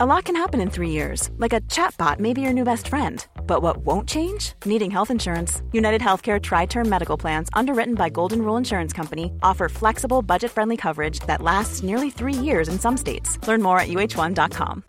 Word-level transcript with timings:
A 0.00 0.06
lot 0.06 0.26
can 0.26 0.36
happen 0.36 0.60
in 0.60 0.70
three 0.70 0.90
years, 0.90 1.28
like 1.38 1.52
a 1.52 1.60
chatbot 1.62 2.20
may 2.20 2.32
be 2.32 2.40
your 2.40 2.52
new 2.52 2.62
best 2.62 2.86
friend. 2.86 3.26
But 3.48 3.62
what 3.62 3.78
won't 3.78 4.08
change? 4.08 4.52
Needing 4.64 4.92
health 4.92 5.10
insurance. 5.10 5.60
United 5.72 6.00
Healthcare 6.00 6.40
Tri 6.40 6.66
Term 6.66 6.88
Medical 6.88 7.16
Plans, 7.16 7.48
underwritten 7.52 7.96
by 7.96 8.08
Golden 8.08 8.42
Rule 8.42 8.56
Insurance 8.56 8.92
Company, 8.92 9.32
offer 9.42 9.68
flexible, 9.68 10.22
budget 10.22 10.52
friendly 10.52 10.76
coverage 10.76 11.18
that 11.26 11.42
lasts 11.42 11.82
nearly 11.82 12.10
three 12.10 12.32
years 12.32 12.68
in 12.68 12.78
some 12.78 12.96
states. 12.96 13.44
Learn 13.48 13.60
more 13.60 13.80
at 13.80 13.88
uh1.com. 13.88 14.84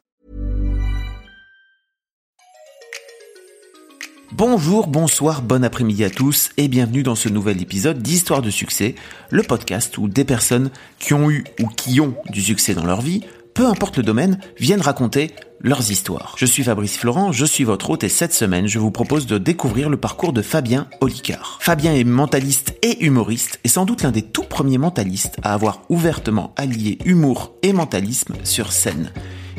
Bonjour, 4.32 4.86
bonsoir, 4.86 5.42
bon 5.42 5.64
après-midi 5.64 6.04
à 6.04 6.12
tous 6.12 6.52
et 6.58 6.68
bienvenue 6.68 7.02
dans 7.02 7.16
ce 7.16 7.30
nouvel 7.30 7.60
épisode 7.64 8.04
d'Histoire 8.04 8.44
de 8.44 8.52
succès, 8.52 8.94
le 9.32 9.42
podcast 9.42 9.98
où 9.98 10.08
des 10.08 10.24
personnes 10.24 10.70
qui 11.00 11.16
ont 11.16 11.32
eu 11.32 11.46
ou 11.60 11.66
qui 11.66 12.00
ont 12.00 12.14
du 12.30 12.42
succès 12.44 12.76
dans 12.76 12.86
leur 12.86 13.02
vie 13.02 13.24
peu 13.54 13.68
importe 13.68 13.98
le 13.98 14.04
domaine, 14.04 14.40
viennent 14.58 14.82
raconter 14.82 15.32
leurs 15.62 15.92
histoires. 15.92 16.36
Je 16.38 16.46
suis 16.46 16.64
Fabrice 16.64 16.98
Florent, 16.98 17.32
je 17.32 17.46
suis 17.46 17.64
votre 17.64 17.90
hôte 17.90 18.04
et 18.04 18.10
cette 18.10 18.34
semaine, 18.34 18.68
je 18.68 18.80
vous 18.80 18.92
propose 18.92 19.26
de 19.26 19.38
découvrir 19.38 19.90
le 19.90 19.98
parcours 19.98 20.34
de 20.34 20.42
Fabien 20.42 20.88
Olicard. 21.02 21.58
Fabien 21.62 21.94
est 21.94 22.04
mentaliste 22.04 22.76
et 22.82 23.04
humoriste 23.04 23.60
et 23.64 23.68
sans 23.68 23.86
doute 23.86 24.04
l'un 24.04 24.12
des 24.12 24.22
tout 24.22 24.44
premiers 24.44 24.78
mentalistes 24.78 25.38
à 25.44 25.54
avoir 25.54 25.82
ouvertement 25.90 26.54
allié 26.56 26.98
humour 27.06 27.54
et 27.62 27.74
mentalisme 27.74 28.36
sur 28.44 28.72
scène. 28.72 29.12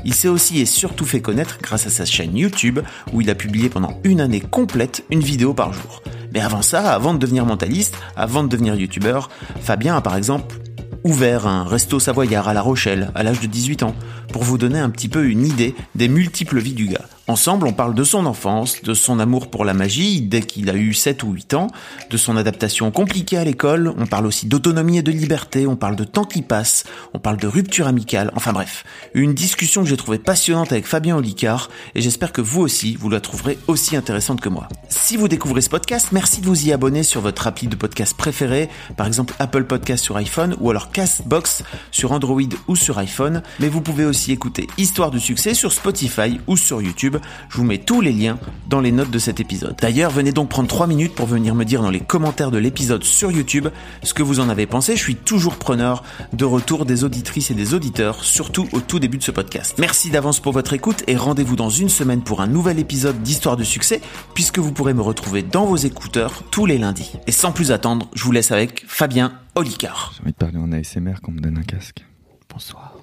Il 0.04 0.14
s'est 0.14 0.28
aussi 0.28 0.60
et 0.60 0.66
surtout 0.66 1.04
fait 1.04 1.20
connaître 1.20 1.58
grâce 1.60 1.86
à 1.86 1.90
sa 1.90 2.06
chaîne 2.06 2.36
YouTube 2.36 2.80
où 3.12 3.20
il 3.20 3.28
a 3.28 3.34
publié 3.34 3.68
pendant 3.68 4.00
une 4.04 4.20
année 4.20 4.40
complète 4.40 5.04
une 5.10 5.20
vidéo 5.20 5.52
par 5.52 5.72
jour. 5.74 6.02
Mais 6.32 6.40
avant 6.40 6.62
ça, 6.62 6.92
avant 6.92 7.12
de 7.12 7.18
devenir 7.18 7.44
mentaliste, 7.44 7.96
avant 8.16 8.42
de 8.42 8.48
devenir 8.48 8.74
youtubeur, 8.74 9.28
Fabien 9.60 9.96
a 9.96 10.00
par 10.00 10.16
exemple 10.16 10.56
ouvert 11.04 11.46
un 11.46 11.64
resto 11.64 11.98
savoyard 11.98 12.48
à 12.48 12.54
La 12.54 12.62
Rochelle 12.62 13.10
à 13.14 13.22
l'âge 13.22 13.40
de 13.40 13.46
18 13.46 13.82
ans, 13.82 13.94
pour 14.32 14.44
vous 14.44 14.58
donner 14.58 14.78
un 14.78 14.90
petit 14.90 15.08
peu 15.08 15.26
une 15.26 15.46
idée 15.46 15.74
des 15.94 16.08
multiples 16.08 16.58
vies 16.58 16.74
du 16.74 16.86
gars. 16.86 17.06
Ensemble, 17.30 17.68
on 17.68 17.72
parle 17.72 17.94
de 17.94 18.02
son 18.02 18.26
enfance, 18.26 18.82
de 18.82 18.92
son 18.92 19.20
amour 19.20 19.50
pour 19.50 19.64
la 19.64 19.72
magie 19.72 20.20
dès 20.20 20.40
qu'il 20.40 20.68
a 20.68 20.74
eu 20.74 20.92
7 20.92 21.22
ou 21.22 21.30
8 21.30 21.54
ans, 21.54 21.68
de 22.10 22.16
son 22.16 22.36
adaptation 22.36 22.90
compliquée 22.90 23.38
à 23.38 23.44
l'école, 23.44 23.94
on 23.98 24.06
parle 24.06 24.26
aussi 24.26 24.46
d'autonomie 24.46 24.98
et 24.98 25.02
de 25.02 25.12
liberté, 25.12 25.64
on 25.68 25.76
parle 25.76 25.94
de 25.94 26.02
temps 26.02 26.24
qui 26.24 26.42
passe, 26.42 26.82
on 27.14 27.20
parle 27.20 27.36
de 27.36 27.46
rupture 27.46 27.86
amicale, 27.86 28.32
enfin 28.34 28.52
bref, 28.52 28.84
une 29.14 29.32
discussion 29.32 29.84
que 29.84 29.88
j'ai 29.88 29.96
trouvée 29.96 30.18
passionnante 30.18 30.72
avec 30.72 30.88
Fabien 30.88 31.16
Olicard 31.16 31.70
et 31.94 32.00
j'espère 32.00 32.32
que 32.32 32.40
vous 32.40 32.62
aussi, 32.62 32.96
vous 32.96 33.10
la 33.10 33.20
trouverez 33.20 33.58
aussi 33.68 33.94
intéressante 33.94 34.40
que 34.40 34.48
moi. 34.48 34.68
Si 34.88 35.16
vous 35.16 35.28
découvrez 35.28 35.60
ce 35.60 35.70
podcast, 35.70 36.08
merci 36.10 36.40
de 36.40 36.46
vous 36.46 36.66
y 36.66 36.72
abonner 36.72 37.04
sur 37.04 37.20
votre 37.20 37.46
appli 37.46 37.68
de 37.68 37.76
podcast 37.76 38.16
préféré, 38.16 38.68
par 38.96 39.06
exemple 39.06 39.34
Apple 39.38 39.64
Podcast 39.64 40.02
sur 40.02 40.16
iPhone 40.16 40.56
ou 40.58 40.70
alors 40.70 40.90
Castbox 40.90 41.62
sur 41.92 42.10
Android 42.10 42.40
ou 42.66 42.74
sur 42.74 42.98
iPhone, 42.98 43.42
mais 43.60 43.68
vous 43.68 43.82
pouvez 43.82 44.04
aussi 44.04 44.19
écouter 44.28 44.66
Histoire 44.76 45.10
de 45.10 45.18
succès 45.18 45.54
sur 45.54 45.72
Spotify 45.72 46.38
ou 46.46 46.56
sur 46.56 46.82
YouTube 46.82 47.16
je 47.48 47.56
vous 47.56 47.64
mets 47.64 47.78
tous 47.78 48.00
les 48.00 48.12
liens 48.12 48.38
dans 48.68 48.80
les 48.80 48.92
notes 48.92 49.10
de 49.10 49.18
cet 49.18 49.40
épisode. 49.40 49.76
D'ailleurs, 49.80 50.10
venez 50.10 50.32
donc 50.32 50.48
prendre 50.48 50.68
3 50.68 50.86
minutes 50.86 51.14
pour 51.14 51.26
venir 51.26 51.54
me 51.54 51.64
dire 51.64 51.82
dans 51.82 51.90
les 51.90 52.00
commentaires 52.00 52.50
de 52.50 52.58
l'épisode 52.58 53.04
sur 53.04 53.30
YouTube 53.30 53.68
ce 54.02 54.14
que 54.14 54.22
vous 54.22 54.40
en 54.40 54.48
avez 54.48 54.66
pensé. 54.66 54.96
Je 54.96 55.02
suis 55.02 55.16
toujours 55.16 55.56
preneur 55.56 56.02
de 56.32 56.44
retour 56.44 56.84
des 56.84 57.04
auditrices 57.04 57.50
et 57.50 57.54
des 57.54 57.74
auditeurs, 57.74 58.22
surtout 58.22 58.68
au 58.72 58.80
tout 58.80 58.98
début 58.98 59.18
de 59.18 59.22
ce 59.22 59.30
podcast. 59.30 59.76
Merci 59.78 60.10
d'avance 60.10 60.40
pour 60.40 60.52
votre 60.52 60.72
écoute 60.72 61.02
et 61.06 61.16
rendez-vous 61.16 61.56
dans 61.56 61.70
une 61.70 61.88
semaine 61.88 62.22
pour 62.22 62.40
un 62.40 62.46
nouvel 62.46 62.78
épisode 62.78 63.22
d'Histoire 63.22 63.56
de 63.56 63.64
succès, 63.64 64.00
puisque 64.34 64.58
vous 64.58 64.72
pourrez 64.72 64.94
me 64.94 65.02
retrouver 65.02 65.42
dans 65.42 65.64
vos 65.64 65.76
écouteurs 65.76 66.42
tous 66.50 66.66
les 66.66 66.78
lundis. 66.78 67.12
Et 67.26 67.32
sans 67.32 67.52
plus 67.52 67.72
attendre, 67.72 68.08
je 68.14 68.24
vous 68.24 68.32
laisse 68.32 68.52
avec 68.52 68.84
Fabien 68.86 69.32
Olicard. 69.54 70.12
J'ai 70.16 70.22
envie 70.22 70.32
de 70.32 70.36
parler 70.36 70.58
en 70.58 70.72
ASMR 70.72 71.20
qu'on 71.22 71.32
me 71.32 71.40
donne 71.40 71.58
un 71.58 71.62
casque. 71.62 72.04
Bonsoir. 72.48 72.94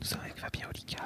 Nous 0.00 0.06
sommes 0.06 0.20
avec 0.22 0.38
Fabien 0.38 0.66
Olicard. 0.68 1.04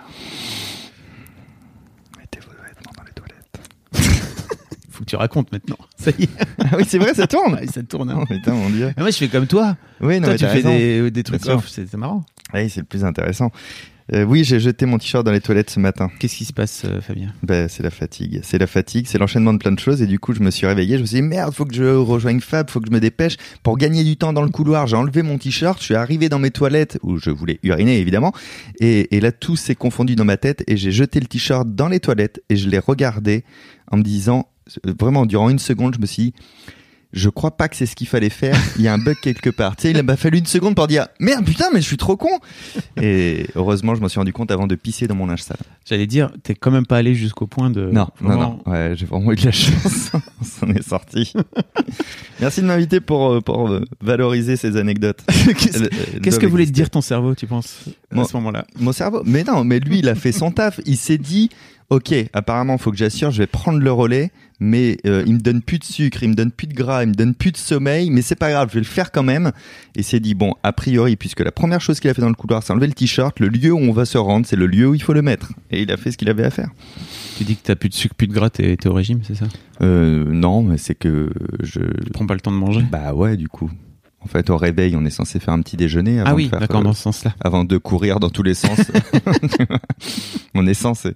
Faut 4.98 5.04
que 5.04 5.10
tu 5.10 5.16
racontes 5.16 5.52
maintenant. 5.52 5.78
Ça 5.96 6.10
y 6.18 6.24
est. 6.24 6.28
Ah 6.70 6.76
oui, 6.76 6.84
c'est 6.86 6.98
vrai, 6.98 7.14
ça 7.14 7.26
tourne. 7.26 7.54
Ouais, 7.54 7.66
ça 7.66 7.82
tourne. 7.82 8.10
Hein. 8.10 8.18
Oh, 8.20 8.26
putain, 8.26 8.52
mon 8.52 8.68
dieu. 8.68 8.92
moi, 8.98 9.10
je 9.10 9.16
fais 9.16 9.28
comme 9.28 9.46
toi. 9.46 9.76
Oui, 10.00 10.20
non, 10.20 10.24
toi, 10.24 10.32
mais 10.32 10.38
tu 10.38 10.46
fais 10.46 10.62
des, 10.62 11.10
des 11.10 11.22
trucs 11.22 11.46
off. 11.46 11.66
C'est 11.68 11.94
marrant. 11.94 12.24
Oui, 12.52 12.68
c'est 12.68 12.80
le 12.80 12.86
plus 12.86 13.04
intéressant. 13.04 13.50
Euh, 14.14 14.24
oui, 14.24 14.42
j'ai 14.42 14.58
jeté 14.58 14.86
mon 14.86 14.96
t-shirt 14.98 15.24
dans 15.24 15.32
les 15.32 15.40
toilettes 15.40 15.70
ce 15.70 15.80
matin. 15.80 16.10
Qu'est-ce 16.18 16.36
qui 16.36 16.44
se 16.46 16.52
passe, 16.52 16.82
euh, 16.86 17.00
Fabien? 17.00 17.32
Ben, 17.42 17.68
c'est 17.68 17.82
la 17.82 17.90
fatigue. 17.90 18.40
C'est 18.42 18.58
la 18.58 18.66
fatigue, 18.66 19.06
c'est 19.06 19.18
l'enchaînement 19.18 19.52
de 19.52 19.58
plein 19.58 19.72
de 19.72 19.78
choses. 19.78 20.00
Et 20.00 20.06
du 20.06 20.18
coup, 20.18 20.32
je 20.32 20.40
me 20.40 20.50
suis 20.50 20.66
réveillé. 20.66 20.96
Je 20.96 21.02
me 21.02 21.06
suis 21.06 21.16
dit, 21.16 21.22
merde, 21.22 21.54
faut 21.54 21.66
que 21.66 21.74
je 21.74 21.84
rejoigne 21.84 22.40
Fab, 22.40 22.70
faut 22.70 22.80
que 22.80 22.86
je 22.88 22.92
me 22.92 23.00
dépêche. 23.00 23.36
Pour 23.62 23.76
gagner 23.76 24.04
du 24.04 24.16
temps 24.16 24.32
dans 24.32 24.42
le 24.42 24.48
couloir, 24.48 24.86
j'ai 24.86 24.96
enlevé 24.96 25.22
mon 25.22 25.38
t-shirt. 25.38 25.78
Je 25.78 25.84
suis 25.84 25.94
arrivé 25.94 26.28
dans 26.28 26.38
mes 26.38 26.50
toilettes 26.50 26.98
où 27.02 27.18
je 27.18 27.30
voulais 27.30 27.60
uriner, 27.62 27.98
évidemment. 27.98 28.32
Et, 28.80 29.14
et 29.16 29.20
là, 29.20 29.30
tout 29.30 29.56
s'est 29.56 29.74
confondu 29.74 30.16
dans 30.16 30.24
ma 30.24 30.38
tête. 30.38 30.64
Et 30.66 30.76
j'ai 30.76 30.92
jeté 30.92 31.20
le 31.20 31.26
t-shirt 31.26 31.68
dans 31.68 31.88
les 31.88 32.00
toilettes 32.00 32.42
et 32.48 32.56
je 32.56 32.68
l'ai 32.68 32.78
regardé 32.78 33.44
en 33.90 33.98
me 33.98 34.02
disant, 34.02 34.48
vraiment, 34.98 35.26
durant 35.26 35.50
une 35.50 35.58
seconde, 35.58 35.94
je 35.94 36.00
me 36.00 36.06
suis 36.06 36.22
dit, 36.24 36.34
je 37.14 37.30
crois 37.30 37.56
pas 37.56 37.68
que 37.68 37.76
c'est 37.76 37.86
ce 37.86 37.96
qu'il 37.96 38.06
fallait 38.06 38.28
faire. 38.28 38.54
Il 38.76 38.82
y 38.82 38.88
a 38.88 38.92
un 38.92 38.98
bug 38.98 39.16
quelque 39.22 39.48
part. 39.48 39.76
Tu 39.76 39.82
sais, 39.84 39.92
il 39.92 40.02
m'a 40.02 40.16
fallu 40.18 40.36
une 40.38 40.44
seconde 40.46 40.74
pour 40.74 40.86
dire 40.86 41.06
merde, 41.20 41.42
putain, 41.42 41.64
mais 41.72 41.80
je 41.80 41.86
suis 41.86 41.96
trop 41.96 42.18
con. 42.18 42.28
Et 43.00 43.46
heureusement, 43.54 43.94
je 43.94 44.02
m'en 44.02 44.08
suis 44.08 44.18
rendu 44.18 44.34
compte 44.34 44.50
avant 44.50 44.66
de 44.66 44.74
pisser 44.74 45.06
dans 45.06 45.14
mon 45.14 45.24
linge 45.26 45.40
sale. 45.42 45.56
J'allais 45.86 46.06
dire, 46.06 46.30
t'es 46.42 46.54
quand 46.54 46.70
même 46.70 46.84
pas 46.84 46.98
allé 46.98 47.14
jusqu'au 47.14 47.46
point 47.46 47.70
de. 47.70 47.80
Non, 47.86 48.08
non, 48.20 48.28
vraiment- 48.28 48.62
non. 48.66 48.70
Ouais, 48.70 48.92
j'ai 48.94 49.06
vraiment 49.06 49.32
eu 49.32 49.36
de 49.36 49.44
la 49.46 49.52
chance. 49.52 50.12
On 50.40 50.44
s'en 50.44 50.68
est 50.68 50.86
sorti. 50.86 51.32
Merci 52.40 52.60
de 52.60 52.66
m'inviter 52.66 53.00
pour, 53.00 53.32
euh, 53.32 53.40
pour 53.40 53.70
euh, 53.70 53.84
valoriser 54.02 54.56
ces 54.56 54.76
anecdotes. 54.76 55.20
Qu'est-ce 55.28 55.78
Le- 55.78 55.88
euh, 56.26 56.38
que 56.38 56.46
voulait 56.46 56.66
te 56.66 56.72
dire 56.72 56.90
ton 56.90 57.00
cerveau, 57.00 57.34
tu 57.34 57.46
penses, 57.46 57.84
à 58.14 58.22
ce 58.24 58.36
moment-là? 58.36 58.66
Mon 58.78 58.92
cerveau. 58.92 59.22
Mais 59.24 59.44
non, 59.44 59.64
mais 59.64 59.80
lui, 59.80 60.00
il 60.00 60.08
a 60.10 60.14
fait 60.14 60.32
son 60.32 60.50
taf. 60.50 60.78
Il 60.84 60.98
s'est 60.98 61.16
dit, 61.18 61.48
ok, 61.90 62.14
apparemment, 62.32 62.78
faut 62.78 62.90
que 62.90 62.96
j'assure, 62.96 63.30
je 63.30 63.38
vais 63.38 63.46
prendre 63.46 63.78
le 63.78 63.90
relais, 63.92 64.30
mais 64.60 64.98
euh, 65.06 65.22
il 65.26 65.34
me 65.34 65.38
donne 65.40 65.62
plus 65.62 65.78
de 65.78 65.84
sucre, 65.84 66.22
il 66.22 66.30
me 66.30 66.34
donne 66.34 66.50
plus 66.50 66.66
de 66.66 66.74
gras, 66.74 67.04
il 67.04 67.10
me 67.10 67.14
donne 67.14 67.34
plus 67.34 67.52
de 67.52 67.56
sommeil, 67.56 68.10
mais 68.10 68.22
c'est 68.22 68.34
pas 68.34 68.50
grave, 68.50 68.68
je 68.70 68.74
vais 68.74 68.80
le 68.80 68.86
faire 68.86 69.12
quand 69.12 69.22
même. 69.22 69.52
Et 69.94 70.00
il 70.00 70.04
s'est 70.04 70.20
dit, 70.20 70.34
bon, 70.34 70.54
a 70.62 70.72
priori, 70.72 71.16
puisque 71.16 71.40
la 71.40 71.52
première 71.52 71.80
chose 71.80 72.00
qu'il 72.00 72.10
a 72.10 72.14
fait 72.14 72.20
dans 72.20 72.28
le 72.28 72.34
couloir, 72.34 72.62
c'est 72.62 72.72
enlever 72.72 72.88
le 72.88 72.92
t-shirt, 72.92 73.38
le 73.40 73.48
lieu 73.48 73.72
où 73.72 73.78
on 73.78 73.92
va 73.92 74.04
se 74.04 74.18
rendre, 74.18 74.46
c'est 74.46 74.56
le 74.56 74.66
lieu 74.66 74.88
où 74.88 74.94
il 74.94 75.02
faut 75.02 75.12
le 75.14 75.22
mettre. 75.22 75.52
Et 75.70 75.82
il 75.82 75.90
a 75.92 75.96
fait 75.96 76.10
ce 76.10 76.18
qu'il 76.18 76.28
avait 76.28 76.44
à 76.44 76.50
faire. 76.50 76.70
Tu 77.36 77.44
dis 77.44 77.56
que 77.56 77.62
t'as 77.62 77.76
plus 77.76 77.88
de 77.88 77.94
sucre, 77.94 78.14
plus 78.14 78.26
de 78.26 78.32
gras, 78.34 78.50
t'es 78.50 78.76
t'es 78.76 78.88
au 78.88 78.94
régime, 78.94 79.20
c'est 79.22 79.36
ça? 79.36 79.46
Euh, 79.80 80.24
non, 80.24 80.62
mais 80.62 80.76
c'est 80.76 80.96
que 80.96 81.30
je. 81.62 81.80
Tu 81.80 82.10
prends 82.12 82.26
pas 82.26 82.34
le 82.34 82.40
temps 82.40 82.50
de 82.52 82.56
manger? 82.56 82.84
Bah 82.90 83.14
ouais, 83.14 83.36
du 83.36 83.48
coup. 83.48 83.70
En 84.20 84.26
fait, 84.26 84.50
au 84.50 84.56
réveil, 84.56 84.96
on 84.96 85.04
est 85.04 85.10
censé 85.10 85.38
faire 85.38 85.54
un 85.54 85.62
petit 85.62 85.76
déjeuner 85.76 86.18
avant 86.18 86.30
Ah 86.32 86.34
oui, 86.34 86.46
de 86.46 86.50
faire, 86.50 86.58
d'accord, 86.58 86.80
euh, 86.80 86.84
dans 86.84 86.92
ce 86.92 87.02
sens-là. 87.02 87.34
avant 87.40 87.64
de 87.64 87.78
courir 87.78 88.18
dans 88.18 88.30
tous 88.30 88.42
les 88.42 88.54
sens. 88.54 88.78
on 90.54 90.66
est 90.66 90.74
censé. 90.74 91.14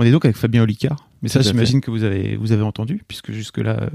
On 0.00 0.04
est 0.04 0.10
donc 0.10 0.24
avec 0.24 0.36
Fabien 0.36 0.62
Olicard. 0.62 1.08
Mais 1.22 1.28
ça, 1.28 1.40
Tout 1.40 1.48
j'imagine 1.48 1.80
que 1.82 1.90
vous 1.90 2.02
avez, 2.04 2.36
vous 2.36 2.52
avez 2.52 2.62
entendu, 2.62 3.02
puisque 3.06 3.32
jusque-là. 3.32 3.82
euh, 3.82 3.88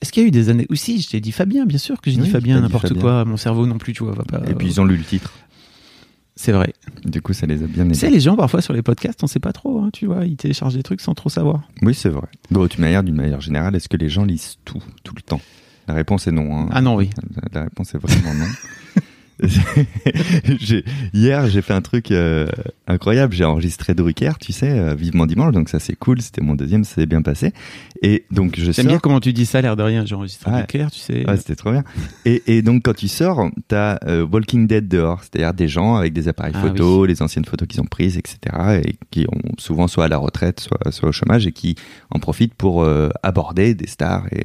Est-ce 0.00 0.12
qu'il 0.12 0.22
y 0.22 0.24
a 0.24 0.28
eu 0.28 0.30
des 0.30 0.48
années. 0.50 0.66
Aussi, 0.70 1.00
je 1.00 1.08
t'ai 1.10 1.20
dit 1.20 1.32
Fabien, 1.32 1.66
bien 1.66 1.78
sûr 1.78 2.00
que 2.00 2.10
j'ai 2.10 2.18
Oui, 2.18 2.24
dit 2.26 2.30
Fabien, 2.30 2.60
n'importe 2.60 2.94
quoi. 2.98 3.24
Mon 3.24 3.36
cerveau 3.36 3.66
non 3.66 3.78
plus, 3.78 3.92
tu 3.92 4.04
vois, 4.04 4.12
va 4.14 4.22
pas. 4.24 4.40
Et 4.48 4.54
puis 4.54 4.68
ils 4.68 4.80
ont 4.80 4.84
lu 4.84 4.96
le 4.96 5.02
titre. 5.04 5.32
C'est 6.36 6.52
vrai. 6.52 6.72
Du 7.04 7.22
coup, 7.22 7.32
ça 7.32 7.46
les 7.46 7.62
a 7.62 7.66
bien 7.66 7.86
Tu 7.88 7.94
sais, 7.94 8.06
aidés. 8.06 8.14
les 8.16 8.20
gens, 8.20 8.36
parfois, 8.36 8.60
sur 8.60 8.72
les 8.72 8.82
podcasts, 8.82 9.22
on 9.22 9.26
sait 9.26 9.38
pas 9.40 9.52
trop, 9.52 9.80
hein, 9.80 9.90
tu 9.92 10.06
vois, 10.06 10.24
ils 10.26 10.36
téléchargent 10.36 10.74
des 10.74 10.82
trucs 10.82 11.00
sans 11.00 11.14
trop 11.14 11.28
savoir. 11.28 11.62
Oui, 11.82 11.94
c'est 11.94 12.08
vrai. 12.08 12.26
Bon, 12.50 12.66
d'une 12.66 12.80
manière, 12.80 13.02
d'une 13.04 13.14
manière 13.16 13.40
générale, 13.40 13.74
est-ce 13.76 13.88
que 13.88 13.96
les 13.96 14.08
gens 14.08 14.24
lisent 14.24 14.56
tout, 14.64 14.82
tout 15.04 15.14
le 15.14 15.22
temps? 15.22 15.40
La 15.86 15.94
réponse 15.94 16.26
est 16.26 16.32
non. 16.32 16.56
hein. 16.58 16.68
Ah 16.72 16.80
non, 16.80 16.96
oui. 16.96 17.10
La 17.52 17.62
réponse 17.64 17.94
est 17.94 17.98
vraiment 17.98 18.34
non. 18.34 18.46
Hier, 21.12 21.46
j'ai 21.48 21.62
fait 21.62 21.72
un 21.74 21.80
truc 21.82 22.10
euh, 22.10 22.46
incroyable. 22.86 23.34
J'ai 23.34 23.44
enregistré 23.44 23.94
Drucker, 23.94 24.32
tu 24.40 24.52
sais, 24.52 24.70
euh, 24.70 24.94
vivement 24.94 25.26
dimanche. 25.26 25.52
Donc 25.52 25.68
ça, 25.68 25.78
c'est 25.80 25.96
cool. 25.96 26.20
C'était 26.20 26.40
mon 26.40 26.54
deuxième, 26.54 26.84
ça 26.84 26.96
s'est 26.96 27.06
bien 27.06 27.22
passé. 27.22 27.52
Et 28.02 28.24
donc 28.30 28.54
je 28.58 28.64
J'aime 28.66 28.72
sors. 28.72 28.84
bien 28.86 28.98
comment 28.98 29.20
tu 29.20 29.32
dis 29.32 29.46
ça, 29.46 29.60
l'air 29.60 29.76
de 29.76 29.82
rien. 29.82 30.04
J'ai 30.04 30.14
enregistré 30.14 30.50
Ouais. 30.50 30.66
clair, 30.66 30.90
tu 30.90 31.00
sais. 31.00 31.26
Ouais, 31.28 31.36
c'était 31.36 31.56
trop 31.56 31.70
bien. 31.72 31.84
Et, 32.24 32.42
et 32.46 32.62
donc 32.62 32.82
quand 32.84 32.94
tu 32.94 33.08
sors, 33.08 33.48
t'as 33.68 33.98
euh, 34.06 34.26
Walking 34.26 34.66
Dead 34.66 34.88
dehors, 34.88 35.20
c'est-à-dire 35.22 35.54
des 35.54 35.68
gens 35.68 35.96
avec 35.96 36.12
des 36.12 36.28
appareils 36.28 36.52
Ah 36.56 36.60
photo, 36.62 37.06
les 37.06 37.22
anciennes 37.22 37.44
photos 37.44 37.66
qu'ils 37.68 37.80
ont 37.80 37.86
prises, 37.86 38.16
etc. 38.18 38.38
Et 38.84 38.96
qui 39.10 39.26
ont 39.32 39.40
souvent 39.58 39.88
soit 39.88 40.04
à 40.04 40.08
la 40.08 40.18
retraite, 40.18 40.60
soit, 40.60 40.90
soit 40.90 41.08
au 41.08 41.12
chômage, 41.12 41.46
et 41.46 41.52
qui 41.52 41.74
en 42.10 42.18
profitent 42.18 42.54
pour 42.54 42.82
euh, 42.82 43.08
aborder 43.22 43.74
des 43.74 43.86
stars. 43.86 44.26
Et, 44.32 44.44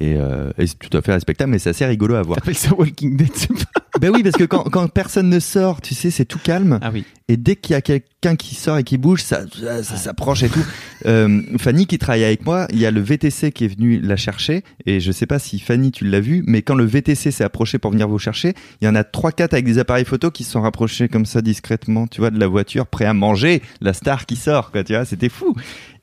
et, 0.00 0.14
euh, 0.16 0.50
et 0.58 0.66
c'est 0.66 0.78
tout 0.78 0.96
à 0.96 1.02
fait 1.02 1.12
respectable, 1.12 1.52
mais 1.52 1.58
c'est 1.58 1.70
assez 1.70 1.86
rigolo 1.86 2.14
à 2.16 2.22
voir. 2.22 2.38
T'appelles 2.38 2.56
ça 2.56 2.74
Walking 2.74 3.16
Dead, 3.16 3.30
c'est 3.34 3.48
pas... 3.52 3.82
ben 4.04 4.12
oui, 4.14 4.22
parce 4.22 4.36
que 4.36 4.44
quand, 4.44 4.64
quand 4.64 4.86
personne 4.88 5.30
ne 5.30 5.40
sort, 5.40 5.80
tu 5.80 5.94
sais, 5.94 6.10
c'est 6.10 6.26
tout 6.26 6.38
calme. 6.38 6.78
Ah 6.82 6.90
oui. 6.92 7.06
Et 7.28 7.38
dès 7.38 7.56
qu'il 7.56 7.72
y 7.72 7.76
a 7.76 7.80
quelqu'un 7.80 8.36
qui 8.36 8.54
sort 8.54 8.76
et 8.76 8.84
qui 8.84 8.98
bouge, 8.98 9.22
ça, 9.22 9.46
ça, 9.58 9.82
ça 9.82 9.96
s'approche 9.96 10.42
et 10.42 10.50
tout. 10.50 10.64
Euh, 11.06 11.40
Fanny 11.58 11.86
qui 11.86 11.96
travaille 11.96 12.24
avec 12.24 12.44
moi, 12.44 12.66
il 12.70 12.78
y 12.78 12.84
a 12.84 12.90
le 12.90 13.00
VTC 13.00 13.50
qui 13.50 13.64
est 13.64 13.68
venu 13.68 13.98
la 13.98 14.16
chercher. 14.16 14.62
Et 14.84 15.00
je 15.00 15.10
sais 15.10 15.24
pas 15.24 15.38
si 15.38 15.58
Fanny 15.58 15.90
tu 15.90 16.04
l'as 16.04 16.20
vu, 16.20 16.44
mais 16.46 16.60
quand 16.60 16.74
le 16.74 16.84
VTC 16.84 17.30
s'est 17.30 17.44
approché 17.44 17.78
pour 17.78 17.92
venir 17.92 18.06
vous 18.06 18.18
chercher, 18.18 18.52
il 18.82 18.84
y 18.84 18.88
en 18.88 18.94
a 18.94 19.04
trois 19.04 19.32
quatre 19.32 19.54
avec 19.54 19.64
des 19.64 19.78
appareils 19.78 20.04
photo 20.04 20.30
qui 20.30 20.44
se 20.44 20.50
sont 20.50 20.60
rapprochés 20.60 21.08
comme 21.08 21.24
ça 21.24 21.40
discrètement, 21.40 22.06
tu 22.06 22.20
vois, 22.20 22.30
de 22.30 22.38
la 22.38 22.46
voiture, 22.46 22.86
prêts 22.86 23.06
à 23.06 23.14
manger 23.14 23.62
la 23.80 23.94
star 23.94 24.26
qui 24.26 24.36
sort, 24.36 24.70
quoi, 24.70 24.84
tu 24.84 24.92
vois, 24.92 25.06
c'était 25.06 25.30
fou. 25.30 25.54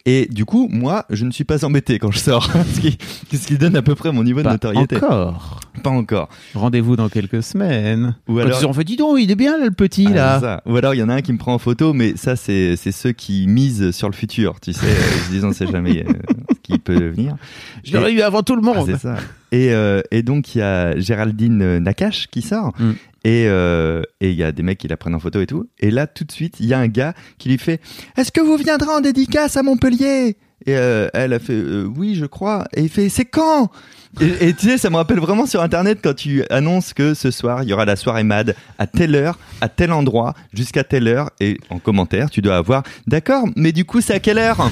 Et 0.05 0.27
du 0.31 0.45
coup, 0.45 0.67
moi, 0.71 1.05
je 1.11 1.25
ne 1.25 1.31
suis 1.31 1.43
pas 1.43 1.63
embêté 1.63 1.99
quand 1.99 2.09
je 2.11 2.17
sors. 2.19 2.49
ce, 2.73 2.79
qui, 2.79 2.97
ce 3.37 3.45
qui 3.47 3.57
donne 3.57 3.75
à 3.75 3.81
peu 3.83 3.93
près 3.95 4.11
mon 4.11 4.23
niveau 4.23 4.39
de 4.39 4.45
Pas 4.45 4.53
notoriété. 4.53 4.95
encore. 4.97 5.59
Pas 5.83 5.89
encore. 5.91 6.27
Rendez-vous 6.55 6.95
dans 6.95 7.07
quelques 7.09 7.43
semaines. 7.43 8.15
Ou 8.27 8.39
alors- 8.39 8.59
ils 8.61 8.65
ont 8.65 8.73
fait, 8.73 8.83
dis 8.83 8.95
donc, 8.97 9.17
il 9.19 9.29
est 9.29 9.35
bien 9.35 9.57
là, 9.59 9.65
le 9.65 9.71
petit 9.71 10.07
Ah, 10.09 10.13
là. 10.13 10.39
ça. 10.39 10.61
Ou 10.65 10.75
alors 10.75 10.93
il 10.95 10.97
y 10.99 11.03
en 11.03 11.09
a 11.09 11.13
un 11.15 11.21
qui 11.21 11.31
me 11.33 11.37
prend 11.37 11.53
en 11.53 11.59
photo, 11.59 11.93
mais 11.93 12.15
ça 12.17 12.35
c'est 12.35 12.75
c'est 12.75 12.91
ceux 12.91 13.11
qui 13.11 13.45
misent 13.47 13.91
sur 13.91 14.07
le 14.09 14.13
futur, 14.13 14.59
tu 14.59 14.73
sais, 14.73 14.85
euh, 14.85 14.89
ils 15.15 15.19
se 15.25 15.31
disent 15.31 15.45
on 15.45 15.53
sait 15.53 15.67
jamais 15.67 16.03
euh, 16.07 16.13
ce 16.49 16.59
qui 16.61 16.77
peut 16.79 17.07
venir. 17.09 17.35
Je 17.83 17.95
l'aurais 17.95 18.11
eu 18.13 18.21
avant 18.21 18.41
tout 18.43 18.55
le 18.55 18.61
Ah, 18.63 18.73
monde. 18.75 18.85
c'est 18.87 18.97
ça. 18.99 19.17
Et, 19.51 19.73
euh, 19.73 20.01
et 20.11 20.23
donc 20.23 20.55
il 20.55 20.59
y 20.59 20.61
a 20.61 20.97
Géraldine 20.99 21.61
euh, 21.61 21.79
Nakache 21.79 22.27
qui 22.31 22.41
sort. 22.41 22.73
Mm. 22.79 22.91
Et 23.23 23.45
euh, 23.47 24.01
et 24.19 24.31
il 24.31 24.35
y 24.35 24.43
a 24.43 24.51
des 24.51 24.63
mecs 24.63 24.79
qui 24.79 24.87
la 24.87 24.97
prennent 24.97 25.15
en 25.15 25.19
photo 25.19 25.41
et 25.41 25.45
tout. 25.47 25.67
Et 25.79 25.91
là 25.91 26.07
tout 26.07 26.23
de 26.23 26.31
suite 26.31 26.59
il 26.59 26.65
y 26.65 26.73
a 26.73 26.79
un 26.79 26.87
gars 26.87 27.13
qui 27.37 27.49
lui 27.49 27.57
fait 27.57 27.79
Est-ce 28.17 28.31
que 28.31 28.41
vous 28.41 28.57
viendrez 28.57 28.89
en 28.89 29.01
dédicace 29.01 29.57
à 29.57 29.63
Montpellier? 29.63 30.37
Et 30.65 30.75
euh, 30.75 31.07
elle 31.13 31.33
a 31.33 31.39
fait 31.39 31.53
euh, 31.53 31.85
Oui 31.95 32.15
je 32.15 32.25
crois. 32.25 32.65
Et 32.75 32.81
il 32.83 32.89
fait 32.89 33.09
C'est 33.09 33.25
quand? 33.25 33.71
Et, 34.19 34.49
et 34.49 34.53
tu 34.53 34.67
sais, 34.67 34.77
ça 34.77 34.89
me 34.89 34.97
rappelle 34.97 35.19
vraiment 35.19 35.45
sur 35.45 35.61
Internet 35.61 35.99
quand 36.03 36.15
tu 36.15 36.43
annonces 36.49 36.93
que 36.93 37.13
ce 37.13 37.31
soir, 37.31 37.63
il 37.63 37.69
y 37.69 37.73
aura 37.73 37.85
la 37.85 37.95
soirée 37.95 38.23
MAD 38.23 38.55
à 38.77 38.85
telle 38.85 39.15
heure, 39.15 39.39
à 39.61 39.69
tel 39.69 39.93
endroit, 39.93 40.33
jusqu'à 40.53 40.83
telle 40.83 41.07
heure. 41.07 41.29
Et 41.39 41.57
en 41.69 41.79
commentaire, 41.79 42.29
tu 42.29 42.41
dois 42.41 42.57
avoir 42.57 42.83
D'accord, 43.07 43.45
mais 43.55 43.71
du 43.71 43.85
coup, 43.85 44.01
c'est 44.01 44.13
à 44.13 44.19
quelle 44.19 44.37
heure? 44.37 44.69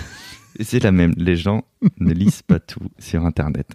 Et 0.59 0.65
C'est 0.65 0.83
la 0.83 0.91
même. 0.91 1.13
Les 1.15 1.37
gens 1.37 1.63
ne 1.99 2.11
lisent 2.11 2.41
pas 2.41 2.59
tout 2.59 2.81
sur 2.97 3.25
Internet. 3.25 3.67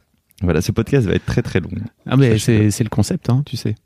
Voilà, 0.42 0.60
ce 0.60 0.72
podcast 0.72 1.06
va 1.06 1.14
être 1.14 1.24
très 1.24 1.42
très 1.42 1.60
long. 1.60 1.70
Ah 2.06 2.16
mais 2.16 2.38
c'est 2.38 2.70
c'est 2.72 2.82
le 2.84 2.90
concept, 2.90 3.30
hein, 3.30 3.42
tu 3.46 3.56
sais. 3.56 3.76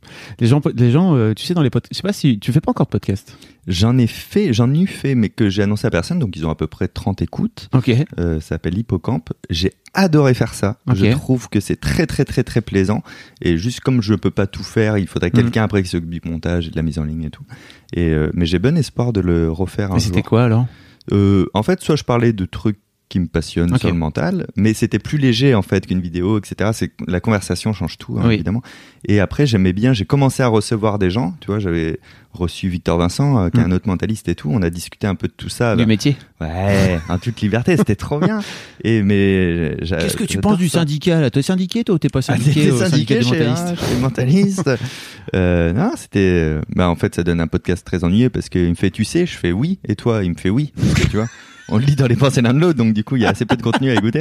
Les 0.41 0.47
gens, 0.47 0.61
les 0.75 0.91
gens, 0.91 1.15
euh, 1.15 1.35
tu 1.35 1.45
sais 1.45 1.53
dans 1.55 1.63
les 1.63 1.69
podcasts. 1.71 1.93
Je 1.93 1.97
sais 1.99 2.03
pas 2.03 2.13
si 2.15 2.39
tu 2.41 2.53
fais 2.53 2.61
pas 2.63 2.71
encore 2.71 2.87
de 2.87 2.91
podcast. 2.91 3.37
J'en 3.67 3.99
ai 3.99 4.07
fait, 4.07 4.55
j'en 4.55 4.73
ai 4.73 4.81
eu 4.81 4.87
fait, 4.87 5.15
mais 5.15 5.29
que 5.29 5.51
j'ai 5.51 5.63
annoncé 5.63 5.87
à 5.87 5.91
personne, 5.91 6.19
donc 6.19 6.35
ils 6.37 6.47
ont 6.47 6.51
à 6.51 6.55
peu 6.55 6.67
près 6.67 6.89
30 6.89 7.21
écoutes. 7.21 7.69
Ok. 7.75 7.91
Euh, 8.19 8.41
ça 8.41 8.49
s'appelle 8.49 8.79
Hippocampe. 8.79 9.31
J'ai 9.51 9.73
adoré 9.93 10.33
faire 10.33 10.55
ça. 10.55 10.79
Je 10.95 11.11
trouve 11.13 11.49
que 11.51 11.61
c'est 11.61 11.77
très 11.79 12.07
très 12.07 12.25
très 12.25 12.43
très 12.45 12.63
plaisant. 12.63 13.03
Et 13.43 13.59
juste 13.59 13.81
comme 13.81 14.01
je 14.01 14.15
peux 14.15 14.31
pas 14.31 14.47
tout 14.47 14.65
faire, 14.65 14.97
il 14.97 15.07
faudrait 15.07 15.29
Mhm. 15.33 15.43
quelqu'un 15.43 15.65
après 15.65 15.83
qui 15.83 15.91
s'occupe 15.91 16.09
du 16.11 16.21
montage 16.25 16.69
et 16.69 16.71
de 16.71 16.77
la 16.77 16.83
mise 16.83 16.99
en 16.99 17.05
ligne 17.05 17.25
et 17.25 17.31
tout. 17.31 17.45
Et 17.93 18.09
euh, 18.09 18.31
mais 18.33 18.47
j'ai 18.47 18.59
bon 18.59 18.77
espoir 18.79 19.13
de 19.13 19.21
le 19.21 19.51
refaire 19.53 19.91
un 19.93 19.95
Mais 19.95 20.01
c'était 20.01 20.21
jour. 20.21 20.29
quoi 20.31 20.45
alors? 20.45 20.67
Euh, 21.13 21.47
en 21.55 21.63
fait, 21.63 21.81
soit 21.83 21.97
je 21.97 22.05
parlais 22.05 22.33
de 22.33 22.45
trucs 22.47 22.79
qui 23.09 23.21
me 23.21 23.27
passionnent 23.27 23.73
Ok. 23.73 23.81
sur 23.81 23.89
le 23.89 23.95
mental, 23.95 24.47
mais 24.57 24.75
c'était 24.75 24.99
plus 24.99 25.17
léger 25.19 25.55
en 25.55 25.63
fait 25.63 25.87
qu'une 25.87 26.01
vidéo, 26.01 26.39
etc. 26.39 26.71
C'est 26.75 26.93
la 27.07 27.21
conversation 27.21 27.73
change 27.73 27.97
tout 27.99 28.19
hein, 28.19 28.25
Oui. 28.27 28.35
évidemment. 28.35 28.63
Et 29.07 29.21
après, 29.21 29.47
j'aimais 29.47 29.73
bien. 29.73 29.93
J'ai 29.95 30.05
commencé 30.05 30.43
à 30.43 30.49
recevoir 30.49 30.99
des 30.99 31.09
gens. 31.11 31.35
Tu 31.41 31.47
vois, 31.47 31.59
j'avais 31.59 32.01
reçu 32.35 32.69
Victor 32.69 32.99
Vincent, 32.99 33.39
euh, 33.39 33.49
qui 33.49 33.57
est 33.59 33.61
Mhm. 33.65 33.73
un 33.73 33.75
autre 33.75 33.89
mentaliste 33.89 34.29
et 34.29 34.35
tout. 34.35 34.51
On 34.53 34.61
a 34.61 34.69
discuté 34.71 35.07
un 35.07 35.15
peu 35.15 35.27
de 35.29 35.33
tout 35.35 35.49
ça. 35.49 35.75
Du 35.77 35.87
métier. 35.87 36.17
Ouais, 36.41 36.99
en 37.09 37.19
toute 37.19 37.41
liberté, 37.41 37.77
c'était 37.77 37.97
trop 37.97 38.19
bien. 38.21 38.41
Et 38.85 39.03
mais 39.03 39.77
Qu'est-ce 39.81 40.17
que 40.17 40.25
tu 40.25 40.39
penses 40.39 40.59
du 40.59 40.69
syndicat 40.69 41.21
là? 41.21 41.31
T'es 41.31 41.43
syndiqué 41.43 41.85
toi 41.85 41.95
ou 41.95 41.99
t'es 41.99 42.09
pas 42.11 42.19
Ah, 42.19 42.23
syndiqué 42.37 42.71
au 42.71 42.79
syndicat 42.79 43.23
syndiqué 43.23 43.39
des 43.39 43.47
mentalistes 43.47 43.83
un- 43.97 43.99
mentalistes. 44.01 44.71
euh, 45.35 45.73
non, 45.73 45.93
c'était. 45.97 46.19
euh, 46.21 46.61
Bah, 46.75 46.89
en 46.91 46.97
fait, 46.97 47.15
ça 47.15 47.23
donne 47.23 47.41
un 47.41 47.47
podcast 47.47 47.85
très 47.87 48.05
ennuyeux 48.05 48.31
parce 48.31 48.49
qu'il 48.49 48.69
me 48.69 48.75
fait 48.75 48.91
tu 48.91 49.05
sais, 49.05 49.25
je 49.27 49.37
fais 49.37 49.53
oui, 49.53 49.79
et 49.89 49.97
toi, 49.97 50.23
il 50.25 50.31
me 50.31 50.37
fait 50.37 50.51
oui. 50.51 50.73
Tu 51.11 51.17
vois, 51.17 51.29
on 51.69 51.79
le 51.79 51.85
lit 51.85 51.97
dans 51.97 52.07
les 52.07 52.17
pensées 52.17 52.41
l'un 52.43 52.55
de 52.55 52.59
l'autre, 52.61 52.79
donc 52.79 52.95
du 52.95 53.05
coup, 53.05 53.17
il 53.17 53.23
y 53.23 53.27
a 53.27 53.31
assez 53.31 53.45
peu 53.45 53.57
de 53.57 53.63
contenu 53.63 53.91
à 53.91 53.95
écouter. 53.95 54.21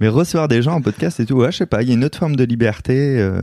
Mais 0.00 0.08
recevoir 0.08 0.48
des 0.48 0.62
gens 0.62 0.74
en 0.74 0.80
podcast 0.82 1.20
et 1.20 1.26
tout, 1.26 1.34
ouais, 1.34 1.52
je 1.52 1.58
sais 1.58 1.66
pas, 1.66 1.82
il 1.82 1.88
y 1.88 1.90
a 1.90 1.94
une 1.94 2.04
autre 2.04 2.18
forme 2.18 2.36
de 2.36 2.44
liberté 2.44 3.18
euh, 3.18 3.38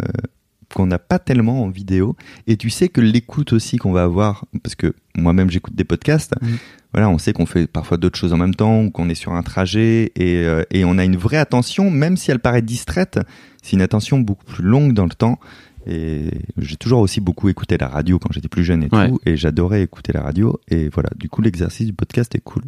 qu'on 0.73 0.87
n'a 0.87 0.97
pas 0.99 1.19
tellement 1.19 1.63
en 1.63 1.69
vidéo. 1.69 2.15
Et 2.47 2.57
tu 2.57 2.69
sais 2.69 2.89
que 2.89 2.99
l'écoute 2.99 3.53
aussi 3.53 3.77
qu'on 3.77 3.91
va 3.91 4.03
avoir, 4.03 4.45
parce 4.63 4.75
que 4.75 4.93
moi-même 5.15 5.51
j'écoute 5.51 5.75
des 5.75 5.83
podcasts, 5.83 6.33
Mhm. 6.41 6.57
voilà, 6.93 7.09
on 7.09 7.19
sait 7.19 7.31
qu'on 7.31 7.45
fait 7.45 7.67
parfois 7.67 7.97
d'autres 7.97 8.17
choses 8.17 8.33
en 8.33 8.37
même 8.37 8.55
temps, 8.55 8.81
ou 8.83 8.89
qu'on 8.89 9.07
est 9.09 9.15
sur 9.15 9.33
un 9.33 9.43
trajet, 9.43 10.11
et, 10.15 10.37
euh, 10.45 10.63
et 10.71 10.83
on 10.83 10.97
a 10.97 11.05
une 11.05 11.15
vraie 11.17 11.37
attention, 11.37 11.91
même 11.91 12.17
si 12.17 12.31
elle 12.31 12.39
paraît 12.39 12.63
distraite, 12.63 13.19
c'est 13.61 13.73
une 13.73 13.81
attention 13.83 14.19
beaucoup 14.19 14.45
plus 14.45 14.63
longue 14.63 14.93
dans 14.93 15.03
le 15.05 15.11
temps. 15.11 15.39
Et 15.89 16.29
j'ai 16.57 16.75
toujours 16.75 16.99
aussi 16.99 17.21
beaucoup 17.21 17.47
écouté 17.49 17.77
la 17.77 17.87
radio 17.87 18.19
quand 18.19 18.29
j'étais 18.33 18.49
plus 18.49 18.63
jeune 18.65 18.83
et 18.83 18.89
Ouais. 18.93 19.07
tout, 19.09 19.19
et 19.25 19.37
j'adorais 19.37 19.81
écouter 19.83 20.11
la 20.13 20.21
radio. 20.21 20.59
Et 20.69 20.89
voilà, 20.89 21.09
du 21.15 21.29
coup, 21.29 21.41
l'exercice 21.41 21.87
du 21.87 21.93
podcast 21.93 22.35
est 22.35 22.41
cool. 22.41 22.63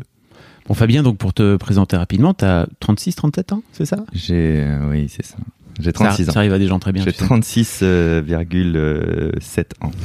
Bon 0.68 0.74
Fabien, 0.74 1.04
donc 1.04 1.18
pour 1.18 1.34
te 1.34 1.58
présenter 1.58 1.98
rapidement, 1.98 2.34
t'as 2.34 2.66
36, 2.80 3.16
37 3.16 3.52
ans, 3.54 3.62
c'est 3.74 3.86
ça? 3.86 4.06
J'ai, 4.14 4.62
euh, 4.62 4.90
oui, 4.90 5.08
c'est 5.10 5.26
ça. 5.26 5.36
J'ai 5.80 5.86
ça, 5.90 5.94
36 5.94 6.26
ça 6.26 6.32
ans. 6.32 6.36
arrive 6.38 6.54
à 6.54 6.60
des 6.60 6.68
gens 6.68 6.80
très 6.80 6.94
bien. 6.94 7.04
J'ai 7.04 7.12
tu 7.12 7.18
sais. 7.20 7.26
36,7 7.26 9.66
ans. 9.82 9.92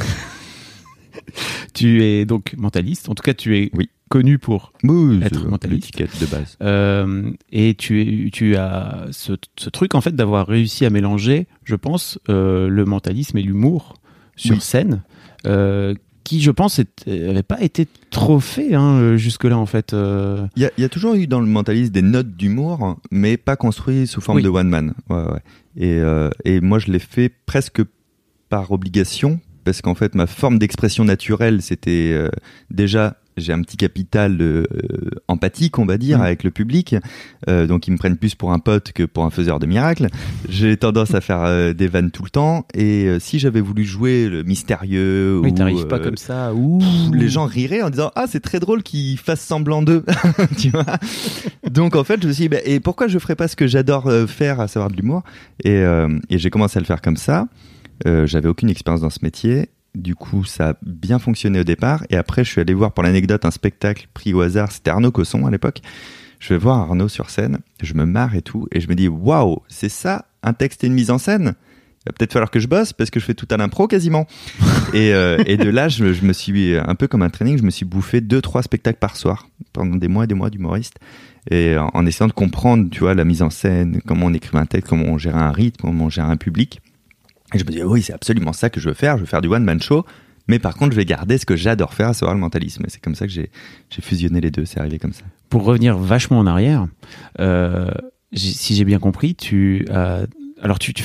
Tu 1.73 2.03
es 2.05 2.25
donc 2.25 2.55
mentaliste. 2.57 3.09
En 3.09 3.15
tout 3.15 3.23
cas, 3.23 3.35
tu 3.35 3.57
es 3.59 3.71
Oui. 3.75 3.89
Connu 4.11 4.39
pour 4.39 4.73
Oui, 4.85 5.21
Être 5.23 5.49
mentaliste. 5.49 5.87
l'étiquette 5.97 6.21
de 6.21 6.27
base. 6.27 6.57
Euh, 6.63 7.31
et 7.51 7.75
tu, 7.75 8.31
tu 8.33 8.57
as 8.57 9.07
ce, 9.11 9.33
ce 9.57 9.71
truc 9.71 9.95
en 9.95 10.01
fait 10.01 10.15
d'avoir 10.15 10.47
réussi 10.47 10.85
à 10.85 10.91
mélanger, 10.91 11.47
je 11.65 11.75
pense, 11.75 12.19
euh, 12.29 12.69
le 12.69 12.85
mentalisme 12.85 13.39
et 13.39 13.43
l'humour 13.43 13.95
sur 14.37 14.55
Oui. 14.57 14.61
scène, 14.61 15.03
euh, 15.47 15.95
qui, 16.23 16.41
je 16.41 16.51
pense, 16.51 16.81
n'avait 17.07 17.43
pas 17.43 17.61
été 17.61 17.87
trop 18.11 18.41
fait 18.41 18.75
hein, 18.75 19.17
jusque-là 19.17 19.59
en 19.59 19.67
fait. 19.67 19.93
Il 19.93 20.63
y, 20.63 20.65
a, 20.65 20.71
il 20.79 20.81
y 20.81 20.85
a 20.85 20.89
toujours 20.89 21.15
eu 21.15 21.27
dans 21.27 21.41
le 21.41 21.47
mentaliste 21.47 21.93
des 21.93 22.03
notes 22.03 22.37
d'humour, 22.37 22.99
mais 23.11 23.37
pas 23.37 23.57
construit 23.57 24.07
sous 24.07 24.21
forme 24.21 24.37
Oui. 24.39 24.43
de 24.45 24.49
one 24.49 24.69
man. 24.69 24.95
Ouais, 25.11 25.17
ouais. 25.23 25.41
Et, 25.77 26.01
et 26.45 26.61
moi, 26.61 26.79
je 26.79 26.91
l'ai 26.91 26.99
fait 26.99 27.31
presque 27.47 27.83
par 28.49 28.71
obligation, 28.73 29.39
parce 29.65 29.83
qu'en 29.83 29.95
fait, 29.95 30.15
ma 30.15 30.27
forme 30.27 30.59
d'expression 30.59 31.05
naturelle, 31.05 31.61
c'était 31.63 32.17
déjà 32.71 33.17
j'ai 33.37 33.53
un 33.53 33.61
petit 33.63 33.77
capital 33.77 34.37
euh, 34.41 34.65
empathique, 35.29 35.79
on 35.79 35.87
va 35.87 35.99
dire, 35.99 36.19
Mm. 36.19 36.23
avec 36.23 36.45
le 36.45 36.51
public. 36.51 36.97
Euh, 37.49 37.67
donc, 37.67 37.89
ils 37.89 37.91
me 37.91 37.97
prennent 37.97 38.17
plus 38.17 38.35
pour 38.35 38.53
un 38.53 38.59
pote 38.59 38.93
que 38.93 39.03
pour 39.03 39.25
un 39.25 39.31
faiseur 39.31 39.59
de 39.59 39.67
miracles. 39.67 40.09
J'ai 40.49 40.77
tendance 40.77 41.15
à 41.15 41.21
faire 41.21 41.43
euh, 41.45 41.73
des 41.73 41.89
vannes 41.89 42.11
tout 42.11 42.23
le 42.25 42.31
temps. 42.31 42.67
Et 42.75 43.07
euh, 43.07 43.19
si 43.19 43.39
j'avais 43.39 43.61
voulu 43.61 43.85
jouer 43.85 44.29
le 44.29 44.43
mystérieux 44.43 45.39
Oui, 45.43 45.51
ou, 45.51 45.55
t'arrives 45.55 45.87
pas 45.87 45.97
euh, 45.97 46.05
comme 46.05 46.17
ça. 46.17 46.53
Ouh. 46.55 46.81
les 47.13 47.29
gens 47.29 47.47
riraient 47.47 47.83
en 47.83 47.91
disant 47.91 48.11
ah 48.17 48.27
c'est 48.29 48.41
très 48.41 48.61
drôle 48.61 48.83
qu'ils 48.83 49.19
fassent 49.19 49.41
semblant 49.41 49.83
d'eux 49.83 50.05
tu 50.59 50.71
vois? 50.71 50.85
Donc 51.71 51.97
en 51.97 52.05
fait 52.05 52.21
je 52.23 52.29
me 52.29 52.33
suis 52.33 52.43
dit 52.45 52.49
bah, 52.49 52.59
et 52.65 52.81
pourquoi 52.81 53.09
je 53.09 53.19
ferais 53.19 53.37
pas 53.37 53.49
ce 53.49 53.57
que 53.57 53.67
j'adore 53.67 54.07
euh, 54.07 54.27
faire 54.27 54.61
à 54.61 54.69
savoir 54.69 54.91
de 54.91 54.97
l'humour? 54.97 55.23
Et, 55.63 55.71
euh, 55.71 56.19
et 56.31 56.39
j'ai 56.39 56.51
commencé 56.51 56.79
à 56.79 56.81
le 56.81 56.87
faire 56.87 57.01
comme 57.03 57.17
ça 57.17 57.47
euh, 58.07 58.27
j'avais 58.27 58.49
aucune 58.49 58.71
expérience 58.71 59.01
dans 59.03 59.11
ce 59.11 59.21
métier 59.23 59.69
du 59.95 60.15
coup 60.15 60.45
ça 60.45 60.71
a 60.71 60.75
bien 60.83 61.19
fonctionné 61.19 61.61
au 61.61 61.65
départ. 61.65 62.05
Et 62.11 62.17
après 62.17 62.45
je 62.45 62.51
suis 62.51 62.61
allé 62.61 62.75
voir 62.75 62.93
pour 62.93 63.05
l'anecdote 63.05 63.45
un 63.45 63.51
spectacle 63.51 64.09
pris 64.15 64.35
au 64.35 64.41
hasard. 64.41 64.73
C'était 64.73 64.91
Arnaud 64.91 65.13
Cosson 65.13 65.47
à 65.47 65.51
l'époque. 65.51 65.81
Je 66.41 66.55
vais 66.55 66.59
voir 66.59 66.81
Arnaud 66.81 67.09
sur 67.09 67.31
scène. 67.31 67.59
Je 67.83 67.95
me 67.95 68.05
marre 68.05 68.35
et 68.35 68.43
tout. 68.43 68.69
Et 68.73 68.81
je 68.81 68.89
me 68.89 68.95
dis 68.95 69.09
waouh 69.09 69.63
c'est 69.69 69.89
ça 69.89 70.27
un 70.43 70.53
texte 70.53 70.85
et 70.85 70.87
une 70.89 70.95
mise 70.95 71.11
en 71.11 71.19
scène? 71.19 71.55
Il 72.05 72.11
va 72.11 72.13
peut-être 72.19 72.35
falloir 72.35 72.51
que 72.51 72.61
je 72.61 72.69
bosse 72.69 72.93
parce 72.93 73.09
que 73.09 73.19
je 73.19 73.25
fais 73.25 73.33
tout 73.33 73.49
à 73.51 73.57
l'impro 73.57 73.89
quasiment. 73.89 74.27
Et, 74.93 75.13
euh, 75.13 75.43
et 75.47 75.57
de 75.57 75.69
là, 75.71 75.89
je, 75.89 76.13
je 76.13 76.25
me 76.25 76.33
suis 76.33 76.77
un 76.77 76.95
peu 76.95 77.09
comme 77.09 77.23
un 77.23 77.31
training, 77.31 77.59
je 77.59 77.65
me 77.65 77.71
suis 77.71 77.85
bouffé 77.85 78.21
deux 78.21 78.41
trois 78.41 78.63
spectacles 78.63 79.01
par 79.01 79.17
soir 79.17 79.49
pendant 79.73 79.97
des 79.97 80.07
mois 80.07 80.23
et 80.23 80.27
des 80.29 80.37
mois 80.37 80.51
d'humoriste. 80.51 80.99
Et 81.51 81.77
en, 81.77 81.91
en 81.93 82.07
essayant 82.07 82.29
de 82.29 82.33
comprendre, 82.33 82.89
tu 82.91 83.01
vois, 83.01 83.15
la 83.15 83.25
mise 83.25 83.43
en 83.43 83.51
scène, 83.51 84.01
comment 84.07 84.27
on 84.27 84.35
écrivait 84.35 84.59
un 84.59 84.67
texte, 84.67 84.89
comment 84.89 85.07
on 85.07 85.19
gérait 85.19 85.41
un 85.41 85.51
rythme, 85.51 85.81
comment 85.81 86.05
on 86.05 86.11
gérait 86.11 86.31
un 86.31 86.37
public. 86.37 86.81
Et 87.55 87.59
je 87.59 87.65
me 87.65 87.71
dis 87.71 87.83
oui, 87.83 88.03
c'est 88.03 88.13
absolument 88.13 88.53
ça 88.53 88.71
que 88.71 88.81
je 88.81 88.89
veux 88.89 88.95
faire. 88.95 89.17
Je 89.17 89.23
veux 89.23 89.27
faire 89.27 89.41
du 89.41 89.49
one 89.49 89.65
man 89.65 89.81
show, 89.81 90.05
mais 90.49 90.59
par 90.59 90.75
contre, 90.75 90.93
je 90.93 90.97
vais 90.97 91.05
garder 91.05 91.39
ce 91.39 91.47
que 91.47 91.57
j'adore 91.57 91.95
faire, 91.95 92.09
à 92.09 92.15
savoir 92.15 92.35
le 92.35 92.41
mentalisme. 92.41 92.85
Et 92.87 92.91
c'est 92.91 93.01
comme 93.01 93.15
ça 93.15 93.27
que 93.27 93.33
j'ai 93.33 93.51
fusionné 94.01 94.41
les 94.41 94.51
deux. 94.51 94.65
C'est 94.65 94.81
arrivé 94.81 94.99
comme 94.99 95.13
ça. 95.13 95.25
Pour 95.49 95.65
revenir 95.65 95.97
vachement 95.97 96.39
en 96.39 96.47
arrière, 96.47 96.87
euh, 97.41 97.91
si 98.35 98.75
j'ai 98.75 98.85
bien 98.85 98.99
compris, 98.99 99.35
tu 99.35 99.87
as. 99.91 100.27
Alors, 100.63 100.79
tu, 100.79 100.95
tu, 100.95 101.03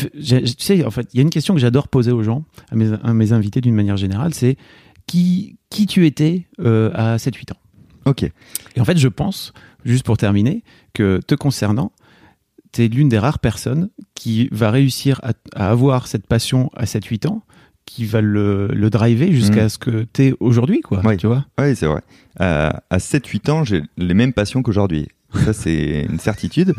sais, 0.58 0.86
en 0.86 0.92
fait, 0.92 1.10
il 1.14 1.18
y 1.18 1.20
a 1.20 1.24
une 1.24 1.30
question 1.30 1.54
que 1.54 1.60
j'adore 1.60 1.90
poser 1.90 2.12
aux 2.12 2.24
gens, 2.24 2.46
à 2.72 2.76
mes, 2.76 2.94
à 3.04 3.14
mes 3.14 3.34
invités 3.34 3.60
d'une 3.60 3.76
manière 3.76 3.98
générale, 3.98 4.34
c'est 4.34 4.58
qui, 5.06 5.58
qui 5.70 5.86
tu 5.86 6.06
étais 6.06 6.48
euh, 6.62 6.92
à 6.94 7.18
7-8 7.18 7.54
ans? 7.54 7.58
Ok. 8.06 8.24
Et 8.24 8.80
en 8.80 8.86
fait, 8.86 8.98
je 8.98 9.08
pense, 9.08 9.54
juste 9.84 10.06
pour 10.06 10.18
terminer, 10.18 10.64
que 10.94 11.20
te 11.26 11.36
concernant, 11.36 11.92
tu 12.72 12.86
es 12.86 12.88
l'une 12.88 13.10
des 13.10 13.18
rares 13.20 13.40
personnes 13.40 13.90
qui 14.16 14.48
va 14.52 14.72
réussir 14.72 15.20
à, 15.24 15.32
à 15.56 15.70
avoir 15.72 16.08
cette 16.08 16.28
passion 16.28 16.70
à 16.76 16.86
7-8 16.86 17.28
ans, 17.28 17.44
qui 17.86 18.06
va 18.06 18.22
le, 18.22 18.68
le 18.68 18.90
driver 18.92 19.32
jusqu'à 19.34 19.68
ce 19.70 19.78
que 19.80 20.06
tu 20.14 20.26
es 20.26 20.34
aujourd'hui, 20.40 20.82
quoi. 20.82 21.02
Oui. 21.04 21.18
Tu 21.18 21.26
vois 21.28 21.46
Oui, 21.60 21.76
c'est 21.76 21.88
vrai. 21.88 22.02
Euh, 22.42 22.70
à 22.90 22.98
7-8 22.98 23.50
ans, 23.52 23.64
j'ai 23.64 23.82
les 23.98 24.14
mêmes 24.14 24.34
passions 24.34 24.62
qu'aujourd'hui. 24.62 25.08
Ça, 25.34 25.54
c'est 25.54 26.06
une 26.10 26.20
certitude. 26.20 26.74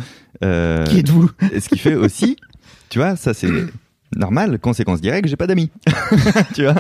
Euh, 0.45 0.85
Qui 0.87 0.99
êtes-vous? 1.01 1.31
ce 1.61 1.69
qui 1.69 1.79
fait 1.79 1.95
aussi, 1.95 2.37
tu 2.89 2.99
vois, 2.99 3.17
ça 3.17 3.35
c'est 3.35 3.49
normal, 4.17 4.59
conséquence 4.59 5.01
directe, 5.01 5.29
j'ai 5.29 5.37
pas 5.37 5.47
d'amis. 5.47 5.71
tu 6.55 6.63
vois? 6.65 6.75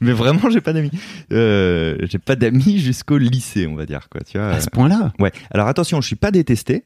Mais 0.00 0.12
vraiment, 0.12 0.50
j'ai 0.50 0.60
pas 0.60 0.72
d'amis. 0.72 0.90
Euh, 1.32 1.96
j'ai 2.10 2.18
pas 2.18 2.36
d'amis 2.36 2.78
jusqu'au 2.78 3.18
lycée, 3.18 3.66
on 3.66 3.74
va 3.76 3.86
dire, 3.86 4.08
quoi, 4.08 4.20
tu 4.22 4.38
vois. 4.38 4.48
À 4.48 4.60
ce 4.60 4.68
point-là? 4.70 5.12
Ouais. 5.18 5.32
Alors 5.50 5.68
attention, 5.68 6.00
je 6.00 6.06
suis 6.06 6.16
pas 6.16 6.30
détesté. 6.30 6.84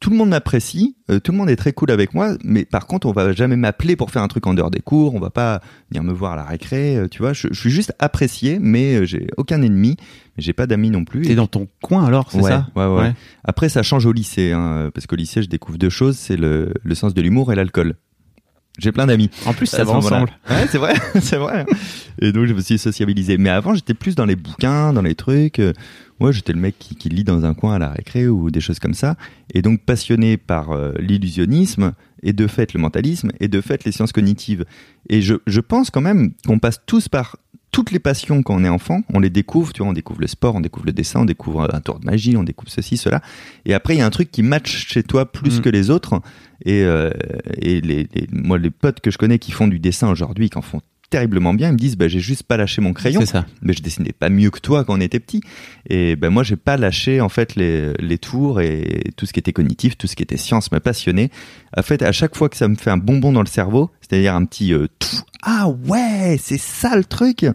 Tout 0.00 0.10
le 0.10 0.16
monde 0.16 0.30
m'apprécie, 0.30 0.96
euh, 1.10 1.20
tout 1.20 1.32
le 1.32 1.38
monde 1.38 1.50
est 1.50 1.56
très 1.56 1.72
cool 1.72 1.90
avec 1.90 2.14
moi, 2.14 2.36
mais 2.42 2.64
par 2.64 2.86
contre, 2.86 3.06
on 3.06 3.12
va 3.12 3.32
jamais 3.32 3.56
m'appeler 3.56 3.96
pour 3.96 4.10
faire 4.10 4.22
un 4.22 4.28
truc 4.28 4.46
en 4.46 4.54
dehors 4.54 4.70
des 4.70 4.80
cours, 4.80 5.14
on 5.14 5.20
va 5.20 5.30
pas 5.30 5.60
venir 5.90 6.02
me 6.02 6.12
voir 6.12 6.32
à 6.32 6.36
la 6.36 6.44
récré, 6.44 6.96
euh, 6.96 7.08
tu 7.08 7.22
vois. 7.22 7.32
Je, 7.32 7.48
je 7.50 7.58
suis 7.58 7.70
juste 7.70 7.94
apprécié, 7.98 8.58
mais 8.60 8.96
euh, 8.96 9.04
j'ai 9.04 9.28
aucun 9.36 9.62
ennemi, 9.62 9.96
mais 10.36 10.42
j'ai 10.42 10.52
pas 10.52 10.66
d'amis 10.66 10.90
non 10.90 11.04
plus. 11.04 11.22
T'es 11.22 11.34
dans 11.34 11.46
ton 11.46 11.68
coin 11.82 12.04
alors, 12.04 12.30
c'est 12.30 12.38
Ouais, 12.38 12.50
ça 12.50 12.66
ouais, 12.76 12.86
ouais. 12.86 13.14
Après, 13.44 13.68
ça 13.68 13.82
change 13.82 14.06
au 14.06 14.12
lycée, 14.12 14.52
hein, 14.52 14.90
parce 14.94 15.06
qu'au 15.06 15.16
lycée, 15.16 15.42
je 15.42 15.48
découvre 15.48 15.78
deux 15.78 15.90
choses, 15.90 16.16
c'est 16.16 16.36
le, 16.36 16.74
le 16.82 16.94
sens 16.94 17.14
de 17.14 17.22
l'humour 17.22 17.52
et 17.52 17.56
l'alcool. 17.56 17.94
J'ai 18.78 18.90
plein 18.90 19.06
d'amis. 19.06 19.30
En 19.46 19.54
plus, 19.54 19.66
ça 19.66 19.84
va 19.84 19.92
ensemble. 19.92 20.30
Ouais, 20.50 20.66
c'est 20.68 20.78
vrai, 20.78 20.94
c'est 21.20 21.36
vrai. 21.36 21.64
Et 22.20 22.32
donc, 22.32 22.46
je 22.46 22.54
me 22.54 22.60
suis 22.60 22.76
sociabilisé. 22.76 23.38
Mais 23.38 23.50
avant, 23.50 23.74
j'étais 23.74 23.94
plus 23.94 24.16
dans 24.16 24.24
les 24.24 24.34
bouquins, 24.34 24.92
dans 24.92 25.02
les 25.02 25.14
trucs. 25.14 25.60
Ouais, 26.20 26.32
j'étais 26.32 26.52
le 26.52 26.60
mec 26.60 26.76
qui, 26.78 26.94
qui 26.94 27.08
lit 27.08 27.24
dans 27.24 27.44
un 27.44 27.54
coin 27.54 27.74
à 27.74 27.78
la 27.78 27.90
récré 27.90 28.28
ou 28.28 28.50
des 28.50 28.60
choses 28.60 28.78
comme 28.78 28.94
ça. 28.94 29.16
Et 29.52 29.62
donc, 29.62 29.80
passionné 29.80 30.36
par 30.36 30.70
euh, 30.70 30.92
l'illusionnisme 31.00 31.92
et 32.22 32.32
de 32.32 32.46
fait 32.46 32.72
le 32.72 32.80
mentalisme 32.80 33.30
et 33.40 33.48
de 33.48 33.60
fait 33.60 33.84
les 33.84 33.92
sciences 33.92 34.12
cognitives. 34.12 34.64
Et 35.08 35.22
je, 35.22 35.34
je 35.46 35.60
pense 35.60 35.90
quand 35.90 36.00
même 36.00 36.32
qu'on 36.46 36.58
passe 36.58 36.80
tous 36.86 37.08
par 37.08 37.36
toutes 37.72 37.90
les 37.90 37.98
passions 37.98 38.44
quand 38.44 38.54
on 38.54 38.62
est 38.64 38.68
enfant, 38.68 39.02
on 39.12 39.18
les 39.18 39.30
découvre, 39.30 39.72
tu 39.72 39.82
vois, 39.82 39.90
on 39.90 39.92
découvre 39.92 40.20
le 40.20 40.28
sport, 40.28 40.54
on 40.54 40.60
découvre 40.60 40.86
le 40.86 40.92
dessin, 40.92 41.22
on 41.22 41.24
découvre 41.24 41.68
un 41.74 41.80
tour 41.80 41.98
de 41.98 42.06
magie, 42.06 42.36
on 42.36 42.44
découvre 42.44 42.70
ceci, 42.70 42.96
cela. 42.96 43.20
Et 43.64 43.74
après, 43.74 43.96
il 43.96 43.98
y 43.98 44.00
a 44.00 44.06
un 44.06 44.10
truc 44.10 44.30
qui 44.30 44.44
match 44.44 44.86
chez 44.86 45.02
toi 45.02 45.30
plus 45.32 45.58
Mm. 45.58 45.62
que 45.62 45.68
les 45.70 45.90
autres. 45.90 46.22
Et, 46.64 46.84
euh, 46.84 47.10
et 47.60 47.80
les, 47.80 48.06
les- 48.14 48.28
moi, 48.30 48.58
les 48.58 48.70
potes 48.70 49.00
que 49.00 49.10
je 49.10 49.18
connais 49.18 49.40
qui 49.40 49.50
font 49.50 49.66
du 49.66 49.80
dessin 49.80 50.08
aujourd'hui, 50.08 50.48
qui 50.50 50.56
en 50.56 50.62
font 50.62 50.80
terriblement 51.14 51.54
bien, 51.54 51.68
ils 51.68 51.74
me 51.74 51.78
disent, 51.78 51.96
bah, 51.96 52.08
j'ai 52.08 52.18
juste 52.18 52.42
pas 52.42 52.56
lâché 52.56 52.80
mon 52.80 52.92
crayon. 52.92 53.20
C'est 53.20 53.26
ça. 53.26 53.46
Mais 53.62 53.72
je 53.72 53.82
dessinais 53.84 54.10
pas 54.10 54.28
mieux 54.30 54.50
que 54.50 54.58
toi 54.58 54.84
quand 54.84 54.98
on 54.98 55.00
était 55.00 55.20
petit. 55.20 55.42
Et 55.88 56.16
ben 56.16 56.28
moi, 56.28 56.42
j'ai 56.42 56.56
pas 56.56 56.76
lâché 56.76 57.20
en 57.20 57.28
fait 57.28 57.54
les, 57.54 57.92
les 58.00 58.18
tours 58.18 58.60
et 58.60 59.12
tout 59.16 59.24
ce 59.24 59.32
qui 59.32 59.38
était 59.38 59.52
cognitif, 59.52 59.96
tout 59.96 60.08
ce 60.08 60.16
qui 60.16 60.24
était 60.24 60.36
science 60.36 60.72
me 60.72 60.80
passionnait. 60.80 61.30
En 61.76 61.82
fait, 61.82 62.02
à 62.02 62.10
chaque 62.10 62.34
fois 62.34 62.48
que 62.48 62.56
ça 62.56 62.66
me 62.66 62.74
fait 62.74 62.90
un 62.90 62.96
bonbon 62.96 63.30
dans 63.30 63.42
le 63.42 63.46
cerveau, 63.46 63.92
c'est-à-dire 64.00 64.34
un 64.34 64.44
petit 64.44 64.74
euh, 64.74 64.88
tout, 64.98 65.22
ah 65.44 65.68
ouais, 65.68 66.36
c'est 66.42 66.58
ça 66.58 66.96
le 66.96 67.04
truc, 67.04 67.46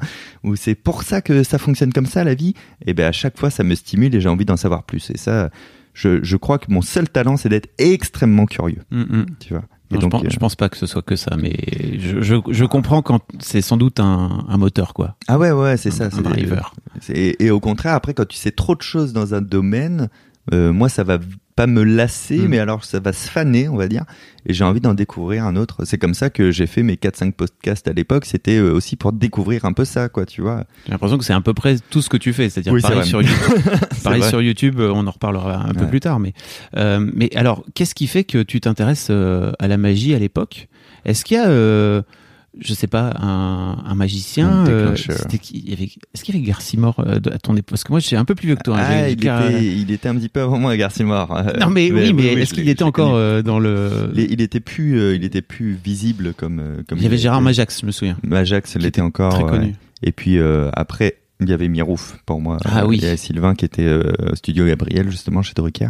ou 0.45 0.55
c'est 0.55 0.75
pour 0.75 1.03
ça 1.03 1.19
que 1.19 1.43
ça 1.43 1.57
fonctionne 1.57 1.91
comme 1.91 2.05
ça 2.05 2.23
la 2.23 2.35
vie. 2.35 2.53
Et 2.85 2.93
ben 2.93 3.07
à 3.07 3.11
chaque 3.11 3.37
fois, 3.37 3.49
ça 3.49 3.65
me 3.65 3.75
stimule 3.75 4.15
et 4.15 4.21
j'ai 4.21 4.29
envie 4.29 4.45
d'en 4.45 4.55
savoir 4.55 4.83
plus. 4.83 5.11
Et 5.13 5.17
ça, 5.17 5.49
je, 5.93 6.23
je 6.23 6.37
crois 6.37 6.59
que 6.59 6.71
mon 6.71 6.81
seul 6.81 7.09
talent, 7.09 7.35
c'est 7.35 7.49
d'être 7.49 7.69
extrêmement 7.77 8.45
curieux. 8.45 8.83
Mm, 8.89 9.01
mm. 9.01 9.25
Tu 9.41 9.53
vois. 9.53 9.65
Et 9.91 9.95
Non, 9.95 10.01
donc, 10.01 10.11
je, 10.11 10.17
pense, 10.17 10.23
euh, 10.25 10.29
je 10.29 10.37
pense 10.37 10.55
pas 10.55 10.69
que 10.69 10.77
ce 10.77 10.85
soit 10.85 11.01
que 11.01 11.15
ça, 11.15 11.35
mais 11.35 11.55
je, 11.99 12.21
je, 12.21 12.35
je 12.49 12.65
comprends 12.65 13.01
quand 13.01 13.21
c'est 13.39 13.61
sans 13.61 13.75
doute 13.77 13.99
un, 13.99 14.45
un 14.47 14.57
moteur, 14.57 14.93
quoi. 14.93 15.15
ah 15.27 15.39
ouais, 15.39 15.51
ouais, 15.51 15.77
c'est 15.77 15.89
ça. 15.91 16.05
un 16.05 16.09
c'est- 16.11 16.21
driver. 16.21 16.73
Et 17.09 17.49
au 17.49 17.59
contraire, 17.59 17.93
après, 17.95 18.13
quand 18.13 18.27
tu 18.27 18.37
sais 18.37 18.51
trop 18.51 18.75
de 18.75 18.81
choses 18.83 19.13
dans 19.13 19.33
un 19.33 19.41
domaine, 19.41 20.09
euh, 20.53 20.71
moi, 20.73 20.89
ça 20.89 21.03
va 21.03 21.19
pas 21.55 21.67
me 21.67 21.83
lasser, 21.83 22.37
Mm. 22.37 22.47
mais 22.47 22.59
alors 22.59 22.85
ça 22.85 23.01
va 23.01 23.11
se 23.11 23.29
faner, 23.29 23.67
on 23.67 23.75
va 23.75 23.87
dire. 23.89 24.05
Et 24.45 24.53
j'ai 24.53 24.63
envie 24.63 24.79
d'en 24.79 24.93
découvrir 24.93 25.43
un 25.43 25.57
autre. 25.57 25.83
C'est 25.83 25.97
comme 25.97 26.13
ça 26.13 26.29
que 26.29 26.51
j'ai 26.51 26.67
fait 26.67 26.83
mes 26.83 26.95
4-5 26.95 27.33
podcasts 27.33 27.87
à 27.89 27.93
l'époque. 27.93 28.23
C'était 28.25 28.57
euh, 28.57 28.71
aussi 28.71 28.95
pour 28.95 29.11
découvrir 29.11 29.65
un 29.65 29.73
peu 29.73 29.83
ça, 29.83 30.07
quoi, 30.07 30.25
tu 30.25 30.41
vois. 30.41 30.63
J'ai 30.85 30.93
l'impression 30.93 31.17
que 31.17 31.25
c'est 31.25 31.33
à 31.33 31.41
peu 31.41 31.53
près 31.53 31.75
tout 31.89 32.01
ce 32.01 32.07
que 32.07 32.15
tu 32.15 32.31
fais. 32.31 32.49
C'est-à-dire 32.49 32.71
Oui, 32.71 32.81
c'est 32.81 32.87
pareil, 32.87 33.05
sur 33.05 33.21
YouTube, 33.21 33.61
pareil 34.03 34.23
sur 34.23 34.41
YouTube, 34.41 34.79
euh, 34.79 34.91
on 34.93 35.05
en 35.05 35.11
reparlera 35.11 35.65
un 35.67 35.73
peu 35.73 35.85
plus 35.87 35.99
tard. 35.99 36.19
Mais, 36.21 36.33
euh, 36.77 37.05
mais 37.13 37.29
alors, 37.35 37.65
qu'est-ce 37.73 37.93
qui 37.93 38.07
fait 38.07 38.23
que 38.23 38.41
tu 38.41 38.61
t'intéresses 38.61 39.09
à 39.09 39.67
la 39.67 39.77
magie 39.77 40.15
à 40.15 40.19
l'époque? 40.19 40.69
Est-ce 41.03 41.25
qu'il 41.25 41.35
y 41.35 41.39
a, 41.41 41.49
je 42.59 42.73
sais 42.73 42.87
pas, 42.87 43.13
un, 43.19 43.77
un 43.85 43.95
magicien 43.95 44.65
euh, 44.67 44.95
il 45.53 45.69
y 45.69 45.73
avait- 45.73 45.83
Est-ce 46.13 46.23
qu'il 46.23 46.35
y 46.35 46.37
avait 46.37 46.47
Garcimore 46.47 46.99
euh, 46.99 47.19
à 47.31 47.37
ton 47.37 47.53
époque? 47.55 47.69
Parce 47.69 47.83
que 47.83 47.91
moi, 47.91 47.99
je 47.99 48.07
suis 48.07 48.15
un 48.15 48.25
peu 48.25 48.35
plus 48.35 48.47
vieux 48.47 48.55
que 48.55 48.63
toi. 48.63 48.77
hein. 48.79 48.83
Ah, 48.85 49.09
il, 49.09 49.15
car- 49.17 49.45
était, 49.49 49.65
il 49.65 49.91
était 49.91 50.09
un 50.09 50.15
petit 50.15 50.29
peu 50.29 50.41
avant 50.41 50.57
moi, 50.59 50.75
Garcimore. 50.75 51.35
Euh, 51.37 51.53
Non, 51.59 51.69
mais, 51.69 51.91
oui, 51.91 52.13
mais 52.13 52.33
oui, 52.35 52.41
est-ce 52.41 52.53
qu'il 52.53 52.67
était 52.69 52.83
encore 52.83 53.15
euh, 53.15 53.41
dans 53.41 53.59
le 53.59 54.11
Il, 54.15 54.31
il 54.31 54.41
était 54.41 54.59
plus, 54.59 54.99
euh, 54.99 55.15
il 55.15 55.23
était 55.23 55.41
plus 55.41 55.77
visible 55.83 56.33
comme. 56.35 56.83
comme 56.87 56.97
Il 56.97 57.03
y 57.03 57.07
avait 57.07 57.17
Gérard 57.17 57.39
était. 57.39 57.45
Majax, 57.45 57.81
je 57.81 57.85
me 57.85 57.91
souviens. 57.91 58.17
Majax 58.23 58.75
l'était 58.77 59.01
encore. 59.01 59.33
Très 59.33 59.43
ouais. 59.43 59.49
connu. 59.49 59.75
Et 60.01 60.11
puis 60.11 60.37
après, 60.73 61.17
il 61.41 61.49
y 61.49 61.53
avait 61.53 61.67
Mirouf 61.69 62.17
pour 62.25 62.41
moi. 62.41 62.57
Ah 62.65 62.87
oui. 62.87 62.97
Il 62.97 63.03
y 63.03 63.07
avait 63.07 63.17
Sylvain 63.17 63.53
qui 63.55 63.65
était 63.65 63.87
au 63.87 64.35
studio 64.35 64.65
Gabriel 64.65 65.09
justement 65.09 65.41
chez 65.41 65.53
Drucker. 65.55 65.89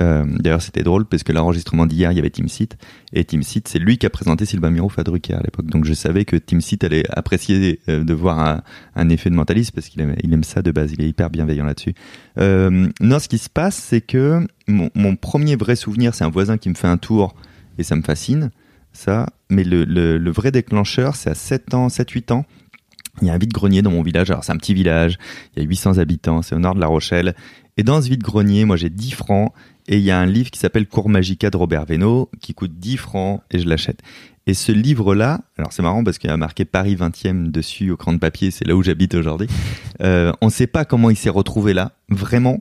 Euh, 0.00 0.24
D'ailleurs, 0.26 0.62
c'était 0.62 0.82
drôle 0.82 1.04
parce 1.04 1.22
que 1.22 1.32
l'enregistrement 1.32 1.86
d'hier, 1.86 2.12
il 2.12 2.16
y 2.16 2.18
avait 2.18 2.30
Tim 2.30 2.48
Seat. 2.48 2.76
Et 3.12 3.24
Tim 3.24 3.42
Seat, 3.42 3.68
c'est 3.68 3.78
lui 3.78 3.98
qui 3.98 4.06
a 4.06 4.10
présenté 4.10 4.44
Sylvain 4.44 4.70
Mirouf 4.70 4.98
à 4.98 5.04
Drucker 5.04 5.34
à 5.34 5.40
l'époque. 5.42 5.66
Donc 5.66 5.84
je 5.84 5.92
savais 5.92 6.24
que 6.24 6.36
Tim 6.36 6.60
Seat 6.60 6.84
allait 6.84 7.04
apprécier 7.10 7.80
euh, 7.88 8.04
de 8.04 8.14
voir 8.14 8.62
un, 8.96 9.08
effet 9.08 9.30
de 9.30 9.34
mentalisme 9.34 9.74
parce 9.74 9.88
qu'il 9.88 10.00
aime, 10.00 10.14
il 10.22 10.32
aime 10.32 10.44
ça 10.44 10.62
de 10.62 10.70
base. 10.70 10.92
Il 10.92 11.02
est 11.02 11.08
hyper 11.08 11.30
bienveillant 11.30 11.64
là-dessus. 11.64 11.94
Euh, 12.38 12.88
non, 13.00 13.18
ce 13.18 13.28
qui 13.28 13.38
se 13.38 13.50
passe, 13.50 13.76
c'est 13.76 14.00
que 14.00 14.46
mon, 14.66 14.90
mon 14.94 15.16
premier 15.16 15.56
vrai 15.56 15.76
souvenir, 15.76 16.14
c'est 16.14 16.24
un 16.24 16.30
voisin 16.30 16.58
qui 16.58 16.68
me 16.68 16.74
fait 16.74 16.88
un 16.88 16.98
tour 16.98 17.34
et 17.78 17.82
ça 17.82 17.96
me 17.96 18.02
fascine. 18.02 18.50
Ça, 18.94 19.26
mais 19.48 19.64
le, 19.64 19.84
le, 19.84 20.18
le 20.18 20.30
vrai 20.30 20.50
déclencheur, 20.50 21.16
c'est 21.16 21.30
à 21.30 21.34
7 21.34 21.72
ans, 21.72 21.88
7-8 21.88 22.32
ans. 22.32 22.44
Il 23.20 23.28
y 23.28 23.30
a 23.30 23.34
un 23.34 23.38
vide-grenier 23.38 23.82
dans 23.82 23.90
mon 23.90 24.02
village. 24.02 24.30
Alors, 24.30 24.44
c'est 24.44 24.52
un 24.52 24.56
petit 24.56 24.74
village. 24.74 25.18
Il 25.54 25.62
y 25.62 25.66
a 25.66 25.68
800 25.68 25.98
habitants. 25.98 26.40
C'est 26.42 26.54
au 26.54 26.58
nord 26.58 26.74
de 26.74 26.80
La 26.80 26.86
Rochelle. 26.86 27.34
Et 27.76 27.82
dans 27.82 28.00
ce 28.00 28.08
vide-grenier, 28.08 28.64
moi, 28.64 28.76
j'ai 28.76 28.90
10 28.90 29.12
francs. 29.12 29.52
Et 29.88 29.98
il 29.98 30.02
y 30.02 30.10
a 30.10 30.18
un 30.18 30.26
livre 30.26 30.50
qui 30.50 30.58
s'appelle 30.58 30.86
Cours 30.86 31.08
Magica 31.08 31.50
de 31.50 31.56
Robert 31.56 31.86
Veno, 31.86 32.30
qui 32.40 32.54
coûte 32.54 32.72
10 32.78 32.96
francs, 32.96 33.42
et 33.50 33.58
je 33.58 33.68
l'achète. 33.68 34.00
Et 34.46 34.54
ce 34.54 34.72
livre-là, 34.72 35.42
alors 35.56 35.72
c'est 35.72 35.82
marrant 35.82 36.02
parce 36.02 36.18
qu'il 36.18 36.28
y 36.28 36.32
a 36.32 36.36
marqué 36.36 36.64
Paris 36.64 36.96
20e 36.96 37.50
dessus 37.50 37.90
au 37.90 37.96
cran 37.96 38.12
de 38.12 38.18
papier, 38.18 38.50
c'est 38.50 38.66
là 38.66 38.74
où 38.74 38.82
j'habite 38.82 39.14
aujourd'hui. 39.14 39.48
Euh, 40.00 40.32
on 40.40 40.46
ne 40.46 40.50
sait 40.50 40.66
pas 40.66 40.84
comment 40.84 41.10
il 41.10 41.16
s'est 41.16 41.30
retrouvé 41.30 41.74
là, 41.74 41.92
vraiment. 42.08 42.60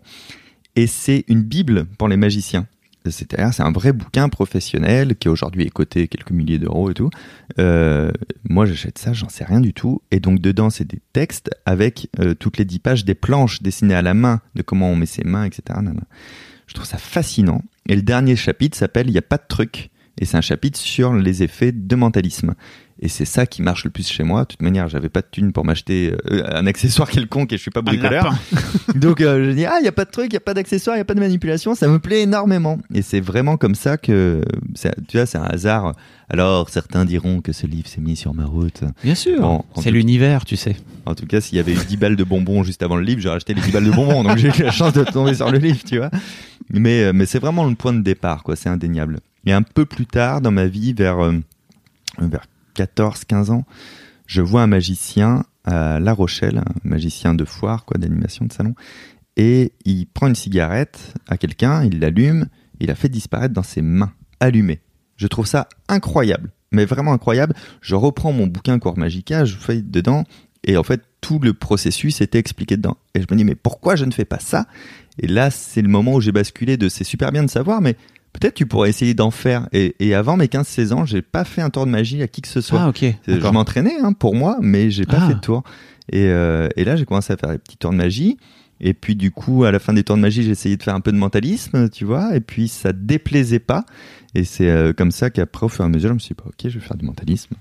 Et 0.76 0.86
c'est 0.86 1.24
une 1.28 1.42
bible 1.42 1.86
pour 1.98 2.08
les 2.08 2.18
magiciens. 2.18 2.68
C'est-à-dire, 3.10 3.52
c'est 3.52 3.64
un 3.64 3.72
vrai 3.72 3.94
bouquin 3.94 4.30
professionnel 4.30 5.16
qui 5.16 5.28
aujourd'hui 5.28 5.66
est 5.66 5.72
coté 5.72 6.08
quelques 6.08 6.30
milliers 6.30 6.60
d'euros 6.60 6.92
et 6.92 6.94
tout. 6.94 7.10
Euh, 7.58 8.12
moi, 8.48 8.68
j'achète 8.68 9.00
ça, 9.00 9.14
j'en 9.14 9.30
sais 9.30 9.44
rien 9.44 9.60
du 9.60 9.74
tout. 9.74 10.04
Et 10.12 10.20
donc, 10.20 10.40
dedans, 10.40 10.70
c'est 10.70 10.86
des 10.86 11.02
textes 11.14 11.50
avec 11.66 12.10
euh, 12.20 12.36
toutes 12.36 12.58
les 12.58 12.66
dix 12.66 12.80
pages 12.80 13.06
des 13.06 13.16
planches 13.16 13.64
dessinées 13.64 13.96
à 13.96 14.04
la 14.04 14.14
main 14.14 14.42
de 14.54 14.62
comment 14.62 14.92
on 14.92 14.96
met 14.96 15.08
ses 15.08 15.24
mains, 15.24 15.46
etc. 15.46 15.80
Je 16.72 16.76
trouve 16.76 16.88
ça 16.88 16.98
fascinant. 16.98 17.62
Et 17.90 17.98
le 17.98 18.02
dernier 18.02 18.38
chapitre 18.38 18.78
s'appelle 18.78 19.10
Il 19.10 19.12
n'y 19.12 19.18
a 19.18 19.22
pas 19.22 19.36
de 19.36 19.44
truc. 19.46 19.90
Et 20.18 20.24
c'est 20.24 20.38
un 20.38 20.42
chapitre 20.42 20.80
sur 20.80 21.14
les 21.14 21.44
effets 21.44 21.74
de 21.74 21.96
mentalisme. 21.98 22.54
Et 23.02 23.10
c'est 23.10 23.26
ça 23.26 23.46
qui 23.46 23.62
marche 23.62 23.84
le 23.84 23.90
plus 23.90 24.08
chez 24.08 24.24
moi. 24.24 24.44
De 24.44 24.48
toute 24.48 24.62
manière, 24.62 24.88
j'avais 24.88 25.10
pas 25.10 25.20
de 25.20 25.28
thune 25.30 25.52
pour 25.52 25.66
m'acheter 25.66 26.16
euh, 26.32 26.44
un 26.50 26.66
accessoire 26.68 27.10
quelconque 27.10 27.52
et 27.52 27.58
je 27.58 27.62
suis 27.62 27.72
pas 27.72 27.82
bricoleur. 27.82 28.34
Donc 28.96 29.20
euh, 29.20 29.50
je 29.50 29.52
dis 29.52 29.66
ah 29.66 29.80
il 29.82 29.86
y 29.86 29.90
a 29.90 29.92
pas 29.92 30.06
de 30.06 30.12
truc, 30.12 30.28
il 30.30 30.34
y 30.34 30.38
a 30.38 30.42
pas 30.42 30.54
d'accessoire, 30.54 30.96
il 30.96 31.00
y 31.00 31.02
a 31.02 31.06
pas 31.06 31.16
de 31.16 31.20
manipulation, 31.20 31.76
ça 31.76 31.90
me 31.90 32.00
plaît 32.00 32.22
énormément. 32.22 32.78
Et 32.94 33.02
c'est 33.02 33.20
vraiment 33.20 33.58
comme 33.58 33.76
ça 33.76 33.98
que 33.98 34.42
tu 35.08 35.18
vois 35.18 35.26
c'est 35.26 35.40
un 35.40 35.44
hasard. 35.44 35.94
Alors 36.30 36.70
certains 36.70 37.04
diront 37.04 37.42
que 37.42 37.52
ce 37.52 37.68
livre 37.68 37.88
s'est 37.88 38.00
mis 38.02 38.16
sur 38.16 38.34
ma 38.34 38.46
route. 38.46 38.84
Bien 39.04 39.16
sûr. 39.16 39.42
Bon, 39.42 39.66
c'est 39.82 39.92
l'univers, 39.92 40.46
tu 40.46 40.56
sais. 40.56 40.78
En 41.06 41.16
tout 41.16 41.26
cas, 41.26 41.42
s'il 41.42 41.58
y 41.58 41.60
avait 41.60 41.74
eu 41.74 41.84
10 41.88 41.98
balles 41.98 42.16
de 42.16 42.24
bonbons 42.24 42.64
juste 42.64 42.84
avant 42.84 42.96
le 42.96 43.04
livre, 43.04 43.20
j'aurais 43.20 43.38
acheté 43.38 43.54
les 43.54 43.62
10 43.62 43.72
balles 43.72 43.86
de 43.86 43.92
bonbons. 43.92 44.24
Donc 44.24 44.38
j'ai 44.38 44.50
eu 44.50 44.64
la 44.64 44.72
chance 44.72 44.94
de 44.94 45.04
tomber 45.04 45.34
sur 45.34 45.52
le 45.52 45.58
livre, 45.58 45.80
tu 45.84 45.98
vois. 45.98 46.12
Mais 46.74 47.04
euh, 47.04 47.14
mais 47.14 47.26
c'est 47.26 47.40
vraiment 47.40 47.66
le 47.66 47.76
point 47.76 47.94
de 47.94 48.02
départ 48.02 48.44
quoi, 48.44 48.56
c'est 48.56 48.70
indéniable. 48.70 49.20
Et 49.46 49.54
un 49.54 49.64
peu 49.64 49.86
plus 49.86 50.06
tard 50.06 50.42
dans 50.42 50.52
ma 50.52 50.68
vie 50.68 50.94
vers 50.94 51.20
euh, 51.20 51.34
vers 52.20 52.46
14 52.76 53.26
15 53.26 53.52
ans, 53.52 53.66
je 54.26 54.42
vois 54.42 54.62
un 54.62 54.68
magicien 54.68 55.44
à 55.64 56.00
La 56.00 56.14
Rochelle, 56.14 56.60
un 56.60 56.74
magicien 56.84 57.34
de 57.34 57.46
foire 57.46 57.86
quoi, 57.86 57.98
d'animation 57.98 58.46
de 58.46 58.54
salon 58.54 58.76
et 59.38 59.74
il 59.86 60.08
prend 60.08 60.28
une 60.28 60.36
cigarette 60.36 61.14
à 61.28 61.38
quelqu'un, 61.38 61.84
il 61.84 62.00
l'allume, 62.00 62.48
il 62.80 62.88
la 62.88 62.96
fait 62.96 63.10
disparaître 63.10 63.54
dans 63.54 63.64
ses 63.64 63.82
mains, 63.82 64.14
allumées. 64.40 64.82
Je 65.16 65.28
trouve 65.28 65.48
ça 65.48 65.68
incroyable, 65.88 66.52
mais 66.72 66.86
vraiment 66.86 67.14
incroyable. 67.14 67.56
Je 67.82 67.96
reprends 67.96 68.34
mon 68.34 68.48
bouquin 68.48 68.80
Cours 68.80 68.98
Magica, 68.98 69.46
je 69.46 69.56
fais 69.56 69.82
dedans, 69.82 70.26
et 70.64 70.78
en 70.78 70.84
fait, 70.84 71.02
tout 71.22 71.40
le 71.40 71.54
processus 71.54 72.22
était 72.22 72.40
expliqué 72.40 72.78
dedans. 72.78 72.98
Et 73.16 73.22
je 73.22 73.28
me 73.32 73.38
dis, 73.38 73.44
mais 73.44 73.56
pourquoi 73.56 73.96
je 73.96 74.06
ne 74.06 74.12
fais 74.12 74.26
pas 74.26 74.40
ça? 74.40 74.68
Et 75.20 75.28
là, 75.28 75.52
c'est 75.52 75.82
le 75.82 75.90
moment 75.90 76.14
où 76.16 76.22
j'ai 76.22 76.32
basculé 76.32 76.78
de 76.78 76.90
c'est 76.90 77.04
super 77.04 77.32
bien 77.32 77.44
de 77.44 77.50
savoir, 77.50 77.82
mais 77.82 77.96
peut-être 78.34 78.54
tu 78.56 78.66
pourrais 78.66 78.90
essayer 78.90 79.14
d'en 79.14 79.32
faire. 79.32 79.68
Et, 79.74 79.96
et 80.00 80.14
avant 80.16 80.38
mes 80.38 80.46
15-16 80.48 80.94
ans, 80.94 81.06
j'ai 81.06 81.22
pas 81.22 81.44
fait 81.44 81.62
un 81.62 81.70
tour 81.70 81.86
de 81.86 81.92
magie 81.92 82.22
à 82.22 82.28
qui 82.28 82.42
que 82.42 82.48
ce 82.48 82.62
soit. 82.62 82.82
Ah, 82.82 82.90
ok. 82.90 83.06
Je 83.28 83.48
m'entraînais 83.50 83.96
hein, 84.02 84.14
pour 84.14 84.36
moi, 84.36 84.58
mais 84.62 84.90
j'ai 84.90 85.06
pas 85.06 85.18
Ah. 85.22 85.28
fait 85.28 85.34
de 85.36 85.40
tour. 85.40 85.64
Et, 86.12 86.26
euh, 86.28 86.68
et 86.76 86.84
là, 86.84 86.96
j'ai 86.96 87.06
commencé 87.06 87.32
à 87.34 87.38
faire 87.38 87.50
des 87.52 87.58
petits 87.58 87.78
tours 87.78 87.92
de 87.92 87.98
magie. 87.98 88.38
Et 88.84 88.94
puis, 88.96 89.16
du 89.16 89.30
coup, 89.30 89.64
à 89.64 89.72
la 89.72 89.78
fin 89.80 89.94
des 89.94 90.04
tours 90.04 90.16
de 90.16 90.22
magie, 90.22 90.42
j'ai 90.44 90.50
essayé 90.52 90.76
de 90.76 90.82
faire 90.82 90.96
un 90.96 91.02
peu 91.02 91.12
de 91.12 91.18
mentalisme, 91.18 91.88
tu 91.90 92.04
vois. 92.04 92.36
Et 92.36 92.40
puis, 92.40 92.68
ça 92.68 92.94
déplaisait 92.94 93.60
pas. 93.60 93.86
Et 94.34 94.44
c'est 94.44 94.70
euh, 94.70 94.92
comme 94.94 95.12
ça 95.12 95.30
qu'après, 95.30 95.66
au 95.68 95.70
fur 95.70 95.84
et 95.84 95.88
à 95.88 95.90
mesure, 95.90 96.10
je 96.10 96.14
me 96.16 96.20
suis 96.20 96.30
dit, 96.34 96.42
bah, 96.44 96.46
ok, 96.48 96.70
je 96.72 96.80
vais 96.80 96.86
faire 96.86 96.98
du 96.98 97.06
mentalisme. 97.06 97.54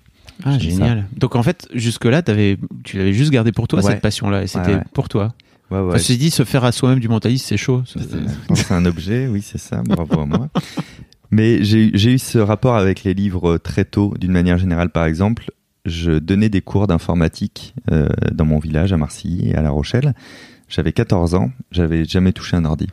Ah, 0.45 0.59
génial. 0.59 1.04
Donc 1.19 1.37
en 1.37 1.42
fait, 1.42 1.69
jusque-là, 1.75 2.23
avais, 2.26 2.57
tu 2.85 2.97
l'avais 2.97 3.12
juste 3.12 3.30
gardé 3.30 3.52
pour 3.52 3.69
toi, 3.69 3.80
Ouais. 3.85 3.90
cette 3.92 4.00
passion-là, 4.00 4.42
et 4.45 4.47
c'était 4.47 4.76
ouais. 4.76 4.83
pour 4.95 5.11
toi. 5.11 5.35
Ouais, 5.71 5.81
ouais. 5.81 5.99
Je 5.99 6.12
dis, 6.15 6.31
se 6.31 6.45
faire 6.45 6.65
à 6.65 6.73
soi-même 6.73 7.00
du 7.00 7.09
mentalisme, 7.09 7.45
c'est 7.49 7.57
chaud. 7.57 7.83
Ça- 7.87 8.00
C'est 8.55 8.73
un 8.73 8.85
objet, 8.87 9.27
oui, 9.29 9.41
c'est 9.43 9.59
ça. 9.59 9.83
Bravo 9.85 10.21
à 10.21 10.27
moi. 10.27 10.49
Mais 11.31 11.62
j'ai 11.62 11.91
j'ai 11.95 12.15
eu 12.15 12.19
ce 12.19 12.39
rapport 12.39 12.77
avec 12.77 13.05
les 13.05 13.15
livres 13.15 13.57
très 13.59 13.85
tôt, 13.85 14.15
d'une 14.19 14.33
manière 14.33 14.59
générale. 14.59 14.91
Par 14.91 15.05
exemple, 15.05 15.50
je 15.87 16.19
donnais 16.19 16.49
des 16.49 16.61
cours 16.61 16.89
d'informatique 16.89 17.75
euh, 17.93 18.09
dans 18.33 18.45
mon 18.45 18.59
village 18.59 18.93
à 18.93 18.97
Marcilly 18.97 19.50
et 19.50 19.55
à 19.55 19.62
La 19.62 19.71
Rochelle. 19.71 20.15
J'avais 20.69 20.93
14 20.93 21.35
ans, 21.37 21.53
j'avais 21.71 22.05
jamais 22.05 22.33
touché 22.33 22.57
un 22.57 22.65
ordi. 22.65 22.89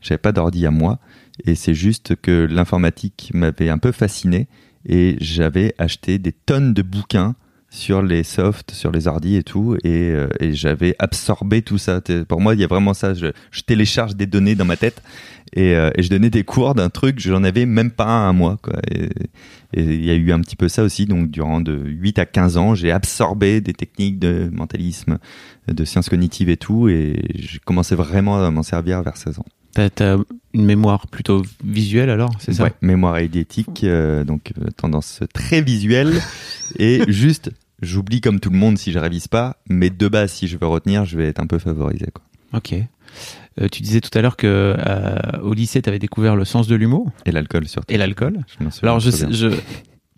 J'avais 0.00 0.18
pas 0.18 0.32
d'ordi 0.32 0.66
à 0.66 0.70
moi. 0.72 0.98
Et 1.44 1.54
c'est 1.54 1.74
juste 1.74 2.16
que 2.16 2.46
l'informatique 2.50 3.30
m'avait 3.32 3.68
un 3.70 3.78
peu 3.78 3.92
fasciné 3.92 4.48
et 4.84 5.16
j'avais 5.20 5.72
acheté 5.78 6.18
des 6.18 6.32
tonnes 6.32 6.74
de 6.74 6.82
bouquins 6.82 7.36
sur 7.70 8.02
les 8.02 8.22
softs, 8.22 8.70
sur 8.70 8.90
les 8.90 9.08
hardis 9.08 9.36
et 9.36 9.42
tout, 9.42 9.76
et, 9.84 10.10
euh, 10.10 10.28
et 10.40 10.54
j'avais 10.54 10.94
absorbé 10.98 11.62
tout 11.62 11.78
ça. 11.78 12.00
Pour 12.26 12.40
moi, 12.40 12.54
il 12.54 12.60
y 12.60 12.64
a 12.64 12.66
vraiment 12.66 12.94
ça. 12.94 13.14
Je, 13.14 13.26
je 13.50 13.60
télécharge 13.62 14.16
des 14.16 14.26
données 14.26 14.54
dans 14.54 14.64
ma 14.64 14.76
tête 14.76 15.02
et, 15.52 15.74
euh, 15.74 15.90
et 15.94 16.02
je 16.02 16.08
donnais 16.08 16.30
des 16.30 16.44
cours 16.44 16.74
d'un 16.74 16.88
truc, 16.88 17.20
j'en 17.20 17.44
avais 17.44 17.66
même 17.66 17.90
pas 17.90 18.06
un 18.06 18.32
mois. 18.32 18.56
Quoi. 18.62 18.74
Et 18.90 19.08
et 19.74 19.82
il 19.82 20.04
y 20.04 20.10
a 20.10 20.14
eu 20.14 20.32
un 20.32 20.40
petit 20.40 20.56
peu 20.56 20.68
ça 20.68 20.82
aussi. 20.82 21.06
Donc, 21.06 21.30
durant 21.30 21.60
de 21.60 21.76
8 21.76 22.18
à 22.18 22.26
15 22.26 22.56
ans, 22.56 22.74
j'ai 22.74 22.90
absorbé 22.90 23.60
des 23.60 23.74
techniques 23.74 24.18
de 24.18 24.50
mentalisme, 24.52 25.18
de 25.68 25.84
sciences 25.84 26.08
cognitives 26.08 26.48
et 26.48 26.56
tout, 26.56 26.88
et 26.88 27.20
j'ai 27.34 27.58
commencé 27.58 27.94
vraiment 27.94 28.42
à 28.42 28.50
m'en 28.50 28.62
servir 28.62 29.02
vers 29.02 29.16
16 29.16 29.40
ans. 29.40 29.44
T'as, 29.74 30.16
une 30.54 30.64
mémoire 30.64 31.06
plutôt 31.06 31.42
visuelle 31.64 32.10
alors, 32.10 32.30
c'est 32.40 32.52
ça? 32.52 32.64
Ouais, 32.64 32.72
mémoire 32.80 33.20
idétique, 33.20 33.84
euh, 33.84 34.24
donc 34.24 34.52
euh, 34.60 34.70
tendance 34.76 35.20
très 35.32 35.60
visuelle 35.62 36.20
et 36.78 37.04
juste, 37.06 37.50
j'oublie 37.80 38.20
comme 38.20 38.40
tout 38.40 38.50
le 38.50 38.56
monde 38.58 38.76
si 38.78 38.90
je 38.90 38.98
révise 38.98 39.28
pas, 39.28 39.56
mais 39.68 39.90
de 39.90 40.08
base, 40.08 40.32
si 40.32 40.48
je 40.48 40.56
veux 40.56 40.66
retenir, 40.66 41.04
je 41.04 41.16
vais 41.16 41.28
être 41.28 41.38
un 41.40 41.46
peu 41.46 41.58
favorisé. 41.58 42.06
Quoi. 42.12 42.24
Ok. 42.58 42.74
Euh, 43.60 43.68
tu 43.70 43.82
disais 43.82 44.00
tout 44.00 44.16
à 44.16 44.22
l'heure 44.22 44.36
que 44.36 44.74
au 45.42 45.52
lycée, 45.54 45.80
tu 45.82 45.88
avais 45.88 45.98
découvert 45.98 46.34
le 46.36 46.44
sens 46.44 46.66
de 46.66 46.74
l'humour 46.74 47.10
Et 47.26 47.30
l'alcool 47.32 47.68
surtout. 47.68 47.92
et 47.92 47.98
l'alcool. 47.98 48.40
Je 48.58 48.64
m'en 48.64 48.70
souviens 48.70 48.88
Alors, 48.90 49.00
je, 49.00 49.10
sais- 49.10 49.26
je 49.30 49.48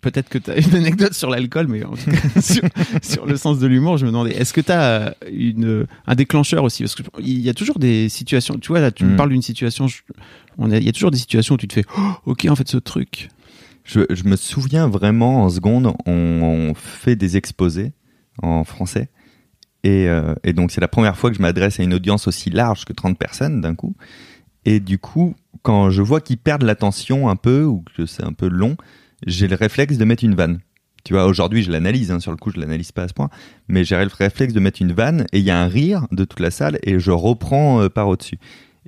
peut-être 0.01 0.29
que 0.29 0.37
tu 0.37 0.49
as 0.51 0.57
une 0.59 0.75
anecdote 0.75 1.13
sur 1.13 1.29
l'alcool, 1.29 1.67
mais 1.67 1.83
en 1.83 1.91
tout 1.93 2.09
cas, 2.09 2.41
sur, 2.41 2.63
sur 3.01 3.25
le 3.25 3.37
sens 3.37 3.59
de 3.59 3.67
l'humour, 3.67 3.97
je 3.97 4.05
me 4.05 4.11
demandais, 4.11 4.31
est-ce 4.31 4.51
que 4.53 4.61
tu 4.61 4.71
as 4.71 5.15
une, 5.31 5.85
un 6.07 6.15
déclencheur 6.15 6.63
aussi? 6.63 6.83
Parce 6.83 6.95
qu'il 6.95 7.39
y 7.39 7.49
a 7.49 7.53
toujours 7.53 7.79
des 7.79 8.09
situations, 8.09 8.55
tu 8.59 8.69
vois, 8.69 8.79
là, 8.79 8.91
tu 8.91 9.05
me 9.05 9.13
Mm. 9.13 9.15
parles 9.17 9.29
d'une 9.29 9.41
situation, 9.41 9.87
je- 9.87 10.01
on 10.57 10.71
a- 10.71 10.77
il 10.77 10.83
y 10.83 10.89
a 10.89 10.91
toujours 10.91 11.11
des 11.11 11.17
situations 11.17 11.55
où 11.55 11.57
tu 11.57 11.67
te 11.67 11.73
fais, 11.73 11.85
Oh, 11.97 12.11
ok, 12.25 12.47
en 12.49 12.55
fait, 12.55 12.67
ce 12.67 12.77
truc. 12.77 13.29
Je, 13.83 14.01
je 14.09 14.23
me 14.25 14.35
souviens 14.35 14.87
vraiment 14.87 15.43
en 15.43 15.49
seconde, 15.49 15.93
on, 16.05 16.11
on 16.11 16.73
fait 16.75 17.15
des 17.15 17.37
exposés 17.37 17.93
en 18.41 18.63
français. 18.63 19.09
Et, 19.83 20.07
euh, 20.07 20.35
et 20.43 20.53
donc, 20.53 20.71
c'est 20.71 20.81
la 20.81 20.87
première 20.87 21.17
fois 21.17 21.31
que 21.31 21.35
je 21.37 21.41
m'adresse 21.41 21.79
à 21.79 21.83
une 21.83 21.93
audience 21.95 22.27
aussi 22.27 22.49
large 22.51 22.85
que 22.85 22.93
30 22.93 23.17
personnes 23.17 23.61
d'un 23.61 23.73
coup. 23.73 23.95
Et 24.65 24.79
du 24.79 24.99
coup, 24.99 25.33
quand 25.63 25.89
je 25.89 26.03
vois 26.03 26.21
qu'ils 26.21 26.37
perdent 26.37 26.61
l'attention 26.61 27.29
un 27.29 27.35
peu, 27.35 27.63
ou 27.63 27.83
que 27.97 28.05
c'est 28.05 28.23
un 28.23 28.33
peu 28.33 28.47
long, 28.47 28.77
j'ai 29.25 29.47
le 29.47 29.55
réflexe 29.55 29.97
de 29.97 30.05
mettre 30.05 30.23
une 30.23 30.35
vanne. 30.35 30.59
Tu 31.03 31.13
vois, 31.13 31.25
aujourd'hui, 31.25 31.63
je 31.63 31.71
l'analyse, 31.71 32.11
hein, 32.11 32.19
sur 32.19 32.31
le 32.31 32.37
coup, 32.37 32.51
je 32.51 32.59
l'analyse 32.59 32.91
pas 32.91 33.03
à 33.03 33.07
ce 33.07 33.13
point, 33.13 33.29
mais 33.67 33.83
j'ai 33.83 33.97
le 33.97 34.09
réflexe 34.15 34.53
de 34.53 34.59
mettre 34.59 34.81
une 34.81 34.93
vanne, 34.93 35.25
et 35.33 35.39
il 35.39 35.45
y 35.45 35.51
a 35.51 35.59
un 35.59 35.67
rire 35.67 36.07
de 36.11 36.25
toute 36.25 36.39
la 36.39 36.51
salle, 36.51 36.77
et 36.83 36.99
je 36.99 37.11
reprends 37.11 37.81
euh, 37.81 37.89
par 37.89 38.07
au-dessus. 38.07 38.37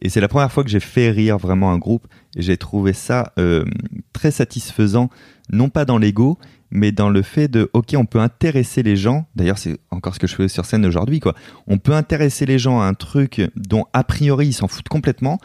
Et 0.02 0.10
c'est 0.10 0.22
la 0.22 0.28
première 0.28 0.52
fois 0.52 0.64
que 0.64 0.70
j'ai 0.70 0.80
fait 0.80 1.10
rire 1.10 1.38
vraiment 1.38 1.72
un 1.72 1.78
groupe, 1.78 2.08
et 2.36 2.42
j'ai 2.42 2.58
trouvé 2.58 2.94
ça 2.94 3.34
euh, 3.40 3.66
très 4.12 4.32
satisfaisant, 4.32 5.10
non 5.52 5.70
pas 5.70 5.86
dans 5.86 5.98
l'ego, 5.98 6.38
mais 6.70 6.92
dans 6.92 7.10
le 7.10 7.22
fait 7.22 7.48
de, 7.48 7.70
ok, 7.74 7.94
on 7.96 8.06
peut 8.06 8.20
intéresser 8.20 8.82
les 8.82 8.96
gens. 8.96 9.28
D'ailleurs, 9.36 9.60
c'est 9.60 9.78
encore 9.92 10.16
ce 10.16 10.20
que 10.20 10.26
je 10.26 10.36
fais 10.36 10.48
sur 10.48 10.66
scène 10.66 10.86
aujourd'hui, 10.86 11.20
quoi. 11.20 11.36
On 11.68 11.78
peut 11.78 11.94
intéresser 11.94 12.48
les 12.48 12.58
gens 12.58 12.82
à 12.82 12.86
un 12.86 12.96
truc 12.96 13.42
dont 13.56 13.86
a 13.94 14.04
priori 14.04 14.48
ils 14.48 14.54
s'en 14.54 14.68
foutent 14.68 14.90
complètement 14.90 15.38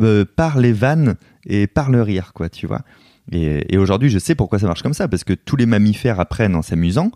euh, 0.00 0.24
par 0.24 0.58
les 0.58 0.72
vannes 0.72 1.16
et 1.46 1.66
par 1.66 1.90
le 1.90 2.00
rire, 2.02 2.32
quoi, 2.34 2.48
tu 2.48 2.66
vois. 2.66 2.80
Et, 3.32 3.78
aujourd'hui, 3.78 4.10
je 4.10 4.18
sais 4.18 4.34
pourquoi 4.34 4.58
ça 4.58 4.66
marche 4.66 4.82
comme 4.82 4.94
ça, 4.94 5.08
parce 5.08 5.24
que 5.24 5.34
tous 5.34 5.56
les 5.56 5.66
mammifères 5.66 6.20
apprennent 6.20 6.54
en 6.54 6.62
s'amusant. 6.62 7.12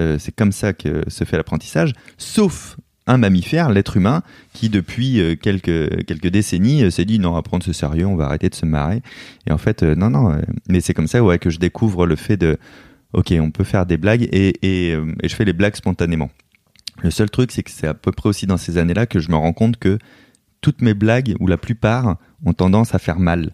Euh, 0.00 0.18
c'est 0.18 0.34
comme 0.34 0.52
ça 0.52 0.72
que 0.72 1.02
se 1.08 1.24
fait 1.24 1.36
l'apprentissage, 1.36 1.92
sauf 2.18 2.76
un 3.06 3.18
mammifère, 3.18 3.70
l'être 3.70 3.96
humain, 3.96 4.22
qui 4.52 4.68
depuis 4.68 5.20
euh, 5.20 5.36
quelques 5.36 6.04
quelques 6.06 6.28
décennies 6.28 6.82
euh, 6.82 6.90
s'est 6.90 7.04
dit 7.04 7.18
non, 7.18 7.30
on 7.30 7.34
va 7.34 7.42
prendre 7.42 7.62
ce 7.62 7.72
sérieux, 7.72 8.06
on 8.06 8.16
va 8.16 8.24
arrêter 8.26 8.48
de 8.48 8.54
se 8.54 8.66
marrer. 8.66 9.02
Et 9.46 9.52
en 9.52 9.58
fait, 9.58 9.82
non, 9.82 10.10
non. 10.10 10.36
mais 10.68 10.80
c'est 10.80 10.94
comme 10.94 11.06
ça, 11.06 11.22
ouais, 11.22 11.38
que 11.38 11.50
je 11.50 11.58
découvre 11.58 12.06
le 12.06 12.16
fait 12.16 12.36
de, 12.36 12.58
ok, 13.12 13.32
on 13.40 13.50
peut 13.50 13.64
faire 13.64 13.86
des 13.86 13.96
blagues 13.96 14.28
et 14.32 14.54
et, 14.62 14.98
et 15.22 15.28
je 15.28 15.34
fais 15.34 15.44
les 15.44 15.52
blagues 15.52 15.76
spontanément. 15.76 16.30
Le 17.02 17.10
seul 17.10 17.30
truc, 17.30 17.52
c'est 17.52 17.62
que 17.62 17.70
c'est 17.70 17.86
à 17.86 17.94
peu 17.94 18.12
près 18.12 18.28
aussi 18.28 18.46
dans 18.46 18.56
ces 18.56 18.78
années-là 18.78 19.06
que 19.06 19.20
je 19.20 19.30
me 19.30 19.36
rends 19.36 19.52
compte 19.52 19.76
que 19.76 19.98
toutes 20.60 20.80
mes 20.80 20.94
blagues, 20.94 21.34
ou 21.40 21.46
la 21.46 21.58
plupart, 21.58 22.16
ont 22.44 22.54
tendance 22.54 22.94
à 22.94 22.98
faire 22.98 23.18
mal. 23.18 23.52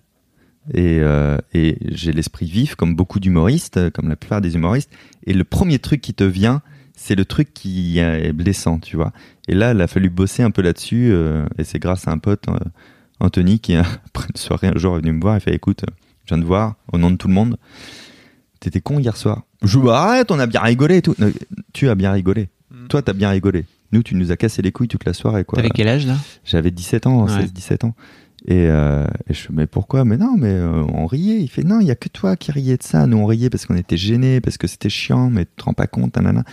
Et, 0.74 0.98
euh, 1.00 1.36
et 1.54 1.78
j'ai 1.88 2.12
l'esprit 2.12 2.46
vif, 2.46 2.74
comme 2.74 2.94
beaucoup 2.94 3.20
d'humoristes, 3.20 3.76
euh, 3.76 3.90
comme 3.90 4.08
la 4.08 4.16
plupart 4.16 4.40
des 4.40 4.54
humoristes. 4.54 4.90
Et 5.26 5.32
le 5.34 5.44
premier 5.44 5.78
truc 5.78 6.00
qui 6.00 6.14
te 6.14 6.24
vient, 6.24 6.62
c'est 6.96 7.14
le 7.14 7.24
truc 7.24 7.52
qui 7.54 7.98
est 7.98 8.32
blessant, 8.32 8.78
tu 8.78 8.96
vois. 8.96 9.12
Et 9.48 9.54
là, 9.54 9.72
il 9.72 9.80
a 9.80 9.86
fallu 9.86 10.10
bosser 10.10 10.42
un 10.42 10.50
peu 10.50 10.62
là-dessus. 10.62 11.10
euh, 11.12 11.46
et 11.58 11.64
c'est 11.64 11.78
grâce 11.78 12.06
à 12.08 12.12
un 12.12 12.18
pote, 12.18 12.44
euh, 12.48 12.56
Anthony, 13.20 13.58
qui, 13.58 13.74
après 13.76 14.26
une 14.28 14.36
soirée, 14.40 14.68
un 14.68 14.76
jour, 14.78 14.96
est 14.96 15.00
venu 15.00 15.12
me 15.12 15.20
voir 15.20 15.36
et 15.36 15.40
fait 15.40 15.54
Écoute, 15.54 15.84
je 16.26 16.34
viens 16.34 16.38
de 16.42 16.46
voir, 16.46 16.76
au 16.92 16.98
nom 16.98 17.10
de 17.10 17.16
tout 17.16 17.28
le 17.28 17.34
monde, 17.34 17.56
t'étais 18.60 18.80
con 18.80 18.98
hier 18.98 19.16
soir. 19.16 19.42
Je 19.62 19.78
Bah, 19.78 20.02
Arrête, 20.02 20.30
on 20.30 20.38
a 20.38 20.46
bien 20.46 20.60
rigolé 20.60 20.98
et 20.98 21.02
tout. 21.02 21.14
Non, 21.18 21.30
tu 21.72 21.88
as 21.88 21.94
bien 21.94 22.12
rigolé. 22.12 22.48
Toi, 22.88 23.02
t'as 23.02 23.12
bien 23.12 23.30
rigolé. 23.30 23.66
Nous, 23.92 24.02
tu 24.02 24.14
nous 24.14 24.30
as 24.30 24.36
cassé 24.36 24.62
les 24.62 24.70
couilles 24.70 24.88
toute 24.88 25.04
la 25.04 25.12
soirée, 25.12 25.44
quoi. 25.44 25.56
T'avais 25.56 25.70
quel 25.70 25.88
âge 25.88 26.06
là? 26.06 26.16
J'avais 26.44 26.70
17 26.70 27.06
ans, 27.06 27.24
Ouais. 27.26 27.44
16-17 27.46 27.84
ans. 27.86 27.94
Et, 28.46 28.66
euh, 28.68 29.06
et 29.28 29.34
je 29.34 29.48
mais 29.50 29.66
pourquoi? 29.66 30.04
Mais 30.04 30.16
non, 30.16 30.36
mais 30.36 30.52
euh, 30.52 30.82
on 30.94 31.06
riait. 31.06 31.40
Il 31.40 31.48
fait, 31.48 31.62
non, 31.62 31.80
il 31.80 31.86
y 31.86 31.90
a 31.90 31.96
que 31.96 32.08
toi 32.08 32.36
qui 32.36 32.52
riais 32.52 32.76
de 32.76 32.82
ça. 32.82 33.06
Nous, 33.06 33.16
on 33.16 33.26
riait 33.26 33.50
parce 33.50 33.66
qu'on 33.66 33.76
était 33.76 33.96
gênés, 33.96 34.40
parce 34.40 34.58
que 34.58 34.66
c'était 34.66 34.88
chiant, 34.88 35.30
mais 35.30 35.44
tu 35.44 35.50
te 35.56 35.64
rends 35.64 35.74
pas 35.74 35.86
compte, 35.86 36.16
nanana. 36.16 36.44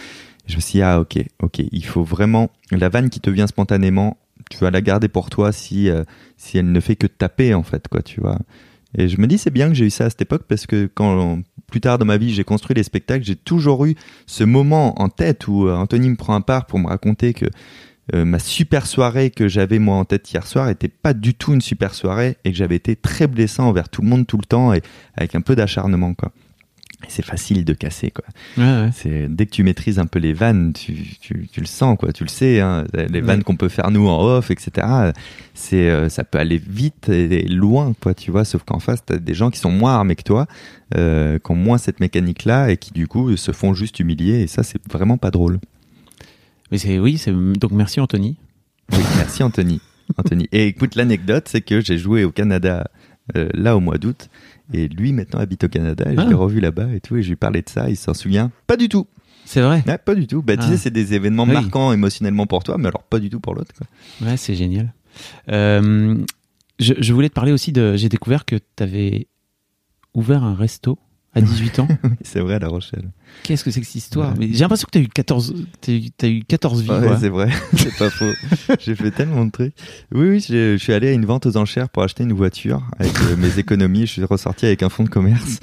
Et 0.48 0.52
je 0.52 0.56
me 0.56 0.62
suis 0.62 0.74
dit, 0.74 0.82
ah, 0.82 1.00
ok, 1.00 1.18
ok, 1.42 1.60
il 1.72 1.86
faut 1.86 2.04
vraiment, 2.04 2.50
la 2.72 2.90
vanne 2.90 3.10
qui 3.10 3.20
te 3.20 3.30
vient 3.30 3.48
spontanément, 3.48 4.18
tu 4.50 4.58
vas 4.58 4.72
la 4.72 4.82
garder 4.82 5.08
pour 5.08 5.30
toi 5.30 5.52
si, 5.52 5.90
euh, 5.90 6.04
si 6.38 6.58
elle 6.58 6.72
ne 6.72 6.80
fait 6.80 6.96
que 6.96 7.08
taper, 7.08 7.54
en 7.54 7.64
fait, 7.64 7.88
quoi, 7.88 8.02
tu 8.02 8.22
vois. 8.22 8.40
Et 8.98 9.10
je 9.10 9.20
me 9.20 9.28
dis, 9.28 9.38
c'est 9.38 9.52
bien 9.52 9.68
que 9.68 9.74
j'ai 9.74 9.86
eu 9.86 9.90
ça 9.90 10.06
à 10.06 10.10
cette 10.10 10.22
époque 10.22 10.44
parce 10.48 10.66
que 10.66 10.90
quand, 10.94 11.40
plus 11.68 11.82
tard 11.82 11.98
dans 11.98 12.06
ma 12.06 12.18
vie, 12.18 12.34
j'ai 12.34 12.44
construit 12.44 12.76
les 12.76 12.84
spectacles, 12.84 13.26
j'ai 13.26 13.36
toujours 13.36 13.86
eu 13.86 13.96
ce 14.26 14.44
moment 14.44 15.00
en 15.02 15.10
tête 15.10 15.48
où 15.48 15.68
euh, 15.68 15.76
Anthony 15.76 16.10
me 16.10 16.16
prend 16.16 16.36
un 16.36 16.42
part 16.42 16.66
pour 16.66 16.80
me 16.80 16.88
raconter 16.88 17.34
que 17.34 17.46
euh, 18.16 18.24
ma 18.26 18.40
super 18.40 18.88
soirée 18.88 19.30
que 19.32 19.48
j'avais 19.48 19.80
moi 19.80 19.96
en 19.98 20.06
tête 20.06 20.32
hier 20.32 20.46
soir 20.48 20.70
était 20.70 20.88
pas 20.88 21.14
du 21.14 21.34
tout 21.34 21.54
une 21.54 21.62
super 21.62 21.94
soirée 21.94 22.38
et 22.46 22.52
que 22.52 22.58
j'avais 22.58 22.76
été 22.78 22.96
très 22.96 23.28
blessant 23.28 23.68
envers 23.68 23.90
tout 23.90 24.02
le 24.02 24.08
monde 24.08 24.26
tout 24.26 24.38
le 24.38 24.46
temps 24.46 24.74
et 24.74 24.82
avec 25.16 25.36
un 25.36 25.42
peu 25.42 25.56
d'acharnement 25.56 26.14
quoi. 26.14 26.32
C'est 27.10 27.24
facile 27.24 27.64
de 27.64 27.74
casser 27.74 28.10
quoi. 28.10 28.26
Ouais, 28.58 28.64
ouais. 28.64 28.90
C'est 28.92 29.28
dès 29.30 29.46
que 29.46 29.52
tu 29.52 29.62
maîtrises 29.62 30.00
un 30.00 30.08
peu 30.08 30.18
les 30.18 30.34
vannes, 30.34 30.74
tu, 30.74 30.96
tu, 31.22 31.48
tu 31.52 31.60
le 31.60 31.68
sens 31.68 31.96
quoi, 31.96 32.12
tu 32.12 32.24
le 32.24 32.30
sais 32.30 32.60
hein, 32.60 32.86
les 32.96 33.22
vannes 33.22 33.38
Ouais. 33.38 33.44
qu'on 33.44 33.56
peut 33.56 33.70
faire 33.70 33.92
nous 33.92 34.08
en 34.08 34.20
off 34.20 34.50
etc. 34.50 34.88
C'est 35.54 35.90
euh, 35.92 36.10
ça 36.10 36.24
peut 36.24 36.40
aller 36.40 36.58
vite 36.58 37.10
et 37.10 37.44
loin 37.48 37.94
quoi 38.02 38.16
tu 38.16 38.32
vois. 38.32 38.46
Sauf 38.46 38.64
qu'en 38.64 38.80
face 38.80 39.06
t'as 39.06 39.18
des 39.18 39.36
gens 39.36 39.52
qui 39.52 39.60
sont 39.60 39.70
moins 39.72 39.94
armés 39.94 40.16
que 40.16 40.24
toi, 40.24 40.48
euh, 40.96 41.38
qui 41.38 41.52
ont 41.52 41.56
moins 41.56 41.78
cette 41.78 42.00
mécanique 42.00 42.46
là 42.46 42.72
et 42.72 42.78
qui 42.78 42.92
du 42.94 43.08
coup 43.08 43.38
se 43.38 43.52
font 43.52 43.76
juste 43.76 44.00
humilier 44.00 44.40
et 44.42 44.48
ça 44.48 44.64
c'est 44.64 44.82
vraiment 44.92 45.18
pas 45.18 45.30
drôle. 45.30 45.60
Mais 46.72 46.78
c'est 46.78 47.00
oui, 47.00 47.18
c'est 47.18 47.32
donc 47.32 47.72
merci 47.72 48.00
Anthony. 48.00 48.38
Oui, 48.92 49.00
merci 49.18 49.44
Anthony. 49.44 49.82
Anthony. 50.18 50.48
Et 50.52 50.68
écoute, 50.68 50.96
l'anecdote, 50.96 51.48
c'est 51.48 51.62
que 51.62 51.82
j'ai 51.82 51.98
joué 51.98 52.24
au 52.24 52.32
Canada 52.32 52.90
euh, 53.36 53.50
là 53.54 53.76
au 53.76 53.80
mois 53.82 53.98
d'août, 53.98 54.30
et 54.74 54.88
lui 54.88 55.12
maintenant 55.14 55.40
habite 55.40 55.66
au 55.66 55.68
Canada, 55.70 56.06
et 56.10 56.16
je 56.16 56.22
Ah. 56.22 56.26
l'ai 56.26 56.34
revu 56.34 56.60
là-bas 56.62 56.88
et 56.94 57.02
tout, 57.02 57.18
et 57.18 57.24
je 57.24 57.30
lui 57.30 57.36
parlais 57.36 57.62
de 57.62 57.70
ça, 57.70 57.90
il 57.90 57.98
s'en 57.98 58.14
souvient 58.14 58.52
pas 58.68 58.78
du 58.78 58.88
tout. 58.90 59.06
C'est 59.44 59.62
vrai. 59.62 59.84
Ouais, 59.88 59.98
pas 59.98 60.16
du 60.16 60.28
tout. 60.28 60.42
Bah, 60.42 60.56
tu 60.58 60.64
Ah. 60.66 60.70
sais, 60.72 60.78
c'est 60.78 60.92
des 60.92 61.14
événements 61.14 61.44
Oui. 61.44 61.52
marquants 61.54 61.92
émotionnellement 61.94 62.48
pour 62.48 62.64
toi, 62.64 62.78
mais 62.78 62.88
alors 62.88 63.04
pas 63.04 63.20
du 63.20 63.30
tout 63.30 63.40
pour 63.40 63.54
l'autre. 63.56 63.72
Ouais, 64.22 64.38
c'est 64.38 64.56
génial. 64.56 64.94
Euh, 65.50 66.18
je, 66.80 66.94
je 67.00 67.14
voulais 67.14 67.30
te 67.30 67.34
parler 67.34 67.52
aussi 67.52 67.72
de. 67.72 67.96
J'ai 67.96 68.10
découvert 68.10 68.46
que 68.46 68.56
tu 68.56 68.84
avais 68.84 69.28
ouvert 70.14 70.44
un 70.44 70.54
resto 70.56 71.00
à 71.38 71.42
18 71.42 71.80
ans. 71.80 71.88
C'est 72.24 72.40
vrai, 72.40 72.56
à 72.56 72.60
La 72.60 72.68
Rochelle. 72.68 73.10
Qu'est-ce 73.44 73.64
que 73.64 73.72
c'est 73.72 73.82
que 73.82 73.86
cette 73.86 73.96
histoire 73.96 74.32
Ouais. 74.32 74.48
Mais 74.48 74.54
J'ai 74.54 74.60
l'impression 74.60 74.86
que 74.92 74.92
tu 74.92 75.00
as 75.00 75.02
eu 75.02 75.08
14, 75.08 75.54
t'as 75.82 75.92
eu, 75.92 76.10
t'as 76.18 76.28
eu 76.28 76.44
14 76.44 76.82
vies. 76.82 76.90
Ouais, 76.90 77.18
c'est 77.20 77.30
vrai, 77.30 77.50
c'est 77.76 77.96
pas 77.98 78.10
faux. 78.10 78.32
J'ai 78.80 78.96
fait 78.96 79.12
tellement 79.12 79.46
de 79.46 79.52
trucs. 79.52 79.74
Oui, 80.14 80.30
oui, 80.30 80.40
je 80.48 80.78
suis 80.78 80.94
allé 80.94 81.10
à 81.10 81.12
une 81.12 81.26
vente 81.26 81.46
aux 81.46 81.58
enchères 81.58 81.90
pour 81.90 82.04
acheter 82.04 82.24
une 82.24 82.34
voiture 82.34 82.84
avec 83.00 83.14
euh, 83.22 83.36
mes 83.38 83.60
économies. 83.60 84.08
Je 84.08 84.14
suis 84.14 84.24
ressorti 84.24 84.66
avec 84.66 84.82
un 84.84 84.90
fonds 84.90 85.04
de 85.04 85.10
commerce. 85.10 85.60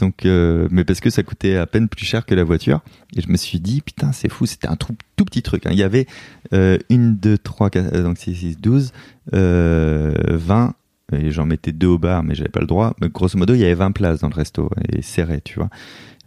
Donc, 0.00 0.24
euh, 0.24 0.68
mais 0.70 0.84
parce 0.84 1.00
que 1.00 1.10
ça 1.10 1.22
coûtait 1.22 1.56
à 1.56 1.66
peine 1.66 1.88
plus 1.88 2.06
cher 2.06 2.24
que 2.24 2.34
la 2.34 2.44
voiture. 2.44 2.80
Et 3.14 3.20
je 3.20 3.28
me 3.28 3.36
suis 3.36 3.60
dit, 3.60 3.82
putain, 3.82 4.12
c'est 4.12 4.30
fou, 4.30 4.46
c'était 4.46 4.68
un 4.68 4.76
tout, 4.76 4.96
tout 5.16 5.24
petit 5.24 5.42
truc. 5.42 5.66
hein. 5.66 5.70
Il 5.72 5.78
y 5.78 5.82
avait 5.82 6.06
euh, 6.54 6.78
une, 6.88 7.16
deux, 7.16 7.36
trois, 7.36 7.68
quatre, 7.68 7.92
euh, 7.94 8.02
donc 8.02 8.16
6, 8.18 8.34
6, 8.34 8.56
12, 8.58 8.92
euh, 9.34 10.14
20, 10.30 10.74
et 11.12 11.30
j'en 11.30 11.46
mettais 11.46 11.72
deux 11.72 11.86
au 11.88 11.98
bar, 11.98 12.22
mais 12.22 12.34
j'avais 12.34 12.48
pas 12.50 12.60
le 12.60 12.66
droit. 12.66 12.94
Mais 13.00 13.08
grosso 13.08 13.38
modo, 13.38 13.54
il 13.54 13.60
y 13.60 13.64
avait 13.64 13.74
20 13.74 13.92
places 13.92 14.20
dans 14.20 14.28
le 14.28 14.34
resto, 14.34 14.70
et 14.92 15.02
serré, 15.02 15.40
tu 15.42 15.58
vois. 15.58 15.70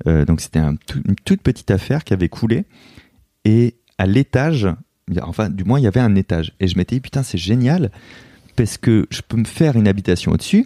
Euh, 0.07 0.25
donc 0.25 0.41
c'était 0.41 0.59
un 0.59 0.75
tout- 0.75 1.01
une 1.07 1.15
toute 1.15 1.41
petite 1.41 1.71
affaire 1.71 2.03
qui 2.03 2.13
avait 2.13 2.29
coulé. 2.29 2.65
Et 3.45 3.75
à 3.97 4.05
l'étage, 4.05 4.67
enfin, 5.21 5.49
du 5.49 5.63
moins, 5.63 5.79
il 5.79 5.83
y 5.83 5.87
avait 5.87 5.99
un 5.99 6.15
étage. 6.15 6.53
Et 6.59 6.67
je 6.67 6.77
m'étais 6.77 6.95
dit, 6.95 7.01
putain, 7.01 7.23
c'est 7.23 7.37
génial, 7.37 7.91
parce 8.55 8.77
que 8.77 9.05
je 9.09 9.21
peux 9.27 9.37
me 9.37 9.45
faire 9.45 9.75
une 9.75 9.87
habitation 9.87 10.31
au-dessus. 10.31 10.65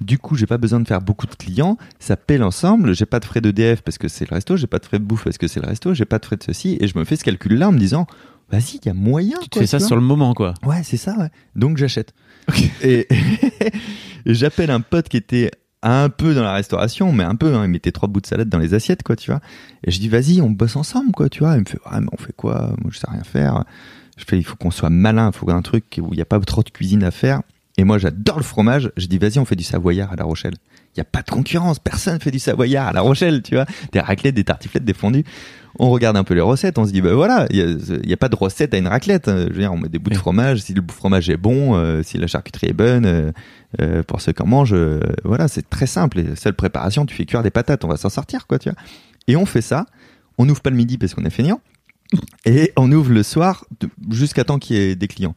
Du 0.00 0.18
coup, 0.18 0.34
j'ai 0.36 0.46
pas 0.46 0.58
besoin 0.58 0.80
de 0.80 0.86
faire 0.88 1.00
beaucoup 1.00 1.26
de 1.26 1.34
clients. 1.34 1.78
Ça 1.98 2.16
paie 2.16 2.36
l'ensemble. 2.38 2.94
J'ai 2.94 3.06
pas 3.06 3.20
de 3.20 3.24
frais 3.24 3.40
d'EDF 3.40 3.82
parce 3.82 3.98
que 3.98 4.08
c'est 4.08 4.28
le 4.28 4.34
resto. 4.34 4.56
J'ai 4.56 4.66
pas 4.66 4.78
de 4.78 4.84
frais 4.84 4.98
de 4.98 5.04
bouffe 5.04 5.24
parce 5.24 5.38
que 5.38 5.46
c'est 5.48 5.60
le 5.60 5.66
resto. 5.66 5.94
J'ai 5.94 6.04
pas 6.04 6.18
de 6.18 6.26
frais 6.26 6.36
de 6.36 6.42
ceci. 6.42 6.76
Et 6.80 6.88
je 6.88 6.98
me 6.98 7.04
fais 7.04 7.16
ce 7.16 7.24
calcul-là 7.24 7.68
en 7.68 7.72
me 7.72 7.78
disant, 7.78 8.06
vas-y, 8.50 8.78
il 8.82 8.86
y 8.86 8.88
a 8.90 8.94
moyen. 8.94 9.38
Tu 9.40 9.48
te 9.48 9.54
quoi, 9.54 9.62
fais 9.62 9.66
ça 9.66 9.78
sur 9.80 9.96
le 9.96 10.02
moment, 10.02 10.34
quoi. 10.34 10.54
Ouais, 10.64 10.82
c'est 10.82 10.96
ça, 10.96 11.16
ouais. 11.18 11.28
Donc 11.56 11.78
j'achète. 11.78 12.12
Et, 12.82 13.06
j'appelle 14.26 14.70
un 14.70 14.80
pote 14.80 15.08
qui 15.08 15.16
était 15.16 15.50
un 15.82 16.08
peu 16.08 16.34
dans 16.34 16.42
la 16.42 16.52
restauration, 16.52 17.12
mais 17.12 17.24
un 17.24 17.34
peu, 17.34 17.54
hein, 17.54 17.64
il 17.64 17.70
mettait 17.70 17.92
trois 17.92 18.08
bouts 18.08 18.20
de 18.20 18.26
salade 18.26 18.48
dans 18.48 18.58
les 18.58 18.74
assiettes, 18.74 19.02
quoi, 19.02 19.16
tu 19.16 19.30
vois. 19.30 19.40
Et 19.84 19.90
je 19.90 19.98
dis, 19.98 20.08
vas-y, 20.08 20.40
on 20.40 20.50
bosse 20.50 20.76
ensemble, 20.76 21.12
quoi, 21.12 21.28
tu 21.28 21.40
vois. 21.40 21.54
Il 21.56 21.60
me 21.60 21.64
fait, 21.64 21.78
ouais, 21.90 22.00
mais 22.00 22.08
on 22.12 22.16
fait 22.16 22.34
quoi? 22.34 22.74
Moi, 22.80 22.90
je 22.90 22.98
sais 22.98 23.06
rien 23.10 23.24
faire. 23.24 23.64
Je 24.16 24.24
fais, 24.24 24.38
il 24.38 24.44
faut 24.44 24.56
qu'on 24.56 24.70
soit 24.70 24.90
malin, 24.90 25.30
il 25.32 25.36
faut 25.36 25.50
un 25.50 25.62
truc 25.62 25.98
où 26.00 26.12
il 26.12 26.16
n'y 26.16 26.22
a 26.22 26.26
pas 26.26 26.38
trop 26.40 26.62
de 26.62 26.70
cuisine 26.70 27.02
à 27.02 27.10
faire. 27.10 27.42
Et 27.78 27.84
moi, 27.84 27.98
j'adore 27.98 28.36
le 28.36 28.44
fromage. 28.44 28.92
Je 28.96 29.06
dis, 29.06 29.18
vas-y, 29.18 29.38
on 29.38 29.44
fait 29.44 29.56
du 29.56 29.64
savoyard 29.64 30.12
à 30.12 30.16
La 30.16 30.24
Rochelle. 30.24 30.54
Il 30.94 31.00
n'y 31.00 31.02
a 31.02 31.04
pas 31.04 31.22
de 31.22 31.30
concurrence, 31.30 31.78
personne 31.78 32.20
fait 32.20 32.30
du 32.30 32.38
savoyard 32.38 32.88
à 32.88 32.92
La 32.92 33.00
Rochelle, 33.00 33.42
tu 33.42 33.54
vois. 33.54 33.64
Des 33.92 34.00
raclettes, 34.00 34.34
des 34.34 34.44
tartiflettes, 34.44 34.84
des 34.84 34.92
fondus. 34.92 35.24
On 35.78 35.88
regarde 35.88 36.18
un 36.18 36.24
peu 36.24 36.34
les 36.34 36.42
recettes, 36.42 36.76
on 36.76 36.84
se 36.84 36.92
dit, 36.92 37.00
bah 37.00 37.14
voilà, 37.14 37.46
il 37.48 37.78
n'y 38.04 38.12
a, 38.12 38.16
pas 38.18 38.28
de 38.28 38.36
recette 38.36 38.74
à 38.74 38.76
une 38.76 38.86
raclette. 38.86 39.28
Je 39.28 39.52
veux 39.52 39.60
dire, 39.60 39.72
on 39.72 39.78
met 39.78 39.88
des 39.88 39.98
bouts 39.98 40.10
de 40.10 40.16
fromage, 40.16 40.58
si 40.58 40.74
le 40.74 40.82
fromage 40.86 41.30
est 41.30 41.38
bon, 41.38 41.76
euh, 41.76 42.02
si 42.02 42.18
la 42.18 42.26
charcuterie 42.26 42.68
est 42.68 42.74
bonne, 42.74 43.06
euh, 43.06 43.32
euh, 43.80 44.02
pour 44.02 44.20
ceux 44.20 44.32
qui 44.32 44.42
en 44.42 44.46
mangent, 44.46 44.74
euh, 44.74 45.00
voilà, 45.24 45.48
c'est 45.48 45.68
très 45.68 45.86
simple. 45.86 46.18
Et 46.18 46.36
seule 46.36 46.54
préparation, 46.54 47.06
tu 47.06 47.14
fais 47.14 47.24
cuire 47.24 47.42
des 47.42 47.50
patates, 47.50 47.84
on 47.84 47.88
va 47.88 47.96
s'en 47.96 48.10
sortir, 48.10 48.46
quoi, 48.46 48.58
tu 48.58 48.68
vois. 48.68 48.78
Et 49.28 49.36
on 49.36 49.46
fait 49.46 49.62
ça, 49.62 49.86
on 50.36 50.44
n'ouvre 50.44 50.60
pas 50.60 50.70
le 50.70 50.76
midi 50.76 50.98
parce 50.98 51.14
qu'on 51.14 51.24
est 51.24 51.30
feignant, 51.30 51.60
et 52.44 52.72
on 52.76 52.92
ouvre 52.92 53.12
le 53.12 53.22
soir 53.22 53.64
jusqu'à 54.10 54.44
temps 54.44 54.58
qu'il 54.58 54.76
y 54.76 54.78
ait 54.78 54.94
des 54.94 55.08
clients. 55.08 55.34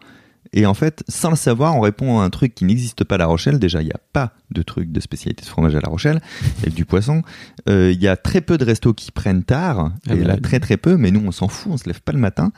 Et 0.58 0.66
en 0.66 0.74
fait, 0.74 1.04
sans 1.10 1.30
le 1.30 1.36
savoir, 1.36 1.76
on 1.76 1.82
répond 1.82 2.20
à 2.20 2.24
un 2.24 2.30
truc 2.30 2.56
qui 2.56 2.64
n'existe 2.66 3.04
pas 3.04 3.16
à 3.16 3.18
La 3.18 3.26
Rochelle. 3.28 3.60
Déjà, 3.60 3.82
il 3.82 3.86
n'y 3.86 3.92
a 3.92 4.00
pas 4.14 4.32
de 4.52 4.62
truc 4.62 4.92
de 4.92 5.00
spécialité 5.02 5.44
de 5.44 5.48
fromage 5.50 5.76
à 5.76 5.82
La 5.82 5.90
Rochelle, 5.90 6.22
avec 6.62 6.74
du 6.74 6.86
poisson. 6.86 7.22
Euh, 7.70 7.92
Il 7.94 8.02
y 8.02 8.08
a 8.08 8.16
très 8.16 8.40
peu 8.42 8.58
de 8.58 8.64
restos 8.64 8.94
qui 8.94 9.12
prennent 9.12 9.44
tard, 9.44 9.92
Ah 10.08 10.14
et 10.16 10.20
bah 10.20 10.28
là, 10.28 10.38
très 10.38 10.60
très 10.62 10.78
peu, 10.78 10.96
mais 10.96 11.12
nous, 11.12 11.22
on 11.26 11.32
s'en 11.32 11.50
fout, 11.50 11.74
on 11.74 11.78
se 11.78 11.86
lève 11.88 12.02
pas 12.02 12.14
le 12.14 12.20
matin. 12.20 12.52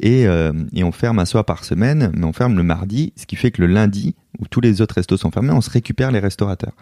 Et, 0.00 0.26
euh, 0.26 0.52
et 0.74 0.82
on 0.84 0.90
ferme 0.92 1.20
un 1.20 1.24
soir 1.24 1.44
par 1.44 1.64
semaine, 1.64 2.10
mais 2.14 2.24
on 2.26 2.32
ferme 2.32 2.56
le 2.56 2.62
mardi, 2.64 3.12
ce 3.16 3.26
qui 3.26 3.36
fait 3.36 3.52
que 3.52 3.62
le 3.62 3.68
lundi, 3.68 4.16
où 4.40 4.46
tous 4.48 4.60
les 4.60 4.80
autres 4.82 4.96
restos 4.96 5.16
sont 5.16 5.30
fermés, 5.30 5.52
on 5.52 5.60
se 5.62 5.70
récupère 5.70 6.10
les 6.10 6.18
restaurateurs. 6.18 6.72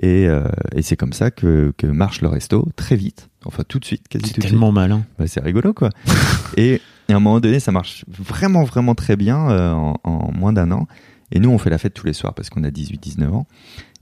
Et, 0.00 0.28
euh, 0.28 0.44
et 0.74 0.82
c'est 0.82 0.96
comme 0.96 1.12
ça 1.14 1.30
que, 1.32 1.72
que 1.76 1.86
marche 1.86 2.20
le 2.22 2.28
resto, 2.28 2.68
très 2.76 2.96
vite, 2.96 3.28
enfin 3.44 3.62
tout 3.66 3.78
de 3.80 3.84
suite, 3.84 4.06
quasi 4.08 4.26
C'est 4.26 4.34
tout 4.34 4.40
de 4.40 4.42
suite. 4.44 4.52
tellement 4.52 4.70
malin. 4.72 5.04
Ouais, 5.18 5.26
c'est 5.26 5.40
rigolo 5.40 5.72
quoi. 5.74 5.90
et, 6.56 6.80
et 7.08 7.12
à 7.12 7.16
un 7.16 7.20
moment 7.20 7.40
donné, 7.40 7.60
ça 7.60 7.72
marche 7.72 8.04
vraiment 8.08 8.64
vraiment 8.64 8.94
très 8.94 9.16
bien 9.16 9.48
euh, 9.50 9.72
en, 9.72 9.94
en 10.04 10.32
moins 10.32 10.52
d'un 10.52 10.70
an. 10.72 10.86
Et 11.32 11.40
nous, 11.40 11.50
on 11.50 11.58
fait 11.58 11.70
la 11.70 11.78
fête 11.78 11.92
tous 11.94 12.06
les 12.06 12.12
soirs 12.12 12.34
parce 12.34 12.50
qu'on 12.50 12.62
a 12.62 12.68
18-19 12.70 13.28
ans. 13.30 13.46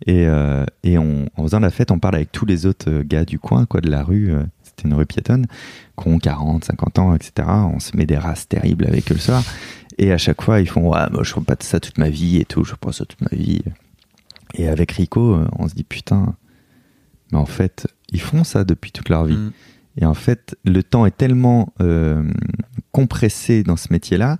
Et, 0.07 0.27
euh, 0.27 0.67
et 0.83 0.99
on, 0.99 1.27
en 1.37 1.43
faisant 1.45 1.61
la 1.61 1.71
fête, 1.71 1.91
on 1.91 1.99
parle 1.99 2.17
avec 2.17 2.31
tous 2.33 2.45
les 2.45 2.67
autres 2.67 2.91
euh, 2.91 3.03
gars 3.03 3.25
du 3.25 3.39
coin, 3.39 3.65
quoi, 3.65 3.81
de 3.81 3.89
la 3.91 4.03
rue. 4.03 4.31
euh, 4.33 4.43
C'était 4.63 4.89
une 4.89 4.95
rue 4.95 5.07
piétonne, 5.07 5.47
qui 5.99 6.09
ont 6.09 6.19
40, 6.19 6.65
50 6.65 6.99
ans, 6.99 7.15
etc. 7.15 7.49
On 7.49 7.81
se 7.81 7.97
met 7.97 8.05
des 8.05 8.19
races 8.19 8.47
terribles 8.47 8.87
avec 8.87 9.11
eux 9.11 9.15
le 9.15 9.21
soir. 9.21 9.43
Et 9.97 10.13
à 10.13 10.19
chaque 10.19 10.43
fois, 10.43 10.61
ils 10.61 10.69
font 10.69 10.91
Ouais, 10.91 11.09
moi, 11.13 11.23
je 11.23 11.31
ferai 11.31 11.45
pas 11.45 11.55
de 11.55 11.63
ça 11.63 11.81
toute 11.81 11.97
ma 11.97 12.11
vie 12.11 12.37
et 12.39 12.45
tout. 12.45 12.63
Je 12.65 12.75
pas 12.75 12.93
ça 12.93 13.07
toute 13.07 13.21
ma 13.23 13.35
vie. 13.35 13.63
Et 14.55 14.69
avec 14.69 14.93
Rico, 14.93 15.39
on 15.59 15.67
se 15.69 15.75
dit 15.75 15.85
Putain, 15.85 16.35
mais 17.33 17.39
en 17.39 17.47
fait, 17.47 17.87
ils 18.13 18.21
font 18.21 18.45
ça 18.45 18.65
depuis 18.65 18.93
toute 18.93 19.09
leur 19.09 19.25
vie. 19.25 19.37
Mm. 19.37 19.53
Et 19.97 20.05
en 20.05 20.15
fait, 20.15 20.57
le 20.65 20.83
temps 20.83 21.07
est 21.07 21.17
tellement 21.17 21.73
euh, 21.81 22.23
compressé 22.95 23.65
dans 23.65 23.77
ce 23.77 23.89
métier-là 23.91 24.39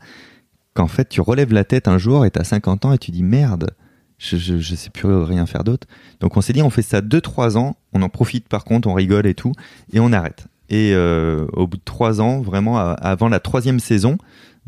qu'en 0.75 0.87
fait, 0.87 1.09
tu 1.09 1.21
relèves 1.21 1.53
la 1.53 1.65
tête 1.65 1.89
un 1.89 1.99
jour 1.99 2.25
et 2.25 2.31
t'as 2.31 2.45
50 2.45 2.85
ans 2.85 2.93
et 2.93 2.99
tu 2.99 3.11
dis 3.11 3.25
merde, 3.25 3.73
je, 4.19 4.37
je, 4.37 4.59
je 4.59 4.75
sais 4.77 4.91
plus 4.91 5.13
rien 5.13 5.45
faire 5.45 5.65
d'autre. 5.65 5.89
Donc 6.21 6.37
on 6.37 6.41
s'est 6.41 6.53
dit, 6.53 6.63
on 6.63 6.71
fait 6.71 6.83
ça 6.83 7.01
2-3 7.01 7.59
ans, 7.59 7.77
on 7.93 8.01
en 8.03 8.09
profite 8.09 8.49
par 8.49 8.65
contre, 8.65 8.89
on 8.89 8.95
rigole 8.95 9.27
et 9.27 9.35
tout, 9.35 9.53
et 9.93 9.99
on 9.99 10.13
arrête. 10.13 10.47
Et 10.71 10.93
euh, 10.95 11.47
au 11.53 11.67
bout 11.67 11.77
de 11.79 11.83
3 11.85 12.21
ans, 12.21 12.41
vraiment 12.43 12.79
avant 12.79 13.29
la 13.29 13.41
troisième 13.41 13.81
saison 13.81 14.19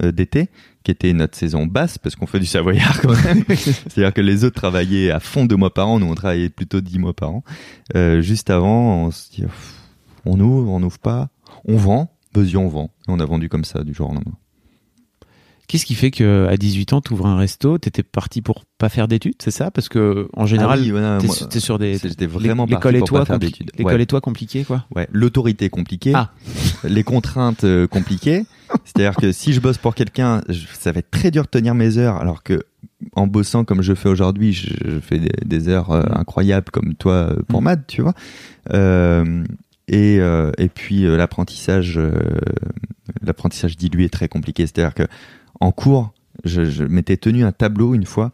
euh, 0.02 0.10
d'été, 0.10 0.50
qui 0.82 0.90
était 0.90 1.12
notre 1.12 1.36
saison 1.36 1.66
basse, 1.66 1.96
parce 1.96 2.16
qu'on 2.16 2.26
fait 2.26 2.40
du 2.40 2.46
savoyard 2.46 3.00
quand 3.00 3.24
même, 3.24 3.44
c'est-à-dire 3.48 4.12
que 4.12 4.20
les 4.20 4.42
autres 4.42 4.56
travaillaient 4.56 5.12
à 5.12 5.20
fond 5.20 5.44
deux 5.44 5.56
mois 5.56 5.72
par 5.72 5.88
an, 5.88 6.00
nous 6.00 6.06
on 6.06 6.14
travaillait 6.16 6.50
plutôt 6.50 6.80
10 6.80 6.98
mois 6.98 7.14
par 7.14 7.30
an. 7.30 7.44
Euh, 7.94 8.20
juste 8.20 8.50
avant, 8.50 9.04
on 9.04 9.10
se 9.12 9.30
dit, 9.30 9.44
on 10.24 10.40
ouvre, 10.40 10.72
on 10.72 10.80
n'ouvre 10.80 10.98
pas, 10.98 11.28
on 11.66 11.76
vend, 11.76 12.15
vas-y 12.42 12.56
on 12.56 12.68
vend. 12.68 12.90
Et 13.08 13.10
on 13.10 13.18
a 13.20 13.24
vendu 13.24 13.48
comme 13.48 13.64
ça 13.64 13.82
du 13.84 13.94
jour 13.94 14.10
au 14.10 14.14
lendemain. 14.14 14.34
Qu'est-ce 15.68 15.84
qui 15.84 15.96
fait 15.96 16.12
que 16.12 16.46
à 16.48 16.56
18 16.56 16.92
ans, 16.92 17.00
tu 17.00 17.12
ouvres 17.12 17.26
un 17.26 17.36
resto, 17.36 17.76
t'étais 17.78 18.04
parti 18.04 18.40
pour 18.40 18.64
pas 18.78 18.88
faire 18.88 19.08
d'études, 19.08 19.34
c'est 19.42 19.50
ça? 19.50 19.72
Parce 19.72 19.88
que 19.88 20.28
en 20.32 20.46
général, 20.46 20.78
Ah 20.80 20.82
oui, 20.84 20.90
voilà, 20.92 21.18
t'es 21.18 21.26
moi, 21.26 21.34
sur- 21.34 21.48
t'es 21.48 21.58
sur 21.58 21.80
des 21.80 21.98
J'étais 21.98 22.26
vraiment 22.26 22.66
l'école 22.66 22.94
et 22.94 23.00
toi 23.02 23.24
compli- 23.24 23.38
d'études. 23.40 23.70
L'école 23.76 23.94
Ouais. 23.94 24.02
et 24.02 24.06
toi 24.06 24.20
compliqué 24.20 24.62
quoi? 24.62 24.84
Ouais, 24.94 25.08
l'autorité 25.10 25.68
compliquée, 25.68 26.12
Ah. 26.14 26.30
les 26.84 27.02
contraintes 27.02 27.64
euh, 27.64 27.88
compliquées. 27.88 28.44
C'est-à-dire 28.84 29.16
que 29.16 29.32
si 29.32 29.52
je 29.52 29.60
bosse 29.60 29.78
pour 29.78 29.96
quelqu'un, 29.96 30.40
je- 30.48 30.66
ça 30.72 30.92
va 30.92 31.00
être 31.00 31.10
très 31.10 31.32
dur 31.32 31.42
de 31.42 31.48
tenir 31.48 31.74
mes 31.74 31.98
heures, 31.98 32.14
alors 32.16 32.44
que 32.44 32.60
en 33.14 33.26
bossant 33.26 33.64
comme 33.64 33.82
je 33.82 33.94
fais 33.94 34.08
aujourd'hui, 34.08 34.52
je, 34.52 34.68
je 34.84 35.00
fais 35.00 35.18
des, 35.18 35.32
des 35.44 35.68
heures 35.68 35.90
euh, 35.90 36.02
Mm. 36.02 36.18
incroyables 36.20 36.70
comme 36.70 36.94
toi 36.94 37.12
euh, 37.32 37.42
pour 37.48 37.60
Mm. 37.60 37.64
Mad, 37.64 37.84
tu 37.88 38.02
vois. 38.02 38.14
Euh, 38.72 39.42
et, 39.88 40.18
euh, 40.20 40.50
et 40.58 40.68
puis 40.68 41.04
euh, 41.04 41.16
l'apprentissage, 41.16 41.96
euh, 41.98 42.38
l'apprentissage 43.22 43.76
dilué 43.76 44.04
est 44.04 44.12
très 44.12 44.28
compliqué. 44.28 44.66
C'est-à-dire 44.66 44.94
que 44.94 45.06
en 45.60 45.72
cours, 45.72 46.12
je, 46.44 46.84
m'étais 46.84 47.16
tenu 47.16 47.44
un 47.44 47.52
tableau 47.52 47.94
une 47.94 48.06
fois 48.06 48.32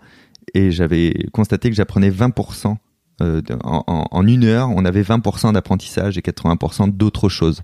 et 0.55 0.71
j'avais 0.71 1.27
constaté 1.33 1.71
que 1.71 1.77
j'apprenais 1.77 2.11
20%. 2.11 2.77
euh, 3.21 3.43
en 3.63 4.27
une 4.27 4.45
heure, 4.45 4.71
on 4.71 4.85
avait 4.85 5.03
20% 5.03 5.53
d'apprentissage 5.53 6.19
et 6.19 6.21
80% 6.23 6.97
d'autres 6.97 7.29
choses. 7.29 7.63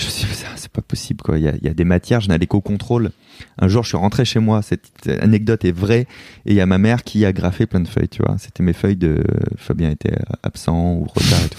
Je 0.00 0.06
me 0.06 0.10
suis 0.10 0.26
dit, 0.26 0.44
c'est 0.56 0.72
pas 0.72 0.80
possible, 0.80 1.22
quoi. 1.22 1.38
Il 1.38 1.44
y 1.44 1.48
a, 1.48 1.52
y 1.62 1.68
a 1.68 1.74
des 1.74 1.84
matières, 1.84 2.20
je 2.20 2.28
n'allais 2.28 2.46
qu'au 2.46 2.60
contrôle. 2.60 3.10
Un 3.58 3.68
jour, 3.68 3.82
je 3.82 3.88
suis 3.88 3.96
rentré 3.96 4.24
chez 4.24 4.40
moi, 4.40 4.62
cette 4.62 4.90
anecdote 5.20 5.64
est 5.64 5.72
vraie, 5.72 6.06
et 6.46 6.52
il 6.52 6.54
y 6.54 6.60
a 6.60 6.66
ma 6.66 6.78
mère 6.78 7.04
qui 7.04 7.24
a 7.24 7.32
graffé 7.32 7.66
plein 7.66 7.80
de 7.80 7.88
feuilles, 7.88 8.08
tu 8.08 8.22
vois. 8.22 8.36
C'était 8.38 8.62
mes 8.62 8.72
feuilles 8.72 8.96
de 8.96 9.22
Fabien 9.56 9.90
était 9.90 10.16
absent 10.42 10.94
ou 10.94 11.04
retard 11.04 11.44
et 11.44 11.48
tout. 11.48 11.58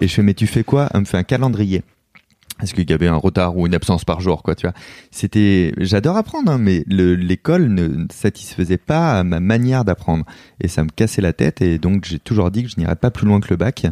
Et 0.00 0.08
je 0.08 0.14
fais, 0.14 0.22
mais 0.22 0.34
tu 0.34 0.46
fais 0.46 0.64
quoi? 0.64 0.88
Elle 0.94 1.00
me 1.00 1.04
fait 1.04 1.18
un 1.18 1.22
calendrier. 1.22 1.82
Est-ce 2.62 2.74
qu'il 2.74 2.88
y 2.88 2.92
avait 2.92 3.08
un 3.08 3.16
retard 3.16 3.56
ou 3.56 3.66
une 3.66 3.74
absence 3.74 4.04
par 4.04 4.20
jour, 4.20 4.42
quoi, 4.42 4.54
tu 4.54 4.66
vois? 4.66 4.74
C'était, 5.10 5.72
j'adore 5.78 6.16
apprendre, 6.16 6.50
hein, 6.52 6.58
mais 6.58 6.84
le- 6.86 7.14
l'école 7.14 7.68
ne 7.68 8.06
satisfaisait 8.12 8.78
pas 8.78 9.18
à 9.18 9.24
ma 9.24 9.40
manière 9.40 9.84
d'apprendre, 9.84 10.24
et 10.60 10.68
ça 10.68 10.84
me 10.84 10.88
cassait 10.90 11.22
la 11.22 11.32
tête, 11.32 11.60
et 11.60 11.78
donc 11.78 12.04
j'ai 12.04 12.18
toujours 12.18 12.50
dit 12.50 12.62
que 12.62 12.68
je 12.68 12.76
n'irais 12.78 12.96
pas 12.96 13.10
plus 13.10 13.26
loin 13.26 13.40
que 13.40 13.48
le 13.50 13.56
bac, 13.56 13.86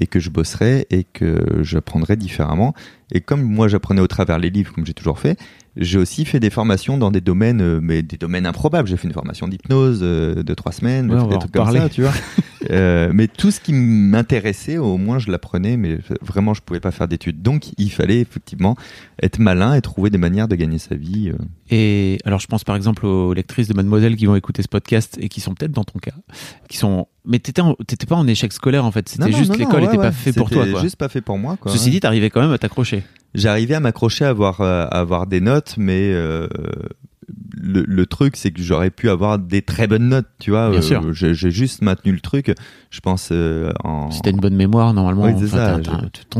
et 0.00 0.06
que 0.06 0.20
je 0.20 0.30
bosserais 0.30 0.86
et 0.90 1.04
que 1.04 1.62
j'apprendrais 1.62 2.16
différemment. 2.16 2.74
Et 3.12 3.20
comme 3.20 3.42
moi 3.42 3.68
j'apprenais 3.68 4.00
au 4.00 4.06
travers 4.06 4.38
les 4.38 4.50
livres, 4.50 4.72
comme 4.72 4.86
j'ai 4.86 4.94
toujours 4.94 5.18
fait, 5.18 5.38
j'ai 5.76 5.98
aussi 5.98 6.24
fait 6.24 6.40
des 6.40 6.50
formations 6.50 6.98
dans 6.98 7.10
des 7.10 7.20
domaines, 7.20 7.60
euh, 7.60 7.80
mais 7.82 8.02
des 8.02 8.16
domaines 8.16 8.46
improbables. 8.46 8.88
J'ai 8.88 8.96
fait 8.96 9.08
une 9.08 9.14
formation 9.14 9.48
d'hypnose 9.48 10.00
euh, 10.02 10.42
de 10.42 10.54
trois 10.54 10.72
semaines, 10.72 11.10
Ouais, 11.10 11.18
on 11.18 11.24
va 11.24 11.28
des 11.28 11.34
en 11.36 11.38
trucs 11.38 11.52
comme 11.52 11.72
ça, 11.72 11.88
tu 11.88 12.02
vois. 12.02 12.12
Euh, 12.70 13.10
mais 13.12 13.28
tout 13.28 13.50
ce 13.50 13.60
qui 13.60 13.74
m'intéressait, 13.74 14.78
au 14.78 14.96
moins 14.96 15.18
je 15.18 15.30
l'apprenais, 15.30 15.76
mais 15.76 15.98
vraiment 16.22 16.54
je 16.54 16.62
pouvais 16.62 16.80
pas 16.80 16.92
faire 16.92 17.06
d'études. 17.06 17.42
Donc 17.42 17.66
il 17.76 17.92
fallait 17.92 18.20
effectivement 18.20 18.74
être 19.22 19.38
malin 19.38 19.74
et 19.74 19.82
trouver 19.82 20.08
des 20.08 20.16
manières 20.16 20.48
de 20.48 20.56
gagner 20.56 20.78
sa 20.78 20.94
vie. 20.94 21.30
Et 21.70 22.16
alors, 22.24 22.40
je 22.40 22.46
pense 22.46 22.64
par 22.64 22.74
exemple 22.74 23.04
aux 23.04 23.34
lectrices 23.34 23.68
de 23.68 23.74
Mademoiselle 23.74 24.16
qui 24.16 24.24
vont 24.24 24.34
écouter 24.34 24.62
ce 24.62 24.68
podcast 24.68 25.18
et 25.20 25.28
qui 25.28 25.42
sont 25.42 25.52
peut-être 25.52 25.72
dans 25.72 25.84
ton 25.84 25.98
cas, 25.98 26.14
qui 26.66 26.78
sont. 26.78 27.06
Mais 27.26 27.38
t'étais, 27.38 27.60
t'étais 27.86 28.06
pas 28.06 28.16
en 28.16 28.26
échec 28.26 28.50
scolaire 28.50 28.86
en 28.86 28.90
fait. 28.90 29.10
C'était 29.10 29.32
juste 29.32 29.54
l'école 29.58 29.82
n'était 29.82 29.98
ouais. 29.98 30.04
pas 30.04 30.12
fait 30.12 30.32
pour 30.32 30.48
toi. 30.48 30.64
C'était. 30.64 30.80
Juste 30.80 30.96
pas 30.96 31.10
fait 31.10 31.20
pour 31.20 31.36
moi. 31.36 31.58
Quoi, 31.60 31.70
Ceci 31.70 31.90
dit, 31.90 32.00
t'arrivais 32.00 32.30
quand 32.30 32.40
même 32.40 32.52
à 32.52 32.58
t'accrocher. 32.58 33.02
J'arrivais 33.34 33.74
à 33.74 33.80
m'accrocher 33.80 34.24
à 34.24 34.28
avoir, 34.30 34.60
euh, 34.60 34.84
à 34.84 35.00
avoir 35.00 35.26
des 35.26 35.40
notes, 35.40 35.74
mais 35.76 36.10
euh, 36.12 36.46
le, 37.56 37.82
le 37.86 38.06
truc, 38.06 38.36
c'est 38.36 38.50
que 38.50 38.60
j'aurais 38.62 38.90
pu 38.90 39.08
avoir 39.08 39.38
des 39.38 39.62
très 39.62 39.86
bonnes 39.86 40.08
notes, 40.08 40.28
tu 40.38 40.50
vois. 40.50 40.70
Bien 40.70 40.78
Euh, 40.80 40.82
sûr. 40.82 41.12
J'ai 41.12 41.50
juste 41.50 41.82
maintenu 41.82 42.12
le 42.12 42.20
truc. 42.20 42.52
Je 42.90 43.00
pense 43.00 43.30
euh, 43.32 43.72
en. 43.82 44.10
Si 44.10 44.20
t'as 44.20 44.30
une 44.30 44.40
bonne 44.40 44.54
mémoire, 44.54 44.92
normalement, 44.92 45.24
Oui, 45.24 45.32
c'est 45.38 45.46
enfin, 45.46 45.80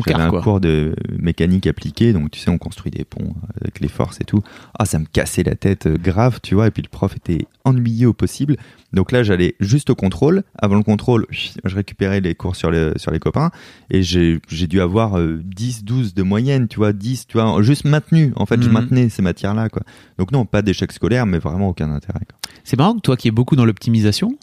J'avais 0.06 0.22
un 0.22 0.30
quoi. 0.30 0.42
cours 0.42 0.60
de 0.60 0.94
mécanique 1.18 1.66
appliquée, 1.66 2.12
donc 2.12 2.30
tu 2.30 2.38
sais, 2.38 2.50
on 2.50 2.58
construit 2.58 2.92
des 2.92 3.04
ponts 3.04 3.34
avec 3.60 3.80
les 3.80 3.88
forces 3.88 4.20
et 4.20 4.24
tout. 4.24 4.42
Ah, 4.78 4.84
ça 4.84 4.98
me 4.98 5.06
cassait 5.06 5.42
la 5.42 5.54
tête 5.56 5.88
grave, 5.88 6.38
tu 6.42 6.54
vois. 6.54 6.66
Et 6.68 6.70
puis 6.70 6.82
le 6.82 6.88
prof 6.88 7.16
était 7.16 7.46
ennuyé 7.64 8.06
au 8.06 8.12
possible. 8.12 8.56
Donc 8.94 9.12
là, 9.12 9.22
j'allais 9.22 9.54
juste 9.60 9.90
au 9.90 9.94
contrôle. 9.94 10.42
Avant 10.56 10.76
le 10.76 10.82
contrôle, 10.82 11.26
je 11.30 11.74
récupérais 11.74 12.20
les 12.20 12.34
cours 12.34 12.56
sur, 12.56 12.70
le, 12.70 12.94
sur 12.96 13.10
les 13.10 13.18
copains. 13.18 13.50
Et 13.90 14.02
j'ai 14.02 14.40
dû 14.68 14.80
avoir 14.80 15.18
euh, 15.18 15.40
10, 15.44 15.84
12 15.84 16.14
de 16.14 16.22
moyenne, 16.22 16.68
tu 16.68 16.76
vois, 16.76 16.92
10, 16.92 17.26
tu 17.26 17.38
vois, 17.38 17.60
juste 17.62 17.84
maintenu. 17.84 18.32
En 18.36 18.46
fait, 18.46 18.62
je 18.62 18.68
Mhm. 18.68 18.72
maintenais 18.72 19.08
ces 19.08 19.20
matières-là, 19.22 19.68
quoi. 19.68 19.82
Donc 20.18 20.32
non, 20.32 20.46
pas 20.46 20.62
d'échec 20.62 20.90
scolaire, 20.92 21.26
mais 21.26 21.38
vraiment 21.38 21.68
aucun 21.68 21.90
intérêt. 21.90 22.20
C'est 22.62 22.78
marrant 22.78 22.94
que 22.94 23.00
toi 23.00 23.16
qui 23.16 23.28
es 23.28 23.30
beaucoup 23.32 23.56
dans 23.56 23.64
l'optimisation, 23.66 24.38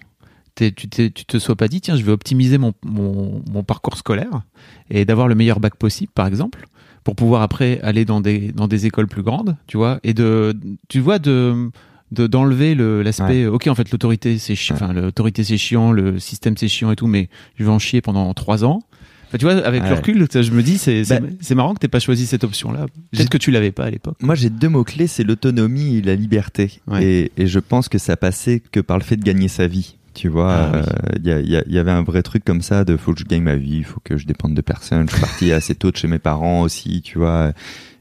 tu, 0.55 0.73
tu 0.73 1.11
te 1.11 1.39
sois 1.39 1.55
pas 1.55 1.67
dit, 1.67 1.81
tiens, 1.81 1.95
je 1.95 2.03
vais 2.03 2.11
optimiser 2.11 2.57
mon, 2.57 2.73
mon, 2.85 3.41
mon 3.51 3.63
parcours 3.63 3.97
scolaire 3.97 4.41
et 4.89 5.05
d'avoir 5.05 5.27
le 5.27 5.33
meilleur 5.35 5.59
bac 5.59 5.75
possible, 5.75 6.11
par 6.13 6.27
exemple, 6.27 6.67
pour 7.03 7.15
pouvoir 7.15 7.41
après 7.41 7.79
aller 7.81 8.05
dans 8.05 8.21
des, 8.21 8.51
dans 8.51 8.67
des 8.67 8.85
écoles 8.85 9.07
plus 9.07 9.23
grandes, 9.23 9.55
tu 9.65 9.77
vois, 9.77 9.99
et 10.03 10.13
de, 10.13 10.53
tu 10.87 10.99
vois, 10.99 11.17
de- 11.19 11.71
d'enlever 12.12 12.76
le, 12.76 13.02
l'aspect, 13.04 13.45
ok, 13.47 13.67
en 13.67 13.76
fait, 13.76 13.89
l'autorité, 13.91 14.38
c'est 14.38 14.56
chiant, 14.56 14.76
Ouais. 14.76 14.84
enfin, 14.84 14.93
l'autorité, 14.93 15.43
c'est 15.43 15.58
chiant, 15.58 15.91
le 15.91 16.19
système, 16.19 16.58
c'est 16.58 16.67
chiant 16.67 16.91
et 16.91 16.95
tout, 16.95 17.08
mais 17.08 17.30
je 17.58 17.63
vais 17.63 17.69
en 17.71 17.80
chier 17.80 18.02
pendant 18.02 18.34
trois 18.34 18.63
ans. 18.65 18.82
Enfin, 19.28 19.38
tu 19.38 19.45
vois, 19.45 19.54
avec 19.65 19.82
le 19.84 19.89
Ouais. 19.89 19.95
recul, 19.95 20.28
je 20.30 20.52
me 20.52 20.62
dis, 20.62 20.78
c'est 20.78 21.06
c'est- 21.06 21.21
Bah- 21.21 21.56
marrant 21.56 21.74
que 21.74 21.80
t'aies 21.80 21.88
pas 21.88 22.00
choisi 22.02 22.26
cette 22.26 22.43
option-là. 22.43 22.88
Peut-être 23.12 23.30
que 23.30 23.38
tu 23.38 23.50
l'avais 23.50 23.71
pas 23.71 23.86
à 23.86 23.89
l'époque. 23.89 24.17
Moi, 24.21 24.36
j'ai 24.36 24.50
deux 24.50 24.67
mots-clés, 24.67 25.08
c'est 25.08 25.24
l'autonomie 25.24 25.97
et 25.97 26.02
la 26.02 26.15
liberté. 26.15 26.82
Ouais. 26.88 27.02
Et, 27.06 27.32
et 27.38 27.47
je 27.47 27.60
pense 27.60 27.88
que 27.88 27.97
ça 27.97 28.17
passait 28.17 28.62
que 28.74 28.82
par 28.82 28.97
le 28.97 29.04
fait 29.06 29.15
de 29.15 29.24
gagner 29.24 29.47
sa 29.47 29.67
vie. 29.67 29.95
Tu 30.13 30.28
vois, 30.28 30.52
Ah, 30.54 30.76
euh, 30.76 30.82
oui. 30.82 31.19
il 31.24 31.28
y, 31.28 31.32
a- 31.32 31.39
il 31.39 31.50
y 31.50 31.63
il 31.67 31.74
y 31.74 31.78
avait 31.78 31.91
un 31.91 32.04
vrai 32.04 32.21
truc 32.24 32.43
comme 32.43 32.62
ça 32.62 32.84
de 32.84 32.97
faut 32.97 33.13
que 33.13 33.21
je 33.21 33.24
gagne 33.26 33.43
ma 33.43 33.56
vie, 33.56 33.84
faut 33.84 34.02
que 34.04 34.17
je 34.17 34.26
dépende 34.28 34.54
de 34.54 34.60
personne. 34.60 35.08
Je 35.08 35.13
suis 35.15 35.21
parti 35.21 35.52
assez 35.54 35.74
tôt 35.76 35.89
de 35.91 35.95
chez 35.95 36.10
mes 36.10 36.19
parents 36.19 36.60
aussi, 36.63 37.02
tu 37.02 37.17
vois. 37.17 37.54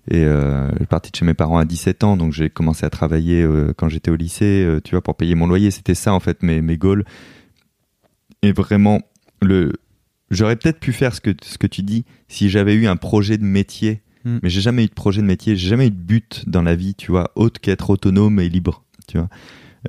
Et 0.08 0.24
euh, 0.24 0.70
je 0.72 0.76
suis 0.78 0.86
parti 0.86 1.10
de 1.10 1.16
chez 1.16 1.24
mes 1.24 1.34
parents 1.34 1.58
à 1.58 1.64
17 1.64 2.04
ans, 2.04 2.16
donc 2.16 2.32
j'ai 2.32 2.50
commencé 2.50 2.86
à 2.86 2.90
travailler 2.90 3.42
euh, 3.42 3.72
quand 3.76 3.88
j'étais 3.88 4.10
au 4.10 4.16
lycée, 4.16 4.64
euh, 4.64 4.80
tu 4.82 4.92
vois, 4.92 5.02
pour 5.02 5.16
payer 5.16 5.34
mon 5.34 5.46
loyer. 5.46 5.70
C'était 5.70 5.94
ça, 5.94 6.14
en 6.14 6.20
fait, 6.20 6.42
mes, 6.42 6.62
mes 6.62 6.76
goals. 6.76 7.04
Et 8.42 8.52
vraiment, 8.52 9.00
le, 9.42 9.72
j'aurais 10.30 10.56
peut-être 10.56 10.80
pu 10.80 10.92
faire 10.92 11.14
ce 11.14 11.20
que, 11.20 11.30
ce 11.42 11.58
que 11.58 11.66
tu 11.66 11.82
dis 11.82 12.04
si 12.28 12.48
j'avais 12.48 12.74
eu 12.74 12.86
un 12.86 12.96
projet 12.96 13.36
de 13.36 13.44
métier. 13.44 14.02
Mm. 14.24 14.38
Mais 14.42 14.48
j'ai 14.50 14.60
jamais 14.60 14.84
eu 14.84 14.88
de 14.88 14.94
projet 14.94 15.20
de 15.20 15.26
métier, 15.26 15.56
j'ai 15.56 15.68
jamais 15.68 15.88
eu 15.88 15.90
de 15.90 15.96
but 15.96 16.44
dans 16.46 16.62
la 16.62 16.74
vie, 16.74 16.94
tu 16.94 17.10
vois, 17.10 17.30
autre 17.34 17.60
qu'être 17.60 17.90
autonome 17.90 18.40
et 18.40 18.48
libre, 18.48 18.84
tu 19.06 19.18
vois. 19.18 19.28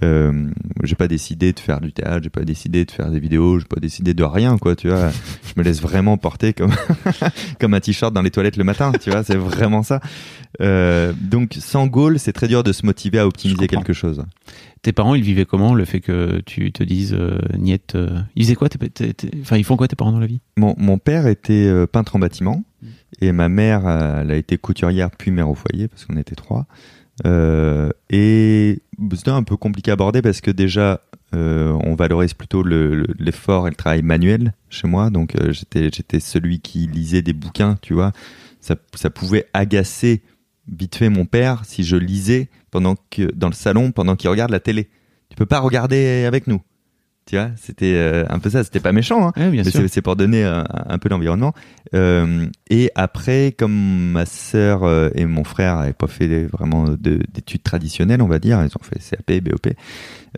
Euh, 0.04 0.50
j'ai 0.84 0.96
pas 0.96 1.08
décidé 1.08 1.52
de 1.52 1.60
faire 1.60 1.82
du 1.82 1.92
théâtre, 1.92 2.22
j'ai 2.24 2.30
pas 2.30 2.44
décidé 2.44 2.86
de 2.86 2.92
faire 2.92 3.12
des 3.12 3.20
vidéos, 3.20 3.60
j'ai 3.60 3.66
pas 3.66 3.80
décidé 3.80 4.14
de 4.14 4.24
rien, 4.24 4.58
quoi, 4.58 4.76
tu 4.76 4.88
vois. 4.88 5.10
Je 5.44 5.54
me 5.60 5.64
laisse 5.64 5.82
vraiment 5.82 6.18
porter 6.18 6.54
comme, 6.54 6.72
comme 7.60 7.74
un 7.74 7.80
t-shirt 7.80 8.14
dans 8.14 8.22
les 8.22 8.32
toilettes 8.32 8.56
le 8.56 8.64
matin, 8.64 8.92
tu 9.02 9.10
vois, 9.10 9.24
c'est 9.24 9.36
vraiment 9.36 9.84
ça. 9.84 10.00
Euh, 10.62 11.14
donc, 11.20 11.58
sans 11.60 11.88
goal, 11.88 12.20
c'est 12.20 12.32
très 12.32 12.48
dur 12.48 12.64
de 12.64 12.72
se 12.72 12.86
motiver 12.86 13.20
à 13.20 13.28
optimiser 13.28 13.68
quelque 13.68 13.94
chose. 13.94 14.24
Tes 14.82 14.94
parents, 14.94 15.14
ils 15.14 15.24
vivaient 15.24 15.46
comment 15.46 15.76
le 15.76 15.86
fait 15.86 16.00
que 16.00 16.42
tu 16.46 16.72
te 16.72 16.84
dises 16.84 17.14
euh, 17.14 17.38
Niette 17.58 17.96
euh, 17.96 18.20
Ils 18.36 18.44
faisaient 18.44 18.56
quoi 18.56 18.70
Enfin, 19.42 19.58
ils 19.58 19.64
font 19.64 19.76
quoi 19.76 19.88
tes 19.88 19.96
parents 19.96 20.12
dans 20.12 20.20
la 20.20 20.26
vie? 20.26 20.40
Mon, 20.58 20.74
mon 20.78 20.98
père 20.98 21.28
était 21.28 21.70
peintre 21.88 22.16
en 22.16 22.20
bâtiment 22.20 22.64
et 23.20 23.32
ma 23.32 23.50
mère, 23.50 23.88
elle 23.88 24.32
a 24.32 24.36
été 24.36 24.58
couturière 24.58 25.12
puis 25.12 25.32
mère 25.32 25.50
au 25.50 25.56
foyer 25.56 25.88
parce 25.88 26.06
qu'on 26.06 26.18
était 26.18 26.36
trois. 26.36 26.66
Euh, 27.26 27.90
et 28.10 28.82
c'était 29.16 29.32
un 29.32 29.44
peu 29.44 29.58
compliqué 29.58 29.92
à 29.92 29.94
aborder 29.94 30.22
parce 30.22 30.42
que 30.42 30.52
déjà, 30.52 31.02
euh, 31.36 31.78
on 31.84 31.96
valorise 31.96 32.34
plutôt 32.34 32.64
le- 32.64 32.96
le- 32.96 33.14
l'effort 33.20 33.68
et 33.68 33.70
le 33.70 33.76
travail 33.76 34.02
manuel 34.02 34.54
chez 34.70 34.88
moi. 34.88 35.10
Donc 35.10 35.36
euh, 35.36 35.52
j'étais 35.52 35.90
j'étais 35.94 36.20
celui 36.20 36.60
qui 36.60 36.88
lisait 36.88 37.22
des 37.22 37.34
bouquins, 37.34 37.78
tu 37.82 37.94
vois. 37.94 38.12
Ça, 38.60 38.76
ça 38.96 39.10
pouvait 39.10 39.48
agacer 39.54 40.22
vite 40.68 40.96
fait 40.96 41.10
mon 41.10 41.26
père 41.26 41.64
si 41.66 41.84
je 41.84 41.96
lisais 41.96 42.50
pendant 42.70 42.96
que 43.10 43.32
dans 43.34 43.48
le 43.50 43.54
salon 43.54 43.92
pendant 43.92 44.16
qu'il 44.16 44.30
regarde 44.30 44.52
la 44.52 44.60
télé. 44.60 44.90
Tu 45.30 45.36
peux 45.36 45.46
pas 45.46 45.60
regarder 45.60 46.26
avec 46.26 46.48
nous. 46.48 46.62
Tu 47.28 47.36
vois, 47.38 47.50
c'était 47.56 47.94
euh, 47.96 48.26
un 48.30 48.40
peu 48.40 48.50
ça. 48.50 48.64
C'était 48.64 48.80
pas 48.80 48.92
méchant, 48.92 49.28
hein. 49.28 49.34
Ouais, 49.38 49.50
bien 49.52 49.64
Mais 49.64 49.88
c'est 49.88 50.02
pour 50.02 50.16
donner 50.16 50.44
un, 50.44 50.66
un 50.70 50.98
peu 50.98 51.08
l'environnement. 51.08 51.54
Euh, 51.94 52.48
et 52.70 52.92
après, 52.96 53.54
comme 53.58 54.12
ma 54.12 54.26
sœur 54.26 54.84
euh, 54.84 55.10
et 55.14 55.26
mon 55.26 55.44
frère 55.44 55.78
n'avaient 55.78 55.94
pas 55.94 56.08
fait 56.08 56.46
vraiment 56.46 56.86
de- 56.86 57.22
d'études 57.34 57.62
traditionnelles, 57.64 58.22
on 58.22 58.28
va 58.28 58.40
dire, 58.40 58.60
ils 58.64 58.76
ont 58.76 58.84
fait 58.84 59.00
CAP, 59.00 59.44
BOP. 59.44 59.68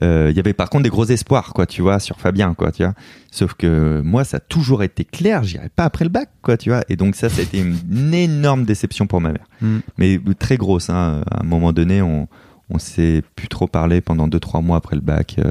euh, 0.04 0.28
Il 0.30 0.36
y 0.36 0.39
avait 0.39 0.54
par 0.54 0.69
contre 0.69 0.84
des 0.84 0.89
gros 0.89 1.06
espoirs, 1.06 1.54
quoi, 1.54 1.65
tu 1.65 1.82
vois, 1.82 2.00
sur 2.00 2.19
Fabien, 2.19 2.54
quoi, 2.54 2.72
tu 2.72 2.84
vois. 2.84 2.93
Sauf 3.32 3.54
que 3.54 4.02
moi, 4.04 4.24
ça 4.26 4.38
a 4.38 4.39
toujours 4.41 4.84
été 4.84 5.06
clair, 5.06 5.43
j'irai 5.43 5.69
pas 5.69 5.86
après 5.86 6.04
le 6.06 6.10
bac, 6.10 6.30
quoi, 6.41 6.58
tu 6.58 6.69
vois. 6.69 6.82
Et 6.89 6.96
donc 6.98 7.15
ça, 7.15 7.30
ça 7.30 7.39
a 7.39 7.43
été 7.43 7.60
une 7.60 8.13
énorme 8.13 8.65
déception 8.65 9.08
pour 9.08 9.22
ma 9.22 9.32
mère. 9.32 9.48
Mm. 9.62 9.78
Mais 9.98 10.19
très 10.38 10.58
grosse, 10.58 10.89
hein. 10.89 11.24
À 11.32 11.41
un 11.41 11.43
moment 11.46 11.72
donné, 11.72 12.02
on, 12.02 12.28
on 12.69 12.78
s'est 12.78 13.24
plus 13.36 13.48
trop 13.48 13.67
parlé 13.67 14.02
pendant 14.02 14.28
deux, 14.28 14.39
trois 14.41 14.62
mois 14.62 14.78
après 14.78 14.96
le 14.98 15.02
bac. 15.02 15.38
Euh, 15.39 15.50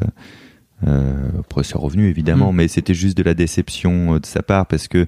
euh, 0.86 1.28
après, 1.40 1.62
c'est 1.64 1.76
revenu 1.78 2.08
évidemment, 2.08 2.52
Mm. 2.52 2.56
mais 2.56 2.68
c'était 2.68 2.94
juste 2.94 3.16
de 3.16 3.22
la 3.22 3.34
déception 3.34 4.14
euh, 4.14 4.18
de 4.20 4.26
sa 4.26 4.42
part 4.42 4.66
parce 4.66 4.88
que 4.88 5.06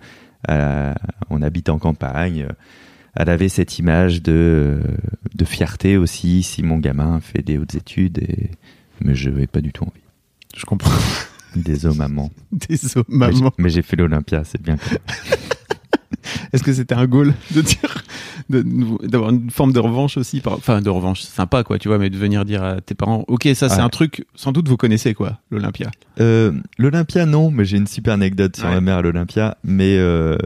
on 1.31 1.41
habite 1.43 1.69
en 1.71 1.79
campagne. 1.79 2.43
euh, 2.49 2.53
Elle 3.17 3.31
avait 3.31 3.49
cette 3.49 3.79
image 3.79 4.23
de, 4.23 4.33
euh, 4.33 4.97
de 5.35 5.45
fierté 5.45 5.97
aussi 5.97 6.43
si 6.43 6.63
mon 6.63 6.79
gamin 6.79 7.21
fait 7.21 7.43
des 7.43 7.57
hautes 7.59 7.75
études, 7.77 8.19
et... 8.19 8.51
mais 9.01 9.15
je 9.15 9.31
n'avais 9.31 9.47
pas 9.47 9.61
du 9.61 9.73
tout 9.73 9.85
envie. 9.85 10.03
Je 10.57 10.65
comprends. 10.67 10.91
Désolé 11.57 11.97
maman. 11.97 12.31
Désolé, 12.53 13.05
maman. 13.09 13.53
Mais 13.59 13.71
j'ai 13.71 13.83
fait 13.83 13.97
l'Olympia, 13.97 14.43
c'est 14.45 14.61
bien. 14.61 14.77
Est-ce 16.53 16.63
que 16.63 16.73
c'était 16.73 16.95
un 16.95 17.07
goal 17.07 17.35
de 17.55 17.61
dire 17.63 18.03
d'avoir 18.51 19.31
une 19.31 19.51
forme 19.51 19.73
de 19.73 19.79
revanche 19.79 20.17
aussi 20.19 20.41
par- 20.41 20.55
enfin 20.55 20.83
de 20.83 20.91
revanche 20.91 21.23
sympa 21.23 21.63
quoi 21.65 21.79
tu 21.79 21.89
vois 21.89 21.99
mais 21.99 22.11
de 22.11 22.17
venir 22.19 22.45
dire 22.45 22.63
à 22.63 22.81
tes 22.81 22.95
parents 22.95 23.25
ok 23.29 23.49
ça 23.55 23.69
c'est 23.71 23.77
Ouais. 23.77 23.81
un 23.83 23.89
truc 23.89 24.27
sans 24.35 24.53
doute 24.53 24.69
vous 24.69 24.77
connaissez 24.77 25.15
quoi 25.15 25.39
l'Olympia 25.51 25.91
Euh, 26.21 26.53
L'Olympia, 26.79 27.25
non, 27.27 27.51
mais 27.51 27.65
j'ai 27.65 27.77
une 27.79 27.87
super 27.87 28.15
anecdote 28.15 28.57
sur 28.57 28.67
Ouais. 28.67 28.75
ma 28.75 28.81
mère 28.81 28.97
à 28.99 29.03
l'Olympia. 29.03 29.57
Mais 29.65 29.97
euh, 29.97 30.37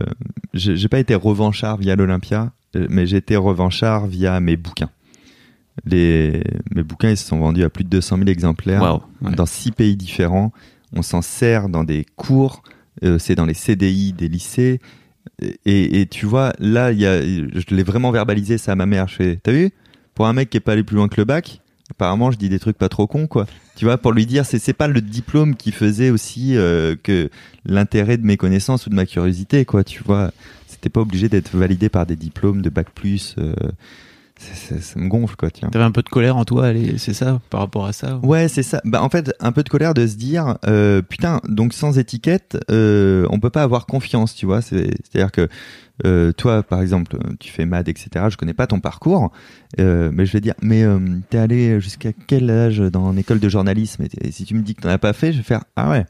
j'ai 0.55 0.89
pas 0.89 0.99
été 0.99 1.15
revanchard 1.15 1.77
via 1.77 1.95
l'Olympia, 1.97 2.53
euh, 2.77 2.87
mais 2.89 3.07
j'ai 3.07 3.19
été 3.19 3.37
revanchard 3.37 4.07
via 4.07 4.41
mes 4.41 4.57
bouquins. 4.57 4.89
Les, 5.85 6.43
mes 6.75 6.83
bouquins, 6.83 7.11
ils 7.11 7.17
se 7.17 7.27
sont 7.27 7.39
vendus 7.39 7.63
à 7.65 7.71
plus 7.71 7.85
de 7.85 7.89
200 7.91 8.17
000 8.19 8.29
exemplaires 8.29 9.01
ouais. 9.23 9.33
dans 9.35 9.47
six 9.47 9.71
pays 9.73 9.97
différents. 9.97 10.53
On 10.95 11.03
s'en 11.03 11.23
sert 11.23 11.69
dans 11.69 11.85
des 11.85 12.07
cours, 12.17 12.63
euh, 13.05 13.19
c'est 13.19 13.35
dans 13.35 13.45
les 13.47 13.55
CDI 13.55 14.13
des 14.13 14.29
lycées. 14.29 14.81
Et, 15.65 16.07
tu 16.11 16.27
vois, 16.27 16.53
là, 16.59 16.93
y 16.93 17.07
a, 17.07 17.21
je 17.23 17.75
l'ai 17.75 17.83
vraiment 17.83 18.11
verbalisé 18.11 18.59
ça 18.59 18.73
à 18.73 18.75
ma 18.75 18.87
mère. 18.87 19.09
Je 19.09 19.15
fais, 19.15 19.39
t'as 19.43 19.53
vu? 19.53 19.71
Pour 20.15 20.27
un 20.27 20.33
mec 20.33 20.51
qui 20.51 20.57
est 20.57 20.61
pas 20.61 20.73
allé 20.73 20.83
plus 20.83 20.97
loin 20.97 21.09
que 21.09 21.21
le 21.21 21.25
bac, 21.25 21.61
apparemment, 21.91 22.31
je 22.31 22.39
dis 22.39 22.49
des 22.49 22.59
trucs 22.59 22.77
pas 22.79 22.89
trop 22.89 23.07
cons, 23.07 23.27
quoi. 23.27 23.47
Tu 23.77 23.85
vois, 23.85 23.99
pour 23.99 24.13
lui 24.13 24.27
dire, 24.27 24.45
c'est 24.45 24.59
c'est 24.59 24.73
pas 24.73 24.89
le 24.89 25.01
diplôme 25.01 25.55
qui 25.55 25.71
faisait 25.71 26.11
aussi 26.11 26.57
euh, 26.57 26.97
que 27.01 27.31
l'intérêt 27.65 28.17
de 28.17 28.27
mes 28.27 28.37
connaissances 28.37 28.87
ou 28.87 28.91
de 28.91 28.95
ma 28.97 29.07
curiosité, 29.07 29.65
quoi. 29.65 29.85
Tu 29.85 30.03
vois, 30.03 30.33
c'était 30.67 30.89
pas 30.89 31.01
obligé 31.01 31.29
d'être 31.29 31.57
validé 31.57 31.89
par 31.89 32.05
des 32.05 32.17
diplômes 32.17 32.63
de 32.63 32.71
bac 32.71 32.89
plus. 32.95 33.37
euh, 33.39 33.55
ça, 34.39 34.99
me 34.99 35.09
gonfle, 35.09 35.37
quoi. 35.37 35.51
Tiens. 35.51 35.69
t'avais 35.71 35.85
un 35.85 35.91
peu 35.91 36.03
de 36.03 36.09
colère 36.09 36.37
en 36.37 36.45
toi 36.45 36.73
c'est 36.97 37.13
ça 37.15 37.41
par 37.51 37.61
rapport 37.61 37.87
à 37.87 37.93
ça 37.93 38.19
Ouais, 38.23 38.49
c'est 38.49 38.63
ça. 38.63 38.81
Bah, 38.85 39.03
en 39.03 39.09
fait, 39.09 39.33
un 39.41 39.53
peu 39.53 39.63
de 39.63 39.69
colère 39.69 39.95
de 39.95 40.07
se 40.07 40.17
dire, 40.17 40.57
euh, 40.67 41.03
putain, 41.03 41.41
donc 41.49 41.73
sans 41.75 41.99
étiquette, 41.99 42.57
euh, 42.71 43.27
on 43.31 43.41
peut 43.41 43.51
pas 43.51 43.63
avoir 43.63 43.87
confiance, 43.87 44.35
tu 44.35 44.47
vois. 44.47 44.63
C'est- 44.63 44.91
C'est-à-dire 45.11 45.33
que 45.33 45.49
euh, 46.07 46.31
toi, 46.33 46.63
par 46.63 46.81
exemple, 46.81 47.19
tu 47.41 47.51
fais 47.51 47.65
MAD, 47.67 47.89
etc. 47.89 48.27
Je 48.31 48.37
connais 48.37 48.55
pas 48.55 48.69
ton 48.69 48.79
parcours, 48.79 49.33
euh, 49.81 50.11
mais 50.13 50.27
je 50.27 50.33
vais 50.33 50.41
dire, 50.41 50.55
mais 50.63 50.85
t'es 51.31 51.39
allé 51.39 51.81
jusqu'à 51.81 52.11
quel 52.13 52.51
âge 52.51 52.79
dans 52.79 53.11
l'école 53.11 53.41
de 53.41 53.49
journalisme? 53.49 54.05
Et, 54.05 54.29
et 54.29 54.31
si 54.31 54.45
tu 54.45 54.55
me 54.55 54.63
dis 54.63 54.77
que 54.77 54.83
t'en 54.83 54.91
as 54.91 54.99
pas 54.99 55.13
fait, 55.13 55.33
je 55.33 55.39
vais 55.39 55.43
faire, 55.45 55.65
ah 55.75 55.91
ouais. 55.91 56.07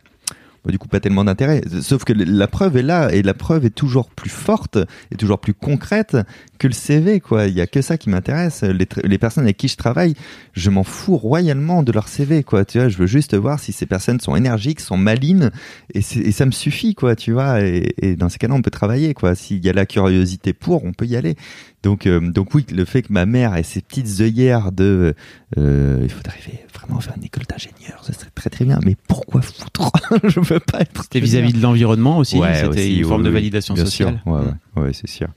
Bah, 0.64 0.72
du 0.72 0.78
coup, 0.78 0.88
pas 0.88 1.00
tellement 1.00 1.24
d'intérêt. 1.24 1.62
Sauf 1.82 2.04
que 2.04 2.12
la 2.12 2.46
preuve 2.46 2.76
est 2.76 2.82
là 2.82 3.12
et 3.12 3.22
la 3.22 3.34
preuve 3.34 3.64
est 3.64 3.74
toujours 3.74 4.10
plus 4.10 4.30
forte 4.30 4.78
et 5.12 5.16
toujours 5.16 5.38
plus 5.38 5.54
concrète 5.54 6.16
que 6.58 6.66
le 6.66 6.72
CV, 6.72 7.20
quoi. 7.20 7.46
Il 7.46 7.54
y 7.54 7.60
a 7.60 7.66
que 7.66 7.80
ça 7.80 7.96
qui 7.96 8.10
m'intéresse. 8.10 8.62
Les, 8.62 8.88
les 9.04 9.18
personnes 9.18 9.44
avec 9.44 9.56
qui 9.56 9.68
je 9.68 9.76
travaille, 9.76 10.14
je 10.52 10.70
m'en 10.70 10.84
fous 10.84 11.16
royalement 11.16 11.82
de 11.82 11.92
leur 11.92 12.08
CV, 12.08 12.42
quoi. 12.42 12.64
Tu 12.64 12.78
vois, 12.78 12.88
je 12.88 12.98
veux 12.98 13.06
juste 13.06 13.34
voir 13.36 13.60
si 13.60 13.72
ces 13.72 13.86
personnes 13.86 14.20
sont 14.20 14.34
énergiques, 14.34 14.80
sont 14.80 14.96
malines, 14.96 15.50
et 15.94 16.02
ça 16.02 16.46
me 16.46 16.50
suffit, 16.50 16.94
quoi. 16.94 17.14
Tu 17.14 17.32
vois, 17.32 17.60
et, 17.60 17.94
et 17.98 18.16
dans 18.16 18.28
ces 18.28 18.38
cas-là, 18.38 18.54
on 18.54 18.62
peut 18.62 18.70
travailler, 18.70 19.14
quoi. 19.14 19.34
S'il 19.34 19.64
y 19.64 19.68
a 19.68 19.72
la 19.72 19.86
curiosité 19.86 20.52
pour, 20.52 20.84
on 20.84 20.92
peut 20.92 21.06
y 21.06 21.16
aller. 21.16 21.36
Donc, 21.82 22.06
euh, 22.06 22.20
donc 22.20 22.54
oui, 22.54 22.66
le 22.72 22.84
fait 22.84 23.02
que 23.02 23.12
ma 23.12 23.24
mère 23.24 23.54
ait 23.54 23.62
ces 23.62 23.80
petites 23.80 24.20
œillères 24.20 24.72
de, 24.72 25.14
euh, 25.56 26.00
il 26.02 26.10
faudrait 26.10 26.38
vraiment 26.74 27.00
faire 27.00 27.14
une 27.16 27.24
école 27.24 27.44
d'ingénieur, 27.48 28.02
ça 28.04 28.12
serait 28.12 28.30
très 28.34 28.50
très 28.50 28.64
bien. 28.64 28.80
Mais 28.84 28.96
pourquoi 29.06 29.42
foutre 29.42 29.90
Je 30.24 30.40
veux 30.40 30.60
pas 30.60 30.80
être. 30.80 31.02
c'était 31.04 31.20
vis-à-vis 31.20 31.52
de 31.52 31.62
l'environnement 31.62 32.18
aussi 32.18 32.36
Ouais, 32.38 32.54
c'était 32.54 32.66
aussi, 32.68 32.96
une 32.96 33.04
oui, 33.04 33.08
forme 33.08 33.22
de 33.22 33.30
validation 33.30 33.74
bien 33.74 33.84
sociale 33.84 34.20
sûr. 34.24 34.32
Ouais, 34.32 34.40
ouais, 34.40 34.82
ouais, 34.82 34.92
c'est 34.92 35.08
sûr. 35.08 35.28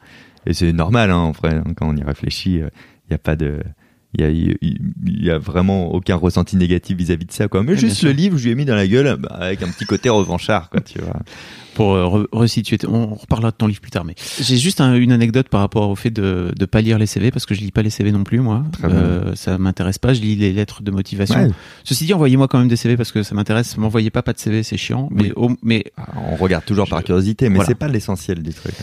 Et 0.48 0.54
c'est 0.54 0.74
normal, 0.74 1.12
hein, 1.12 1.18
en 1.18 1.32
vrai, 1.32 1.54
hein, 1.54 1.74
quand 1.76 1.88
on 1.88 1.96
y 1.96 2.04
réfléchit, 2.04 2.56
il 2.56 2.70
n'y 3.10 3.16
a 3.16 3.20
pas 3.20 3.36
de. 3.36 3.60
Il 4.18 4.22
y 4.22 4.24
a, 4.26 4.30
il 4.30 5.24
y 5.26 5.30
a 5.32 5.38
vraiment 5.38 5.94
aucun 5.94 6.16
ressenti 6.16 6.58
négatif 6.58 6.98
vis-à-vis 6.98 7.26
de 7.26 7.32
ça, 7.32 7.48
quoi. 7.48 7.64
Mais 7.64 7.78
juste 7.78 8.04
le 8.04 8.12
livre, 8.12 8.38
je 8.38 8.44
lui 8.46 8.52
ai 8.52 8.56
mis 8.56 8.66
dans 8.66 8.76
la 8.76 8.86
gueule, 8.86 9.16
bah, 9.18 9.30
avec 9.40 9.64
un 9.64 9.70
petit 9.70 9.86
côté 9.86 10.10
revanchard, 10.10 10.70
quoi, 10.70 10.82
tu 10.82 11.00
vois. 11.00 11.16
pour 11.76 11.94
euh, 11.94 12.04
re- 12.06 12.28
resituer, 12.34 12.78
on 12.90 13.16
reparlera 13.16 13.52
de 13.52 13.56
ton 13.56 13.68
livre 13.68 13.80
plus 13.80 13.92
tard, 13.92 14.04
mais 14.04 14.16
j'ai 14.42 14.58
juste 14.58 14.82
un- 14.82 14.96
une 14.96 15.14
anecdote 15.14 15.48
par 15.48 15.62
rapport 15.62 15.90
au 15.90 15.96
fait 15.96 16.10
de 16.10 16.52
ne 16.60 16.66
pas 16.66 16.82
lire 16.82 17.00
les 17.00 17.06
CV, 17.06 17.32
parce 17.32 17.46
que 17.46 17.56
je 17.56 17.62
lis 17.62 17.72
pas 17.72 17.82
les 17.84 17.90
CV 17.90 18.12
non 18.12 18.26
plus, 18.26 18.42
moi. 18.42 18.66
Très 18.74 18.90
bien. 18.90 18.98
Euh, 18.98 19.36
ça 19.36 19.58
m'intéresse 19.58 19.98
pas, 19.98 20.14
je 20.14 20.20
lis 20.20 20.36
les 20.36 20.52
lettres 20.52 20.84
de 20.84 20.92
motivation. 20.92 21.44
Ouais. 21.46 21.52
Ceci 21.86 22.04
dit, 22.06 22.14
envoyez-moi 22.14 22.50
quand 22.50 22.60
même 22.60 22.68
des 22.68 22.76
CV 22.76 22.98
parce 22.98 23.14
que 23.14 23.24
ça 23.24 23.34
m'intéresse. 23.36 23.78
M'envoyez 23.78 24.10
pas 24.10 24.22
pas 24.24 24.34
de 24.34 24.40
CV, 24.40 24.64
c'est 24.64 24.76
chiant. 24.76 25.08
Mais, 25.12 25.32
Oui. 25.38 25.56
mais 25.64 25.86
On 26.32 26.36
regarde 26.36 26.66
toujours 26.66 26.90
par 26.90 27.02
curiosité, 27.06 27.48
mais 27.48 27.56
voilà. 27.56 27.70
c'est 27.70 27.76
pas 27.76 27.88
l'essentiel 27.88 28.44
du 28.44 28.54
truc. 28.54 28.74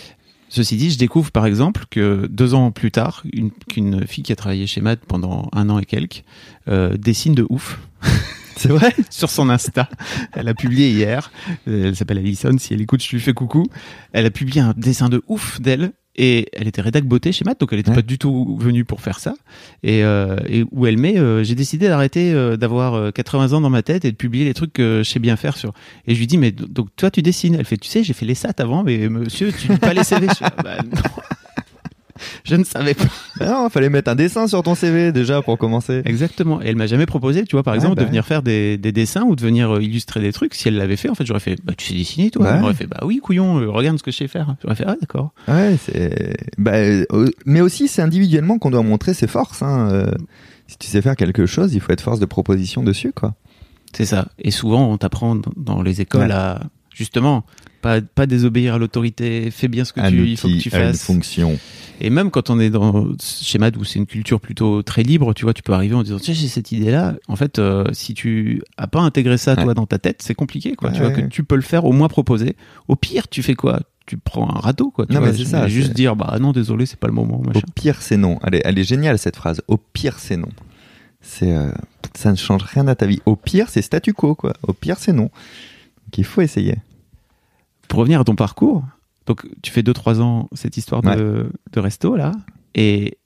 Ceci 0.49 0.77
dit, 0.77 0.91
je 0.91 0.99
découvre 0.99 1.31
par 1.31 1.47
exemple 1.47 1.85
que 1.91 2.27
deux 2.31 2.55
ans 2.55 2.71
plus 2.71 2.91
tard, 2.91 3.23
une- 3.33 3.51
qu'une 3.51 4.07
fille 4.07 4.23
qui 4.25 4.33
a 4.33 4.37
travaillé 4.37 4.67
chez 4.67 4.81
MAD 4.81 4.99
pendant 5.07 5.49
un 5.53 5.69
an 5.71 5.79
et 5.79 5.85
quelques 5.85 6.25
euh, 6.69 6.97
dessine 6.97 7.35
de 7.35 7.47
ouf. 7.49 7.79
C'est 8.57 8.71
vrai? 8.71 8.93
Sur 9.11 9.31
son 9.31 9.51
Insta. 9.51 9.89
Elle 10.33 10.49
a 10.49 10.55
publié 10.55 10.91
hier. 10.91 11.31
Elle 11.67 11.95
s'appelle 11.95 12.19
Alison. 12.19 12.57
Si 12.59 12.75
elle 12.75 12.81
écoute, 12.81 13.01
je 13.05 13.11
lui 13.15 13.21
fais 13.21 13.33
coucou. 13.33 13.65
Elle 14.13 14.27
a 14.27 14.31
publié 14.31 14.61
un 14.61 14.75
dessin 14.77 15.09
de 15.09 15.23
ouf 15.29 15.61
d'elle. 15.61 15.93
Et 16.19 16.49
elle 16.53 16.69
était 16.69 16.83
rédac 16.83 17.05
beauté 17.05 17.33
chez 17.33 17.45
Matt, 17.45 17.59
donc 17.61 17.73
elle 17.73 17.79
était 17.79 17.89
Ouais. 17.91 17.95
pas 17.97 18.03
du 18.03 18.19
tout 18.19 18.59
venue 18.61 18.85
pour 18.85 19.01
faire 19.01 19.21
ça. 19.21 19.35
Et, 19.83 20.03
euh, 20.05 20.37
et 20.49 20.65
où 20.73 20.85
elle 20.87 20.99
met, 20.99 21.17
euh, 21.19 21.43
j'ai 21.45 21.55
décidé 21.55 21.89
d'arrêter 21.89 22.33
euh, 22.35 22.57
d'avoir 22.57 22.95
euh, 22.95 23.11
80 23.13 23.53
ans 23.55 23.61
dans 23.61 23.71
ma 23.71 23.83
tête 23.83 24.05
et 24.05 24.11
de 24.11 24.17
publier 24.17 24.45
les 24.45 24.53
trucs 24.55 24.73
que 24.73 25.03
je 25.05 25.09
sais 25.11 25.21
bien 25.21 25.37
faire 25.37 25.57
sur. 25.57 25.73
Et 26.07 26.15
je 26.15 26.19
lui 26.19 26.27
dis, 26.27 26.37
mais 26.37 26.51
donc 26.51 26.89
toi 26.97 27.11
tu 27.11 27.23
dessines 27.23 27.55
Elle 27.55 27.65
fait, 27.65 27.77
tu 27.79 27.89
sais, 27.89 28.03
j'ai 28.03 28.13
fait 28.13 28.27
les 28.27 28.35
SAT 28.35 28.55
avant, 28.59 28.83
mais 28.83 29.09
monsieur, 29.09 29.53
tu 29.53 29.69
lis 29.73 29.79
pas 29.79 29.95
les 29.95 30.05
CV. 30.05 30.27
Je, 30.29 30.45
Ah, 30.45 30.53
bah, 30.63 30.77
non. 30.83 30.91
Je 32.45 32.57
ne 32.57 32.65
savais 32.65 32.95
pas. 32.95 33.05
Bah 33.39 33.47
non, 33.51 33.69
fallait 33.69 33.91
mettre 33.91 34.11
un 34.11 34.15
dessin 34.15 34.47
sur 34.49 34.63
ton 34.63 34.75
CV 34.75 35.13
déjà 35.13 35.43
pour 35.43 35.59
commencer. 35.59 36.03
Exactement. 36.05 36.61
Et 36.63 36.67
elle 36.69 36.77
m'a 36.77 36.87
jamais 36.87 37.07
proposé, 37.07 37.45
tu 37.45 37.57
vois, 37.57 37.63
par 37.63 37.73
Ouais, 37.73 37.79
exemple, 37.79 37.97
bah 37.97 38.03
de 38.03 38.09
venir 38.09 38.25
faire 38.27 38.43
des, 38.43 38.77
des 38.79 38.93
dessins 38.93 39.23
ou 39.25 39.37
de 39.37 39.41
venir 39.43 39.77
euh, 39.77 39.83
illustrer 39.83 40.21
des 40.21 40.33
trucs. 40.33 40.55
Si 40.55 40.69
elle 40.69 40.77
l'avait 40.77 40.97
fait, 40.97 41.09
en 41.09 41.15
fait, 41.15 41.25
j'aurais 41.27 41.41
fait, 41.41 41.57
bah, 41.65 41.73
tu 41.77 41.87
sais 41.87 41.95
dessiner, 41.95 42.31
toi. 42.31 42.45
Ouais. 42.47 42.51
Elle 42.55 42.61
m'aurait 42.61 42.75
fait, 42.75 42.87
bah 42.87 43.01
oui, 43.05 43.19
couillon, 43.19 43.61
euh, 43.61 43.71
regarde 43.71 43.99
ce 43.99 44.03
que 44.03 44.11
je 44.11 44.17
sais 44.17 44.29
faire. 44.29 44.57
J'aurais 44.63 44.75
fait, 44.75 44.85
ah, 44.87 44.97
d'accord. 45.01 45.33
Ouais, 45.49 45.77
c'est. 45.85 46.37
Bah, 46.59 46.73
euh, 46.75 47.05
mais 47.47 47.61
aussi, 47.61 47.89
c'est 47.89 48.03
individuellement 48.03 48.59
qu'on 48.59 48.71
doit 48.71 48.83
montrer 48.83 49.15
ses 49.15 49.27
forces. 49.27 49.63
Hein. 49.63 49.89
euh. 49.93 50.11
si 50.67 50.77
tu 50.79 50.87
sais 50.89 51.01
faire 51.03 51.17
quelque 51.17 51.47
chose, 51.47 51.73
il 51.75 51.81
faut 51.81 51.93
être 51.93 52.03
force 52.03 52.21
de 52.21 52.27
proposition 52.27 52.83
dessus, 52.83 53.13
quoi. 53.13 53.35
C'est 53.95 54.05
ça. 54.05 54.29
Et 54.39 54.51
souvent, 54.51 54.91
on 54.93 54.99
t'apprend 54.99 55.37
dans- 55.57 55.81
les 55.81 56.03
écoles 56.03 56.27
Ouais. 56.29 56.33
à, 56.33 56.61
justement, 56.95 57.45
pas, 57.81 58.03
pas 58.03 58.27
désobéir 58.27 58.75
à 58.75 58.79
l'autorité, 58.79 59.51
fais 59.51 59.69
bien 59.69 59.85
ce 59.87 59.95
que 59.95 60.01
Un 60.01 60.11
tu, 60.11 60.27
il 60.29 60.37
faut 60.37 60.49
que 60.49 60.59
tu 60.59 60.71
à 60.75 60.81
une 60.81 60.87
fasses. 60.89 61.05
fonction. 61.05 61.59
Et 62.01 62.11
même 62.11 62.31
quand 62.31 62.49
on 62.51 62.61
est 62.61 62.71
dans 62.71 63.09
chez 63.21 63.59
Mad 63.59 63.77
où 63.77 63.83
c'est 63.85 63.99
une 63.99 64.07
culture 64.07 64.41
plutôt 64.41 64.83
très 64.83 65.03
libre, 65.03 65.35
tu 65.35 65.45
vois, 65.45 65.53
tu 65.53 65.63
peux 65.63 65.73
arriver 65.73 65.95
en 65.97 66.03
disant, 66.05 66.19
sais, 66.19 66.33
j'ai 66.35 66.47
cette 66.47 66.71
idée-là. 66.71 67.15
En 67.27 67.35
fait, 67.37 67.59
euh, 67.59 67.85
si 67.93 68.15
tu 68.15 68.63
as 68.77 68.87
pas 68.87 69.01
intégré 69.01 69.37
ça, 69.37 69.57
toi, 69.57 69.65
Ouais. 69.67 69.75
dans 69.75 69.87
ta 69.87 69.99
tête, 69.99 70.23
c'est 70.23 70.35
compliqué, 70.35 70.75
quoi. 70.77 70.93
tu 70.93 71.01
vois, 71.01 71.11
que 71.11 71.23
tu 71.23 71.43
peux 71.43 71.57
le 71.57 71.63
faire, 71.63 71.85
au 71.85 71.93
moins 71.93 72.09
proposer. 72.09 72.57
Au 72.87 72.95
pire, 72.95 73.27
tu 73.29 73.43
fais 73.43 73.55
quoi? 73.55 73.81
Tu 74.07 74.17
prends 74.17 74.49
un 74.49 74.59
râteau, 74.61 74.91
quoi. 74.91 75.07
Tu 75.07 75.13
Non, 75.13 75.19
vois, 75.21 75.31
mais 75.33 75.37
c'est 75.37 75.45
ça, 75.45 75.67
Juste 75.69 75.93
dire, 75.93 76.15
bah 76.17 76.37
non, 76.41 76.53
désolé, 76.53 76.87
c'est 76.87 76.99
pas 76.99 77.09
le 77.09 77.13
moment, 77.13 77.43
machin. 77.45 77.61
Au 77.67 77.73
pire, 77.75 78.01
c'est 78.01 78.17
non. 78.17 78.39
Elle 78.45 78.55
est, 78.55 78.63
elle 78.65 78.79
est 78.79 78.85
géniale 78.85 79.19
cette 79.19 79.37
phrase. 79.37 79.61
Au 79.69 79.77
pire, 79.77 80.19
c'est 80.19 80.37
non. 80.37 80.49
C'est, 81.21 81.53
euh, 81.53 81.71
ça 82.15 82.31
ne 82.31 82.37
change 82.37 82.63
rien 82.63 82.87
à 82.87 82.95
ta 82.95 83.07
vie. 83.07 83.21
Au 83.27 83.35
pire, 83.37 83.69
c'est 83.69 83.83
statu 83.83 84.13
quo, 84.15 84.35
quoi. 84.37 84.55
Au 84.63 84.73
pire, 84.73 84.97
c'est 84.99 85.13
non. 85.13 85.25
Donc 86.05 86.17
il 86.17 86.25
faut 86.25 86.41
essayer. 86.43 86.77
Pour 87.89 87.99
revenir 88.01 88.21
à 88.21 88.25
ton 88.25 88.35
parcours, 88.37 88.85
donc 89.29 89.47
tu 89.63 89.71
fais 89.71 89.83
2-3 89.83 90.21
ans 90.21 90.49
cette 90.53 90.77
histoire 90.77 91.03
de, 91.03 91.51
de 91.73 91.81
resto, 91.81 92.17
là. 92.17 92.33
Et 92.75 93.19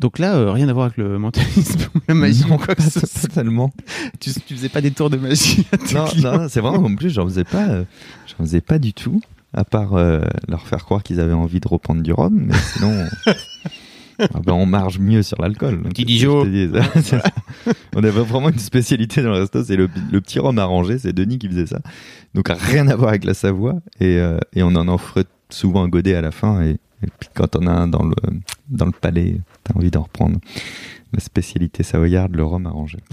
donc 0.00 0.18
là, 0.18 0.34
euh, 0.34 0.50
rien 0.50 0.68
à 0.68 0.72
voir 0.72 0.86
avec 0.86 0.96
le 0.96 1.18
mentalisme 1.20 1.78
ou 1.94 1.98
la 2.08 2.14
magie 2.14 2.44
Non, 2.48 2.58
quoi 2.58 2.74
que 2.74 2.82
ce 2.82 2.98
soit. 3.06 3.28
tellement. 3.28 3.70
Tu, 4.18 4.32
tu 4.46 4.54
faisais 4.56 4.68
pas 4.68 4.80
des 4.80 4.90
tours 4.90 5.10
de 5.10 5.16
magie 5.16 5.64
à 5.70 5.76
tes 5.78 5.94
Non, 5.94 6.06
clients. 6.06 6.38
non, 6.38 6.46
c'est 6.48 6.60
vraiment 6.60 6.84
en 6.84 6.96
plus, 6.96 7.10
j'en 7.10 7.24
faisais 7.26 7.44
pas, 7.44 7.68
euh, 7.68 7.84
j'en 8.26 8.44
faisais 8.44 8.60
pas 8.60 8.80
du 8.80 8.92
tout, 8.92 9.20
à 9.52 9.64
part 9.64 9.94
euh, 9.94 10.22
leur 10.48 10.66
faire 10.66 10.84
croire 10.84 11.02
qu'ils 11.04 11.20
avaient 11.20 11.32
envie 11.32 11.60
de 11.60 11.68
reprendre 11.68 12.02
du 12.02 12.12
rhum, 12.12 12.46
mais 12.48 12.54
sinon, 12.74 13.06
ah 14.18 14.40
ben, 14.44 14.52
on 14.52 14.66
marche 14.66 14.98
mieux 14.98 15.22
sur 15.22 15.40
l'alcool. 15.40 15.82
Petit 15.82 16.04
Dijon. 16.04 16.42
on 17.94 18.04
avait 18.04 18.10
vraiment 18.22 18.48
une 18.48 18.58
spécialité 18.58 19.22
dans 19.22 19.30
le 19.30 19.40
resto, 19.40 19.64
c'est 19.64 19.76
le, 19.76 19.88
le 20.10 20.20
petit 20.20 20.38
rhum 20.38 20.58
arrangé, 20.58 20.98
c'est 20.98 21.12
Denis 21.12 21.38
qui 21.38 21.48
faisait 21.48 21.66
ça. 21.66 21.80
Donc 22.34 22.48
rien 22.48 22.88
à 22.88 22.96
voir 22.96 23.10
avec 23.10 23.24
la 23.24 23.34
Savoie, 23.34 23.76
et, 24.00 24.18
euh, 24.18 24.38
et 24.54 24.62
on 24.62 24.74
en 24.74 24.88
offrait 24.88 25.24
souvent 25.50 25.84
un 25.84 25.88
godet 25.88 26.14
à 26.14 26.20
la 26.20 26.30
fin, 26.30 26.62
et, 26.62 26.70
et 27.02 27.08
puis 27.18 27.28
quand 27.34 27.56
on 27.56 27.66
a 27.66 27.72
un 27.72 27.88
dans 27.88 28.04
le, 28.04 28.14
dans 28.68 28.86
le 28.86 28.92
palais, 28.92 29.36
t'as 29.62 29.74
envie 29.74 29.90
d'en 29.90 30.02
reprendre. 30.02 30.38
La 31.12 31.20
spécialité 31.20 31.84
savoyarde, 31.84 32.34
le 32.34 32.44
rhum 32.44 32.66
arrangé. 32.66 32.98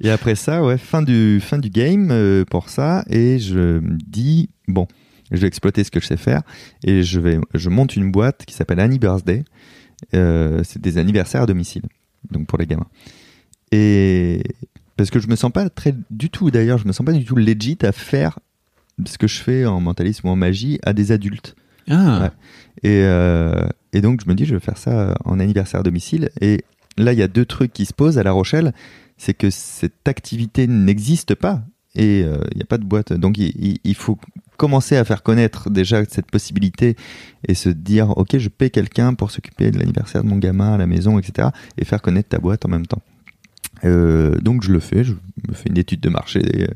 Et 0.00 0.10
après 0.10 0.34
ça, 0.34 0.62
ouais, 0.62 0.78
fin 0.78 1.02
du, 1.02 1.40
fin 1.40 1.58
du 1.58 1.70
game 1.70 2.08
euh, 2.10 2.44
pour 2.44 2.68
ça. 2.68 3.04
Et 3.08 3.38
je 3.38 3.80
me 3.80 3.96
dis, 4.06 4.50
bon, 4.68 4.86
je 5.30 5.36
vais 5.38 5.46
exploiter 5.46 5.84
ce 5.84 5.90
que 5.90 6.00
je 6.00 6.06
sais 6.06 6.16
faire. 6.16 6.42
Et 6.84 7.02
je, 7.02 7.20
vais, 7.20 7.38
je 7.54 7.68
monte 7.70 7.96
une 7.96 8.10
boîte 8.10 8.44
qui 8.46 8.54
s'appelle 8.54 8.80
Annie 8.80 8.98
Birthday. 8.98 9.44
Euh, 10.14 10.62
c'est 10.64 10.80
des 10.80 10.98
anniversaires 10.98 11.42
à 11.42 11.46
domicile, 11.46 11.82
donc 12.30 12.46
pour 12.46 12.58
les 12.58 12.66
gamins. 12.66 12.86
Et 13.72 14.42
parce 14.96 15.10
que 15.10 15.18
je 15.18 15.28
me 15.28 15.36
sens 15.36 15.50
pas 15.52 15.68
très 15.68 15.94
du 16.10 16.30
tout, 16.30 16.50
d'ailleurs, 16.50 16.78
je 16.78 16.86
me 16.86 16.92
sens 16.92 17.04
pas 17.04 17.12
du 17.12 17.24
tout 17.24 17.36
legit 17.36 17.78
à 17.82 17.92
faire 17.92 18.38
ce 19.04 19.18
que 19.18 19.26
je 19.26 19.38
fais 19.40 19.66
en 19.66 19.80
mentalisme 19.80 20.26
ou 20.28 20.30
en 20.30 20.36
magie 20.36 20.78
à 20.84 20.92
des 20.92 21.12
adultes. 21.12 21.54
Ah, 21.88 22.20
Ouais. 22.22 22.30
Et, 22.82 23.02
euh, 23.04 23.66
et 23.92 24.00
donc, 24.00 24.20
je 24.24 24.28
me 24.28 24.34
dis, 24.34 24.44
je 24.44 24.54
vais 24.54 24.60
faire 24.60 24.78
ça 24.78 25.16
en 25.24 25.38
anniversaire 25.40 25.80
à 25.80 25.82
domicile. 25.82 26.30
Et 26.40 26.62
là, 26.98 27.12
il 27.12 27.18
y 27.18 27.22
a 27.22 27.28
deux 27.28 27.44
trucs 27.44 27.72
qui 27.72 27.86
se 27.86 27.92
posent 27.94 28.18
à 28.18 28.22
La 28.22 28.32
Rochelle. 28.32 28.72
C'est 29.18 29.34
que 29.34 29.48
cette 29.50 30.06
activité 30.08 30.66
n'existe 30.66 31.34
pas. 31.34 31.62
Et 31.94 32.22
euh, 32.24 32.38
il 32.52 32.58
n'y 32.58 32.62
a 32.62 32.66
pas 32.66 32.76
de 32.78 32.84
boîte. 32.84 33.12
Donc, 33.14 33.38
il, 33.38 33.52
il- 33.58 33.78
il 33.84 33.94
faut 33.94 34.18
commencer 34.56 34.96
à 34.96 35.04
faire 35.04 35.22
connaître 35.22 35.70
déjà 35.70 36.04
cette 36.04 36.30
possibilité 36.30 36.96
et 37.46 37.54
se 37.54 37.68
dire, 37.68 38.16
OK, 38.16 38.38
je 38.38 38.48
paie 38.48 38.70
quelqu'un 38.70 39.14
pour 39.14 39.30
s'occuper 39.30 39.70
de 39.70 39.78
l'anniversaire 39.78 40.22
de 40.22 40.28
mon 40.28 40.38
gamin 40.38 40.74
à 40.74 40.78
la 40.78 40.86
maison, 40.86 41.18
etc. 41.18 41.48
Et 41.78 41.84
faire 41.84 42.02
connaître 42.02 42.28
ta 42.30 42.38
boîte 42.38 42.64
en 42.64 42.68
même 42.68 42.86
temps. 42.86 43.02
Euh, 43.84 44.34
donc 44.38 44.62
je 44.62 44.72
le 44.72 44.80
fais, 44.80 45.04
je 45.04 45.12
me 45.12 45.52
fais 45.52 45.68
une 45.68 45.76
étude 45.76 46.00
de 46.00 46.08
marché 46.08 46.40
euh, 46.60 46.66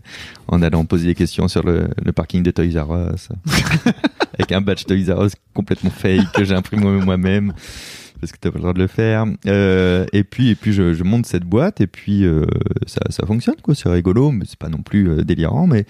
en 0.48 0.60
allant 0.60 0.84
poser 0.84 1.06
des 1.06 1.14
questions 1.14 1.48
sur 1.48 1.64
le, 1.64 1.88
le 2.04 2.12
parking 2.12 2.42
de 2.42 2.50
Toys 2.50 2.78
R 2.78 3.14
Us 3.14 3.30
avec 4.34 4.52
un 4.52 4.60
badge 4.60 4.84
Toys 4.84 5.10
R 5.10 5.24
Us 5.24 5.32
complètement 5.54 5.90
fake 5.90 6.30
que 6.34 6.44
j'ai 6.44 6.54
imprimé 6.54 6.84
moi-même 6.84 7.54
parce 8.20 8.32
que 8.32 8.38
t'as 8.38 8.50
pas 8.50 8.58
le 8.58 8.62
droit 8.62 8.72
de 8.74 8.78
le 8.78 8.86
faire. 8.86 9.24
Euh, 9.46 10.06
et 10.12 10.24
puis 10.24 10.50
et 10.50 10.54
puis 10.54 10.72
je, 10.72 10.92
je 10.92 11.02
monte 11.02 11.26
cette 11.26 11.44
boîte 11.44 11.80
et 11.80 11.86
puis 11.86 12.24
euh, 12.24 12.44
ça, 12.86 13.00
ça 13.08 13.26
fonctionne 13.26 13.56
quoi, 13.62 13.74
c'est 13.74 13.88
rigolo, 13.88 14.30
mais 14.30 14.44
c'est 14.46 14.58
pas 14.58 14.68
non 14.68 14.82
plus 14.82 15.08
euh, 15.08 15.24
délirant, 15.24 15.66
mais 15.66 15.86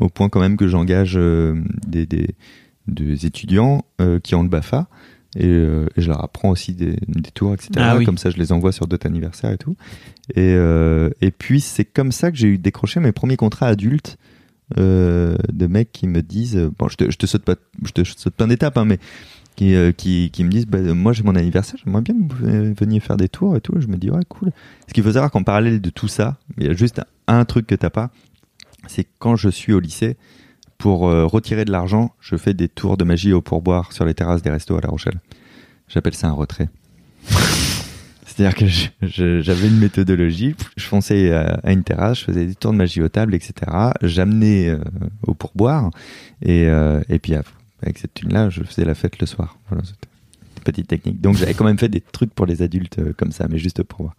au 0.00 0.08
point 0.08 0.28
quand 0.28 0.40
même 0.40 0.56
que 0.56 0.66
j'engage 0.66 1.18
des, 1.86 2.06
des, 2.06 2.34
des 2.86 3.26
étudiants 3.26 3.84
qui 4.22 4.34
ont 4.34 4.42
le 4.42 4.48
Bafa. 4.48 4.88
Et, 5.36 5.46
et 5.46 6.00
je 6.00 6.08
leur 6.08 6.24
apprends 6.24 6.50
aussi 6.50 6.72
des, 6.72 6.96
des 7.06 7.30
tours, 7.30 7.52
etc. 7.52 7.70
Ah 7.76 7.96
oui. 7.98 8.06
Comme 8.06 8.16
ça, 8.16 8.30
je 8.30 8.38
les 8.38 8.50
envoie 8.50 8.72
sur 8.72 8.86
d'autres 8.86 9.06
anniversaires 9.06 9.50
et 9.50 9.58
tout. 9.58 9.76
Et, 10.36 10.54
et 11.20 11.30
puis, 11.32 11.60
c'est 11.60 11.84
comme 11.84 12.12
ça 12.12 12.30
que 12.30 12.38
j'ai 12.38 12.48
eu 12.48 12.56
décroché 12.56 12.98
mes 13.00 13.12
premiers 13.12 13.36
contrats 13.36 13.66
adultes 13.66 14.16
de 14.76 15.66
mecs 15.66 15.92
qui 15.92 16.06
me 16.06 16.22
disent 16.22 16.70
bon 16.78 16.88
je 16.88 16.96
te, 16.96 17.10
je 17.10 17.16
te 17.18 17.26
saute 17.26 17.42
pas 17.42 17.56
je 17.84 17.90
te 17.90 18.04
saute 18.04 18.34
plein 18.34 18.46
d'étapes 18.46 18.78
hein, 18.78 18.84
mais 18.84 19.00
euh, 19.62 19.92
qui, 19.92 20.30
me 20.38 20.48
disent 20.48 20.66
bah, 20.66 20.80
moi 20.94 21.12
j'ai 21.12 21.22
mon 21.22 21.36
anniversaire 21.36 21.78
j'aimerais 21.84 22.02
bien 22.02 22.14
que 22.14 22.34
vous 22.34 22.46
euh, 22.46 22.74
veniez 22.78 23.00
faire 23.00 23.16
des 23.16 23.28
tours 23.28 23.56
et 23.56 23.60
tout. 23.60 23.74
Je 23.78 23.88
me 23.88 23.96
dis 23.96 24.10
ouais 24.10 24.24
cool. 24.28 24.52
Ce 24.88 24.94
qu'il 24.94 25.02
faut 25.02 25.12
savoir 25.12 25.30
qu'en 25.30 25.42
parallèle 25.42 25.80
de 25.80 25.90
tout 25.90 26.08
ça 26.08 26.36
il 26.58 26.66
y 26.66 26.68
a 26.68 26.72
juste 26.72 27.00
un 27.26 27.44
truc 27.44 27.66
que 27.66 27.74
t'as 27.74 27.90
pas 27.90 28.10
c'est 28.86 29.06
quand 29.18 29.36
je 29.36 29.48
suis 29.48 29.72
au 29.72 29.80
lycée 29.80 30.16
pour 30.78 31.08
euh, 31.08 31.26
retirer 31.26 31.64
de 31.64 31.72
l'argent 31.72 32.14
je 32.20 32.36
fais 32.36 32.54
des 32.54 32.68
tours 32.68 32.96
de 32.96 33.04
magie 33.04 33.32
au 33.32 33.42
pourboire 33.42 33.92
sur 33.92 34.04
les 34.04 34.14
terrasses 34.14 34.42
des 34.42 34.50
restos 34.50 34.76
à 34.76 34.80
La 34.80 34.88
Rochelle. 34.88 35.20
J'appelle 35.88 36.14
ça 36.14 36.28
un 36.28 36.32
retrait. 36.32 36.68
C'est-à-dire 38.24 38.54
que 38.54 38.66
j'avais 39.42 39.66
une 39.66 39.78
méthodologie, 39.78 40.54
je 40.76 40.86
fonçais 40.86 41.32
à, 41.32 41.60
une 41.70 41.82
terrasse, 41.82 42.20
je 42.20 42.24
faisais 42.24 42.46
des 42.46 42.54
tours 42.54 42.72
de 42.72 42.76
magie 42.78 43.02
aux 43.02 43.08
tables, 43.08 43.34
etc. 43.34 43.52
J'amenais 44.02 44.78
au 45.26 45.34
pourboire 45.34 45.90
et, 46.40 46.68
euh, 46.68 47.02
et 47.10 47.18
puis 47.18 47.34
avec 47.82 47.98
cette 47.98 48.14
thune-là, 48.14 48.50
je 48.50 48.62
faisais 48.62 48.84
la 48.84 48.94
fête 48.94 49.18
le 49.20 49.26
soir. 49.26 49.58
Voilà, 49.68 49.84
une 49.84 50.62
petite 50.62 50.88
technique. 50.88 51.20
Donc 51.20 51.36
j'avais 51.36 51.54
quand 51.54 51.64
même 51.64 51.78
fait 51.78 51.88
des 51.88 52.00
trucs 52.00 52.34
pour 52.34 52.46
les 52.46 52.62
adultes 52.62 52.98
euh, 52.98 53.12
comme 53.16 53.32
ça, 53.32 53.46
mais 53.48 53.58
juste 53.58 53.82
pour. 53.82 54.12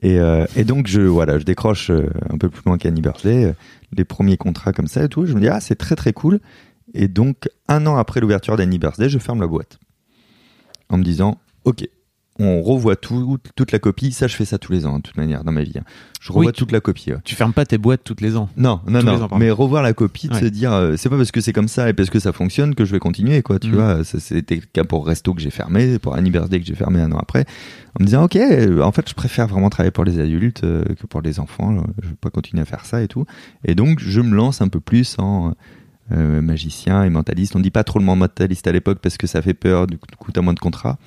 Et, 0.00 0.18
euh, 0.18 0.46
et 0.56 0.64
donc 0.64 0.86
je 0.86 1.02
voilà, 1.02 1.38
je 1.38 1.44
décroche 1.44 1.90
euh, 1.90 2.08
un 2.30 2.38
peu 2.38 2.48
plus 2.48 2.62
loin 2.64 2.78
qu'Annie 2.78 3.02
euh, 3.26 3.52
les 3.94 4.04
premiers 4.04 4.36
contrats 4.36 4.72
comme 4.72 4.86
ça 4.86 5.04
et 5.04 5.08
tout. 5.08 5.26
Je 5.26 5.34
me 5.34 5.40
dis 5.40 5.48
ah 5.48 5.60
c'est 5.60 5.74
très 5.74 5.96
très 5.96 6.12
cool. 6.12 6.40
Et 6.94 7.08
donc 7.08 7.48
un 7.68 7.86
an 7.86 7.96
après 7.96 8.20
l'ouverture 8.20 8.56
d'Annie 8.56 8.78
Birthday, 8.78 9.08
je 9.08 9.18
ferme 9.18 9.40
la 9.40 9.46
boîte 9.46 9.78
en 10.88 10.98
me 10.98 11.04
disant 11.04 11.38
ok 11.64 11.86
on 12.38 12.62
revoit 12.62 12.96
tout, 12.96 13.36
toute 13.56 13.72
la 13.72 13.78
copie. 13.78 14.10
Ça, 14.12 14.26
je 14.26 14.34
fais 14.36 14.44
ça 14.44 14.58
tous 14.58 14.72
les 14.72 14.86
ans, 14.86 14.96
de 14.98 15.02
toute 15.02 15.16
manière, 15.16 15.44
dans 15.44 15.52
ma 15.52 15.62
vie. 15.62 15.74
hein. 15.78 15.84
Je 16.20 16.28
revois 16.32 16.46
Oui, 16.46 16.52
tu- 16.52 16.60
toute 16.60 16.72
la 16.72 16.80
copie. 16.80 17.10
ouais. 17.12 17.18
tu 17.24 17.34
fermes 17.34 17.52
pas 17.52 17.66
tes 17.66 17.78
boîtes 17.78 18.02
toutes 18.04 18.20
les 18.20 18.36
ans. 18.36 18.48
Non, 18.56 18.80
non, 18.86 19.00
Tous 19.00 19.06
non. 19.06 19.22
ans, 19.24 19.38
mais 19.38 19.50
revoir 19.50 19.82
la 19.82 19.92
copie, 19.92 20.28
de 20.28 20.34
Ouais. 20.34 20.40
se 20.40 20.46
dire, 20.46 20.72
euh, 20.72 20.94
c'est 20.96 21.08
pas 21.08 21.16
parce 21.16 21.30
que 21.32 21.40
c'est 21.40 21.52
comme 21.52 21.68
ça 21.68 21.88
et 21.88 21.92
parce 21.92 22.10
que 22.10 22.18
ça 22.20 22.32
fonctionne 22.32 22.74
que 22.74 22.84
je 22.84 22.92
vais 22.92 22.98
continuer, 23.00 23.42
quoi. 23.42 23.58
Tu 23.58 23.68
Mhm. 23.68 23.74
vois, 23.74 24.04
c'était 24.04 24.54
le 24.56 24.62
cas 24.72 24.84
pour 24.84 25.06
Resto 25.06 25.34
que 25.34 25.40
j'ai 25.40 25.50
fermé, 25.50 25.98
pour 25.98 26.14
Annie 26.14 26.30
Birthday 26.30 26.60
que 26.60 26.66
j'ai 26.66 26.74
fermé 26.76 27.00
un 27.00 27.10
an 27.12 27.18
après, 27.18 27.44
en 27.98 28.02
me 28.02 28.06
disant, 28.06 28.24
ok, 28.24 28.36
euh, 28.36 28.80
en 28.82 28.92
fait, 28.92 29.08
je 29.08 29.14
préfère 29.14 29.46
vraiment 29.48 29.68
travailler 29.68 29.90
pour 29.90 30.04
les 30.04 30.18
adultes 30.20 30.62
euh, 30.64 30.84
que 30.98 31.06
pour 31.06 31.22
les 31.22 31.38
enfants. 31.40 31.74
Je 32.02 32.08
vais 32.08 32.14
pas 32.20 32.30
continuer 32.30 32.62
à 32.62 32.66
faire 32.66 32.84
ça 32.86 33.02
et 33.02 33.08
tout. 33.08 33.26
Et 33.64 33.74
donc, 33.74 33.98
je 34.00 34.20
me 34.20 34.34
lance 34.34 34.62
un 34.62 34.68
peu 34.68 34.80
plus 34.80 35.16
en 35.18 35.54
euh, 36.10 36.42
magicien 36.42 37.04
et 37.04 37.10
mentaliste. 37.10 37.56
On 37.56 37.60
dit 37.60 37.70
pas 37.70 37.84
trop 37.84 37.98
le 37.98 38.04
mot 38.04 38.14
mentaliste 38.14 38.66
à 38.66 38.72
l'époque 38.72 38.98
parce 39.00 39.16
que 39.16 39.26
ça 39.26 39.40
fait 39.40 39.54
peur. 39.54 39.86
Du 39.86 39.96
coup, 39.98 40.06
du 40.10 40.16
coup, 40.16 40.30
t'as 40.30 40.42
moins 40.42 40.52
de 40.52 40.58
contrats. 40.60 40.98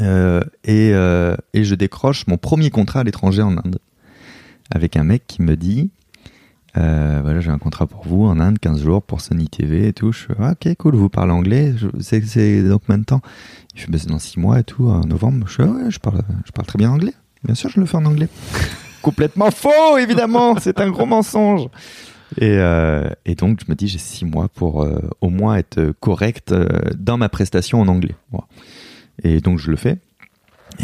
Euh, 0.00 0.40
et, 0.64 0.92
euh, 0.94 1.34
et 1.52 1.64
je 1.64 1.74
décroche 1.74 2.26
mon 2.28 2.36
premier 2.36 2.70
contrat 2.70 3.00
à 3.00 3.04
l'étranger 3.04 3.42
en 3.42 3.56
Inde 3.56 3.78
avec 4.70 4.96
un 4.96 5.02
mec 5.02 5.24
qui 5.26 5.42
me 5.42 5.56
dit 5.56 5.90
euh, 6.76 7.18
voilà 7.24 7.40
j'ai 7.40 7.50
un 7.50 7.58
contrat 7.58 7.88
pour 7.88 8.06
vous 8.06 8.24
en 8.24 8.38
Inde 8.38 8.60
15 8.60 8.82
jours 8.84 9.02
pour 9.02 9.20
Sony 9.20 9.48
TV 9.48 9.88
et 9.88 9.92
tout. 9.92 10.12
Je 10.12 10.26
fais 10.26 10.34
ah, 10.38 10.52
ok 10.52 10.74
cool 10.78 10.94
vous 10.94 11.08
parlez 11.08 11.32
anglais 11.32 11.74
Je- 11.76 11.88
c'est 12.00 12.62
donc 12.62 12.82
combien 12.86 12.98
de 12.98 13.04
temps? 13.04 13.20
Il 13.74 13.80
fait 13.80 13.90
bah, 13.90 13.98
c'est 13.98 14.08
dans 14.08 14.20
6 14.20 14.38
mois 14.38 14.60
et 14.60 14.64
tout 14.64 14.88
en 14.88 15.00
novembre. 15.00 15.48
Je 15.48 15.62
ah 15.62 15.66
ouais 15.66 15.90
je 15.90 15.98
parle 15.98 16.22
je 16.46 16.52
parle 16.52 16.66
très 16.66 16.78
bien 16.78 16.90
anglais. 16.92 17.14
Bien 17.42 17.56
sûr 17.56 17.68
je 17.68 17.80
le 17.80 17.86
fais 17.86 17.96
en 17.96 18.04
anglais. 18.06 18.28
Complètement 19.02 19.50
faux 19.50 19.98
évidemment 19.98 20.54
c'est 20.60 20.80
un 20.80 20.88
gros 20.90 21.06
mensonge. 21.06 21.66
Et, 22.40 22.58
et 23.26 23.34
donc, 23.34 23.58
je 23.60 23.68
me 23.68 23.74
dis, 23.74 23.88
j'ai 23.88 23.98
six 23.98 24.24
mois 24.24 24.46
pour 24.48 24.86
au 25.20 25.30
moins 25.30 25.56
être 25.56 25.92
correct 25.98 26.54
dans 26.96 27.18
ma 27.18 27.28
prestation 27.28 27.80
en 27.80 27.88
anglais. 27.88 28.14
Voilà. 28.30 28.46
Et 29.22 29.40
donc, 29.40 29.58
je 29.58 29.70
le 29.70 29.76
fais. 29.76 29.98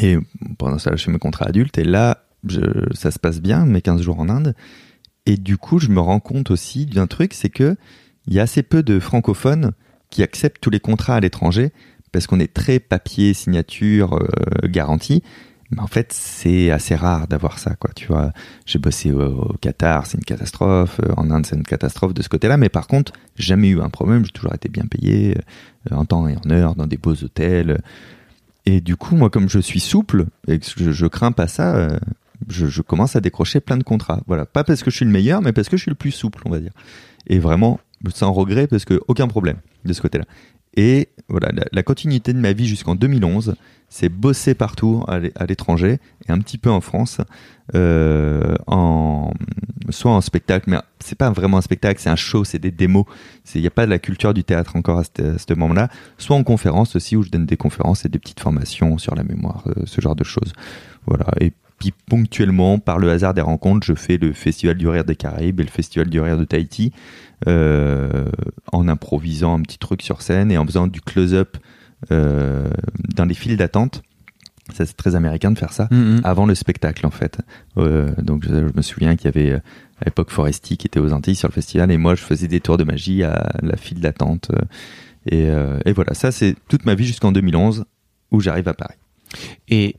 Et 0.00 0.18
pendant 0.58 0.78
ça, 0.78 0.96
je 0.96 1.04
fais 1.04 1.10
mes 1.10 1.18
contrats 1.18 1.46
adultes. 1.46 1.78
Et 1.78 1.84
là, 1.84 2.24
ça 2.92 3.10
se 3.10 3.18
passe 3.18 3.40
bien, 3.40 3.64
mes 3.64 3.80
15 3.82 4.02
jours 4.02 4.20
en 4.20 4.28
Inde. 4.28 4.54
Et 5.26 5.36
du 5.36 5.56
coup, 5.56 5.78
je 5.78 5.88
me 5.88 6.00
rends 6.00 6.20
compte 6.20 6.50
aussi 6.50 6.86
d'un 6.86 7.06
truc, 7.06 7.34
c'est 7.34 7.48
que 7.50 7.76
il 8.26 8.34
y 8.34 8.40
a 8.40 8.42
assez 8.42 8.62
peu 8.62 8.82
de 8.82 8.98
francophones 9.00 9.72
qui 10.10 10.22
acceptent 10.22 10.60
tous 10.60 10.70
les 10.70 10.80
contrats 10.80 11.16
à 11.16 11.20
l'étranger 11.20 11.72
parce 12.12 12.26
qu'on 12.26 12.40
est 12.40 12.52
très 12.52 12.78
papier, 12.78 13.34
signature, 13.34 14.14
euh, 14.14 14.68
garantie. 14.68 15.22
Mais 15.72 15.80
en 15.80 15.88
fait, 15.88 16.12
c'est 16.12 16.70
assez 16.70 16.94
rare 16.94 17.26
d'avoir 17.26 17.58
ça, 17.58 17.74
quoi. 17.74 17.90
Tu 17.94 18.06
vois, 18.06 18.32
j'ai 18.66 18.78
bossé 18.78 19.10
au, 19.10 19.20
au 19.20 19.52
Qatar, 19.60 20.06
c'est 20.06 20.16
une 20.16 20.24
catastrophe. 20.24 21.00
euh, 21.04 21.12
En 21.16 21.30
Inde, 21.30 21.44
c'est 21.44 21.56
une 21.56 21.64
catastrophe 21.64 22.14
de 22.14 22.22
ce 22.22 22.28
côté-là. 22.28 22.56
Mais 22.56 22.68
par 22.68 22.86
contre, 22.86 23.12
jamais 23.36 23.68
eu 23.70 23.80
un 23.80 23.90
problème. 23.90 24.24
J'ai 24.24 24.30
toujours 24.30 24.54
été 24.54 24.68
bien 24.68 24.84
payé, 24.86 25.36
euh, 25.90 25.96
en 25.96 26.04
temps 26.04 26.28
et 26.28 26.36
en 26.36 26.50
heure, 26.50 26.76
dans 26.76 26.86
des 26.86 26.96
beaux 26.98 27.14
hôtels. 27.24 27.80
Et 28.66 28.80
du 28.80 28.96
coup, 28.96 29.16
moi, 29.16 29.30
comme 29.30 29.48
je 29.48 29.60
suis 29.60 29.80
souple 29.80 30.26
et 30.48 30.58
que 30.58 30.92
je, 30.92 31.06
crains 31.06 31.32
pas 31.32 31.46
ça, 31.46 31.76
euh, 31.76 31.98
je, 32.48 32.66
je 32.66 32.82
commence 32.82 33.14
à 33.14 33.20
décrocher 33.20 33.60
plein 33.60 33.76
de 33.76 33.84
contrats. 33.84 34.20
Voilà, 34.26 34.44
pas 34.44 34.64
parce 34.64 34.82
que 34.82 34.90
je 34.90 34.96
suis 34.96 35.04
le 35.04 35.10
meilleur, 35.12 35.40
mais 35.40 35.52
parce 35.52 35.68
que 35.68 35.76
je 35.76 35.82
suis 35.82 35.90
le 35.90 35.96
plus 35.96 36.10
souple, 36.10 36.42
on 36.44 36.50
va 36.50 36.58
dire. 36.58 36.72
Et 37.28 37.38
vraiment, 37.38 37.80
sans 38.12 38.32
regret, 38.32 38.66
parce 38.66 38.84
que 38.84 39.00
aucun 39.06 39.28
problème 39.28 39.58
de 39.84 39.92
ce 39.92 40.02
côté-là. 40.02 40.24
Et 40.76 41.08
voilà, 41.28 41.50
la, 41.72 41.82
continuité 41.82 42.32
de 42.32 42.38
ma 42.38 42.52
vie 42.52 42.66
jusqu'en 42.66 42.94
2011, 42.94 43.56
c'est 43.88 44.08
bosser 44.08 44.54
partout 44.54 45.02
à 45.08 45.18
l'é- 45.18 45.32
à 45.34 45.46
l'étranger 45.46 45.98
et 46.28 46.32
un 46.32 46.38
petit 46.38 46.58
peu 46.58 46.70
en 46.70 46.80
France, 46.80 47.20
euh, 47.74 48.56
soit 49.90 50.10
en 50.10 50.20
spectacle, 50.20 50.68
mais 50.68 50.78
c'est 51.00 51.16
pas 51.16 51.30
vraiment 51.30 51.56
un 51.56 51.62
spectacle, 51.62 52.00
c'est 52.00 52.10
un 52.10 52.16
show, 52.16 52.44
c'est 52.44 52.58
des 52.58 52.70
démos. 52.70 53.06
Il 53.54 53.60
n'y 53.60 53.66
a 53.66 53.70
pas 53.70 53.86
de 53.86 53.90
la 53.90 53.98
culture 53.98 54.34
du 54.34 54.44
théâtre 54.44 54.76
encore 54.76 54.98
à 54.98 55.04
ce, 55.04 55.54
moment-là. 55.54 55.88
Soit 56.18 56.36
en 56.36 56.44
conférence 56.44 56.94
aussi, 56.96 57.16
où 57.16 57.22
je 57.22 57.30
donne 57.30 57.46
des 57.46 57.56
conférences 57.56 58.04
et 58.04 58.08
des 58.08 58.18
petites 58.18 58.40
formations 58.40 58.98
sur 58.98 59.14
la 59.14 59.24
mémoire, 59.24 59.64
euh, 59.68 59.82
ce 59.86 60.00
genre 60.00 60.16
de 60.16 60.24
choses. 60.24 60.52
Voilà. 61.06 61.26
Puis 61.78 61.92
ponctuellement, 62.08 62.78
par 62.78 62.98
le 62.98 63.10
hasard 63.10 63.34
des 63.34 63.40
rencontres, 63.42 63.86
je 63.86 63.94
fais 63.94 64.16
le 64.16 64.32
Festival 64.32 64.76
du 64.76 64.88
Rire 64.88 65.04
des 65.04 65.16
Caraïbes 65.16 65.60
et 65.60 65.64
le 65.64 65.70
Festival 65.70 66.08
du 66.08 66.20
Rire 66.20 66.38
de 66.38 66.44
Tahiti, 66.44 66.92
euh, 67.46 68.26
en 68.72 68.88
improvisant 68.88 69.54
un 69.58 69.62
petit 69.62 69.78
truc 69.78 70.02
sur 70.02 70.22
scène 70.22 70.50
et 70.50 70.58
en 70.58 70.64
faisant 70.66 70.86
du 70.86 71.00
close-up 71.00 71.56
euh, 72.10 72.70
dans 73.14 73.24
les 73.24 73.34
files 73.34 73.56
d'attente. 73.56 74.02
Ça, 74.74 74.84
c'est 74.84 74.96
très 74.96 75.14
américain 75.14 75.50
de 75.52 75.58
faire 75.58 75.72
ça 75.72 75.86
Mhm. 75.92 76.22
avant 76.24 76.44
le 76.46 76.54
spectacle 76.54 77.06
en 77.06 77.10
fait. 77.10 77.38
Euh, 77.78 78.10
donc 78.18 78.44
je, 78.44 78.48
je 78.68 78.72
me 78.74 78.82
souviens 78.82 79.14
qu'il 79.14 79.26
y 79.26 79.28
avait 79.28 79.52
à 79.52 80.04
l'époque 80.06 80.30
Foresti 80.30 80.76
qui 80.76 80.86
était 80.88 80.98
aux 80.98 81.12
Antilles 81.12 81.36
sur 81.36 81.46
le 81.48 81.52
festival 81.52 81.90
et 81.92 81.96
moi 81.98 82.14
je 82.16 82.22
faisais 82.22 82.48
des 82.48 82.60
tours 82.60 82.76
de 82.76 82.82
magie 82.84 83.22
à 83.22 83.52
la 83.62 83.76
file 83.76 84.00
d'attente. 84.00 84.50
et, 85.30 85.46
et 85.84 85.92
voilà, 85.92 86.14
ça 86.14 86.32
c'est 86.32 86.56
toute 86.68 86.84
ma 86.84 86.94
vie 86.96 87.06
jusqu'en 87.06 87.30
2011 87.32 87.84
où 88.32 88.40
j'arrive 88.40 88.66
à 88.66 88.74
Paris. 88.74 88.96
Et 89.68 89.94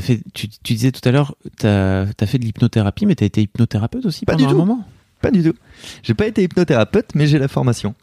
fait, 0.00 0.20
tu, 0.34 0.48
tu 0.48 0.74
disais 0.74 0.92
tout 0.92 1.06
à 1.08 1.12
l'heure, 1.12 1.34
t'as 1.58 2.02
as 2.02 2.26
fait 2.26 2.38
de 2.38 2.44
l'hypnothérapie, 2.44 3.06
mais 3.06 3.14
t'as 3.14 3.26
été 3.26 3.42
hypnothérapeute 3.42 4.06
aussi 4.06 4.24
Pas 4.24 4.32
pendant 4.32 4.44
du 4.46 4.48
un 4.48 4.52
tout. 4.52 4.58
moment? 4.58 4.84
Pas 5.20 5.30
du 5.30 5.42
tout. 5.42 5.54
J'ai 6.02 6.14
pas 6.14 6.26
été 6.26 6.42
hypnothérapeute, 6.42 7.14
mais 7.14 7.26
j'ai 7.26 7.38
la 7.38 7.48
formation. 7.48 7.94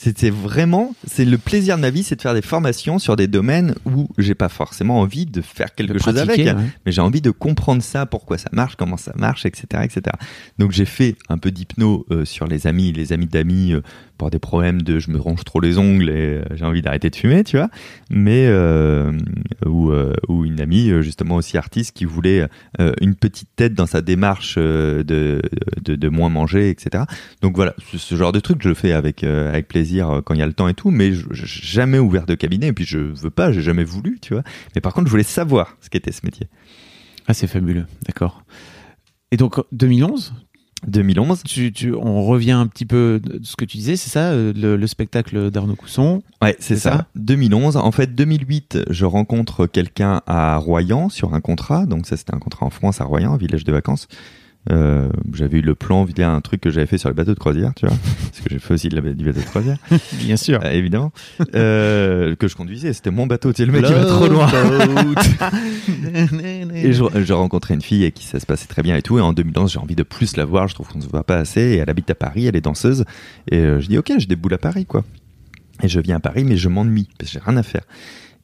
C'était 0.00 0.30
vraiment, 0.30 0.94
c'est 1.08 1.24
le 1.24 1.38
plaisir 1.38 1.74
de 1.74 1.80
ma 1.80 1.90
vie, 1.90 2.04
c'est 2.04 2.14
de 2.14 2.22
faire 2.22 2.32
des 2.32 2.40
formations 2.40 3.00
sur 3.00 3.16
des 3.16 3.26
domaines 3.26 3.74
où 3.84 4.06
j'ai 4.16 4.36
pas 4.36 4.48
forcément 4.48 5.00
envie 5.00 5.26
de 5.26 5.40
faire 5.40 5.74
quelque 5.74 5.94
De 5.94 5.98
chose 5.98 6.16
avec. 6.18 6.38
ouais. 6.38 6.54
mais 6.86 6.92
j'ai 6.92 7.00
envie 7.00 7.20
de 7.20 7.32
comprendre 7.32 7.82
ça, 7.82 8.06
pourquoi 8.06 8.38
ça 8.38 8.48
marche, 8.52 8.76
comment 8.76 8.96
ça 8.96 9.12
marche, 9.16 9.44
etc., 9.44 9.82
etc. 9.82 10.14
Donc 10.60 10.70
j'ai 10.70 10.84
fait 10.84 11.16
un 11.28 11.36
peu 11.36 11.50
d'hypno 11.50 12.06
euh, 12.12 12.24
sur 12.24 12.46
les 12.46 12.68
amis, 12.68 12.92
les 12.92 13.12
amis 13.12 13.26
d'amis 13.26 13.72
euh, 13.72 13.80
pour 14.18 14.30
des 14.30 14.38
problèmes 14.38 14.82
de 14.82 15.00
je 15.00 15.10
me 15.10 15.18
ronge 15.18 15.42
trop 15.42 15.58
les 15.58 15.78
ongles 15.78 16.10
et 16.10 16.12
euh, 16.12 16.44
j'ai 16.54 16.64
envie 16.64 16.82
d'arrêter 16.82 17.10
de 17.10 17.16
fumer, 17.16 17.42
tu 17.42 17.56
vois. 17.56 17.68
Mais 18.08 18.48
ou 19.66 19.92
ou 20.28 20.44
une 20.44 20.60
amie 20.60 20.90
justement 21.02 21.36
aussi 21.36 21.56
artiste 21.56 21.96
qui 21.96 22.04
voulait 22.04 22.46
une 23.00 23.14
petite 23.16 23.48
tête 23.56 23.74
dans 23.74 23.86
sa 23.86 24.00
démarche 24.00 24.56
de, 24.56 25.42
de 25.82 25.94
de 25.96 26.08
moins 26.08 26.28
manger, 26.28 26.70
etc. 26.70 27.04
Donc 27.42 27.56
voilà, 27.56 27.74
ce, 27.90 27.98
ce 27.98 28.14
genre 28.14 28.32
de 28.32 28.40
truc 28.40 28.58
je 28.62 28.68
le 28.68 28.74
fais 28.74 28.92
avec 28.92 29.24
avec 29.24 29.66
plaisir 29.68 29.87
euh, 29.96 30.20
quand 30.22 30.34
il 30.34 30.40
y 30.40 30.42
a 30.42 30.46
le 30.46 30.52
temps 30.52 30.68
et 30.68 30.74
tout, 30.74 30.90
mais 30.90 31.12
je, 31.12 31.24
jamais 31.32 31.98
ouvert 31.98 32.26
de 32.26 32.34
cabinet 32.34 32.68
et 32.68 32.72
puis 32.72 32.84
je 32.84 32.98
veux 32.98 33.30
pas, 33.30 33.52
j'ai 33.52 33.62
jamais 33.62 33.84
voulu, 33.84 34.18
tu 34.20 34.34
vois. 34.34 34.42
Mais 34.74 34.80
par 34.80 34.92
contre, 34.94 35.06
je 35.06 35.10
voulais 35.10 35.22
savoir 35.22 35.76
ce 35.80 35.90
qu'était 35.90 36.12
ce 36.12 36.20
métier. 36.24 36.48
Ah, 37.26 37.34
c'est 37.34 37.46
fabuleux, 37.46 37.86
d'accord. 38.06 38.42
Et 39.30 39.36
donc 39.36 39.60
2011, 39.72 40.32
2011. 40.86 41.42
tu, 41.44 41.72
tu, 41.72 41.92
on 41.94 42.24
revient 42.24 42.52
un 42.52 42.66
petit 42.66 42.86
peu 42.86 43.20
de 43.22 43.40
ce 43.44 43.56
que 43.56 43.64
tu 43.64 43.76
disais, 43.78 43.96
c'est 43.96 44.10
ça, 44.10 44.30
euh, 44.30 44.52
le, 44.54 44.76
le 44.76 44.86
spectacle 44.86 45.50
d'Arnaud 45.50 45.74
Cousson? 45.74 46.22
Ouais, 46.40 46.54
c'est 46.60 46.76
C'est 46.76 46.80
ça. 46.82 46.90
ça? 46.98 47.06
2011. 47.16 47.76
En 47.76 47.90
fait, 47.92 48.14
2008, 48.14 48.78
je 48.88 49.04
rencontre 49.04 49.66
quelqu'un 49.66 50.22
à 50.26 50.56
Royan 50.56 51.08
sur 51.08 51.34
un 51.34 51.40
contrat. 51.40 51.84
Donc 51.86 52.06
ça, 52.06 52.16
c'était 52.16 52.34
un 52.34 52.38
contrat 52.38 52.64
en 52.66 52.70
France 52.70 53.00
à 53.00 53.04
Royan, 53.04 53.34
un 53.34 53.36
village 53.38 53.64
de 53.64 53.72
vacances. 53.72 54.06
Euh, 54.70 55.08
j'avais 55.32 55.58
eu 55.58 55.62
le 55.62 55.74
plan 55.74 56.04
via 56.04 56.30
un 56.30 56.40
truc 56.42 56.60
que 56.60 56.68
j'avais 56.70 56.86
fait 56.86 56.98
sur 56.98 57.08
le 57.08 57.14
bateau 57.14 57.32
de 57.32 57.38
croisière, 57.38 57.72
tu 57.74 57.86
vois, 57.86 57.96
parce 58.22 58.40
que 58.40 58.50
j'ai 58.50 58.58
fait 58.58 58.74
aussi 58.74 58.88
de 58.90 58.96
la, 58.96 59.12
du 59.14 59.24
bateau 59.24 59.40
de 59.40 59.44
croisière, 59.46 59.78
Bien 60.18 60.36
sûr. 60.36 60.60
euh, 60.62 60.70
évidemment, 60.72 61.10
euh, 61.54 62.36
que 62.36 62.48
je 62.48 62.56
conduisais. 62.56 62.92
C'était 62.92 63.10
mon 63.10 63.26
bateau. 63.26 63.50
Tu 63.52 63.62
sais, 63.62 63.66
le 63.66 63.72
mec 63.72 63.84
il 63.88 63.94
va 63.94 64.04
trop 64.04 64.26
loin. 64.28 64.46
Et 66.74 66.92
je, 66.92 67.02
je 67.24 67.32
rencontrais 67.32 67.74
une 67.74 67.82
fille 67.82 68.04
et 68.04 68.12
qui 68.12 68.24
ça 68.24 68.40
se 68.40 68.46
passait 68.46 68.66
très 68.66 68.82
bien 68.82 68.96
et 68.96 69.02
tout. 69.02 69.18
Et 69.18 69.22
en 69.22 69.32
2011, 69.32 69.72
j'ai 69.72 69.78
envie 69.78 69.96
de 69.96 70.02
plus 70.02 70.36
la 70.36 70.44
voir. 70.44 70.68
Je 70.68 70.74
trouve 70.74 70.88
qu'on 70.88 71.00
se 71.00 71.08
voit 71.08 71.24
pas 71.24 71.38
assez. 71.38 71.60
Et 71.60 71.76
elle 71.76 71.90
habite 71.90 72.10
à 72.10 72.14
Paris, 72.14 72.46
elle 72.46 72.56
est 72.56 72.60
danseuse. 72.60 73.04
Et 73.50 73.60
je 73.60 73.86
dis, 73.86 73.98
ok, 73.98 74.12
je 74.18 74.26
déboule 74.26 74.54
à 74.54 74.58
Paris, 74.58 74.86
quoi. 74.86 75.04
Et 75.82 75.88
je 75.88 76.00
viens 76.00 76.16
à 76.16 76.20
Paris, 76.20 76.44
mais 76.44 76.56
je 76.56 76.68
m'ennuie 76.68 77.08
parce 77.18 77.30
que 77.32 77.38
j'ai 77.38 77.44
rien 77.44 77.56
à 77.56 77.62
faire. 77.62 77.82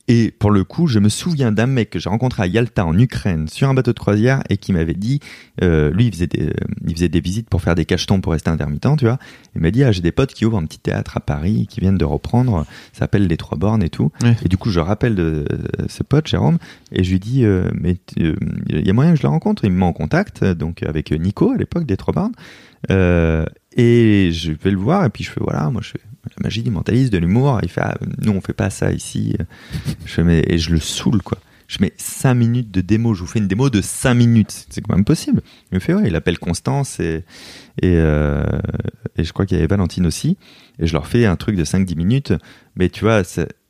Et 0.06 0.30
pour 0.30 0.50
le 0.50 0.64
coup, 0.64 0.86
je 0.86 0.98
me 0.98 1.08
souviens 1.08 1.50
d'un 1.50 1.66
mec 1.66 1.90
que 1.90 1.98
j'ai 1.98 2.10
rencontré 2.10 2.42
à 2.42 2.46
Yalta 2.46 2.84
en 2.84 2.98
Ukraine 2.98 3.48
sur 3.48 3.68
un 3.68 3.74
bateau 3.74 3.92
de 3.92 3.98
croisière 3.98 4.42
et 4.50 4.58
qui 4.58 4.72
m'avait 4.72 4.94
dit, 4.94 5.20
euh, 5.62 5.90
lui, 5.90 6.06
il 6.06 6.12
faisait, 6.12 6.26
des, 6.26 6.48
euh, 6.48 6.52
il 6.86 6.94
faisait 6.94 7.08
des 7.08 7.20
visites 7.20 7.48
pour 7.48 7.62
faire 7.62 7.74
des 7.74 7.86
cachetons 7.86 8.20
pour 8.20 8.32
rester 8.32 8.50
intermittent, 8.50 8.98
tu 8.98 9.06
vois. 9.06 9.18
Il 9.54 9.62
m'a 9.62 9.70
dit, 9.70 9.82
ah, 9.82 9.92
j'ai 9.92 10.02
des 10.02 10.12
potes 10.12 10.34
qui 10.34 10.44
ouvrent 10.44 10.58
un 10.58 10.66
petit 10.66 10.78
théâtre 10.78 11.16
à 11.16 11.20
Paris, 11.20 11.66
qui 11.70 11.80
viennent 11.80 11.96
de 11.96 12.04
reprendre, 12.04 12.66
ça 12.92 13.00
s'appelle 13.00 13.26
Les 13.26 13.38
Trois 13.38 13.56
Bornes 13.56 13.82
et 13.82 13.88
tout. 13.88 14.12
Ouais. 14.22 14.36
Et 14.44 14.48
du 14.48 14.58
coup, 14.58 14.70
je 14.70 14.80
rappelle 14.80 15.14
de 15.14 15.46
euh, 15.50 15.86
ce 15.88 16.02
pote, 16.02 16.26
Jérôme, 16.26 16.58
et 16.92 17.02
je 17.02 17.10
lui 17.10 17.20
dis, 17.20 17.44
euh, 17.44 17.70
mais 17.74 17.96
euh, 18.20 18.34
il 18.68 18.86
y 18.86 18.90
a 18.90 18.92
moyen 18.92 19.12
que 19.12 19.18
je 19.18 19.22
le 19.22 19.28
rencontre. 19.28 19.64
Il 19.64 19.70
me 19.70 19.78
met 19.78 19.86
en 19.86 19.94
contact, 19.94 20.44
donc 20.44 20.82
avec 20.82 21.12
Nico 21.12 21.52
à 21.52 21.56
l'époque 21.56 21.86
des 21.86 21.96
Trois 21.96 22.12
Bornes. 22.12 22.34
Euh, 22.90 23.46
et 23.76 24.30
je 24.32 24.52
vais 24.52 24.70
le 24.70 24.76
voir 24.76 25.04
et 25.04 25.10
puis 25.10 25.24
je 25.24 25.30
fais 25.30 25.40
voilà, 25.40 25.70
moi 25.70 25.80
je 25.82 25.90
fais 25.90 26.00
la 26.36 26.42
magie 26.42 26.62
du 26.62 26.70
mentalisme, 26.70 27.10
de 27.10 27.18
l'humour. 27.18 27.58
Il 27.62 27.68
fait 27.68 27.82
ah, 27.82 27.96
nous 28.18 28.32
on 28.32 28.40
fait 28.40 28.52
pas 28.52 28.70
ça 28.70 28.92
ici. 28.92 29.36
Je 30.04 30.12
fais 30.12 30.24
mais 30.24 30.44
et 30.46 30.58
je 30.58 30.70
le 30.70 30.80
saoule 30.80 31.22
quoi. 31.22 31.38
Je 31.66 31.78
mets 31.80 31.94
5 31.96 32.34
minutes 32.34 32.70
de 32.70 32.82
démo, 32.82 33.14
je 33.14 33.20
vous 33.20 33.26
fais 33.26 33.38
une 33.38 33.48
démo 33.48 33.70
de 33.70 33.80
5 33.80 34.14
minutes. 34.14 34.66
C'est 34.68 34.82
quand 34.82 34.94
même 34.94 35.04
possible. 35.04 35.42
Il 35.72 35.76
me 35.76 35.80
fait 35.80 35.94
ouais, 35.94 36.04
il 36.06 36.16
appelle 36.16 36.38
Constance 36.38 37.00
et 37.00 37.24
et, 37.82 37.96
euh, 37.96 38.44
et 39.16 39.24
je 39.24 39.32
crois 39.32 39.46
qu'il 39.46 39.56
y 39.56 39.60
avait 39.60 39.66
Valentine 39.66 40.06
aussi 40.06 40.36
et 40.78 40.86
je 40.86 40.92
leur 40.92 41.06
fais 41.06 41.26
un 41.26 41.36
truc 41.36 41.56
de 41.56 41.64
5-10 41.64 41.96
minutes. 41.96 42.32
Mais 42.76 42.88
tu 42.88 43.04
vois, 43.04 43.22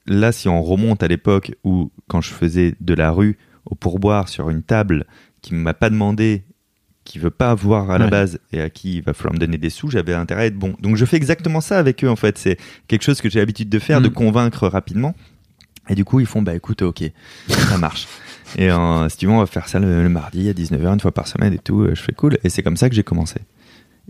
là 0.07 0.33
si 0.33 0.49
on 0.49 0.63
remonte 0.63 1.03
à 1.03 1.09
l'époque 1.09 1.55
où 1.65 1.91
quand 2.09 2.21
je 2.21 2.31
faisais 2.31 2.75
de 2.81 2.95
la 2.95 3.11
rue 3.11 3.39
au 3.65 3.75
pourboire 3.75 4.29
sur 4.29 4.51
une 4.51 4.63
table 4.63 5.07
qui 5.41 5.55
m'a 5.55 5.75
pas 5.75 5.91
demandé 5.91 6.45
qui 7.05 7.19
veut 7.19 7.31
pas 7.31 7.51
avoir 7.51 7.91
à 7.91 7.99
la 7.99 8.07
Ouais. 8.07 8.11
base 8.11 8.39
et 8.53 8.61
à 8.61 8.71
qui 8.71 8.97
il 8.97 9.03
va 9.03 9.13
falloir 9.13 9.35
me 9.35 9.39
donner 9.39 9.59
des 9.59 9.71
sous, 9.71 9.91
j'avais 9.91 10.15
intérêt 10.15 10.43
à 10.43 10.47
être 10.47 10.57
bon. 10.59 10.75
Donc 10.81 10.97
je 10.97 11.05
fais 11.05 11.17
exactement 11.17 11.61
ça 11.61 11.79
avec 11.79 12.03
eux 12.05 12.09
en 12.09 12.17
fait. 12.17 12.39
C'est 12.39 12.57
quelque 12.89 13.03
chose 13.03 13.21
que 13.21 13.29
j'ai 13.29 13.39
l'habitude 13.41 13.69
de 13.69 13.79
faire, 13.79 14.01
Mm. 14.01 14.05
de 14.05 14.09
convaincre 14.09 14.67
rapidement. 14.69 15.15
Et 15.91 15.95
du 15.95 16.05
coup 16.05 16.21
ils 16.21 16.27
font 16.27 16.41
bah 16.41 16.55
écoute 16.55 16.81
ok 16.83 17.05
ça 17.49 17.77
marche. 17.79 18.09
et 18.57 18.71
euh, 18.71 19.09
si 19.11 19.19
tu 19.19 19.27
veux 19.27 19.33
on 19.33 19.39
va 19.41 19.47
faire 19.47 19.69
ça 19.69 19.79
le, 19.79 20.03
le 20.03 20.09
mardi 20.09 20.49
à 20.49 20.53
19h 20.55 20.95
une 20.95 21.01
fois 21.01 21.13
par 21.13 21.29
semaine 21.29 21.53
et 21.53 21.59
tout. 21.59 21.83
Euh, 21.83 21.95
Je 21.95 22.01
fais 22.01 22.13
cool. 22.13 22.39
Et 22.43 22.49
c'est 22.49 22.63
comme 22.63 22.77
ça 22.79 22.89
que 22.89 22.95
j'ai 22.95 23.05
commencé. 23.05 23.37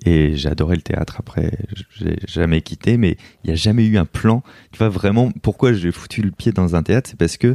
Et 0.05 0.36
j'ai 0.36 0.49
adoré 0.49 0.74
le 0.76 0.82
théâtre 0.82 1.16
après. 1.20 1.53
J'ai 1.97 2.16
jamais 2.28 2.62
quitté, 2.62 2.97
mais 2.97 3.16
il 3.42 3.49
n'y 3.49 3.53
a 3.53 3.57
jamais 3.57 3.86
eu 3.86 3.97
un 3.97 4.05
plan. 4.07 4.42
Tu 4.72 4.78
vois 4.78 4.88
vraiment 4.88 5.30
pourquoi 5.42 5.72
j'ai 5.72 5.92
foutu 5.92 6.20
le 6.22 6.30
pied 6.32 6.51
dans 6.53 6.74
un 6.74 6.82
théâtre, 6.82 7.11
c'est 7.11 7.18
parce 7.18 7.36
que 7.36 7.55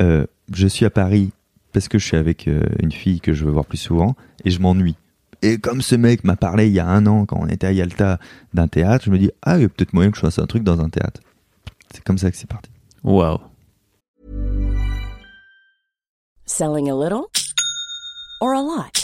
euh, 0.00 0.26
je 0.52 0.66
suis 0.66 0.84
à 0.84 0.90
Paris 0.90 1.30
parce 1.74 1.88
que 1.88 1.98
je 1.98 2.06
suis 2.06 2.16
avec 2.16 2.48
euh, 2.48 2.62
une 2.80 2.92
fille 2.92 3.20
que 3.20 3.34
je 3.34 3.44
veux 3.44 3.50
voir 3.50 3.66
plus 3.66 3.78
souvent 3.78 4.14
et 4.44 4.50
je 4.50 4.60
m'ennuie. 4.60 4.96
Et 5.42 5.58
comme 5.58 5.82
ce 5.82 5.96
mec 5.96 6.24
m'a 6.24 6.36
parlé 6.36 6.68
il 6.68 6.72
y 6.72 6.78
a 6.80 6.86
un 6.86 7.04
an 7.06 7.26
quand 7.26 7.36
on 7.38 7.48
était 7.48 7.66
à 7.66 7.72
Yalta 7.72 8.18
d'un 8.54 8.68
théâtre, 8.68 9.04
je 9.04 9.10
me 9.10 9.18
dis 9.18 9.30
ah 9.42 9.58
il 9.58 9.62
y 9.62 9.64
a 9.66 9.68
peut-être 9.68 9.92
moyen 9.92 10.10
que 10.10 10.16
je 10.16 10.22
fasse 10.22 10.38
un 10.38 10.46
truc 10.46 10.62
dans 10.62 10.80
un 10.80 10.88
théâtre. 10.88 11.20
C'est 11.92 12.02
comme 12.02 12.16
ça 12.16 12.30
que 12.30 12.36
c'est 12.36 12.48
parti. 12.48 12.70
Waouh. 13.02 13.40
Selling 16.46 16.90
a 16.90 16.94
little 16.94 17.26
or 18.40 18.54
a 18.54 18.62
lot? 18.62 19.03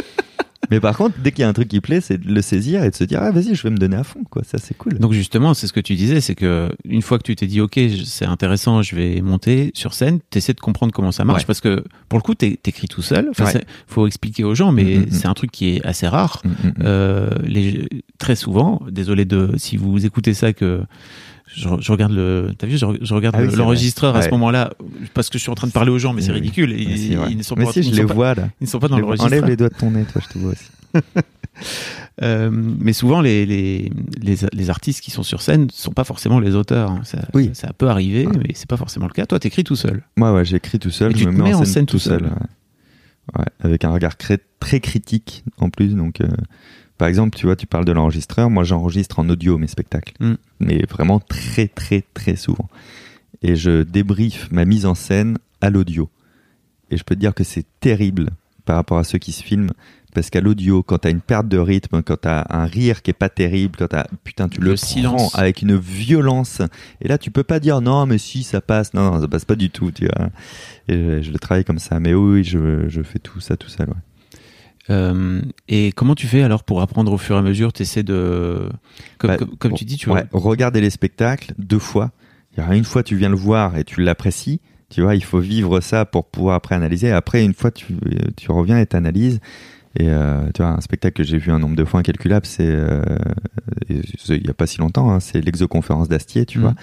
Mais 0.71 0.79
par 0.79 0.97
contre, 0.97 1.15
dès 1.21 1.31
qu'il 1.31 1.41
y 1.41 1.43
a 1.43 1.49
un 1.49 1.53
truc 1.53 1.67
qui 1.67 1.81
plaît, 1.81 2.01
c'est 2.01 2.17
de 2.17 2.31
le 2.33 2.41
saisir 2.41 2.83
et 2.83 2.89
de 2.89 2.95
se 2.95 3.03
dire 3.03 3.19
ah 3.21 3.29
vas-y, 3.31 3.53
je 3.53 3.61
vais 3.63 3.69
me 3.69 3.77
donner 3.77 3.97
à 3.97 4.03
fond 4.03 4.23
quoi. 4.29 4.41
Ça 4.43 4.57
c'est 4.57 4.75
cool. 4.77 4.97
Donc 4.97 5.11
justement, 5.13 5.53
c'est 5.53 5.67
ce 5.67 5.73
que 5.73 5.79
tu 5.81 5.95
disais, 5.95 6.21
c'est 6.21 6.35
que 6.35 6.69
une 6.85 7.01
fois 7.01 7.17
que 7.17 7.23
tu 7.23 7.35
t'es 7.35 7.45
dit 7.47 7.61
ok, 7.61 7.79
c'est 8.05 8.25
intéressant, 8.25 8.81
je 8.81 8.95
vais 8.95 9.21
monter 9.21 9.71
sur 9.73 9.93
scène, 9.93 10.19
t'essaies 10.29 10.53
de 10.53 10.59
comprendre 10.61 10.93
comment 10.93 11.11
ça 11.11 11.25
marche 11.25 11.41
Ouais. 11.41 11.45
parce 11.45 11.61
que 11.61 11.83
pour 12.09 12.17
le 12.17 12.23
coup, 12.23 12.33
t'écris 12.35 12.87
tout 12.87 13.01
seul. 13.01 13.27
Enfin, 13.29 13.45
Ouais. 13.45 13.63
faut 13.87 14.07
expliquer 14.07 14.43
aux 14.43 14.55
gens, 14.55 14.71
mais 14.71 14.83
Mm, 14.83 14.99
mm, 14.99 15.03
mm. 15.03 15.11
c'est 15.11 15.27
un 15.27 15.33
truc 15.33 15.51
qui 15.51 15.75
est 15.75 15.85
assez 15.85 16.07
rare. 16.07 16.41
Mm. 16.43 16.49
Euh, 16.83 17.29
les, 17.43 17.87
très 18.17 18.35
souvent, 18.35 18.81
désolé 18.89 19.25
de 19.25 19.51
si 19.57 19.77
vous 19.77 20.05
écoutez 20.05 20.33
ça 20.33 20.53
que 20.53 20.81
je, 21.55 21.67
je 21.79 21.91
regarde 21.91 22.11
le, 22.13 22.51
t'as 22.57 22.67
vu, 22.67 22.77
je, 22.77 22.85
je 23.01 23.13
regarde 23.13 23.35
Ah 23.37 23.43
oui, 23.43 23.55
l'enregistreur 23.55 24.15
à 24.15 24.21
ce 24.21 24.25
Ouais. 24.27 24.31
moment-là 24.31 24.71
parce 25.13 25.29
que 25.29 25.37
je 25.37 25.43
suis 25.43 25.51
en 25.51 25.55
train 25.55 25.67
de 25.67 25.71
parler 25.73 25.91
aux 25.91 25.99
gens, 25.99 26.13
mais 26.13 26.21
c'est 26.21 26.27
Oui, 26.31 26.35
oui. 26.35 26.41
ridicule. 26.41 26.71
Ils, 27.29 27.37
ne 27.37 27.43
sont 27.43 27.55
Mais 27.57 27.65
pas, 27.65 27.73
si, 27.73 27.83
je 27.83 27.91
ne 27.91 27.95
les 27.95 28.05
pas- 28.05 28.13
vois 28.13 28.33
là. 28.35 28.49
ils 28.61 28.65
ne 28.65 28.69
sont 28.69 28.79
pas 28.79 28.87
dans 28.87 28.97
l'enregistreur. 28.99 29.31
Enlève 29.31 29.45
les 29.45 29.55
doigts 29.57 29.69
de 29.69 29.75
ton 29.75 29.91
nez, 29.91 30.03
toi, 30.11 30.21
je 30.27 30.33
te 30.33 30.37
vois 30.39 30.51
aussi. 30.51 30.65
Euh, 32.23 32.49
mais 32.51 32.93
souvent, 32.93 33.21
les, 33.21 33.45
les, 33.45 33.91
les, 34.21 34.35
les 34.51 34.69
artistes 34.69 35.01
qui 35.01 35.11
sont 35.11 35.23
sur 35.23 35.41
scène 35.41 35.67
sont 35.71 35.91
pas 35.91 36.03
forcément 36.03 36.39
les 36.39 36.55
auteurs. 36.55 36.91
hein. 36.91 37.01
Ça, 37.03 37.19
Oui. 37.33 37.49
ça 37.53 37.71
peut 37.73 37.89
arriver, 37.89 38.27
Ouais. 38.27 38.33
mais 38.37 38.51
c'est 38.53 38.69
pas 38.69 38.77
forcément 38.77 39.07
le 39.07 39.13
cas. 39.13 39.25
Toi, 39.25 39.39
t'écris 39.39 39.63
tout 39.63 39.75
seul. 39.75 40.03
Moi, 40.17 40.31
ouais, 40.33 40.45
j'écris 40.45 40.77
tout 40.79 40.91
seul, 40.91 41.11
Et 41.11 41.15
je 41.15 41.19
tu 41.23 41.27
me 41.27 41.31
mets 41.31 41.43
mets 41.49 41.53
en 41.53 41.65
scène, 41.65 41.85
tout 41.85 41.99
seul. 41.99 42.29
avec 43.59 43.85
un 43.85 43.91
regard 43.91 44.17
très 44.17 44.39
critique 44.79 45.43
en 45.57 45.69
plus. 45.69 45.95
Donc, 45.95 46.21
euh, 46.21 46.27
par 47.01 47.07
exemple, 47.07 47.35
tu 47.35 47.47
vois, 47.47 47.55
tu 47.55 47.65
parles 47.65 47.83
de 47.85 47.91
l'enregistreur. 47.91 48.51
Moi, 48.51 48.63
j'enregistre 48.63 49.17
en 49.17 49.27
audio 49.27 49.57
mes 49.57 49.65
spectacles, 49.65 50.13
Mm. 50.19 50.33
mais 50.59 50.85
vraiment 50.87 51.19
très, 51.19 51.67
très, 51.67 52.03
très 52.13 52.35
souvent. 52.35 52.69
Et 53.41 53.55
je 53.55 53.81
débriefe 53.81 54.49
ma 54.51 54.65
mise 54.65 54.85
en 54.85 54.93
scène 54.93 55.39
à 55.61 55.71
l'audio. 55.71 56.11
Et 56.91 56.97
je 56.97 57.03
peux 57.03 57.15
te 57.15 57.19
dire 57.19 57.33
que 57.33 57.43
c'est 57.43 57.65
terrible 57.79 58.29
par 58.65 58.75
rapport 58.75 58.99
à 58.99 59.03
ceux 59.03 59.17
qui 59.17 59.31
se 59.31 59.41
filment. 59.41 59.71
Parce 60.13 60.29
qu'à 60.29 60.41
l'audio, 60.41 60.83
quand 60.83 60.99
t'as 60.99 61.09
une 61.09 61.21
perte 61.21 61.47
de 61.47 61.57
rythme, 61.57 62.03
quand 62.03 62.17
t'as 62.21 62.45
un 62.51 62.65
rire 62.65 63.01
qui 63.01 63.09
est 63.09 63.13
pas 63.17 63.29
terrible, 63.29 63.77
quand 63.79 63.87
t'as, 63.87 64.05
putain, 64.23 64.47
tu 64.47 64.59
le, 64.61 64.69
Le 64.71 64.75
prends 64.75 64.85
silence. 64.85 65.35
avec 65.35 65.63
une 65.63 65.75
violence. 65.77 66.61
Et 67.01 67.07
là, 67.07 67.17
tu 67.17 67.31
peux 67.31 67.43
pas 67.43 67.59
dire 67.59 67.81
non, 67.81 68.05
mais 68.05 68.19
si, 68.19 68.43
ça 68.43 68.61
passe. 68.61 68.93
Non, 68.93 69.09
non, 69.09 69.21
ça 69.21 69.27
passe 69.27 69.45
pas 69.45 69.55
du 69.55 69.71
tout, 69.71 69.89
tu 69.91 70.05
vois. 70.05 70.29
Et 70.87 70.93
je, 70.93 71.21
je 71.23 71.31
le 71.31 71.39
travaille 71.39 71.63
comme 71.65 71.79
ça. 71.79 71.99
Mais 71.99 72.13
oui, 72.13 72.43
je 72.43 73.01
fais 73.03 73.17
tout 73.19 73.39
ça 73.39 73.57
tout 73.57 73.69
seul, 73.69 73.89
ouais. 73.89 73.95
Euh, 74.89 75.41
et 75.67 75.91
comment 75.91 76.15
tu 76.15 76.27
fais 76.27 76.41
alors 76.41 76.63
pour 76.63 76.81
apprendre 76.81 77.11
au 77.13 77.17
fur 77.17 77.35
et 77.35 77.39
à 77.39 77.41
mesure 77.41 77.71
T'essaies 77.71 78.03
de, 78.03 78.67
comme, 79.19 79.29
Bah, 79.29 79.37
comme, 79.37 79.55
comme 79.57 79.71
bon, 79.71 79.77
tu 79.77 79.85
dis, 79.85 79.97
tu 79.97 80.09
ouais, 80.09 80.25
regarder 80.33 80.81
les 80.81 80.89
spectacles 80.89 81.53
deux 81.57 81.79
fois. 81.79 82.11
Une 82.57 82.83
fois, 82.83 83.03
tu 83.03 83.15
viens 83.15 83.29
le 83.29 83.35
voir 83.35 83.77
et 83.77 83.83
tu 83.83 84.01
l'apprécies. 84.01 84.59
Tu 84.89 85.01
vois, 85.01 85.15
il 85.15 85.23
faut 85.23 85.39
vivre 85.39 85.79
ça 85.79 86.05
pour 86.05 86.25
pouvoir 86.25 86.55
après 86.55 86.75
analyser. 86.75 87.11
Après, 87.11 87.45
une 87.45 87.53
fois, 87.53 87.71
tu, 87.71 87.95
tu 88.35 88.51
reviens 88.51 88.77
et 88.79 88.85
t'analyses. 88.85 89.39
Et 89.97 90.09
euh, 90.09 90.41
tu 90.53 90.61
vois, 90.61 90.71
un 90.71 90.81
spectacle 90.81 91.15
que 91.15 91.23
j'ai 91.23 91.37
vu 91.37 91.51
un 91.51 91.59
nombre 91.59 91.75
de 91.75 91.85
fois 91.85 91.99
incalculable, 92.01 92.45
c'est 92.45 92.65
euh, 92.65 93.03
il 93.89 94.45
y 94.45 94.49
a 94.49 94.53
pas 94.53 94.67
si 94.67 94.79
longtemps, 94.79 95.11
hein, 95.11 95.19
c'est 95.19 95.41
l'exoconférence 95.41 96.07
d'Astier, 96.09 96.45
tu 96.45 96.57
Mhm. 96.59 96.63
vois. 96.63 96.75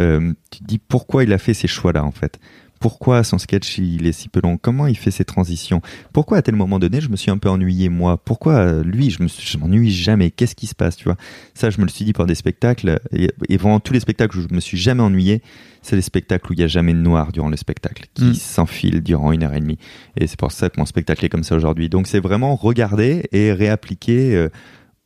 Euh, 0.00 0.32
tu 0.50 0.60
te 0.60 0.64
dis 0.64 0.78
pourquoi 0.78 1.24
il 1.24 1.32
a 1.32 1.38
fait 1.38 1.54
ces 1.54 1.68
choix-là 1.68 2.04
en 2.04 2.10
fait? 2.10 2.38
Pourquoi 2.80 3.24
son 3.24 3.38
sketch 3.38 3.78
il 3.78 4.06
est 4.06 4.12
si 4.12 4.28
peu 4.28 4.40
long? 4.42 4.58
Comment 4.58 4.86
il 4.86 4.96
fait 4.96 5.10
ses 5.10 5.24
transitions? 5.24 5.80
Pourquoi 6.12 6.38
à 6.38 6.42
tel 6.42 6.54
moment 6.56 6.78
donné 6.78 7.00
je 7.00 7.08
me 7.08 7.16
suis 7.16 7.30
un 7.30 7.38
peu 7.38 7.48
ennuyé 7.48 7.88
moi? 7.88 8.16
Pourquoi 8.16 8.54
euh, 8.54 8.82
lui 8.84 9.10
je 9.10 9.22
me 9.22 9.58
m'ennuie 9.58 9.90
jamais? 9.90 10.30
Qu'est-ce 10.30 10.54
qui 10.54 10.66
se 10.66 10.74
passe 10.74 10.96
Tu 10.96 11.04
vois? 11.04 11.16
Ça 11.54 11.70
je 11.70 11.78
me 11.80 11.84
le 11.84 11.90
suis 11.90 12.04
dit 12.04 12.12
pour 12.12 12.26
des 12.26 12.34
spectacles 12.34 13.00
et, 13.12 13.30
et 13.48 13.56
vraiment 13.56 13.80
tous 13.80 13.92
les 13.92 14.00
spectacles 14.00 14.38
où 14.38 14.42
je 14.42 14.54
me 14.54 14.60
suis 14.60 14.76
jamais 14.78 15.02
ennuyé, 15.02 15.42
c'est 15.82 15.96
les 15.96 16.02
spectacles 16.02 16.50
où 16.50 16.52
il 16.54 16.60
y 16.60 16.64
a 16.64 16.68
jamais 16.68 16.92
de 16.92 16.98
noir 16.98 17.32
durant 17.32 17.48
le 17.48 17.56
spectacle 17.56 18.04
qui 18.14 18.24
Mm. 18.24 18.34
s'enfile 18.34 19.02
durant 19.02 19.32
une 19.32 19.42
heure 19.42 19.54
et 19.54 19.60
demie. 19.60 19.78
Et 20.16 20.26
c'est 20.26 20.38
pour 20.38 20.52
ça 20.52 20.68
que 20.68 20.78
mon 20.78 20.86
spectacle 20.86 21.24
est 21.24 21.28
comme 21.28 21.44
ça 21.44 21.56
aujourd'hui. 21.56 21.88
Donc 21.88 22.06
c'est 22.06 22.20
vraiment 22.20 22.56
regarder 22.56 23.24
et 23.32 23.52
réappliquer. 23.52 24.34
euh, 24.34 24.48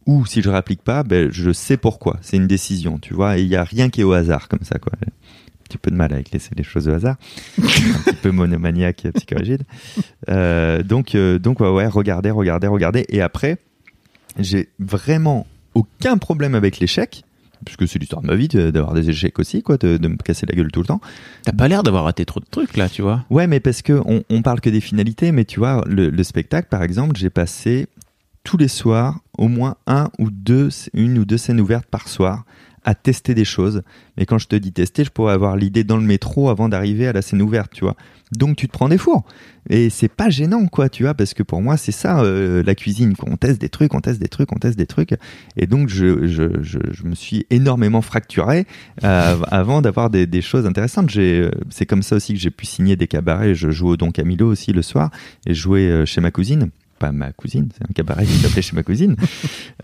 ou 0.06 0.24
si 0.24 0.40
je 0.42 0.48
réapplique 0.48 0.82
pas, 0.82 1.02
ben, 1.04 1.28
je 1.30 1.52
sais 1.52 1.76
pourquoi. 1.76 2.18
C'est 2.22 2.38
une 2.38 2.46
décision, 2.46 2.98
tu 2.98 3.12
vois. 3.14 3.38
Et 3.38 3.42
il 3.42 3.48
y 3.48 3.54
a 3.54 3.62
rien 3.62 3.90
qui 3.90 4.00
est 4.00 4.04
au 4.04 4.12
hasard 4.14 4.48
comme 4.48 4.62
ça, 4.62 4.78
quoi. 4.78 4.92
Un 5.70 5.78
petit 5.78 5.78
peu 5.78 5.92
de 5.92 5.96
mal 5.96 6.12
avec 6.12 6.32
laisser 6.32 6.50
les 6.56 6.64
choses 6.64 6.88
au 6.88 6.92
hasard. 6.92 7.14
un 7.58 7.62
petit 7.62 8.16
peu 8.22 8.32
monomaniaque, 8.32 9.06
psychorigide. 9.14 9.62
Euh, 10.28 10.82
donc, 10.82 11.14
euh, 11.14 11.38
donc 11.38 11.60
ouais, 11.60 11.70
ouais, 11.70 11.86
regardez, 11.86 12.32
regardez, 12.32 12.66
regardez. 12.66 13.06
Et 13.08 13.20
après, 13.20 13.56
j'ai 14.36 14.68
vraiment 14.80 15.46
aucun 15.74 16.18
problème 16.18 16.56
avec 16.56 16.80
l'échec. 16.80 17.22
Puisque 17.64 17.86
c'est 17.86 18.00
l'histoire 18.00 18.20
de 18.20 18.26
ma 18.26 18.34
vie 18.34 18.48
d'avoir 18.48 18.94
des 18.94 19.10
échecs 19.10 19.38
aussi, 19.38 19.62
quoi, 19.62 19.76
de, 19.76 19.96
de 19.96 20.08
me 20.08 20.16
casser 20.16 20.44
la 20.44 20.56
gueule 20.56 20.72
tout 20.72 20.80
le 20.80 20.86
temps. 20.86 21.00
T'as 21.44 21.52
pas 21.52 21.68
l'air 21.68 21.84
d'avoir 21.84 22.02
raté 22.02 22.24
trop 22.24 22.40
de 22.40 22.46
trucs 22.50 22.76
là, 22.76 22.88
tu 22.88 23.02
vois. 23.02 23.24
Ouais, 23.30 23.46
mais 23.46 23.60
parce 23.60 23.82
que 23.82 24.00
on, 24.06 24.24
on 24.28 24.42
parle 24.42 24.60
que 24.60 24.70
des 24.70 24.80
finalités, 24.80 25.30
mais 25.30 25.44
tu 25.44 25.60
vois, 25.60 25.84
le, 25.86 26.10
le 26.10 26.22
spectacle, 26.24 26.66
par 26.68 26.82
exemple, 26.82 27.16
j'ai 27.16 27.30
passé 27.30 27.86
tous 28.42 28.56
les 28.56 28.66
soirs 28.66 29.20
au 29.38 29.46
moins 29.46 29.76
un 29.86 30.08
ou 30.18 30.30
deux, 30.30 30.70
une 30.94 31.18
ou 31.18 31.24
deux 31.24 31.38
scènes 31.38 31.60
ouvertes 31.60 31.86
par 31.86 32.08
soir 32.08 32.44
à 32.84 32.94
tester 32.94 33.34
des 33.34 33.44
choses. 33.44 33.82
Mais 34.16 34.26
quand 34.26 34.38
je 34.38 34.46
te 34.46 34.56
dis 34.56 34.72
tester, 34.72 35.04
je 35.04 35.10
pourrais 35.10 35.32
avoir 35.32 35.56
l'idée 35.56 35.84
dans 35.84 35.96
le 35.96 36.02
métro 36.02 36.48
avant 36.48 36.68
d'arriver 36.68 37.06
à 37.06 37.12
la 37.12 37.22
scène 37.22 37.42
ouverte, 37.42 37.72
tu 37.72 37.84
vois. 37.84 37.96
Donc 38.32 38.56
tu 38.56 38.68
te 38.68 38.72
prends 38.72 38.88
des 38.88 38.98
fours. 38.98 39.24
Et 39.68 39.90
c'est 39.90 40.08
pas 40.08 40.30
gênant, 40.30 40.66
quoi, 40.66 40.88
tu 40.88 41.02
vois, 41.02 41.14
parce 41.14 41.34
que 41.34 41.42
pour 41.42 41.60
moi, 41.60 41.76
c'est 41.76 41.92
ça, 41.92 42.20
euh, 42.20 42.62
la 42.64 42.74
cuisine. 42.74 43.14
On 43.26 43.36
teste 43.36 43.60
des 43.60 43.68
trucs, 43.68 43.92
on 43.94 44.00
teste 44.00 44.20
des 44.20 44.28
trucs, 44.28 44.52
on 44.52 44.56
teste 44.56 44.78
des 44.78 44.86
trucs. 44.86 45.14
Et 45.56 45.66
donc, 45.66 45.88
je, 45.88 46.26
je, 46.26 46.44
je, 46.62 47.04
me 47.04 47.14
suis 47.14 47.46
énormément 47.50 48.02
fracturé 48.02 48.66
euh, 49.04 49.36
avant 49.50 49.82
d'avoir 49.82 50.10
des, 50.10 50.26
des 50.26 50.42
choses 50.42 50.66
intéressantes. 50.66 51.14
Euh, 51.16 51.50
c'est 51.70 51.86
comme 51.86 52.02
ça 52.02 52.16
aussi 52.16 52.34
que 52.34 52.40
j'ai 52.40 52.50
pu 52.50 52.66
signer 52.66 52.96
des 52.96 53.06
cabarets. 53.06 53.54
Je 53.54 53.70
joue 53.70 53.88
au 53.88 53.96
Don 53.96 54.12
Camilo 54.12 54.46
aussi 54.46 54.72
le 54.72 54.82
soir 54.82 55.10
et 55.46 55.52
euh, 55.52 56.06
chez 56.06 56.20
ma 56.20 56.30
cousine. 56.30 56.70
Pas 57.00 57.10
ma 57.10 57.32
cousine, 57.32 57.70
c'est 57.76 57.82
un 57.82 57.92
cabaret 57.92 58.26
qui 58.26 58.34
s'appelait 58.34 58.62
chez 58.62 58.76
ma 58.76 58.84
cousine. 58.84 59.16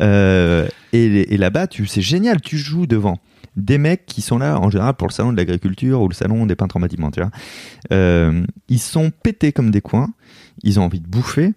Euh, 0.02 0.68
et, 0.92 1.34
et 1.34 1.38
là-bas, 1.38 1.66
tu, 1.68 1.86
c'est 1.86 2.02
génial, 2.02 2.42
tu 2.42 2.58
joues 2.58 2.86
devant 2.86 3.18
des 3.56 3.78
mecs 3.78 4.04
qui 4.04 4.20
sont 4.20 4.36
là 4.36 4.60
en 4.60 4.68
général 4.68 4.92
pour 4.94 5.08
le 5.08 5.12
salon 5.12 5.32
de 5.32 5.38
l'agriculture 5.38 6.02
ou 6.02 6.08
le 6.08 6.14
salon 6.14 6.44
des 6.44 6.54
peintres 6.54 6.76
en 6.76 6.80
bâtiment, 6.80 7.10
tu 7.10 7.20
vois. 7.20 7.30
Euh, 7.92 8.44
ils 8.68 8.78
sont 8.78 9.10
pétés 9.22 9.52
comme 9.52 9.70
des 9.70 9.80
coins, 9.80 10.12
ils 10.62 10.78
ont 10.78 10.82
envie 10.82 11.00
de 11.00 11.06
bouffer 11.06 11.54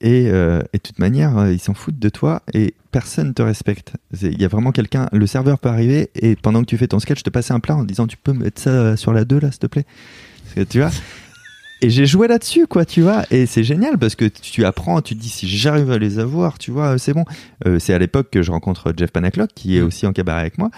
et, 0.00 0.28
euh, 0.30 0.62
et 0.72 0.78
de 0.78 0.82
toute 0.82 0.98
manière, 0.98 1.48
ils 1.48 1.60
s'en 1.60 1.74
foutent 1.74 2.00
de 2.00 2.08
toi 2.08 2.42
et 2.52 2.74
personne 2.90 3.32
te 3.34 3.42
respecte. 3.42 3.92
Il 4.20 4.40
y 4.40 4.44
a 4.44 4.48
vraiment 4.48 4.72
quelqu'un, 4.72 5.08
le 5.12 5.26
serveur 5.28 5.60
peut 5.60 5.68
arriver 5.68 6.10
et 6.16 6.34
pendant 6.34 6.62
que 6.62 6.66
tu 6.66 6.76
fais 6.76 6.88
ton 6.88 6.98
sketch, 6.98 7.22
te 7.22 7.30
passer 7.30 7.52
un 7.52 7.60
plat 7.60 7.76
en 7.76 7.84
disant 7.84 8.08
tu 8.08 8.16
peux 8.16 8.32
mettre 8.32 8.60
ça 8.60 8.96
sur 8.96 9.12
la 9.12 9.24
2 9.24 9.38
là, 9.38 9.52
s'il 9.52 9.60
te 9.60 9.66
plaît. 9.68 9.86
Tu 10.68 10.80
vois 10.80 10.90
et 11.82 11.90
j'ai 11.90 12.06
joué 12.06 12.26
là-dessus, 12.28 12.66
quoi, 12.66 12.84
tu 12.84 13.02
vois. 13.02 13.24
Et 13.30 13.46
c'est 13.46 13.64
génial 13.64 13.98
parce 13.98 14.14
que 14.14 14.24
tu 14.24 14.64
apprends, 14.64 15.00
tu 15.02 15.14
te 15.14 15.20
dis 15.20 15.28
si 15.28 15.46
j'arrive 15.48 15.90
à 15.90 15.98
les 15.98 16.18
avoir, 16.18 16.58
tu 16.58 16.70
vois, 16.70 16.98
c'est 16.98 17.12
bon. 17.12 17.24
Euh, 17.66 17.78
c'est 17.78 17.92
à 17.92 17.98
l'époque 17.98 18.28
que 18.30 18.42
je 18.42 18.50
rencontre 18.50 18.92
Jeff 18.96 19.10
Panaclock 19.10 19.50
qui 19.54 19.76
est 19.76 19.82
Mm. 19.82 19.86
aussi 19.86 20.06
en 20.06 20.12
cabaret 20.12 20.40
avec 20.40 20.58
moi. 20.58 20.70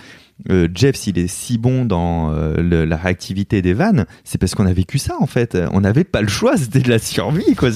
Euh, 0.50 0.68
Jeff, 0.72 0.94
s'il 0.94 1.18
est 1.18 1.26
si 1.26 1.58
bon 1.58 1.84
dans 1.84 2.32
euh, 2.32 2.56
le- 2.62 2.84
la 2.84 2.96
réactivité 2.96 3.60
des 3.60 3.74
vannes, 3.74 4.06
c'est 4.22 4.38
parce 4.38 4.54
qu'on 4.54 4.66
a 4.66 4.72
vécu 4.72 4.98
ça 4.98 5.14
en 5.20 5.26
fait. 5.26 5.58
On 5.72 5.80
n'avait 5.80 6.04
pas 6.04 6.20
le 6.22 6.28
choix, 6.28 6.56
c'était 6.56 6.80
de 6.80 6.88
la 6.90 6.98
survie, 7.00 7.54
quoi. 7.56 7.70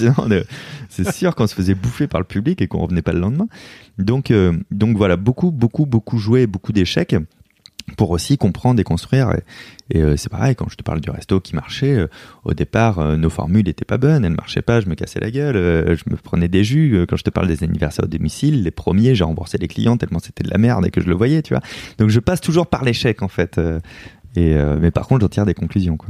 C'est 0.88 1.12
sûr 1.12 1.34
qu'on 1.34 1.46
se 1.46 1.54
faisait 1.54 1.74
bouffer 1.74 2.06
par 2.06 2.20
le 2.20 2.26
public 2.26 2.60
et 2.62 2.68
qu'on 2.68 2.78
revenait 2.80 3.02
pas 3.02 3.12
le 3.12 3.20
lendemain. 3.20 3.46
Donc, 3.98 4.30
euh, 4.30 4.52
donc 4.70 4.96
voilà, 4.96 5.16
beaucoup, 5.16 5.50
beaucoup, 5.50 5.86
beaucoup 5.86 6.18
joué, 6.18 6.46
beaucoup 6.46 6.72
d'échecs 6.72 7.16
pour 7.96 8.10
aussi 8.10 8.38
comprendre 8.38 8.78
et 8.80 8.84
construire. 8.84 9.34
Et, 9.92 10.00
euh, 10.00 10.16
c'est 10.16 10.30
pareil, 10.30 10.54
quand 10.56 10.68
je 10.70 10.76
te 10.76 10.82
parle 10.82 11.00
du 11.00 11.10
resto 11.10 11.38
qui 11.40 11.54
marchait, 11.54 11.94
euh, 11.94 12.08
au 12.44 12.54
départ, 12.54 12.98
euh, 12.98 13.16
nos 13.16 13.28
formules 13.28 13.66
n'étaient 13.66 13.84
pas 13.84 13.98
bonnes, 13.98 14.24
elles 14.24 14.34
marchaient 14.34 14.62
pas, 14.62 14.80
je 14.80 14.88
me 14.88 14.94
cassais 14.94 15.20
la 15.20 15.30
gueule, 15.30 15.54
je 15.96 16.02
me 16.10 16.16
prenais 16.16 16.48
des 16.48 16.64
jus. 16.64 17.04
Quand 17.08 17.16
je 17.16 17.24
te 17.24 17.30
parle 17.30 17.46
des 17.46 17.62
anniversaires 17.62 18.06
au 18.06 18.08
domicile, 18.08 18.62
les 18.62 18.70
premiers, 18.70 19.14
j'ai 19.14 19.24
remboursé 19.24 19.58
les 19.58 19.68
clients 19.68 19.96
tellement 19.96 20.18
c'était 20.18 20.44
de 20.44 20.50
la 20.50 20.58
merde 20.58 20.86
et 20.86 20.90
que 20.90 21.00
je 21.00 21.08
le 21.08 21.14
voyais, 21.14 21.42
tu 21.42 21.52
vois. 21.52 21.62
Donc 21.98 22.08
je 22.08 22.20
passe 22.20 22.40
toujours 22.40 22.66
par 22.66 22.84
l'échec, 22.84 23.22
en 23.22 23.28
fait. 23.28 23.60
et, 24.36 24.54
mais 24.80 24.90
par 24.90 25.06
contre, 25.06 25.20
j'en 25.22 25.28
tire 25.28 25.46
des 25.46 25.54
conclusions, 25.54 25.96
quoi. 25.96 26.08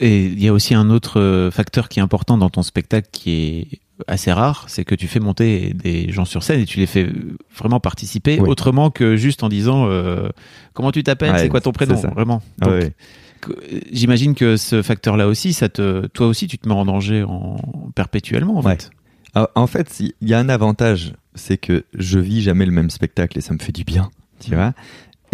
Et 0.00 0.24
il 0.26 0.42
y 0.42 0.48
a 0.48 0.52
aussi 0.52 0.74
un 0.74 0.90
autre 0.90 1.20
euh, 1.20 1.50
facteur 1.50 1.88
qui 1.88 1.98
est 1.98 2.02
important 2.02 2.38
dans 2.38 2.50
ton 2.50 2.62
spectacle 2.62 3.08
qui 3.12 3.30
est 3.32 3.66
assez 4.08 4.32
rare, 4.32 4.64
c'est 4.68 4.84
que 4.84 4.94
tu 4.94 5.06
fais 5.06 5.20
monter 5.20 5.74
des 5.74 6.10
gens 6.10 6.24
sur 6.24 6.42
scène 6.42 6.60
et 6.60 6.64
tu 6.64 6.78
les 6.80 6.86
fais 6.86 7.08
vraiment 7.56 7.78
participer 7.80 8.38
Oui. 8.40 8.48
autrement 8.48 8.90
que 8.90 9.16
juste 9.16 9.42
en 9.44 9.48
disant 9.48 9.86
euh, 9.86 10.28
comment 10.72 10.90
tu 10.92 11.02
t'appelles, 11.04 11.32
Ouais, 11.32 11.38
c'est 11.38 11.48
quoi 11.48 11.60
ton 11.60 11.72
prénom, 11.72 11.94
vraiment. 11.94 12.42
Donc, 12.58 12.70
ouais. 12.72 12.92
que- 13.40 13.52
euh, 13.52 13.80
J'imagine 13.92 14.34
que 14.34 14.56
ce 14.56 14.82
facteur-là 14.82 15.28
aussi, 15.28 15.52
ça 15.52 15.68
te, 15.68 16.06
toi 16.08 16.26
aussi, 16.26 16.46
tu 16.48 16.58
te 16.58 16.68
mets 16.68 16.74
en 16.74 16.84
danger 16.84 17.22
en 17.22 17.56
perpétuellement, 17.94 18.58
en 18.58 18.62
Ouais. 18.62 18.72
fait. 18.76 18.90
Ah, 19.34 19.48
En 19.54 19.66
fait, 19.66 20.00
il 20.00 20.12
y 20.28 20.34
a 20.34 20.38
un 20.38 20.48
avantage, 20.48 21.14
c'est 21.34 21.56
que 21.56 21.84
je 21.96 22.18
vis 22.18 22.42
jamais 22.42 22.66
le 22.66 22.72
même 22.72 22.90
spectacle 22.90 23.38
et 23.38 23.40
ça 23.40 23.54
me 23.54 23.58
fait 23.58 23.72
du 23.72 23.84
bien, 23.84 24.10
tu 24.40 24.54
vois. 24.54 24.74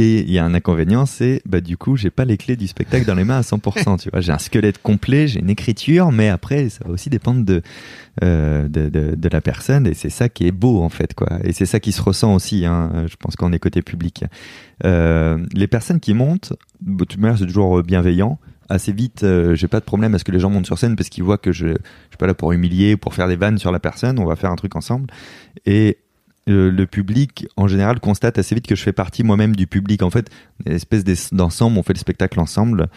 Et 0.00 0.20
il 0.20 0.30
y 0.30 0.38
a 0.38 0.44
un 0.44 0.54
inconvénient, 0.54 1.06
c'est 1.06 1.42
bah 1.44 1.60
du 1.60 1.76
coup, 1.76 1.96
j'ai 1.96 2.10
pas 2.10 2.24
les 2.24 2.36
clés 2.36 2.54
du 2.54 2.68
spectacle 2.68 3.04
dans 3.04 3.16
les 3.16 3.24
mains 3.24 3.38
à 3.38 3.42
100%. 3.42 3.98
tu 3.98 4.10
vois, 4.10 4.20
j'ai 4.20 4.30
un 4.30 4.38
squelette 4.38 4.80
complet, 4.80 5.26
j'ai 5.26 5.40
une 5.40 5.50
écriture, 5.50 6.12
mais 6.12 6.28
après, 6.28 6.68
ça 6.68 6.84
va 6.84 6.92
aussi 6.92 7.10
dépendre 7.10 7.44
de 7.44 7.62
euh, 8.22 8.68
de, 8.68 8.88
de, 8.88 9.16
de 9.16 9.28
la 9.28 9.40
personne 9.40 9.86
et 9.86 9.94
c'est 9.94 10.10
ça 10.10 10.28
qui 10.28 10.46
est 10.46 10.52
beau 10.52 10.82
en 10.82 10.88
fait, 10.88 11.14
quoi. 11.14 11.40
Et 11.42 11.52
c'est 11.52 11.66
ça 11.66 11.80
qui 11.80 11.90
se 11.90 12.00
ressent 12.00 12.32
aussi. 12.32 12.64
Hein, 12.64 13.06
je 13.08 13.16
pense 13.16 13.34
qu'on 13.34 13.52
est 13.52 13.58
côté 13.58 13.82
public. 13.82 14.24
Euh, 14.84 15.44
les 15.52 15.66
personnes 15.66 15.98
qui 15.98 16.14
montent, 16.14 16.52
de 16.80 17.04
toute 17.04 17.18
manière, 17.18 17.36
c'est 17.36 17.46
toujours 17.46 17.82
bienveillant. 17.82 18.38
Assez 18.68 18.92
vite, 18.92 19.24
euh, 19.24 19.54
j'ai 19.54 19.66
pas 19.66 19.80
de 19.80 19.84
problème 19.84 20.14
à 20.14 20.18
ce 20.18 20.24
que 20.24 20.30
les 20.30 20.38
gens 20.38 20.50
montent 20.50 20.66
sur 20.66 20.78
scène 20.78 20.94
parce 20.94 21.08
qu'ils 21.08 21.24
voient 21.24 21.38
que 21.38 21.52
je, 21.52 21.68
je 21.68 21.72
suis 21.72 22.18
pas 22.18 22.26
là 22.26 22.34
pour 22.34 22.52
humilier, 22.52 22.96
pour 22.96 23.14
faire 23.14 23.26
des 23.26 23.36
vannes 23.36 23.58
sur 23.58 23.72
la 23.72 23.80
personne. 23.80 24.18
On 24.18 24.26
va 24.26 24.36
faire 24.36 24.52
un 24.52 24.56
truc 24.56 24.76
ensemble. 24.76 25.08
Et 25.66 25.98
le, 26.48 26.86
public, 26.86 27.46
en 27.56 27.68
général, 27.68 28.00
constate 28.00 28.38
assez 28.38 28.54
vite 28.54 28.66
que 28.66 28.74
je 28.74 28.82
fais 28.82 28.92
partie 28.92 29.22
moi-même 29.22 29.54
du 29.54 29.66
public. 29.66 30.02
En 30.02 30.10
fait, 30.10 30.30
une 30.66 30.72
espèce 30.72 31.04
d'ensemble, 31.32 31.78
on 31.78 31.82
fait 31.82 31.92
le 31.92 31.98
spectacle 31.98 32.40
ensemble. 32.40 32.88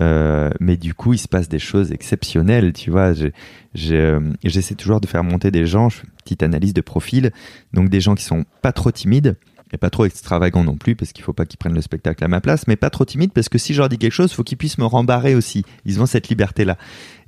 Euh, 0.00 0.50
mais 0.60 0.76
du 0.76 0.94
coup, 0.94 1.12
il 1.12 1.18
se 1.18 1.28
passe 1.28 1.48
des 1.48 1.58
choses 1.58 1.92
exceptionnelles, 1.92 2.72
tu 2.72 2.90
vois. 2.90 3.12
Euh, 3.90 4.32
J'essaie 4.42 4.74
toujours 4.74 5.00
de 5.00 5.06
faire 5.06 5.22
monter 5.24 5.50
des 5.50 5.66
gens, 5.66 5.88
je 5.88 5.98
fais 5.98 6.06
une 6.06 6.22
petite 6.22 6.42
analyse 6.42 6.74
de 6.74 6.80
profil. 6.80 7.30
Donc 7.72 7.88
des 7.90 8.00
gens 8.00 8.14
qui 8.14 8.24
sont 8.24 8.44
pas 8.62 8.72
trop 8.72 8.90
timides 8.90 9.36
et 9.74 9.76
pas 9.76 9.90
trop 9.90 10.04
extravagants 10.04 10.62
non 10.62 10.76
plus, 10.76 10.94
parce 10.94 11.12
qu'il 11.12 11.24
faut 11.24 11.32
pas 11.32 11.44
qu'ils 11.46 11.58
prennent 11.58 11.74
le 11.74 11.80
spectacle 11.82 12.22
à 12.24 12.28
ma 12.28 12.40
place, 12.40 12.66
mais 12.68 12.76
pas 12.76 12.90
trop 12.90 13.04
timides, 13.04 13.32
parce 13.32 13.48
que 13.48 13.58
si 13.58 13.74
je 13.74 13.80
leur 13.80 13.88
dis 13.88 13.98
quelque 13.98 14.12
chose, 14.12 14.32
faut 14.32 14.44
qu'ils 14.44 14.56
puissent 14.56 14.78
me 14.78 14.84
rembarrer 14.84 15.34
aussi. 15.34 15.64
Ils 15.84 16.00
ont 16.00 16.06
cette 16.06 16.28
liberté-là. 16.28 16.78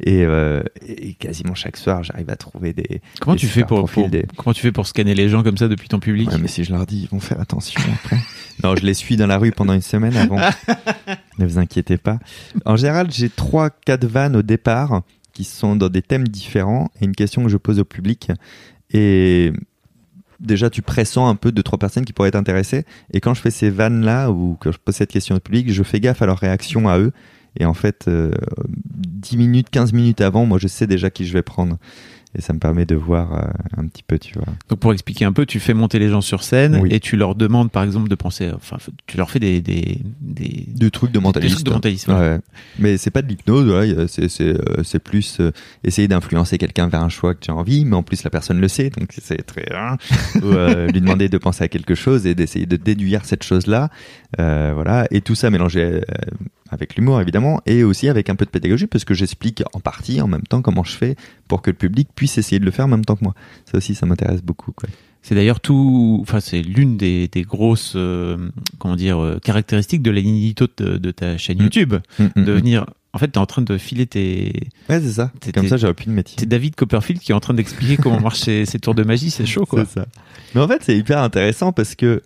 Et, 0.00 0.24
euh, 0.24 0.62
et 0.86 1.14
quasiment 1.14 1.54
chaque 1.56 1.76
soir, 1.76 2.04
j'arrive 2.04 2.30
à 2.30 2.36
trouver 2.36 2.72
des... 2.72 3.00
Comment 3.20 3.34
des 3.34 3.40
tu 3.40 3.46
fais 3.48 3.64
pour, 3.64 3.78
profils, 3.78 4.02
pour- 4.04 4.10
des- 4.10 4.26
comment 4.36 4.54
tu 4.54 4.62
fais 4.62 4.70
pour 4.70 4.86
scanner 4.86 5.14
les 5.14 5.28
gens 5.28 5.42
comme 5.42 5.56
ça 5.56 5.66
depuis 5.68 5.88
ton 5.88 5.98
public? 5.98 6.30
Ouais, 6.30 6.38
mais 6.38 6.48
si 6.48 6.62
je 6.64 6.72
leur 6.72 6.86
dis, 6.86 7.02
ils 7.02 7.08
vont 7.08 7.18
faire 7.20 7.40
attention 7.40 7.80
après. 7.94 8.18
non, 8.62 8.76
je 8.76 8.86
les 8.86 8.94
suis 8.94 9.16
dans 9.16 9.26
la 9.26 9.38
rue 9.38 9.50
pendant 9.50 9.72
une 9.72 9.82
semaine 9.82 10.16
avant. 10.16 10.38
ne 11.38 11.46
vous 11.46 11.58
inquiétez 11.58 11.96
pas. 11.96 12.18
En 12.64 12.76
général, 12.76 13.10
j'ai 13.10 13.28
trois, 13.28 13.70
quatre 13.70 14.06
vannes 14.06 14.36
au 14.36 14.42
départ 14.42 15.02
qui 15.32 15.42
sont 15.44 15.74
dans 15.74 15.88
des 15.88 16.02
thèmes 16.02 16.28
différents 16.28 16.90
et 17.00 17.04
une 17.06 17.14
question 17.16 17.42
que 17.42 17.48
je 17.48 17.56
pose 17.56 17.80
au 17.80 17.84
public. 17.84 18.30
Et 18.92 19.52
déjà, 20.40 20.70
tu 20.70 20.82
pressens 20.82 21.28
un 21.28 21.34
peu 21.34 21.52
deux, 21.52 21.62
trois 21.62 21.78
personnes 21.78 22.04
qui 22.04 22.12
pourraient 22.12 22.28
être 22.28 22.36
intéressées. 22.36 22.84
Et 23.12 23.20
quand 23.20 23.34
je 23.34 23.40
fais 23.40 23.50
ces 23.50 23.70
vannes-là 23.70 24.30
ou 24.30 24.56
que 24.60 24.72
je 24.72 24.78
pose 24.78 24.94
cette 24.94 25.10
question 25.10 25.36
au 25.36 25.40
public, 25.40 25.72
je 25.72 25.82
fais 25.82 26.00
gaffe 26.00 26.22
à 26.22 26.26
leur 26.26 26.38
réaction 26.38 26.88
à 26.88 26.98
eux. 26.98 27.12
Et 27.58 27.64
en 27.64 27.74
fait, 27.74 28.06
euh, 28.08 28.32
10 28.68 29.36
minutes, 29.36 29.70
15 29.70 29.92
minutes 29.92 30.20
avant, 30.20 30.44
moi, 30.44 30.58
je 30.58 30.68
sais 30.68 30.86
déjà 30.86 31.10
qui 31.10 31.26
je 31.26 31.32
vais 31.32 31.42
prendre. 31.42 31.78
Et 32.36 32.42
ça 32.42 32.52
me 32.52 32.58
permet 32.58 32.84
de 32.84 32.94
voir 32.94 33.32
euh, 33.32 33.46
un 33.78 33.86
petit 33.86 34.02
peu, 34.02 34.18
tu 34.18 34.34
vois. 34.34 34.46
Donc 34.68 34.78
pour 34.80 34.92
expliquer 34.92 35.24
un 35.24 35.32
peu, 35.32 35.46
tu 35.46 35.58
fais 35.58 35.72
monter 35.74 35.98
les 35.98 36.08
gens 36.10 36.20
sur 36.20 36.42
scène 36.42 36.78
Oui. 36.82 36.88
et 36.92 37.00
tu 37.00 37.16
leur 37.16 37.34
demandes 37.34 37.70
par 37.70 37.82
exemple 37.82 38.08
de 38.08 38.14
penser, 38.14 38.50
enfin 38.54 38.76
tu 39.06 39.16
leur 39.16 39.30
fais 39.30 39.38
des 39.38 39.60
des 39.60 40.00
des, 40.20 40.64
de 40.68 40.78
des 40.78 40.90
trucs 40.90 41.12
de 41.12 41.18
mentalisme. 41.18 41.64
voilà. 42.06 42.34
Ouais. 42.34 42.40
Mais 42.78 42.96
c'est 42.98 43.10
pas 43.10 43.22
de 43.22 43.28
l'hypnose, 43.28 44.06
c'est 44.08 44.28
c'est 44.28 44.48
euh, 44.48 44.82
c'est 44.84 44.98
plus 44.98 45.40
euh, 45.40 45.50
essayer 45.84 46.08
d'influencer 46.08 46.58
quelqu'un 46.58 46.88
vers 46.88 47.02
un 47.02 47.08
choix 47.08 47.34
que 47.34 47.40
tu 47.40 47.50
as 47.50 47.54
envie, 47.54 47.84
mais 47.84 47.96
en 47.96 48.02
plus 48.02 48.22
la 48.22 48.30
personne 48.30 48.60
le 48.60 48.68
sait, 48.68 48.90
donc 48.90 49.08
c'est 49.18 49.42
très 49.46 49.66
hein, 49.74 49.96
ou 50.42 50.46
euh, 50.46 50.88
lui 50.88 51.00
demander 51.00 51.28
de 51.28 51.38
penser 51.38 51.64
à 51.64 51.68
quelque 51.68 51.94
chose 51.94 52.26
et 52.26 52.34
d'essayer 52.34 52.66
de 52.66 52.76
déduire 52.76 53.24
cette 53.24 53.42
chose-là, 53.44 53.88
euh, 54.40 54.72
voilà, 54.74 55.06
et 55.10 55.20
tout 55.22 55.34
ça 55.34 55.50
mélangé 55.50 55.80
euh, 55.82 56.00
avec 56.70 56.96
l'humour 56.96 57.20
évidemment 57.20 57.60
et 57.66 57.82
aussi 57.84 58.08
avec 58.08 58.28
un 58.30 58.34
peu 58.36 58.44
de 58.44 58.50
pédagogie 58.50 58.86
parce 58.86 59.04
que 59.04 59.14
j'explique 59.14 59.62
en 59.72 59.80
partie 59.80 60.20
en 60.20 60.28
même 60.28 60.42
temps 60.42 60.62
comment 60.62 60.84
je 60.84 60.92
fais 60.92 61.16
pour 61.48 61.62
que 61.62 61.70
le 61.70 61.76
public 61.76 62.08
puisse 62.14 62.38
essayer 62.38 62.58
de 62.58 62.64
le 62.64 62.70
faire 62.70 62.86
en 62.86 62.88
même 62.88 63.04
temps 63.04 63.16
que 63.16 63.24
moi. 63.24 63.34
Ça 63.70 63.78
aussi, 63.78 63.94
ça 63.94 64.06
m'intéresse 64.06 64.42
beaucoup. 64.42 64.72
Quoi. 64.72 64.88
C'est 65.22 65.34
d'ailleurs 65.34 65.60
tout, 65.60 66.18
enfin 66.22 66.40
c'est 66.40 66.62
l'une 66.62 66.96
des, 66.96 67.28
des 67.28 67.42
grosses 67.42 67.94
euh, 67.96 68.50
comment 68.78 68.96
dire 68.96 69.18
euh, 69.22 69.38
caractéristiques 69.42 70.02
de 70.02 70.10
l'inédito 70.10 70.66
de, 70.76 70.98
de 70.98 71.10
ta 71.10 71.36
chaîne 71.38 71.58
Mm. 71.58 71.62
YouTube, 71.62 71.94
Mm, 72.18 72.24
mm, 72.24 72.44
de 72.44 72.52
mm. 72.52 72.56
venir. 72.56 72.86
En 73.12 73.18
fait, 73.18 73.28
t'es 73.28 73.38
en 73.38 73.46
train 73.46 73.62
de 73.62 73.78
filer 73.78 74.06
tes. 74.06 74.52
Ouais, 74.90 75.00
c'est 75.00 75.12
ça. 75.12 75.32
T'es- 75.40 75.50
Comme 75.50 75.62
t'es- 75.62 75.70
ça, 75.70 75.78
j'aurais 75.78 75.94
plus 75.94 76.04
de 76.06 76.10
métier. 76.10 76.36
C'est 76.38 76.44
David 76.46 76.74
Copperfield 76.76 77.18
qui 77.22 77.32
est 77.32 77.34
en 77.34 77.40
train 77.40 77.54
d'expliquer 77.54 77.96
comment 77.96 78.20
marchent 78.20 78.40
ces 78.42 78.66
tours 78.78 78.94
de 78.94 79.04
magie. 79.04 79.30
C'est 79.30 79.46
chaud 79.46 79.64
quoi. 79.64 79.86
C'est 79.86 80.00
ça. 80.00 80.06
Mais 80.54 80.60
en 80.60 80.68
fait, 80.68 80.82
c'est 80.84 80.96
hyper 80.98 81.18
intéressant 81.22 81.72
parce 81.72 81.94
que 81.94 82.22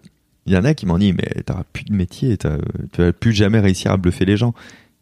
il 0.51 0.55
y 0.55 0.59
en 0.59 0.65
a 0.65 0.75
qui 0.75 0.85
m'ont 0.85 0.99
dit, 0.99 1.13
mais 1.13 1.43
t'auras 1.47 1.63
plus 1.73 1.85
de 1.85 1.95
métier, 1.95 2.37
tu 2.37 2.49
vas 2.99 3.13
plus 3.13 3.33
jamais 3.33 3.61
réussir 3.61 3.93
à 3.93 3.97
bluffer 3.97 4.25
les 4.25 4.37
gens. 4.37 4.53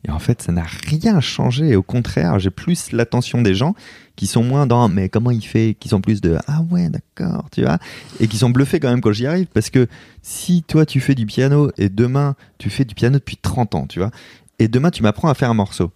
Et 0.06 0.10
en 0.10 0.18
fait, 0.18 0.42
ça 0.42 0.52
n'a 0.52 0.62
rien 0.62 1.20
changé. 1.20 1.74
Au 1.74 1.82
contraire, 1.82 2.38
j'ai 2.38 2.50
plus 2.50 2.92
l'attention 2.92 3.40
des 3.40 3.54
gens 3.54 3.74
qui 4.14 4.26
sont 4.26 4.44
moins 4.44 4.66
dans, 4.66 4.90
mais 4.90 5.08
comment 5.08 5.30
il 5.30 5.40
fait, 5.40 5.74
qui 5.80 5.88
sont 5.88 6.02
plus 6.02 6.20
de, 6.20 6.36
ah 6.48 6.60
ouais, 6.70 6.90
d'accord, 6.90 7.46
tu 7.50 7.62
vois, 7.62 7.78
et 8.20 8.28
qui 8.28 8.36
sont 8.36 8.50
bluffés 8.50 8.78
quand 8.78 8.90
même 8.90 9.00
quand 9.00 9.12
j'y 9.12 9.26
arrive. 9.26 9.46
Parce 9.54 9.70
que 9.70 9.86
si 10.20 10.62
toi, 10.62 10.84
tu 10.84 11.00
fais 11.00 11.14
du 11.14 11.24
piano 11.24 11.72
et 11.78 11.88
demain, 11.88 12.36
tu 12.58 12.68
fais 12.68 12.84
du 12.84 12.94
piano 12.94 13.18
depuis 13.18 13.38
30 13.38 13.74
ans, 13.74 13.86
tu 13.86 14.00
vois, 14.00 14.10
et 14.58 14.68
demain, 14.68 14.90
tu 14.90 15.02
m'apprends 15.02 15.30
à 15.30 15.34
faire 15.34 15.48
un 15.48 15.54
morceau. 15.54 15.92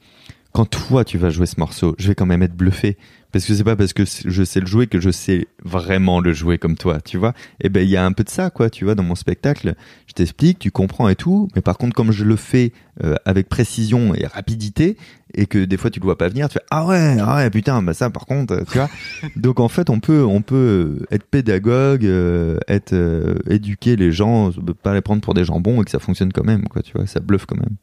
Quand 0.52 0.64
toi, 0.64 1.04
tu 1.04 1.18
vas 1.18 1.28
jouer 1.28 1.46
ce 1.46 1.60
morceau, 1.60 1.94
je 1.98 2.08
vais 2.08 2.14
quand 2.14 2.26
même 2.26 2.42
être 2.42 2.56
bluffé. 2.56 2.96
Parce 3.32 3.46
que 3.46 3.54
c'est 3.54 3.64
pas 3.64 3.76
parce 3.76 3.92
que 3.92 4.04
je 4.06 4.44
sais 4.44 4.60
le 4.60 4.66
jouer 4.66 4.86
que 4.86 5.00
je 5.00 5.10
sais 5.10 5.46
vraiment 5.64 6.20
le 6.20 6.32
jouer 6.32 6.58
comme 6.58 6.76
toi, 6.76 7.00
tu 7.00 7.16
vois. 7.16 7.32
Et 7.60 7.68
ben, 7.68 7.82
il 7.82 7.88
y 7.88 7.96
a 7.96 8.04
un 8.04 8.12
peu 8.12 8.24
de 8.24 8.28
ça, 8.28 8.50
quoi, 8.50 8.68
tu 8.68 8.84
vois, 8.84 8.94
dans 8.94 9.02
mon 9.02 9.14
spectacle. 9.14 9.74
Je 10.06 10.12
t'explique, 10.12 10.58
tu 10.58 10.70
comprends 10.70 11.08
et 11.08 11.16
tout. 11.16 11.48
Mais 11.56 11.62
par 11.62 11.78
contre, 11.78 11.94
comme 11.94 12.12
je 12.12 12.24
le 12.24 12.36
fais 12.36 12.72
euh, 13.02 13.14
avec 13.24 13.48
précision 13.48 14.14
et 14.14 14.26
rapidité, 14.26 14.96
et 15.34 15.46
que 15.46 15.64
des 15.64 15.76
fois 15.76 15.90
tu 15.90 16.00
le 16.00 16.04
vois 16.04 16.18
pas 16.18 16.28
venir, 16.28 16.48
tu 16.48 16.54
fais 16.54 16.64
ah 16.70 16.86
ouais, 16.86 17.16
ah 17.20 17.36
ouais, 17.36 17.50
putain, 17.50 17.82
bah 17.82 17.94
ça, 17.94 18.10
par 18.10 18.26
contre, 18.26 18.54
euh, 18.54 18.64
tu 18.70 18.78
vois. 18.78 18.90
Donc 19.36 19.60
en 19.60 19.68
fait, 19.68 19.90
on 19.90 20.00
peut, 20.00 20.24
on 20.24 20.42
peut 20.42 21.04
être 21.10 21.24
pédagogue, 21.24 22.04
euh, 22.04 22.58
être 22.68 22.92
euh, 22.92 23.36
éduquer 23.48 23.96
les 23.96 24.12
gens, 24.12 24.50
pas 24.82 24.94
les 24.94 25.00
prendre 25.00 25.22
pour 25.22 25.34
des 25.34 25.44
jambons 25.44 25.80
et 25.80 25.84
que 25.84 25.90
ça 25.90 25.98
fonctionne 25.98 26.32
quand 26.32 26.44
même, 26.44 26.68
quoi, 26.68 26.82
tu 26.82 26.92
vois. 26.92 27.06
Ça 27.06 27.20
bluffe 27.20 27.46
quand 27.46 27.56
même. 27.56 27.76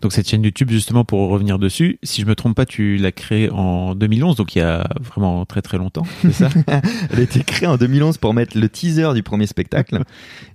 Donc 0.00 0.12
cette 0.12 0.28
chaîne 0.28 0.44
YouTube, 0.44 0.70
justement, 0.70 1.04
pour 1.04 1.28
revenir 1.28 1.58
dessus, 1.58 1.98
si 2.04 2.20
je 2.20 2.26
me 2.26 2.36
trompe 2.36 2.54
pas, 2.54 2.66
tu 2.66 2.96
l'as 2.98 3.10
créée 3.10 3.50
en 3.50 3.96
2011, 3.96 4.36
donc 4.36 4.54
il 4.54 4.60
y 4.60 4.62
a 4.62 4.88
vraiment 5.00 5.44
très 5.44 5.60
très 5.60 5.76
longtemps, 5.76 6.04
c'est 6.22 6.32
ça? 6.32 6.48
Elle 7.10 7.18
a 7.18 7.22
été 7.22 7.42
créée 7.42 7.66
en 7.66 7.76
2011 7.76 8.18
pour 8.18 8.32
mettre 8.32 8.56
le 8.56 8.68
teaser 8.68 9.12
du 9.14 9.24
premier 9.24 9.46
spectacle. 9.48 10.04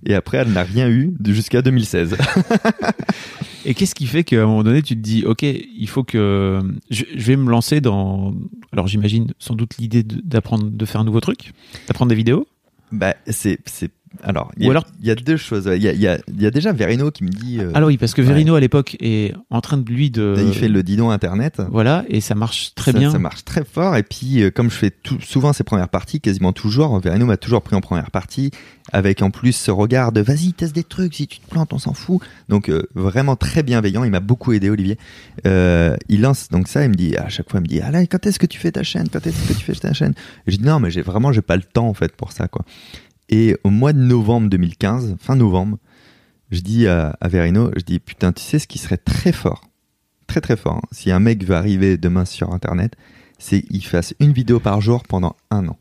Et 0.06 0.14
après, 0.14 0.38
elle 0.38 0.52
n'a 0.52 0.62
rien 0.62 0.88
eu 0.88 1.14
jusqu'à 1.26 1.60
2016. 1.60 2.16
Et 3.66 3.74
qu'est-ce 3.74 3.94
qui 3.94 4.06
fait 4.06 4.24
qu'à 4.24 4.42
un 4.42 4.46
moment 4.46 4.62
donné, 4.62 4.82
tu 4.82 4.94
te 4.94 5.00
dis, 5.00 5.24
ok, 5.24 5.42
il 5.42 5.88
faut 5.88 6.04
que 6.04 6.60
je, 6.90 7.04
je 7.14 7.24
vais 7.24 7.36
me 7.36 7.50
lancer 7.50 7.80
dans. 7.80 8.34
Alors 8.72 8.86
j'imagine 8.88 9.32
sans 9.38 9.54
doute 9.54 9.76
l'idée 9.78 10.02
de- 10.02 10.20
d'apprendre, 10.22 10.70
de 10.70 10.84
faire 10.84 11.00
un 11.00 11.04
nouveau 11.04 11.20
truc, 11.20 11.52
d'apprendre 11.88 12.10
des 12.10 12.14
vidéos? 12.14 12.46
Bah, 12.92 13.14
c'est, 13.26 13.58
c'est, 13.64 13.90
alors, 14.22 14.50
il 14.56 14.64
y, 14.64 14.66
Ou 14.66 14.70
a- 14.70 14.72
alors- 14.74 14.86
il 15.00 15.06
y 15.06 15.10
a 15.10 15.14
deux 15.14 15.36
choses. 15.36 15.70
Il 15.74 15.82
y 15.82 15.88
a, 15.88 15.92
il 15.92 16.00
y 16.00 16.06
a, 16.08 16.18
il 16.28 16.40
y 16.42 16.46
a 16.46 16.50
déjà 16.50 16.72
Verino 16.72 17.10
qui 17.10 17.24
me 17.24 17.28
dit, 17.30 17.58
euh, 17.60 17.70
Alors 17.74 17.88
oui, 17.88 17.96
parce 17.98 18.14
que 18.14 18.22
Verino 18.22 18.54
à 18.54 18.60
l'époque 18.60 18.96
est 19.00 19.34
en 19.50 19.60
train 19.60 19.76
de 19.76 19.90
lui 19.90 20.10
de. 20.10 20.36
il 20.38 20.54
fait 20.54 20.68
le 20.68 20.82
didon 20.82 21.10
internet. 21.10 21.60
Voilà, 21.70 22.04
et 22.08 22.20
ça 22.20 22.34
marche 22.34 22.74
très 22.74 22.92
ça, 22.92 22.98
bien. 22.98 23.10
Ça 23.10 23.18
marche 23.18 23.44
très 23.44 23.64
fort. 23.64 23.96
Et 23.96 24.02
puis, 24.02 24.42
euh, 24.42 24.50
comme 24.50 24.70
je 24.70 24.76
fais 24.76 24.90
tout, 24.90 25.20
souvent 25.20 25.52
ces 25.52 25.64
premières 25.64 25.88
parties, 25.88 26.20
quasiment 26.20 26.52
toujours, 26.52 26.98
Verino 27.00 27.26
m'a 27.26 27.36
toujours 27.36 27.62
pris 27.62 27.76
en 27.76 27.80
première 27.80 28.10
partie, 28.10 28.50
avec 28.92 29.20
en 29.22 29.30
plus 29.30 29.52
ce 29.52 29.70
regard 29.70 30.12
de 30.12 30.20
vas-y, 30.20 30.52
teste 30.52 30.74
des 30.74 30.84
trucs, 30.84 31.14
si 31.14 31.26
tu 31.26 31.40
te 31.40 31.48
plantes, 31.50 31.72
on 31.72 31.78
s'en 31.78 31.92
fout. 31.94 32.20
Donc, 32.48 32.68
euh, 32.68 32.86
vraiment 32.94 33.36
très 33.36 33.62
bienveillant. 33.62 34.04
Il 34.04 34.10
m'a 34.10 34.20
beaucoup 34.20 34.52
aidé, 34.52 34.70
Olivier. 34.70 34.98
Euh, 35.46 35.96
il 36.08 36.20
lance 36.20 36.48
donc 36.48 36.68
ça, 36.68 36.84
il 36.84 36.90
me 36.90 36.94
dit, 36.94 37.16
à 37.16 37.28
chaque 37.28 37.50
fois, 37.50 37.60
il 37.60 37.62
me 37.64 37.68
dit, 37.68 37.80
Alain, 37.80 38.06
quand 38.06 38.26
est-ce 38.26 38.38
que 38.38 38.46
tu 38.46 38.58
fais 38.58 38.72
ta 38.72 38.82
chaîne? 38.82 39.08
Quand 39.12 39.26
est-ce 39.26 39.48
que 39.48 39.52
tu 39.58 39.64
fais 39.64 39.72
ta 39.74 39.92
chaîne? 39.92 40.14
Je 40.46 40.56
dis, 40.56 40.64
non, 40.64 40.80
mais 40.80 40.90
j'ai 40.90 41.02
vraiment, 41.02 41.32
j'ai 41.32 41.42
pas 41.42 41.56
le 41.56 41.62
temps, 41.62 41.88
en 41.88 41.94
fait, 41.94 42.14
pour 42.14 42.32
ça, 42.32 42.48
quoi. 42.48 42.64
Et 43.28 43.56
au 43.64 43.70
mois 43.70 43.92
de 43.92 43.98
novembre 44.00 44.48
2015, 44.50 45.16
fin 45.18 45.36
novembre, 45.36 45.78
je 46.50 46.60
dis 46.60 46.86
à, 46.86 47.16
à 47.20 47.28
Verino, 47.28 47.70
je 47.76 47.82
dis, 47.82 47.98
putain, 47.98 48.32
tu 48.32 48.42
sais 48.42 48.58
ce 48.58 48.66
qui 48.68 48.78
serait 48.78 48.98
très 48.98 49.32
fort? 49.32 49.62
Très 50.26 50.40
très 50.40 50.56
fort. 50.56 50.76
hein. 50.76 50.88
Si 50.92 51.10
un 51.10 51.20
mec 51.20 51.44
veut 51.44 51.54
arriver 51.56 51.96
demain 51.96 52.24
sur 52.24 52.52
Internet, 52.52 52.94
c'est 53.38 53.62
qu'il 53.62 53.84
fasse 53.84 54.14
une 54.20 54.32
vidéo 54.32 54.60
par 54.60 54.80
jour 54.80 55.02
pendant 55.04 55.36
un 55.50 55.66
an. 55.68 55.78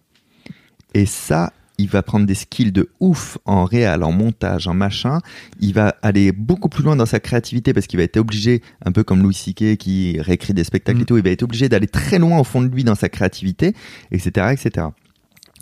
Et 0.94 1.06
ça, 1.06 1.54
il 1.78 1.90
va 1.90 2.02
prendre 2.04 2.26
des 2.26 2.36
skills 2.36 2.72
de 2.72 2.90
ouf 3.00 3.38
en 3.46 3.66
réal, 3.66 4.04
en 4.04 4.12
montage, 4.12 4.68
en 4.68 4.74
machin. 4.74 5.20
Il 5.60 5.74
va 5.74 5.96
aller 6.02 6.32
beaucoup 6.32 6.70
plus 6.70 6.84
loin 6.84 6.96
dans 6.96 7.06
sa 7.06 7.20
créativité 7.20 7.74
parce 7.74 7.88
qu'il 7.88 7.98
va 7.98 8.04
être 8.04 8.18
obligé, 8.18 8.62
un 8.86 8.92
peu 8.92 9.04
comme 9.04 9.22
Louis 9.24 9.34
C.K. 9.34 9.78
qui 9.78 10.20
réécrit 10.22 10.54
des 10.54 10.64
spectacles 10.64 11.00
Mm. 11.00 11.02
et 11.02 11.06
tout, 11.06 11.18
il 11.18 11.24
va 11.24 11.30
être 11.32 11.44
obligé 11.44 11.70
d'aller 11.70 11.88
très 11.88 12.20
loin 12.20 12.40
au 12.40 12.44
fond 12.44 12.62
de 12.62 12.68
lui 12.68 12.84
dans 12.84 12.96
sa 12.96 13.10
créativité, 13.10 13.74
etc., 14.12 14.48
etc. 14.54 14.88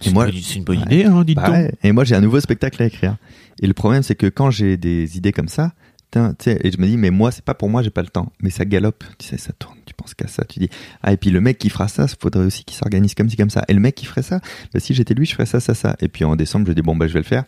C'est 0.01 0.09
Et 0.09 0.13
moi- 0.13 0.27
c'est 0.41 0.55
une 0.55 0.63
bonne 0.63 0.77
Ouais. 0.79 0.83
idée, 0.83 1.03
hein, 1.05 1.23
dites 1.23 1.37
Bah 1.37 1.51
ouais. 1.51 1.71
Et 1.83 1.91
moi, 1.91 2.03
j'ai 2.03 2.15
un 2.15 2.21
nouveau 2.21 2.39
spectacle 2.39 2.81
à 2.81 2.87
écrire. 2.87 3.15
Et 3.61 3.67
le 3.67 3.73
problème, 3.73 4.03
c'est 4.03 4.15
que 4.15 4.27
quand 4.27 4.49
j'ai 4.51 4.75
des 4.77 5.17
idées 5.17 5.31
comme 5.31 5.47
ça, 5.47 5.73
putain, 6.11 6.33
tu 6.37 6.43
sais, 6.51 6.59
et 6.61 6.71
je 6.71 6.77
me 6.77 6.85
dis, 6.87 6.97
mais 6.97 7.09
moi, 7.09 7.31
c'est 7.31 7.43
pas 7.43 7.53
pour 7.53 7.69
moi, 7.69 7.81
j'ai 7.81 7.89
pas 7.89 8.01
le 8.01 8.09
temps. 8.09 8.33
Mais 8.41 8.49
ça 8.49 8.65
galope, 8.65 9.03
tu 9.17 9.27
sais, 9.27 9.37
ça 9.37 9.53
tourne, 9.57 9.77
tu 9.85 9.93
penses 9.93 10.13
qu'à 10.13 10.27
ça. 10.27 10.43
Tu 10.43 10.59
dis, 10.59 10.69
ah, 11.01 11.13
et 11.13 11.17
puis 11.17 11.29
le 11.29 11.39
mec 11.39 11.57
qui 11.57 11.69
fera 11.69 11.87
ça, 11.87 12.05
il 12.09 12.15
faudrait 12.19 12.43
aussi 12.45 12.65
qu'il 12.65 12.75
s'organise 12.75 13.15
comme 13.15 13.29
ci, 13.29 13.37
comme 13.37 13.49
ça. 13.49 13.63
Et 13.69 13.73
le 13.73 13.79
mec 13.79 13.95
qui 13.95 14.05
ferait 14.05 14.21
ça, 14.21 14.41
bah, 14.73 14.81
si 14.81 14.93
j'étais 14.93 15.13
lui, 15.13 15.25
je 15.25 15.31
ferais 15.33 15.45
ça, 15.45 15.61
ça, 15.61 15.73
ça. 15.73 15.95
Et 16.01 16.09
puis 16.09 16.25
en 16.25 16.35
décembre, 16.35 16.67
je 16.67 16.73
dis, 16.73 16.81
bon, 16.81 16.97
bah, 16.97 17.07
je 17.07 17.13
vais 17.13 17.19
le 17.19 17.25
faire. 17.25 17.45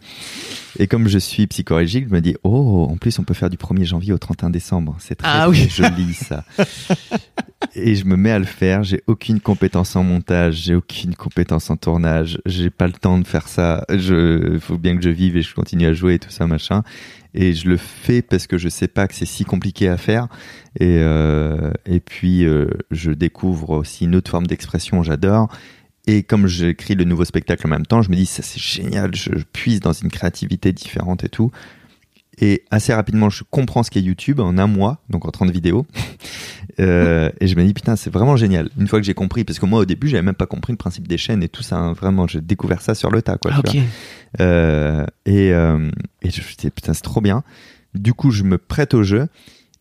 Et 0.79 0.87
comme 0.87 1.09
je 1.09 1.17
suis 1.17 1.45
psychorigide, 1.47 2.07
je 2.09 2.13
me 2.13 2.21
dis, 2.21 2.35
oh, 2.43 2.87
en 2.89 2.95
plus, 2.95 3.19
on 3.19 3.23
peut 3.23 3.33
faire 3.33 3.49
du 3.49 3.57
1er 3.57 3.83
janvier 3.83 4.13
au 4.13 4.17
31 4.17 4.49
décembre. 4.49 4.95
C'est 4.99 5.15
très, 5.15 5.27
Ah 5.27 5.47
très 5.47 5.49
oui. 5.49 5.69
joli, 5.69 6.13
ça. 6.13 6.45
et 7.75 7.95
je 7.95 8.05
me 8.05 8.15
mets 8.15 8.31
à 8.31 8.39
le 8.39 8.45
faire. 8.45 8.83
J'ai 8.83 9.03
aucune 9.07 9.41
compétence 9.41 9.95
en 9.97 10.03
montage, 10.03 10.55
j'ai 10.55 10.75
aucune 10.75 11.15
compétence 11.15 11.69
en 11.69 11.75
tournage. 11.75 12.39
J'ai 12.45 12.69
pas 12.69 12.87
le 12.87 12.93
temps 12.93 13.17
de 13.19 13.27
faire 13.27 13.49
ça. 13.49 13.85
Je, 13.89 14.57
faut 14.59 14.77
bien 14.77 14.95
que 14.95 15.03
je 15.03 15.09
vive 15.09 15.35
et 15.35 15.41
je 15.41 15.53
continue 15.53 15.85
à 15.85 15.93
jouer 15.93 16.13
et 16.15 16.19
tout 16.19 16.31
ça, 16.31 16.47
machin. 16.47 16.83
Et 17.33 17.53
je 17.53 17.67
le 17.67 17.77
fais 17.77 18.21
parce 18.21 18.47
que 18.47 18.57
je 18.57 18.69
sais 18.69 18.87
pas 18.87 19.07
que 19.07 19.15
c'est 19.15 19.25
si 19.25 19.43
compliqué 19.43 19.87
à 19.89 19.97
faire. 19.97 20.27
Et, 20.79 20.97
euh, 20.99 21.71
et 21.85 21.99
puis, 21.99 22.45
euh, 22.45 22.67
je 22.91 23.11
découvre 23.11 23.71
aussi 23.71 24.05
une 24.05 24.15
autre 24.15 24.29
forme 24.29 24.47
d'expression, 24.47 25.01
j'adore. 25.03 25.49
Et 26.05 26.23
comme 26.23 26.47
j'écris 26.47 26.95
le 26.95 27.05
nouveau 27.05 27.25
spectacle 27.25 27.65
en 27.65 27.69
même 27.69 27.85
temps, 27.85 28.01
je 28.01 28.11
me 28.11 28.15
dis, 28.15 28.25
ça 28.25 28.43
c'est 28.43 28.59
génial, 28.61 29.15
je, 29.15 29.31
je 29.37 29.43
puise 29.53 29.79
dans 29.79 29.93
une 29.93 30.09
créativité 30.09 30.73
différente 30.73 31.23
et 31.23 31.29
tout. 31.29 31.51
Et 32.39 32.63
assez 32.71 32.93
rapidement, 32.93 33.29
je 33.29 33.43
comprends 33.49 33.83
ce 33.83 33.91
qu'est 33.91 34.01
YouTube 34.01 34.39
en 34.39 34.57
un 34.57 34.67
mois, 34.67 35.01
donc 35.09 35.25
en 35.25 35.31
30 35.31 35.51
vidéos. 35.51 35.85
Euh, 36.79 37.29
et 37.39 37.47
je 37.47 37.55
me 37.55 37.63
dis, 37.63 37.73
putain, 37.73 37.95
c'est 37.95 38.11
vraiment 38.11 38.35
génial. 38.35 38.69
Une 38.79 38.87
fois 38.87 38.99
que 38.99 39.05
j'ai 39.05 39.13
compris, 39.13 39.43
parce 39.43 39.59
que 39.59 39.65
moi 39.65 39.79
au 39.79 39.85
début, 39.85 40.07
j'avais 40.07 40.23
même 40.23 40.33
pas 40.35 40.45
compris 40.45 40.73
le 40.73 40.77
principe 40.77 41.07
des 41.07 41.17
chaînes 41.17 41.43
et 41.43 41.49
tout 41.49 41.63
ça, 41.63 41.77
hein, 41.77 41.93
vraiment, 41.93 42.27
j'ai 42.27 42.41
découvert 42.41 42.81
ça 42.81 42.95
sur 42.95 43.11
le 43.11 43.21
tas, 43.21 43.37
quoi. 43.37 43.51
Ah, 43.53 43.61
tu 43.63 43.69
ok. 43.69 43.75
vois. 43.75 44.45
Euh, 44.45 45.05
et, 45.25 45.53
euh, 45.53 45.89
et 46.21 46.31
je 46.31 46.41
me 46.41 46.57
dis, 46.57 46.69
putain, 46.71 46.93
c'est 46.93 47.03
trop 47.03 47.21
bien. 47.21 47.43
Du 47.93 48.13
coup, 48.13 48.31
je 48.31 48.43
me 48.43 48.57
prête 48.57 48.93
au 48.93 49.03
jeu 49.03 49.27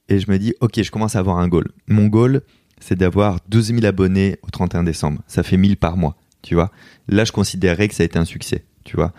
et 0.08 0.18
je 0.18 0.30
me 0.30 0.38
dis, 0.38 0.54
ok, 0.60 0.82
je 0.82 0.90
commence 0.90 1.16
à 1.16 1.20
avoir 1.20 1.38
un 1.38 1.48
goal. 1.48 1.68
Mon 1.88 2.06
goal, 2.06 2.42
c'est 2.80 2.96
d'avoir 2.98 3.38
12 3.48 3.68
000 3.74 3.84
abonnés 3.86 4.38
au 4.42 4.50
31 4.50 4.82
décembre. 4.82 5.22
Ça 5.26 5.42
fait 5.42 5.56
1000 5.56 5.76
par 5.78 5.96
mois, 5.96 6.16
tu 6.42 6.54
vois. 6.54 6.70
Là, 7.08 7.24
je 7.24 7.32
considérais 7.32 7.88
que 7.88 7.94
ça 7.94 8.02
a 8.02 8.06
été 8.06 8.18
un 8.18 8.24
succès, 8.26 8.64
tu 8.84 8.96
vois. 8.96 9.12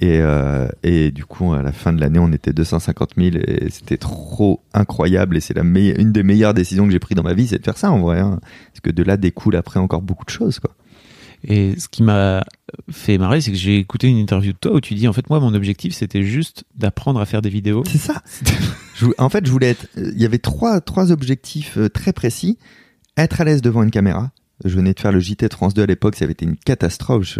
Et, 0.00 0.18
euh, 0.20 0.68
et 0.82 1.10
du 1.10 1.24
coup, 1.24 1.52
à 1.52 1.62
la 1.62 1.72
fin 1.72 1.92
de 1.92 2.00
l'année, 2.00 2.18
on 2.18 2.32
était 2.32 2.52
250 2.52 3.10
000 3.16 3.36
et 3.36 3.68
c'était 3.70 3.96
trop 3.98 4.60
incroyable. 4.74 5.36
Et 5.36 5.40
c'est 5.40 5.54
la 5.54 5.62
une 5.62 6.12
des 6.12 6.22
meilleures 6.22 6.54
décisions 6.54 6.86
que 6.86 6.92
j'ai 6.92 6.98
prises 6.98 7.16
dans 7.16 7.22
ma 7.22 7.34
vie, 7.34 7.46
c'est 7.48 7.58
de 7.58 7.64
faire 7.64 7.78
ça 7.78 7.90
en 7.90 8.00
vrai. 8.00 8.20
hein. 8.20 8.40
Parce 8.72 8.80
que 8.82 8.90
de 8.90 9.02
là 9.02 9.16
découle 9.16 9.56
après 9.56 9.78
encore 9.80 10.02
beaucoup 10.02 10.24
de 10.24 10.30
choses, 10.30 10.58
quoi. 10.58 10.70
Et 11.42 11.78
ce 11.80 11.88
qui 11.88 12.02
m'a 12.02 12.44
fait 12.90 13.16
marrer, 13.16 13.40
c'est 13.40 13.50
que 13.50 13.56
j'ai 13.56 13.78
écouté 13.78 14.08
une 14.08 14.18
interview 14.18 14.52
de 14.52 14.58
toi 14.58 14.74
où 14.74 14.80
tu 14.82 14.94
dis 14.94 15.08
en 15.08 15.14
fait 15.14 15.30
moi 15.30 15.40
mon 15.40 15.54
objectif 15.54 15.94
c'était 15.94 16.22
juste 16.22 16.64
d'apprendre 16.76 17.18
à 17.18 17.24
faire 17.24 17.40
des 17.40 17.48
vidéos. 17.48 17.82
C'est 17.86 17.98
ça. 17.98 18.22
En 19.16 19.30
fait, 19.30 19.46
je 19.46 19.50
voulais 19.50 19.70
être. 19.70 19.86
euh, 19.96 20.12
Il 20.14 20.20
y 20.20 20.26
avait 20.26 20.36
trois, 20.36 20.82
trois 20.82 21.10
objectifs 21.10 21.78
euh, 21.78 21.88
très 21.88 22.12
précis. 22.12 22.58
Être 23.16 23.40
à 23.40 23.44
l'aise 23.44 23.62
devant 23.62 23.82
une 23.82 23.90
caméra. 23.90 24.30
Je 24.64 24.74
venais 24.76 24.92
de 24.94 25.00
faire 25.00 25.12
le 25.12 25.20
JT 25.20 25.48
de 25.48 25.54
France 25.54 25.74
2 25.74 25.82
à 25.82 25.86
l'époque, 25.86 26.16
ça 26.16 26.24
avait 26.24 26.32
été 26.32 26.44
une 26.44 26.56
catastrophe. 26.56 27.38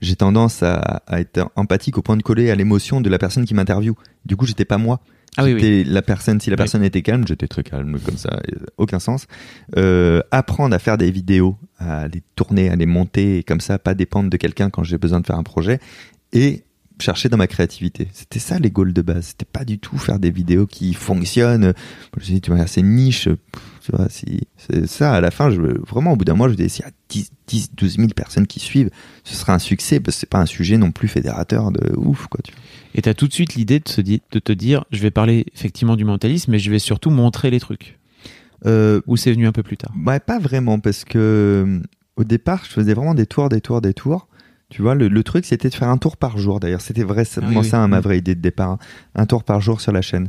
J'ai 0.00 0.16
tendance 0.16 0.62
à, 0.62 1.02
à 1.06 1.20
être 1.20 1.50
empathique 1.56 1.98
au 1.98 2.02
point 2.02 2.16
de 2.16 2.22
coller 2.22 2.50
à 2.50 2.54
l'émotion 2.54 3.00
de 3.00 3.08
la 3.08 3.18
personne 3.18 3.44
qui 3.44 3.54
m'interviewe. 3.54 3.94
Du 4.24 4.36
coup, 4.36 4.46
j'étais 4.46 4.64
pas 4.64 4.78
moi. 4.78 5.00
Ah 5.36 5.44
oui, 5.44 5.54
oui. 5.54 5.60
J'étais 5.60 5.90
la 5.90 6.02
personne. 6.02 6.40
Si 6.40 6.50
la 6.50 6.54
Oui. 6.54 6.58
personne 6.58 6.82
était 6.82 7.02
calme, 7.02 7.24
j'étais 7.28 7.46
très 7.46 7.62
calme 7.62 7.98
comme 8.00 8.16
ça, 8.16 8.40
aucun 8.76 8.98
sens. 8.98 9.26
Euh, 9.76 10.20
apprendre 10.32 10.74
à 10.74 10.78
faire 10.80 10.98
des 10.98 11.10
vidéos, 11.12 11.56
à 11.78 12.08
les 12.08 12.22
tourner, 12.34 12.70
à 12.70 12.76
les 12.76 12.86
monter 12.86 13.38
et 13.38 13.42
comme 13.44 13.60
ça, 13.60 13.78
pas 13.78 13.94
dépendre 13.94 14.30
de 14.30 14.36
quelqu'un 14.36 14.68
quand 14.70 14.82
j'ai 14.82 14.98
besoin 14.98 15.20
de 15.20 15.26
faire 15.26 15.36
un 15.36 15.44
projet 15.44 15.78
et 16.32 16.64
chercher 17.00 17.28
dans 17.28 17.36
ma 17.36 17.46
créativité. 17.46 18.08
C'était 18.12 18.40
ça 18.40 18.58
les 18.58 18.72
goals 18.72 18.92
de 18.92 19.02
base. 19.02 19.26
C'était 19.26 19.44
pas 19.44 19.64
du 19.64 19.78
tout 19.78 19.96
faire 19.98 20.18
des 20.18 20.32
vidéos 20.32 20.66
qui 20.66 20.92
fonctionnent. 20.94 21.72
Je 22.14 22.20
me 22.20 22.24
suis 22.24 22.34
dit, 22.34 22.40
tu 22.40 22.50
vois, 22.52 22.66
c'est 22.66 22.82
niche. 22.82 23.28
Pff, 23.28 23.62
Tu 23.90 23.96
vois, 23.96 24.06
si, 24.10 24.46
c'est 24.58 24.86
ça, 24.86 25.14
à 25.14 25.20
la 25.22 25.30
fin, 25.30 25.48
je, 25.50 25.60
vraiment, 25.88 26.12
au 26.12 26.16
bout 26.16 26.26
d'un 26.26 26.34
mois, 26.34 26.50
je 26.50 26.54
disais, 26.54 26.68
s'il 26.68 26.84
y 26.84 26.88
a 26.88 26.90
10, 27.08 27.30
10, 27.46 27.70
12 27.74 27.96
000 27.96 28.08
personnes 28.08 28.46
qui 28.46 28.60
suivent, 28.60 28.90
ce 29.24 29.34
sera 29.34 29.54
un 29.54 29.58
succès 29.58 29.98
parce 29.98 30.16
que 30.16 30.20
c'est 30.20 30.28
pas 30.28 30.40
un 30.40 30.44
sujet 30.46 30.76
non 30.76 30.90
plus 30.92 31.08
fédérateur 31.08 31.70
de 31.72 31.96
ouf, 31.96 32.26
quoi, 32.26 32.40
tu 32.44 32.52
vois. 32.52 32.60
Et 32.94 33.00
t'as 33.00 33.14
tout 33.14 33.28
de 33.28 33.32
suite 33.32 33.54
l'idée 33.54 33.80
de, 33.80 33.88
se 33.88 34.02
di- 34.02 34.20
de 34.30 34.38
te 34.40 34.52
dire 34.52 34.84
je 34.90 35.00
vais 35.00 35.10
parler 35.10 35.46
effectivement 35.54 35.96
du 35.96 36.04
mentalisme, 36.04 36.50
mais 36.52 36.58
je 36.58 36.70
vais 36.70 36.78
surtout 36.78 37.08
montrer 37.08 37.48
les 37.50 37.60
trucs. 37.60 37.98
Euh, 38.66 39.00
Ou 39.06 39.16
c'est 39.16 39.32
venu 39.32 39.46
un 39.46 39.52
peu 39.52 39.62
plus 39.62 39.78
tard? 39.78 39.92
Ouais, 40.04 40.20
pas 40.20 40.38
vraiment, 40.38 40.78
parce 40.80 41.04
que 41.06 41.80
au 42.16 42.24
départ, 42.24 42.64
je 42.66 42.70
faisais 42.70 42.92
vraiment 42.92 43.14
des 43.14 43.24
tours, 43.26 43.48
des 43.48 43.62
tours, 43.62 43.80
des 43.80 43.94
tours. 43.94 44.28
Tu 44.68 44.82
vois, 44.82 44.94
le, 44.94 45.08
le 45.08 45.22
truc, 45.22 45.46
c'était 45.46 45.70
de 45.70 45.74
faire 45.74 45.88
un 45.88 45.96
tour 45.96 46.18
par 46.18 46.36
jour. 46.36 46.60
D'ailleurs, 46.60 46.82
c'était 46.82 47.04
vraiment 47.04 47.24
Ah 47.40 47.48
oui, 47.48 47.56
oui. 47.58 47.64
ça, 47.64 47.86
ma 47.88 48.00
vraie 48.00 48.18
idée 48.18 48.34
de 48.34 48.40
départ. 48.42 48.72
hein. 48.72 48.78
Un 49.14 49.24
tour 49.24 49.44
par 49.44 49.62
jour 49.62 49.80
sur 49.80 49.92
la 49.92 50.02
chaîne. 50.02 50.28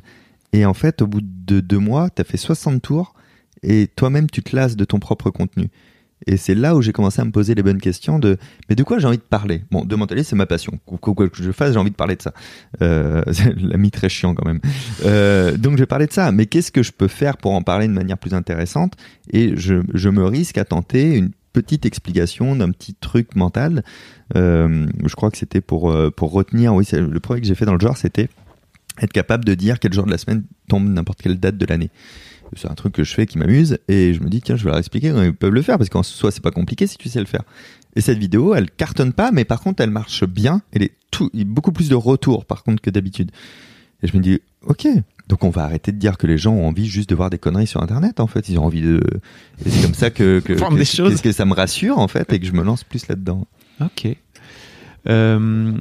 Et 0.54 0.66
en 0.66 0.74
fait, 0.74 1.02
au 1.02 1.08
bout 1.08 1.20
de 1.22 1.60
deux 1.60 1.78
mois, 1.80 2.10
t'as 2.10 2.24
fait 2.24 2.38
60 2.38 2.82
tours 2.82 3.14
et 3.64 3.88
toi-même, 3.96 4.30
tu 4.30 4.44
te 4.44 4.56
lasses 4.56 4.76
de 4.76 4.86
ton 4.86 5.00
propre 5.00 5.30
contenu. 5.30 5.70
Et 6.28 6.38
c'est 6.38 6.56
là 6.56 6.76
où 6.76 6.82
j'ai 6.82 6.92
commencé 6.92 7.22
à 7.22 7.26
me 7.26 7.32
poser 7.32 7.56
les 7.56 7.64
bonnes 7.64 7.80
questions 7.80 8.20
de 8.20 8.38
mais 8.70 8.76
de 8.76 8.84
quoi 8.84 9.00
j'ai 9.00 9.08
envie 9.08 9.18
de 9.18 9.24
parler? 9.24 9.64
Bon, 9.72 9.86
de 9.86 9.96
mentalisme, 9.96 10.32
c'est 10.32 10.36
ma 10.36 10.46
passion. 10.46 10.78
Quoi, 10.86 11.30
que 11.30 11.42
je 11.42 11.52
fasse, 11.52 11.74
j'ai 11.74 11.80
envie 11.80 11.92
de 11.92 11.96
parler 11.96 12.16
de 12.16 12.22
ça. 12.22 12.34
Euh, 12.82 13.24
l'ami 13.58 13.92
très 13.92 14.10
chiant 14.10 14.36
quand 14.36 14.46
même. 14.46 14.60
Euh, 15.06 15.56
donc 15.58 15.74
je 15.74 15.80
vais 15.80 15.86
parler 15.86 16.08
de 16.08 16.12
ça. 16.12 16.32
Mais 16.32 16.46
qu'est-ce 16.46 16.72
que 16.72 16.84
je 16.84 16.92
peux 16.92 17.08
faire 17.08 17.38
pour 17.38 17.54
en 17.54 17.62
parler 17.62 17.88
de 17.88 17.94
manière 17.94 18.18
plus 18.18 18.34
intéressante? 18.34 18.94
Et 19.32 19.56
je, 19.56 20.10
me 20.10 20.26
risque 20.26 20.58
à 20.58 20.66
tenter 20.66 21.16
une 21.16 21.32
petite 21.54 21.86
explication 21.86 22.56
d'un 22.56 22.72
petit 22.72 22.96
truc 22.96 23.36
mental. 23.36 23.84
Euh, 24.36 24.88
je 25.06 25.16
crois 25.16 25.32
que 25.32 25.38
c'était 25.38 25.62
pour 25.62 25.92
euh, 25.92 26.12
pour 26.12 26.32
retenir. 26.32 26.74
Oui, 26.74 26.86
le 26.92 27.20
projet 27.20 27.42
que 27.42 27.48
j'ai 27.48 27.56
fait 27.56 27.66
dans 27.66 27.76
le 27.76 27.80
genre, 27.80 27.98
c'était 27.98 28.30
être 29.02 29.14
capable 29.14 29.46
de 29.46 29.54
dire 29.54 29.80
quel 29.80 29.94
jour 29.94 30.06
de 30.06 30.12
la 30.12 30.18
semaine 30.18 30.44
tombe 30.68 30.88
n'importe 30.88 31.22
quelle 31.22 31.40
date 31.40 31.58
de 31.58 31.66
l'année. 31.66 31.90
C'est 32.56 32.70
un 32.70 32.74
truc 32.76 32.94
que 32.94 33.04
je 33.04 33.14
fais 33.14 33.26
qui 33.26 33.38
m'amuse 33.38 33.78
et 33.88 34.14
je 34.14 34.22
me 34.22 34.30
dis 34.30 34.42
tiens 34.42 34.56
je 34.56 34.64
vais 34.64 34.70
leur 34.70 34.80
expliquer 34.80 35.10
comment 35.12 35.24
ils 35.24 35.34
peuvent 35.34 35.54
le 35.54 35.62
faire 35.62 35.78
parce 35.78 35.90
qu'en 35.90 36.04
soi 36.04 36.32
c'est 36.32 36.42
pas 36.44 36.52
compliqué 36.52 36.88
si 36.88 36.98
tu 36.98 37.10
sais 37.10 37.20
le 37.20 37.26
faire. 37.26 37.44
Et 37.96 38.02
cette 38.02 38.18
vidéo 38.18 38.56
elle 38.56 38.70
cartonne 38.72 39.14
pas 39.14 39.32
mais 39.32 39.46
par 39.46 39.62
contre 39.62 39.82
elle 39.84 39.90
marche 39.92 40.24
bien. 40.26 40.62
Elle 40.72 40.84
est 40.84 40.94
tout, 41.12 41.30
beaucoup 41.34 41.72
plus 41.72 41.90
de 41.90 41.96
retours 41.96 42.46
par 42.46 42.64
contre 42.64 42.82
que 42.82 42.90
d'habitude. 42.90 43.32
Et 44.04 44.08
je 44.08 44.18
me 44.18 44.22
dis 44.22 44.40
ok 44.66 44.88
donc 45.28 45.44
on 45.44 45.50
va 45.52 45.64
arrêter 45.64 45.92
de 45.92 45.98
dire 45.98 46.18
que 46.18 46.26
les 46.26 46.38
gens 46.40 46.54
ont 46.54 46.68
envie 46.68 46.88
juste 46.88 47.10
de 47.10 47.16
voir 47.16 47.30
des 47.30 47.38
conneries 47.38 47.68
sur 47.68 47.84
internet 47.84 48.20
en 48.20 48.26
fait 48.28 48.50
ils 48.50 48.58
ont 48.58 48.66
envie 48.66 48.82
de 48.82 49.00
et 49.66 49.70
c'est 49.70 49.82
comme 49.84 49.94
ça 49.94 50.10
que 50.10 50.40
que, 50.40 50.54
que, 50.54 50.76
des 50.76 50.86
choses. 50.86 51.22
que- 51.22 51.32
ça 51.32 51.46
me 51.46 51.54
rassure 51.54 52.00
en 52.00 52.08
fait 52.08 52.32
et 52.34 52.40
que 52.40 52.46
je 52.48 52.54
me 52.54 52.64
lance 52.64 52.84
plus 52.84 53.08
là-dedans. 53.08 53.46
Ok. 53.82 54.08
Euh, 55.08 55.72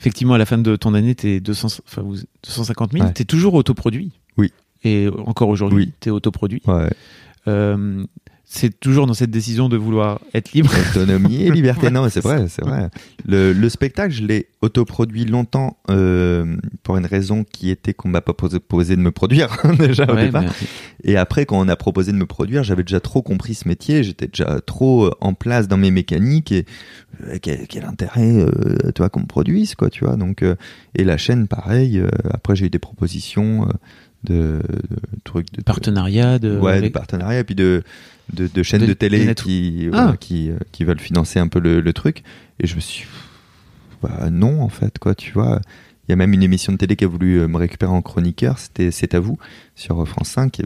effectivement, 0.00 0.34
à 0.34 0.38
la 0.38 0.46
fin 0.46 0.58
de 0.58 0.76
ton 0.76 0.94
année, 0.94 1.14
t'es 1.14 1.40
200, 1.40 1.68
enfin, 1.86 2.02
vous- 2.02 2.16
250 2.44 2.92
000. 2.92 3.04
Ouais. 3.04 3.12
T'es 3.12 3.24
toujours 3.24 3.54
autoproduit. 3.54 4.12
Oui. 4.36 4.52
Et 4.84 5.08
encore 5.26 5.48
aujourd'hui, 5.48 5.84
Oui. 5.86 5.92
t'es 6.00 6.10
autoproduit. 6.10 6.62
Ouais. 6.66 6.90
Euh, 7.48 8.04
c'est 8.48 8.78
toujours 8.78 9.08
dans 9.08 9.14
cette 9.14 9.32
décision 9.32 9.68
de 9.68 9.76
vouloir 9.76 10.20
être 10.32 10.52
libre. 10.52 10.70
Autonomie 10.90 11.42
et 11.42 11.50
liberté. 11.50 11.90
Non, 11.90 12.08
c'est 12.08 12.20
vrai, 12.22 12.46
c'est 12.48 12.64
vrai. 12.64 12.90
Le, 13.26 13.52
le 13.52 13.68
spectacle, 13.68 14.14
je 14.14 14.22
l'ai 14.24 14.46
autoproduit 14.62 15.24
longtemps 15.24 15.78
euh, 15.90 16.56
pour 16.84 16.96
une 16.96 17.06
raison 17.06 17.42
qui 17.42 17.70
était 17.70 17.92
qu'on 17.92 18.08
m'a 18.08 18.20
pas 18.20 18.34
posé, 18.34 18.60
posé 18.60 18.94
de 18.94 19.00
me 19.00 19.10
produire 19.10 19.56
déjà 19.80 20.04
au 20.10 20.14
départ. 20.14 20.42
mais- 20.42 20.48
Et 21.02 21.16
après, 21.16 21.44
quand 21.44 21.58
on 21.58 21.68
a 21.68 21.74
proposé 21.74 22.12
de 22.12 22.16
me 22.16 22.26
produire, 22.26 22.62
j'avais 22.62 22.84
déjà 22.84 23.00
trop 23.00 23.20
compris 23.20 23.54
ce 23.54 23.66
métier, 23.66 24.04
j'étais 24.04 24.28
déjà 24.28 24.60
trop 24.64 25.06
euh, 25.06 25.10
en 25.20 25.34
place 25.34 25.66
dans 25.66 25.76
mes 25.76 25.90
mécaniques 25.90 26.52
et 26.52 26.66
euh, 27.24 27.38
quel, 27.42 27.66
quel 27.66 27.84
intérêt, 27.84 28.32
euh, 28.46 28.92
toi, 28.94 29.08
qu'on 29.08 29.20
me 29.22 29.26
produise, 29.26 29.74
quoi, 29.74 29.90
tu 29.90 30.04
vois. 30.04 30.14
Donc, 30.14 30.44
et 30.94 31.02
la 31.04 31.16
chaîne, 31.16 31.48
pareil. 31.48 32.00
après, 32.30 32.54
j'ai 32.54 32.66
eu 32.66 32.70
des 32.70 32.78
propositions 32.78 33.66
de, 34.26 34.60
de 34.62 35.18
trucs 35.24 35.50
de 35.52 35.62
partenariat 35.62 36.38
de. 36.38 36.58
ouais, 36.58 36.80
de 36.80 36.86
et 37.38 37.44
puis 37.44 37.54
de, 37.54 37.82
de, 38.32 38.48
de 38.52 38.62
chaînes 38.62 38.80
De- 38.80 38.86
de, 38.86 38.90
de 38.92 38.94
télé 38.94 39.34
qui, 39.34 39.88
Ah. 39.92 40.14
qui, 40.20 40.50
euh, 40.50 40.56
qui 40.72 40.84
veulent 40.84 41.00
financer 41.00 41.38
un 41.38 41.48
peu 41.48 41.58
le, 41.60 41.80
le 41.80 41.92
truc. 41.92 42.22
Et 42.60 42.66
je 42.66 42.74
me 42.76 42.80
suis 42.80 43.06
bah, 44.02 44.28
non, 44.30 44.60
en 44.62 44.68
fait, 44.68 44.98
quoi, 44.98 45.14
tu 45.14 45.32
vois. 45.32 45.60
Il 46.08 46.10
y 46.10 46.12
a 46.12 46.16
même 46.16 46.32
une 46.34 46.42
émission 46.42 46.72
de 46.72 46.76
télé 46.78 46.94
qui 46.94 47.04
a 47.04 47.08
voulu 47.08 47.40
euh, 47.40 47.48
me 47.48 47.56
récupérer 47.56 47.90
en 47.90 48.02
chroniqueur, 48.02 48.58
c'était 48.58 48.90
C'est 48.90 49.14
à 49.14 49.20
vous, 49.20 49.38
sur 49.74 50.06
France 50.06 50.28
5. 50.28 50.60
Euh, 50.60 50.64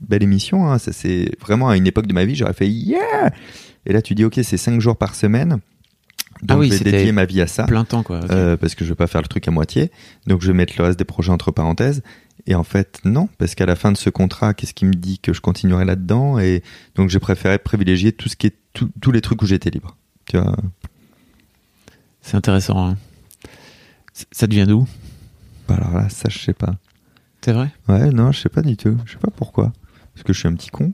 Belle 0.00 0.22
émission, 0.22 0.68
hein, 0.70 0.78
ça 0.78 0.92
c'est 0.92 1.30
vraiment 1.40 1.68
à 1.68 1.76
une 1.76 1.86
époque 1.86 2.06
de 2.06 2.14
ma 2.14 2.24
vie, 2.24 2.34
j'aurais 2.34 2.54
fait 2.54 2.68
yeah! 2.68 3.30
Et 3.86 3.92
là, 3.92 4.02
tu 4.02 4.14
dis, 4.14 4.24
ok, 4.24 4.40
c'est 4.42 4.56
5 4.56 4.80
jours 4.80 4.96
par 4.96 5.14
semaine. 5.14 5.58
Donc, 6.42 6.50
Ah 6.56 6.58
oui, 6.58 6.66
je 6.66 6.72
vais 6.72 6.78
c'était 6.78 6.90
dédier 6.92 7.12
ma 7.12 7.24
vie 7.26 7.40
à 7.42 7.46
ça. 7.46 7.64
plein 7.64 7.84
temps, 7.84 8.02
quoi. 8.02 8.20
Euh, 8.30 8.56
parce 8.56 8.74
que 8.74 8.84
je 8.84 8.90
vais 8.90 8.94
pas 8.96 9.06
faire 9.06 9.20
le 9.22 9.28
truc 9.28 9.46
à 9.46 9.50
moitié. 9.50 9.90
Donc 10.26 10.40
je 10.40 10.46
vais 10.46 10.52
mettre 10.54 10.72
le 10.78 10.84
reste 10.84 10.98
des 10.98 11.04
projets 11.04 11.30
entre 11.32 11.50
parenthèses. 11.50 12.02
Et 12.46 12.54
en 12.54 12.64
fait, 12.64 12.98
non, 13.04 13.28
parce 13.38 13.54
qu'à 13.54 13.66
la 13.66 13.76
fin 13.76 13.92
de 13.92 13.98
ce 13.98 14.08
contrat, 14.08 14.54
qu'est-ce 14.54 14.72
qui 14.72 14.86
me 14.86 14.94
dit 14.94 15.18
que 15.18 15.32
je 15.34 15.40
continuerai 15.42 15.84
là-dedans? 15.84 16.38
Et 16.38 16.62
donc 16.94 17.10
j'ai 17.10 17.18
préféré 17.18 17.58
privilégier 17.58 18.12
tout 18.12 18.28
ce 18.30 18.36
qui 18.36 18.46
est 18.46 18.56
tout- 18.72 18.90
tous 19.02 19.12
les 19.12 19.20
trucs 19.20 19.42
où 19.42 19.46
j'étais 19.46 19.68
libre. 19.70 19.96
Tu 20.26 20.38
vois? 20.38 20.56
C'est 22.22 22.36
intéressant. 22.36 22.88
hein. 22.88 22.96
Ça 24.32 24.46
devient 24.46 24.64
d'où? 24.66 24.86
Bah 25.68 25.76
Alors 25.78 25.92
là, 25.94 26.08
ça 26.08 26.28
je 26.30 26.38
sais 26.38 26.52
pas. 26.54 26.74
C'est 27.42 27.52
vrai? 27.52 27.70
Ouais, 27.88 28.10
non, 28.10 28.32
je 28.32 28.40
sais 28.40 28.48
pas 28.48 28.62
du 28.62 28.76
tout. 28.76 28.96
Je 29.06 29.12
sais 29.12 29.18
pas 29.18 29.30
pourquoi. 29.34 29.72
Parce 30.14 30.24
que 30.24 30.32
je 30.32 30.38
suis 30.38 30.48
un 30.48 30.54
petit 30.54 30.70
con. 30.70 30.92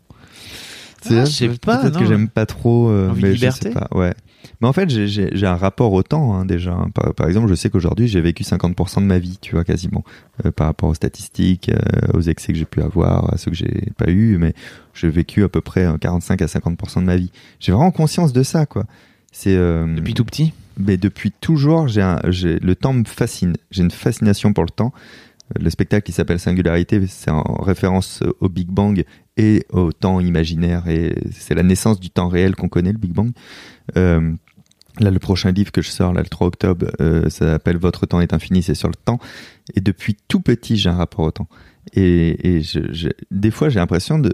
Ah, 1.11 1.25
je 1.25 1.31
sais 1.31 1.49
pas, 1.49 1.79
Peut-être 1.79 1.99
que 1.99 2.07
j'aime 2.07 2.29
pas 2.29 2.47
trop. 2.47 2.89
euh, 2.91 3.11
Envie 3.11 3.23
de 3.23 3.27
mais 3.29 3.33
liberté 3.35 3.69
je 3.71 3.75
sais 3.75 3.79
pas. 3.79 3.89
Ouais. 3.97 4.15
Mais 4.61 4.69
en 4.69 4.73
fait, 4.73 4.89
j'ai- 4.89 5.45
un 5.47 5.55
rapport 5.57 5.93
au 5.93 6.03
temps 6.03 6.35
hein, 6.35 6.45
déjà. 6.47 6.73
hein. 6.73 6.89
Par, 6.95 7.13
par 7.15 7.27
exemple, 7.29 7.49
je 7.49 7.55
sais 7.55 7.69
qu'aujourd'hui, 7.69 8.09
j'ai 8.09 8.21
vécu 8.21 8.43
50% 8.45 9.01
de 9.01 9.07
ma 9.07 9.19
vie, 9.19 9.39
tu 9.41 9.53
vois, 9.55 9.65
quasiment, 9.65 10.05
euh, 10.45 10.51
par 10.53 10.69
rapport 10.69 10.89
aux 10.89 10.95
statistiques, 10.95 11.69
euh, 11.69 11.79
aux 12.15 12.21
excès 12.23 12.53
que 12.53 12.59
j'ai 12.59 12.65
pu 12.65 12.81
avoir, 12.81 13.33
à 13.33 13.37
ceux 13.37 13.51
que 13.51 13.57
j'ai 13.57 13.89
pas 13.99 14.11
eu, 14.11 14.39
mais 14.39 14.55
j'ai 14.95 15.09
vécu 15.11 15.43
à 15.45 15.49
peu 15.49 15.61
près 15.61 15.85
euh, 15.85 15.99
45 15.99 16.41
à 16.43 16.47
50% 16.47 17.01
de 17.01 17.07
ma 17.07 17.17
vie. 17.17 17.31
J'ai 17.61 17.73
vraiment 17.73 17.91
conscience 17.91 18.33
de 18.33 18.43
ça, 18.43 18.67
quoi. 18.67 18.85
C'est 19.33 19.57
euh, 19.57 19.87
Depuis 19.97 20.15
tout 20.15 20.25
petit? 20.25 20.53
mais 20.79 20.97
depuis 20.97 21.31
toujours, 21.33 21.89
j'ai 21.89 22.03
le 22.33 22.75
temps 22.75 22.93
me 22.95 23.05
fascine. 23.05 23.55
J'ai 23.71 23.83
une 23.83 23.91
fascination 23.91 24.53
pour 24.53 24.65
le 24.65 24.71
temps. 24.71 24.93
Le 25.59 25.71
spectacle 25.71 26.05
qui 26.05 26.13
s'appelle 26.13 26.39
Singularité, 26.41 27.01
c'est 27.07 27.31
en 27.31 27.43
référence 27.63 28.23
au 28.41 28.49
Big 28.49 28.69
Bang 28.69 29.05
et 29.37 29.65
au 29.71 29.93
temps 29.93 30.21
imaginaire. 30.21 30.89
Et 30.89 31.15
c'est 31.33 31.55
la 31.55 31.63
naissance 31.63 32.01
du 32.01 32.11
temps 32.11 32.29
réel 32.29 32.55
qu'on 32.57 32.69
connaît, 32.69 32.93
le 32.93 32.99
Big 32.99 33.13
Bang. 33.13 33.31
Euh, 33.97 34.33
là, 34.99 35.11
le 35.11 35.19
prochain 35.19 35.51
livre 35.53 35.73
que 35.73 35.83
je 35.83 35.91
sors, 35.91 36.13
là, 36.13 36.23
le 36.23 36.29
3 36.29 36.47
octobre, 36.47 36.87
euh, 37.01 37.29
ça 37.29 37.47
s'appelle 37.47 37.77
Votre 37.77 38.07
temps 38.07 38.21
est 38.21 38.33
infini, 38.33 38.63
c'est 38.63 38.75
sur 38.75 38.89
le 38.89 38.95
temps. 38.95 39.19
Et 39.75 39.81
depuis 39.81 40.17
tout 40.29 40.41
petit, 40.41 40.77
j'ai 40.77 40.89
un 40.89 40.97
rapport 40.97 41.25
au 41.27 41.31
temps. 41.31 41.49
Et, 41.95 42.57
et 42.57 42.63
je, 42.63 42.81
je- 42.93 43.09
des 43.31 43.51
fois, 43.51 43.69
j'ai 43.69 43.79
l'impression 43.79 44.19
de 44.19 44.33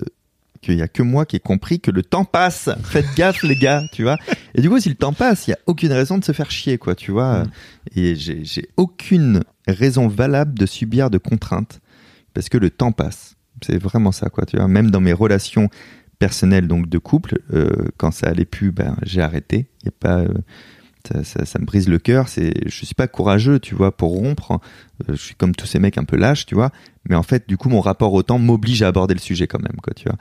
qu'il 0.61 0.77
y 0.77 0.83
a 0.83 0.87
que 0.87 1.03
moi 1.03 1.27
qui 1.27 1.35
ai 1.35 1.41
compris 1.41 1.81
que 1.81 1.91
le 1.91 2.05
temps 2.05 2.25
passe. 2.25 2.71
Faites 2.85 3.13
gaffe, 3.17 3.43
les 3.43 3.57
gars, 3.57 3.83
tu 3.93 4.05
vois. 4.05 4.17
Et 4.55 4.61
du 4.63 4.71
coup, 4.71 4.79
si 4.79 4.89
le 4.89 4.95
temps 4.95 5.13
passe, 5.13 5.49
il 5.49 5.51
y 5.51 5.55
a 5.55 5.59
aucune 5.67 5.91
raison 5.91 6.19
de 6.19 6.25
se 6.25 6.31
faire 6.31 6.53
chier, 6.53 6.79
quoi, 6.79 6.95
tu 6.95 7.11
vois. 7.11 7.43
Mm. 7.43 7.51
Et 7.97 8.15
j'ai 8.15 8.69
aucune 8.77 9.43
raison 9.67 10.07
valable 10.07 10.57
de 10.57 10.65
subir 10.67 11.11
de 11.11 11.19
contraintes 11.19 11.81
parce 12.33 12.49
que 12.49 12.59
le 12.59 12.71
temps 12.71 12.93
passe. 12.93 13.35
C'est 13.65 13.79
vraiment 13.79 14.13
ça, 14.13 14.29
quoi, 14.29 14.45
tu 14.47 14.57
vois. 14.57 14.69
Même 14.69 14.91
dans 14.91 15.01
mes 15.01 15.13
relations 15.13 15.69
personnelles, 16.19 16.69
donc 16.69 16.89
de 16.89 16.99
couple, 16.99 17.41
euh, 17.53 17.89
quand 17.97 18.13
ça 18.13 18.29
allait 18.29 18.45
plus, 18.45 18.71
ben, 18.71 18.97
j'ai 19.03 19.21
arrêté. 19.23 19.67
Il 19.83 19.87
y 19.87 19.89
a 19.89 19.93
pas, 19.99 20.19
euh, 20.19 20.29
ça, 21.07 21.25
ça, 21.25 21.45
ça 21.45 21.59
me 21.59 21.65
brise 21.65 21.89
le 21.89 21.99
cœur. 21.99 22.29
C'est, 22.29 22.55
je 22.65 22.85
suis 22.85 22.95
pas 22.95 23.09
courageux, 23.09 23.59
tu 23.59 23.75
vois, 23.75 23.97
pour 23.97 24.13
rompre. 24.13 24.53
Euh, 25.09 25.15
je 25.15 25.21
suis 25.21 25.35
comme 25.35 25.55
tous 25.55 25.67
ces 25.67 25.81
mecs 25.81 25.99
un 25.99 26.05
peu 26.05 26.17
lâches, 26.17 26.47
tu 26.47 26.55
vois. 26.55 26.71
Mais 27.09 27.17
en 27.17 27.25
fait, 27.25 27.49
du 27.49 27.57
coup, 27.57 27.69
mon 27.69 27.81
rapport 27.81 28.13
au 28.13 28.23
temps 28.23 28.39
m'oblige 28.39 28.83
à 28.83 28.89
aborder 28.89 29.15
le 29.15 29.21
sujet 29.21 29.49
quand 29.49 29.61
même, 29.61 29.77
quoi, 29.83 29.93
tu 29.95 30.09
vois. 30.09 30.17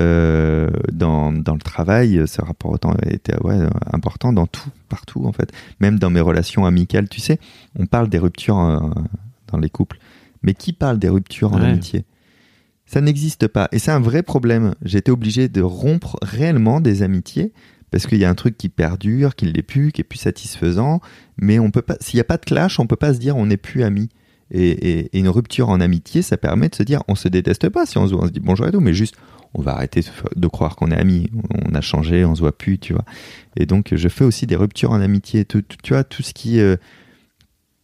Euh, 0.00 0.70
dans, 0.90 1.32
dans 1.32 1.54
le 1.54 1.60
travail, 1.60 2.22
ce 2.26 2.40
rapport 2.40 2.70
au 2.70 2.78
temps 2.78 2.94
était 3.04 3.36
ouais, 3.42 3.58
important 3.92 4.32
dans 4.32 4.46
tout, 4.46 4.70
partout, 4.88 5.26
en 5.26 5.32
fait. 5.32 5.52
Même 5.80 5.98
dans 5.98 6.08
mes 6.08 6.20
relations 6.20 6.64
amicales, 6.64 7.08
tu 7.10 7.20
sais, 7.20 7.38
on 7.78 7.84
parle 7.84 8.08
des 8.08 8.18
ruptures 8.18 8.58
euh, 8.58 8.78
dans 9.48 9.58
les 9.58 9.68
couples. 9.68 9.98
Mais 10.42 10.54
qui 10.54 10.72
parle 10.72 10.98
des 10.98 11.10
ruptures 11.10 11.52
en 11.52 11.60
amitié? 11.60 12.04
Ça 12.92 13.00
n'existe 13.00 13.48
pas. 13.48 13.70
Et 13.72 13.78
c'est 13.78 13.90
un 13.90 14.00
vrai 14.00 14.22
problème. 14.22 14.74
Été 14.84 15.10
obligé 15.10 15.48
de 15.48 15.62
rompre 15.62 16.18
réellement 16.20 16.78
des 16.78 17.02
amitiés 17.02 17.54
parce 17.90 18.06
qu'il 18.06 18.18
y 18.18 18.24
a 18.26 18.28
un 18.28 18.34
truc 18.34 18.58
qui 18.58 18.68
perdure, 18.68 19.34
qui 19.34 19.46
l'est 19.46 19.62
plus, 19.62 19.92
qui 19.92 20.02
est 20.02 20.04
plus 20.04 20.18
satisfaisant. 20.18 21.00
Mais 21.38 21.58
on 21.58 21.70
peut 21.70 21.80
pas, 21.80 21.96
s'il 22.00 22.18
n'y 22.18 22.20
a 22.20 22.24
pas 22.24 22.36
de 22.36 22.44
clash, 22.44 22.78
on 22.78 22.86
peut 22.86 22.96
pas 22.96 23.14
se 23.14 23.18
dire 23.18 23.38
on 23.38 23.46
n'est 23.46 23.56
plus 23.56 23.82
amis. 23.82 24.10
Et, 24.50 25.08
une 25.18 25.30
rupture 25.30 25.70
en 25.70 25.80
amitié, 25.80 26.20
ça 26.20 26.36
permet 26.36 26.68
de 26.68 26.74
se 26.74 26.82
dire 26.82 27.02
on 27.08 27.14
se 27.14 27.28
déteste 27.28 27.70
pas 27.70 27.86
si 27.86 27.96
on 27.96 28.06
se 28.06 28.12
voit, 28.12 28.24
on 28.24 28.26
se 28.26 28.32
dit 28.32 28.40
bonjour 28.40 28.66
et 28.66 28.72
tout, 28.72 28.80
mais 28.80 28.92
juste 28.92 29.14
on 29.54 29.62
va 29.62 29.72
arrêter 29.72 30.02
de 30.36 30.46
croire 30.46 30.76
qu'on 30.76 30.90
est 30.90 30.98
amis. 30.98 31.30
On 31.66 31.74
a 31.74 31.80
changé, 31.80 32.26
on 32.26 32.34
se 32.34 32.40
voit 32.40 32.56
plus, 32.56 32.78
tu 32.78 32.92
vois. 32.92 33.06
Et 33.56 33.64
donc 33.64 33.94
je 33.96 34.08
fais 34.08 34.24
aussi 34.24 34.46
des 34.46 34.56
ruptures 34.56 34.90
en 34.90 35.00
amitié. 35.00 35.46
Tout- 35.46 35.64
tu 35.82 35.94
vois, 35.94 36.04
tout 36.04 36.22
ce 36.22 36.34
qui. 36.34 36.60
euh, 36.60 36.76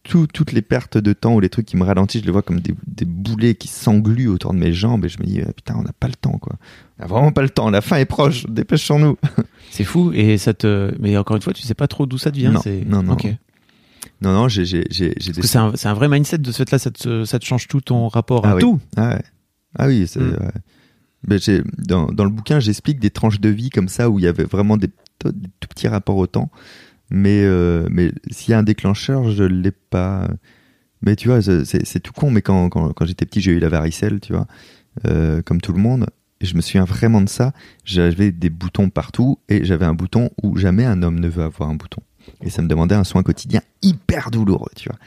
tout- 0.03 0.27
toutes 0.27 0.51
les 0.51 0.61
pertes 0.61 0.97
de 0.97 1.13
temps 1.13 1.35
ou 1.35 1.39
les 1.39 1.49
trucs 1.49 1.65
qui 1.65 1.77
me 1.77 1.83
ralentissent, 1.83 2.21
je 2.21 2.25
les 2.25 2.31
vois 2.31 2.41
comme 2.41 2.59
des, 2.61 2.73
des 2.87 3.05
boulets 3.05 3.55
qui 3.55 3.67
s'engluent 3.67 4.29
autour 4.29 4.53
de 4.53 4.59
mes 4.59 4.73
jambes 4.73 5.05
et 5.05 5.09
je 5.09 5.19
me 5.19 5.25
dis 5.25 5.41
ah, 5.45 5.51
putain, 5.53 5.75
on 5.77 5.83
n'a 5.83 5.93
pas 5.93 6.07
le 6.07 6.13
temps 6.15 6.37
quoi. 6.39 6.55
On 6.97 7.03
n'a 7.03 7.07
vraiment 7.07 7.31
pas 7.31 7.41
le 7.41 7.49
temps. 7.49 7.69
La 7.69 7.81
fin 7.81 7.97
est 7.97 8.05
proche. 8.05 8.45
Dépêchons-nous. 8.47 9.17
C'est 9.71 9.83
fou 9.83 10.11
et 10.13 10.37
ça 10.37 10.53
te. 10.53 10.93
Mais 10.99 11.15
encore 11.17 11.35
une 11.35 11.41
fois, 11.41 11.53
tu 11.53 11.61
sais 11.63 11.73
pas 11.75 11.87
trop 11.87 12.05
d'où 12.05 12.17
ça 12.17 12.31
devient. 12.31 12.51
Non, 12.53 12.61
non, 12.87 13.03
non. 13.03 13.13
Ok. 13.13 13.27
Non, 14.21 14.33
non, 14.33 14.47
j'ai 14.49 14.65
j'ai 14.65 14.83
c'est 14.89 15.57
un, 15.57 15.93
vrai 15.93 16.09
mindset 16.09 16.39
de 16.39 16.51
ce 16.51 16.57
fait-là. 16.57 16.77
Ça 16.79 16.91
te, 16.91 17.23
ça 17.23 17.39
te 17.39 17.45
change 17.45 17.67
tout 17.67 17.79
ton 17.79 18.07
rapport 18.09 18.41
Ah 18.45 18.51
à 18.51 18.55
oui. 18.55 18.61
tout. 18.61 18.79
Ah, 18.97 19.15
ouais. 19.15 19.21
ah 19.77 19.87
oui, 19.87 20.07
c'est. 20.07 20.19
Mm. 20.19 20.37
ouais. 20.41 21.61
Dans, 21.77 22.07
dans 22.07 22.23
le 22.23 22.29
bouquin, 22.29 22.59
j'explique 22.59 22.99
des 22.99 23.09
tranches 23.09 23.39
de 23.39 23.49
vie 23.49 23.69
comme 23.69 23.87
ça 23.89 24.09
où 24.09 24.19
il 24.19 24.23
y 24.23 24.27
avait 24.27 24.43
vraiment 24.45 24.77
des 24.77 24.87
tout 25.19 25.33
petits 25.69 25.87
rapports 25.87 26.17
au 26.17 26.27
temps. 26.27 26.49
Mais, 27.09 27.43
euh, 27.43 27.87
mais 27.89 28.11
s'il 28.29 28.51
y 28.51 28.53
a 28.53 28.59
un 28.59 28.63
déclencheur, 28.63 29.29
je 29.31 29.43
l'ai 29.43 29.71
pas. 29.71 30.27
Mais 31.01 31.15
tu 31.15 31.29
vois, 31.29 31.41
c'est 31.41 31.99
tout 32.01 32.13
con. 32.13 32.29
Mais 32.31 32.41
quand, 32.41 32.69
quand, 32.69 32.91
quand 32.93 33.05
j'étais 33.05 33.25
petit, 33.25 33.41
j'ai 33.41 33.51
eu 33.51 33.59
la 33.59 33.69
varicelle, 33.69 34.19
tu 34.19 34.33
vois, 34.33 34.47
euh, 35.07 35.41
comme 35.41 35.61
tout 35.61 35.73
le 35.73 35.79
monde. 35.79 36.05
Et 36.41 36.45
je 36.45 36.55
me 36.55 36.61
souviens 36.61 36.85
vraiment 36.85 37.21
de 37.21 37.29
ça. 37.29 37.53
J'avais 37.83 38.31
des 38.31 38.49
boutons 38.49 38.89
partout 38.89 39.39
et 39.49 39.65
j'avais 39.65 39.85
un 39.85 39.93
bouton 39.93 40.29
où 40.43 40.57
jamais 40.57 40.85
un 40.85 41.03
homme 41.03 41.19
ne 41.19 41.27
veut 41.27 41.43
avoir 41.43 41.69
un 41.69 41.75
bouton. 41.75 42.01
Et 42.41 42.49
ça 42.49 42.61
me 42.61 42.67
demandait 42.67 42.95
un 42.95 43.03
soin 43.03 43.23
quotidien 43.23 43.61
hyper 43.81 44.29
douloureux, 44.31 44.69
tu 44.75 44.87
vois. 44.89 44.99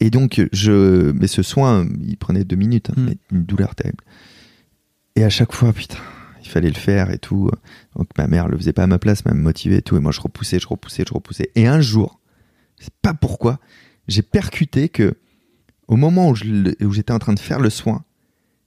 Et 0.00 0.10
donc, 0.10 0.42
je, 0.52 1.10
mais 1.12 1.26
ce 1.26 1.42
soin, 1.42 1.86
il 2.00 2.16
prenait 2.16 2.44
deux 2.44 2.56
minutes, 2.56 2.90
hein, 2.90 2.94
Mm. 2.96 3.04
mais 3.06 3.16
une 3.32 3.44
douleur 3.44 3.74
terrible. 3.74 4.04
Et 5.16 5.24
à 5.24 5.30
chaque 5.30 5.52
fois, 5.52 5.72
putain, 5.72 5.96
il 6.44 6.50
fallait 6.50 6.68
le 6.68 6.74
faire 6.74 7.10
et 7.10 7.18
tout. 7.18 7.50
Donc 7.96 8.08
ma 8.18 8.26
mère 8.26 8.48
le 8.48 8.56
faisait 8.56 8.72
pas 8.72 8.84
à 8.84 8.86
ma 8.86 8.98
place, 8.98 9.24
mais 9.24 9.32
elle 9.32 9.72
et 9.72 9.82
tout. 9.82 9.96
Et 9.96 10.00
moi, 10.00 10.12
je 10.12 10.20
repoussais, 10.20 10.58
je 10.60 10.66
repoussais, 10.68 11.04
je 11.08 11.14
repoussais. 11.14 11.50
Et 11.54 11.66
un 11.66 11.80
jour, 11.80 12.20
je 12.78 12.84
sais 12.84 12.90
pas 13.02 13.14
pourquoi, 13.14 13.58
j'ai 14.08 14.22
percuté 14.22 14.88
que 14.88 15.16
au 15.88 15.96
moment 15.96 16.30
où 16.30 16.34
j'étais 16.34 17.12
en 17.12 17.18
train 17.18 17.34
de 17.34 17.40
faire 17.40 17.60
le 17.60 17.70
soin, 17.70 18.04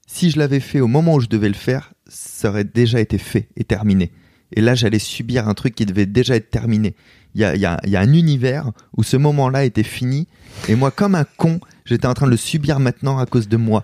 si 0.08 0.32
je 0.32 0.40
l'avais 0.40 0.60
fait 0.60 0.80
au 0.80 0.88
moment 0.88 1.16
où 1.16 1.20
je 1.20 1.28
devais 1.28 1.48
le 1.50 1.54
faire, 1.56 1.94
ça 2.08 2.50
aurait 2.50 2.64
déjà 2.64 3.00
été 3.00 3.18
fait 3.18 3.50
et 3.58 3.64
terminé. 3.64 4.12
Et 4.56 4.62
là, 4.62 4.76
j'allais 4.76 5.00
subir 5.00 5.48
un 5.50 5.54
truc 5.54 5.76
qui 5.76 5.86
devait 5.86 6.06
déjà 6.06 6.36
être 6.36 6.50
terminé. 6.50 6.96
Il 7.36 7.42
y 7.42 7.44
a, 7.44 7.56
y 7.58 7.66
a- 7.66 7.80
y 7.86 7.96
a 7.98 8.00
un 8.00 8.14
univers 8.14 8.72
où 8.96 9.04
ce 9.04 9.18
moment-là 9.18 9.66
était 9.66 9.84
fini. 9.84 10.28
Et 10.70 10.76
moi, 10.76 10.90
comme 10.90 11.16
un 11.16 11.26
con, 11.26 11.60
j'étais 11.86 12.08
en 12.08 12.14
train 12.14 12.28
de 12.28 12.32
le 12.32 12.38
subir 12.38 12.80
maintenant 12.80 13.18
à 13.20 13.26
cause 13.26 13.50
de 13.50 13.58
moi. 13.58 13.84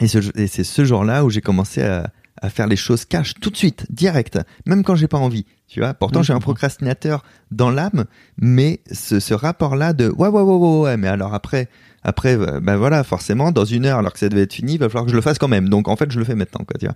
Et 0.00 0.08
c'est 0.08 0.64
ce 0.64 0.84
jour-là 0.84 1.24
où 1.24 1.30
j'ai 1.30 1.42
commencé 1.42 1.82
à, 1.82 2.10
à 2.42 2.50
faire 2.50 2.66
les 2.66 2.76
choses 2.76 3.04
cash 3.04 3.34
tout 3.40 3.50
de 3.50 3.56
suite, 3.56 3.86
direct, 3.90 4.38
même 4.66 4.82
quand 4.82 4.94
j'ai 4.94 5.08
pas 5.08 5.18
envie. 5.18 5.46
Tu 5.68 5.80
vois, 5.80 5.94
pourtant 5.94 6.22
je 6.22 6.32
un 6.32 6.38
procrastinateur 6.38 7.24
dans 7.50 7.70
l'âme, 7.70 8.04
mais 8.38 8.80
ce, 8.92 9.18
ce 9.18 9.34
rapport-là 9.34 9.92
de 9.92 10.08
ouais 10.08 10.28
ouais 10.28 10.42
ouais 10.42 10.54
ouais 10.54 10.78
ouais, 10.80 10.96
mais 10.96 11.08
alors 11.08 11.34
après 11.34 11.68
après 12.04 12.38
euh, 12.38 12.60
ben 12.60 12.76
voilà 12.76 13.02
forcément 13.02 13.50
dans 13.50 13.64
une 13.64 13.84
heure 13.84 13.98
alors 13.98 14.12
que 14.12 14.20
ça 14.20 14.28
devait 14.28 14.42
être 14.42 14.52
fini, 14.54 14.74
il 14.74 14.78
va 14.78 14.88
falloir 14.88 15.06
que 15.06 15.10
je 15.10 15.16
le 15.16 15.22
fasse 15.22 15.38
quand 15.38 15.48
même. 15.48 15.68
Donc 15.68 15.88
en 15.88 15.96
fait 15.96 16.10
je 16.12 16.18
le 16.20 16.24
fais 16.24 16.36
maintenant 16.36 16.64
quoi. 16.64 16.78
Tu 16.78 16.86
vois, 16.86 16.94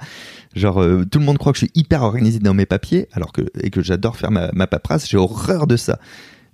genre 0.55 0.81
euh, 0.81 1.05
tout 1.05 1.19
le 1.19 1.25
monde 1.25 1.39
croit 1.39 1.53
que 1.53 1.59
je 1.59 1.65
suis 1.65 1.73
hyper 1.75 2.03
organisé 2.03 2.39
dans 2.39 2.55
mes 2.55 2.67
papiers 2.67 3.09
alors 3.13 3.33
que 3.33 3.43
et 3.61 3.71
que 3.71 3.83
j'adore 3.83 4.17
faire 4.17 4.31
ma, 4.31 4.51
ma 4.53 4.69
paperasse, 4.69 5.09
j'ai 5.09 5.17
horreur 5.17 5.67
de 5.67 5.77
ça. 5.77 5.99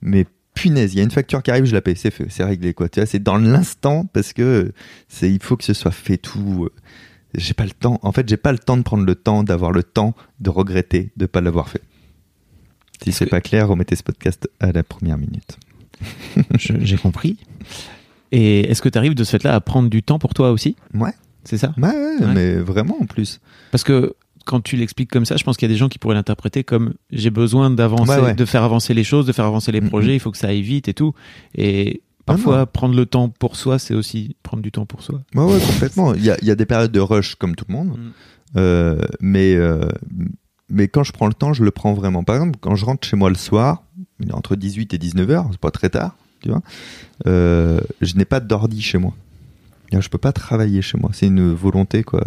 Mais 0.01 0.24
punaise, 0.55 0.95
il 0.95 0.97
y 0.97 1.01
a 1.01 1.05
une 1.05 1.11
facture 1.11 1.43
qui 1.43 1.51
arrive, 1.51 1.66
je 1.66 1.74
la 1.74 1.82
paye, 1.82 1.97
c'est 1.97 2.11
fait, 2.11 2.26
c'est 2.30 2.45
réglé 2.45 2.72
quoi. 2.72 2.89
Tu 2.89 2.99
vois, 2.99 3.07
c'est 3.07 3.22
dans 3.22 3.37
l'instant 3.37 4.07
parce 4.11 4.32
que 4.32 4.72
c'est 5.09 5.30
il 5.30 5.43
faut 5.43 5.59
que 5.59 5.64
ce 5.64 5.74
soit 5.74 5.91
fait 5.91 6.16
tout. 6.16 6.64
euh, 6.64 6.72
J'ai 7.37 7.55
pas 7.55 7.64
le 7.64 7.70
temps. 7.70 7.99
En 8.03 8.12
fait, 8.12 8.28
j'ai 8.28 8.37
pas 8.37 8.51
le 8.53 8.59
temps 8.59 8.76
de 8.76 8.82
prendre 8.82 9.05
le 9.05 9.14
temps, 9.14 9.43
d'avoir 9.43 9.70
le 9.70 9.82
temps 9.82 10.14
de 10.41 10.51
regretter 10.51 11.11
de 11.16 11.26
pas 11.26 11.41
l'avoir 11.41 11.68
fait. 11.68 11.82
Si 13.05 13.12
c'est 13.12 13.26
pas 13.26 13.41
clair, 13.43 13.68
remettez 13.68 13.95
ce 13.95 14.03
podcast 14.03 14.49
à 14.59 14.72
la 14.72 14.82
première 14.82 15.18
minute. 15.18 15.59
J'ai 16.59 16.97
compris. 16.97 17.37
Et 18.32 18.61
est-ce 18.70 18.80
que 18.82 18.89
tu 18.89 18.99
arrives 18.99 19.14
de 19.14 19.22
ce 19.24 19.30
fait-là 19.32 19.55
à 19.55 19.61
prendre 19.61 19.89
du 19.91 20.03
temps 20.03 20.18
pour 20.18 20.34
toi 20.34 20.51
aussi? 20.51 20.76
Ouais. 20.95 21.12
C'est 21.45 21.59
ça? 21.59 21.72
Ouais, 21.76 21.89
ouais, 21.89 22.16
Ouais. 22.26 22.34
mais 22.34 22.55
vraiment 22.57 22.97
en 23.01 23.07
plus. 23.07 23.41
Parce 23.70 23.84
que 23.84 24.14
quand 24.47 24.61
tu 24.61 24.76
l'expliques 24.76 25.11
comme 25.11 25.24
ça, 25.26 25.37
je 25.37 25.45
pense 25.45 25.57
qu'il 25.57 25.68
y 25.68 25.70
a 25.70 25.74
des 25.74 25.78
gens 25.78 25.89
qui 25.89 25.99
pourraient 25.99 26.14
l'interpréter 26.14 26.64
comme 26.64 26.95
j'ai 27.11 27.30
besoin 27.30 27.70
d'avancer, 27.70 28.12
Ouais, 28.12 28.20
ouais. 28.20 28.34
de 28.34 28.45
faire 28.45 28.62
avancer 28.64 28.95
les 28.95 29.05
choses, 29.05 29.26
de 29.26 29.32
faire 29.32 29.45
avancer 29.45 29.72
les 29.72 29.80
Mhm. 29.80 29.89
projets, 29.89 30.14
il 30.14 30.20
faut 30.20 30.30
que 30.30 30.39
ça 30.39 30.49
aille 30.49 30.62
vite 30.62 30.89
et 30.89 30.95
tout. 30.95 31.14
Et 31.57 32.01
parfois, 32.27 32.59
non. 32.59 32.66
prendre 32.66 32.95
le 32.95 33.07
temps 33.07 33.29
pour 33.29 33.57
soi, 33.57 33.79
c'est 33.79 33.95
aussi 33.95 34.37
prendre 34.43 34.62
du 34.62 34.70
temps 34.70 34.85
pour 34.85 35.03
soi. 35.03 35.22
Ouais, 35.35 35.45
ouais, 35.45 35.61
complètement. 35.61 36.14
Il 36.14 36.24
y 36.24 36.31
a, 36.31 36.37
il 36.43 36.49
y 36.49 36.51
a 36.51 36.55
des 36.55 36.66
périodes 36.66 36.93
de 36.93 37.01
rush 37.01 37.37
comme 37.37 37.55
tout 37.55 37.64
le 37.68 37.74
monde. 37.74 37.97
Mm. 37.97 38.11
Euh, 38.57 38.99
mais, 39.20 39.55
euh, 39.55 39.89
mais 40.68 40.89
quand 40.89 41.05
je 41.05 41.12
prends 41.12 41.27
le 41.27 41.35
temps, 41.35 41.53
je 41.53 41.64
le 41.64 41.70
prends 41.70 41.95
vraiment. 41.95 42.24
Par 42.24 42.37
exemple, 42.37 42.59
quand 42.61 42.74
je 42.74 42.85
rentre 42.85 43.07
chez 43.07 43.16
moi 43.16 43.29
le 43.29 43.37
soir, 43.37 43.83
entre 44.33 44.57
18 44.57 44.95
et 44.95 44.99
19 44.99 45.31
heures, 45.31 45.49
c'est 45.51 45.61
pas 45.61 45.70
très 45.70 45.91
tard, 45.91 46.16
tu 46.41 46.51
vois, 46.51 46.62
euh, 47.27 47.81
je 48.01 48.14
n'ai 48.16 48.24
pas 48.24 48.41
d'ordi 48.41 48.83
chez 48.83 48.99
moi. 48.99 49.14
Je 49.93 50.09
peux 50.09 50.18
pas 50.18 50.33
travailler 50.33 50.83
chez 50.83 50.99
moi. 50.99 51.11
C'est 51.12 51.27
une 51.27 51.53
volonté, 51.53 52.03
quoi. 52.03 52.24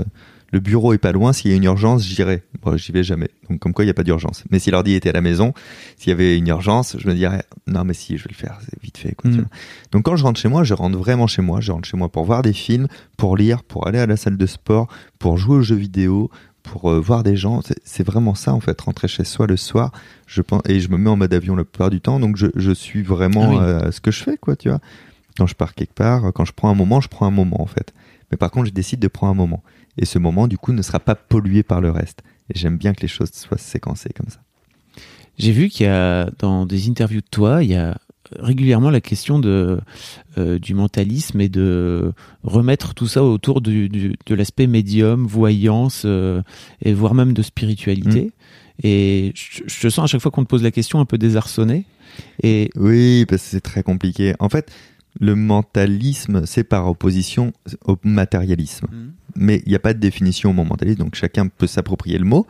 Le 0.51 0.59
bureau 0.59 0.93
est 0.93 0.97
pas 0.97 1.11
loin. 1.11 1.31
S'il 1.33 1.51
y 1.51 1.53
a 1.53 1.57
une 1.57 1.63
urgence, 1.63 2.03
j'irai. 2.05 2.43
Bon, 2.61 2.75
j'y 2.77 2.91
vais 2.91 3.03
jamais. 3.03 3.29
Donc, 3.49 3.59
comme 3.59 3.73
quoi, 3.73 3.83
il 3.83 3.87
n'y 3.87 3.91
a 3.91 3.93
pas 3.93 4.03
d'urgence. 4.03 4.43
Mais 4.49 4.59
si 4.59 4.71
l'ordi 4.71 4.93
était 4.93 5.09
à 5.09 5.13
la 5.13 5.21
maison, 5.21 5.53
s'il 5.97 6.09
y 6.09 6.11
avait 6.13 6.37
une 6.37 6.47
urgence, 6.47 6.95
je 6.99 7.07
me 7.07 7.13
dirais, 7.13 7.43
non, 7.67 7.83
mais 7.83 7.93
si, 7.93 8.17
je 8.17 8.23
vais 8.23 8.29
le 8.31 8.35
faire. 8.35 8.57
C'est 8.63 8.81
vite 8.81 8.97
fait, 8.97 9.13
quoi. 9.15 9.29
Mm. 9.29 9.35
vois. 9.35 9.45
Donc, 9.91 10.03
quand 10.03 10.15
je 10.15 10.23
rentre 10.23 10.39
chez 10.39 10.49
moi, 10.49 10.63
je 10.63 10.73
rentre 10.73 10.97
vraiment 10.97 11.27
chez 11.27 11.41
moi. 11.41 11.61
Je 11.61 11.71
rentre 11.71 11.87
chez 11.87 11.97
moi 11.97 12.09
pour 12.11 12.23
voir 12.25 12.41
des 12.41 12.53
films, 12.53 12.87
pour 13.17 13.37
lire, 13.37 13.63
pour 13.63 13.87
aller 13.87 13.99
à 13.99 14.05
la 14.07 14.17
salle 14.17 14.37
de 14.37 14.45
sport, 14.45 14.87
pour 15.19 15.37
jouer 15.37 15.57
aux 15.57 15.61
jeux 15.61 15.75
vidéo, 15.75 16.31
pour 16.63 16.91
euh, 16.91 16.99
voir 16.99 17.23
des 17.23 17.35
gens. 17.35 17.61
C'est- 17.61 17.79
C'est 17.83 18.03
vraiment 18.05 18.35
ça, 18.35 18.53
en 18.53 18.59
fait. 18.59 18.79
Rentrer 18.81 19.07
chez 19.07 19.23
soi 19.23 19.45
le 19.47 19.55
soir, 19.57 19.91
je 20.27 20.41
pense, 20.41 20.61
et 20.67 20.79
je 20.79 20.89
me 20.89 20.97
mets 20.97 21.09
en 21.09 21.15
mode 21.15 21.33
avion 21.33 21.55
la 21.55 21.63
plupart 21.63 21.89
du 21.89 22.01
temps. 22.01 22.19
Donc, 22.19 22.37
je, 22.37 22.47
je 22.55 22.71
suis 22.71 23.01
vraiment 23.03 23.43
Ah 23.43 23.49
oui. 23.49 23.57
euh, 23.59 23.91
ce 23.91 24.01
que 24.01 24.11
je 24.11 24.23
fais, 24.23 24.37
quoi, 24.37 24.55
tu 24.55 24.69
vois. 24.69 24.79
Quand 25.37 25.47
je 25.47 25.55
pars 25.55 25.73
quelque 25.73 25.93
part, 25.93 26.33
quand 26.33 26.43
je 26.45 26.51
prends 26.53 26.69
un 26.69 26.75
moment, 26.75 26.99
je 27.01 27.07
prends 27.07 27.25
un 27.27 27.31
moment, 27.31 27.61
en 27.61 27.65
fait. 27.65 27.93
Mais 28.31 28.37
par 28.37 28.51
contre, 28.51 28.67
je 28.67 28.73
décide 28.73 28.99
de 28.99 29.07
prendre 29.07 29.31
un 29.31 29.35
moment. 29.35 29.63
Et 29.97 30.05
ce 30.05 30.19
moment, 30.19 30.47
du 30.47 30.57
coup, 30.57 30.71
ne 30.73 30.81
sera 30.81 30.99
pas 30.99 31.15
pollué 31.15 31.63
par 31.63 31.81
le 31.81 31.91
reste. 31.91 32.21
Et 32.53 32.57
j'aime 32.57 32.77
bien 32.77 32.93
que 32.93 33.01
les 33.01 33.07
choses 33.07 33.31
soient 33.33 33.57
séquencées 33.57 34.09
comme 34.15 34.29
ça. 34.29 34.39
J'ai 35.37 35.51
vu 35.51 35.69
qu'il 35.69 35.85
y 35.85 35.89
a 35.89 36.29
dans 36.39 36.65
des 36.65 36.89
interviews 36.89 37.21
de 37.21 37.27
toi, 37.29 37.63
il 37.63 37.69
y 37.71 37.75
a 37.75 37.97
régulièrement 38.39 38.89
la 38.91 39.01
question 39.01 39.39
de, 39.39 39.79
euh, 40.37 40.59
du 40.59 40.73
mentalisme 40.75 41.41
et 41.41 41.49
de 41.49 42.11
remettre 42.43 42.93
tout 42.93 43.07
ça 43.07 43.23
autour 43.23 43.59
du, 43.61 43.89
du- 43.89 44.15
de 44.25 44.35
l'aspect 44.35 44.67
médium, 44.67 45.25
voyance, 45.25 46.03
euh, 46.05 46.41
et 46.83 46.93
voire 46.93 47.13
même 47.15 47.33
de 47.33 47.41
spiritualité. 47.41 48.31
Et 48.83 49.31
je, 49.35 49.63
je 49.65 49.81
te 49.81 49.89
sens 49.89 50.03
à 50.03 50.07
chaque 50.07 50.21
fois 50.21 50.31
qu'on 50.31 50.43
te 50.43 50.49
pose 50.49 50.63
la 50.63 50.71
question 50.71 50.99
un 50.99 51.05
peu 51.05 51.17
désarçonné. 51.17 51.85
Et 52.43 52.69
Oui, 52.75 53.25
parce 53.27 53.41
que 53.43 53.47
c'est 53.49 53.61
très 53.61 53.81
compliqué. 53.83 54.33
En 54.39 54.49
fait, 54.49 54.71
le 55.19 55.35
mentalisme, 55.35 56.45
c'est 56.45 56.63
par 56.63 56.87
opposition 56.87 57.51
au 57.85 57.97
matérialisme. 58.03 58.87
Mais 59.35 59.61
il 59.65 59.69
n'y 59.69 59.75
a 59.75 59.79
pas 59.79 59.93
de 59.93 59.99
définition 59.99 60.49
au 60.49 60.53
mot 60.53 60.63
mentaliste, 60.63 60.99
donc 60.99 61.15
chacun 61.15 61.47
peut 61.47 61.67
s'approprier 61.67 62.17
le 62.17 62.25
mot. 62.25 62.47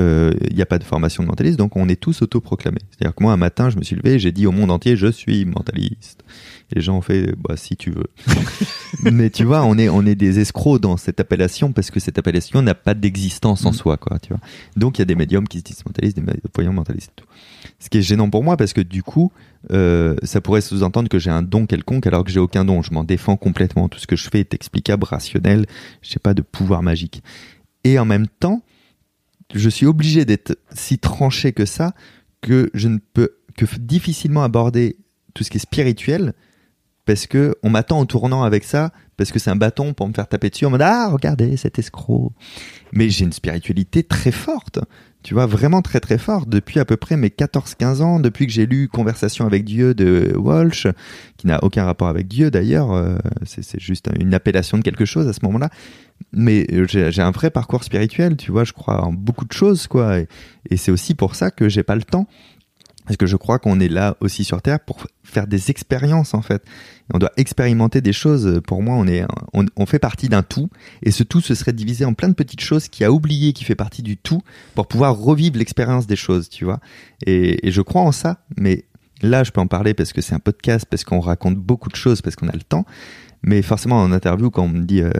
Euh, 0.00 0.32
Il 0.50 0.56
n'y 0.56 0.62
a 0.62 0.66
pas 0.66 0.78
de 0.78 0.84
formation 0.84 1.22
de 1.22 1.28
mentaliste, 1.28 1.58
donc 1.58 1.76
on 1.76 1.88
est 1.88 2.00
tous 2.00 2.22
autoproclamés. 2.22 2.80
C'est-à-dire 2.90 3.14
que 3.14 3.22
moi, 3.22 3.32
un 3.32 3.36
matin, 3.36 3.68
je 3.70 3.76
me 3.76 3.82
suis 3.82 3.94
levé 3.96 4.14
et 4.14 4.18
j'ai 4.18 4.32
dit 4.32 4.46
au 4.46 4.52
monde 4.52 4.70
entier, 4.70 4.96
je 4.96 5.06
suis 5.08 5.44
mentaliste. 5.44 6.24
Et 6.70 6.76
les 6.76 6.80
gens 6.80 6.96
ont 6.96 7.02
fait, 7.02 7.34
bah, 7.36 7.56
si 7.56 7.76
tu 7.76 7.90
veux. 7.90 8.06
Mais 9.12 9.28
tu 9.30 9.44
vois, 9.44 9.64
on 9.64 9.76
est, 9.76 9.88
on 9.88 10.06
est 10.06 10.14
des 10.14 10.38
escrocs 10.40 10.80
dans 10.80 10.96
cette 10.96 11.20
appellation 11.20 11.72
parce 11.72 11.90
que 11.90 12.00
cette 12.00 12.18
appellation 12.18 12.62
n'a 12.62 12.74
pas 12.74 12.94
d'existence 12.94 13.66
en 13.66 13.70
Mhm. 13.70 13.76
soi, 13.76 13.96
quoi, 13.98 14.18
tu 14.18 14.30
vois. 14.30 14.40
Donc 14.76 14.98
il 14.98 15.00
y 15.00 15.02
a 15.02 15.06
des 15.06 15.14
médiums 15.14 15.46
qui 15.46 15.58
se 15.58 15.64
disent 15.64 15.84
mentalistes, 15.84 16.18
des 16.18 16.24
voyants 16.54 16.72
mentalistes. 16.72 17.12
tout. 17.16 17.26
Ce 17.78 17.88
qui 17.88 17.98
est 17.98 18.02
gênant 18.02 18.30
pour 18.30 18.44
moi 18.44 18.56
parce 18.56 18.72
que 18.72 18.80
du 18.80 19.02
coup, 19.02 19.32
euh, 19.72 20.16
ça 20.22 20.40
pourrait 20.40 20.60
sous-entendre 20.60 21.08
que 21.08 21.18
j'ai 21.18 21.30
un 21.30 21.42
don 21.42 21.66
quelconque 21.66 22.06
alors 22.06 22.24
que 22.24 22.30
j'ai 22.30 22.40
aucun 22.40 22.64
don. 22.64 22.82
Je 22.82 22.92
m'en 22.92 23.04
défends 23.04 23.36
complètement. 23.36 23.88
Tout 23.88 23.98
ce 23.98 24.06
que 24.06 24.16
je 24.16 24.28
fais 24.28 24.40
est 24.40 24.54
explicable, 24.54 25.04
rationnel. 25.04 25.66
Je 26.02 26.10
n'ai 26.10 26.20
pas 26.22 26.34
de 26.34 26.42
pouvoir 26.42 26.82
magique. 26.82 27.22
Et 27.84 27.98
en 27.98 28.04
même 28.04 28.26
temps, 28.26 28.62
je 29.54 29.68
suis 29.68 29.86
obligé 29.86 30.24
d'être 30.24 30.58
si 30.74 30.98
tranché 30.98 31.52
que 31.52 31.64
ça 31.64 31.94
que 32.40 32.70
je 32.74 32.88
ne 32.88 32.98
peux 32.98 33.36
que 33.56 33.66
difficilement 33.78 34.42
aborder 34.42 34.96
tout 35.34 35.44
ce 35.44 35.50
qui 35.50 35.58
est 35.58 35.60
spirituel 35.60 36.32
parce 37.04 37.26
que 37.26 37.54
on 37.62 37.70
m'attend 37.70 37.98
en 37.98 38.06
tournant 38.06 38.42
avec 38.42 38.64
ça 38.64 38.90
parce 39.16 39.32
que 39.32 39.38
c'est 39.38 39.50
un 39.50 39.56
bâton 39.56 39.92
pour 39.92 40.08
me 40.08 40.12
faire 40.12 40.28
taper 40.28 40.50
dessus 40.50 40.66
en 40.66 40.70
mode 40.70 40.82
ah 40.82 41.08
regardez 41.10 41.56
cet 41.56 41.78
escroc. 41.78 42.32
Mais 42.92 43.10
j'ai 43.10 43.24
une 43.24 43.32
spiritualité 43.32 44.02
très 44.02 44.32
forte 44.32 44.78
tu 45.22 45.34
vois 45.34 45.46
vraiment 45.46 45.82
très 45.82 46.00
très 46.00 46.18
forte. 46.18 46.48
Depuis 46.48 46.80
à 46.80 46.84
peu 46.84 46.96
près 46.96 47.16
mes 47.16 47.28
14-15 47.28 48.02
ans 48.02 48.20
depuis 48.20 48.46
que 48.46 48.52
j'ai 48.52 48.66
lu 48.66 48.88
Conversation 48.88 49.46
avec 49.46 49.64
Dieu 49.64 49.94
de 49.94 50.34
Walsh 50.36 50.86
qui 51.36 51.46
n'a 51.46 51.62
aucun 51.62 51.84
rapport 51.84 52.08
avec 52.08 52.28
Dieu 52.28 52.50
d'ailleurs 52.50 52.92
euh, 52.92 53.16
c'est 53.44 53.80
juste 53.80 54.08
une 54.18 54.34
appellation 54.34 54.78
de 54.78 54.82
quelque 54.82 55.04
chose 55.04 55.28
à 55.28 55.32
ce 55.32 55.40
moment-là. 55.44 55.70
Mais 56.32 56.66
j'ai 56.88 57.10
j'ai 57.10 57.22
un 57.22 57.30
vrai 57.30 57.50
parcours 57.50 57.84
spirituel 57.84 58.36
tu 58.36 58.50
vois 58.50 58.64
je 58.64 58.72
crois 58.72 59.04
en 59.04 59.12
beaucoup 59.12 59.44
de 59.44 59.52
choses 59.52 59.86
quoi. 59.86 60.18
Et, 60.18 60.28
et 60.70 60.76
c'est 60.76 60.90
aussi 60.90 61.14
pour 61.14 61.34
ça 61.34 61.50
que 61.50 61.68
j'ai 61.68 61.82
pas 61.82 61.96
le 61.96 62.02
temps 62.02 62.26
parce 63.06 63.16
que 63.16 63.26
je 63.26 63.36
crois 63.36 63.58
qu'on 63.58 63.80
est 63.80 63.88
là 63.88 64.16
aussi 64.20 64.44
sur 64.44 64.62
Terre 64.62 64.80
pour 64.80 64.98
faire 65.24 65.46
des 65.46 65.70
expériences 65.70 66.34
en 66.34 66.42
fait. 66.42 66.64
On 67.12 67.18
doit 67.18 67.32
expérimenter 67.36 68.00
des 68.00 68.12
choses. 68.12 68.60
Pour 68.66 68.82
moi, 68.82 68.94
on 68.96 69.06
est, 69.06 69.24
on, 69.52 69.86
fait 69.86 69.98
partie 69.98 70.28
d'un 70.28 70.42
tout, 70.42 70.70
et 71.02 71.10
ce 71.10 71.22
tout 71.22 71.40
se 71.40 71.54
serait 71.54 71.72
divisé 71.72 72.04
en 72.04 72.14
plein 72.14 72.28
de 72.28 72.34
petites 72.34 72.60
choses 72.60 72.88
qui 72.88 73.04
a 73.04 73.12
oublié 73.12 73.52
qui 73.52 73.64
fait 73.64 73.74
partie 73.74 74.02
du 74.02 74.16
tout 74.16 74.42
pour 74.74 74.86
pouvoir 74.86 75.18
revivre 75.18 75.58
l'expérience 75.58 76.06
des 76.06 76.16
choses, 76.16 76.48
tu 76.48 76.64
vois. 76.64 76.80
Et, 77.26 77.66
et 77.66 77.72
je 77.72 77.82
crois 77.82 78.02
en 78.02 78.12
ça, 78.12 78.38
mais 78.56 78.84
là, 79.22 79.44
je 79.44 79.50
peux 79.50 79.60
en 79.60 79.66
parler 79.66 79.94
parce 79.94 80.12
que 80.12 80.20
c'est 80.20 80.34
un 80.34 80.40
podcast, 80.40 80.86
parce 80.88 81.04
qu'on 81.04 81.20
raconte 81.20 81.56
beaucoup 81.56 81.88
de 81.88 81.96
choses, 81.96 82.22
parce 82.22 82.36
qu'on 82.36 82.48
a 82.48 82.54
le 82.54 82.62
temps. 82.62 82.84
Mais 83.42 83.62
forcément, 83.62 84.00
en 84.00 84.12
interview, 84.12 84.50
quand 84.50 84.62
on 84.62 84.68
me 84.68 84.84
dit 84.84 85.02
euh, 85.02 85.10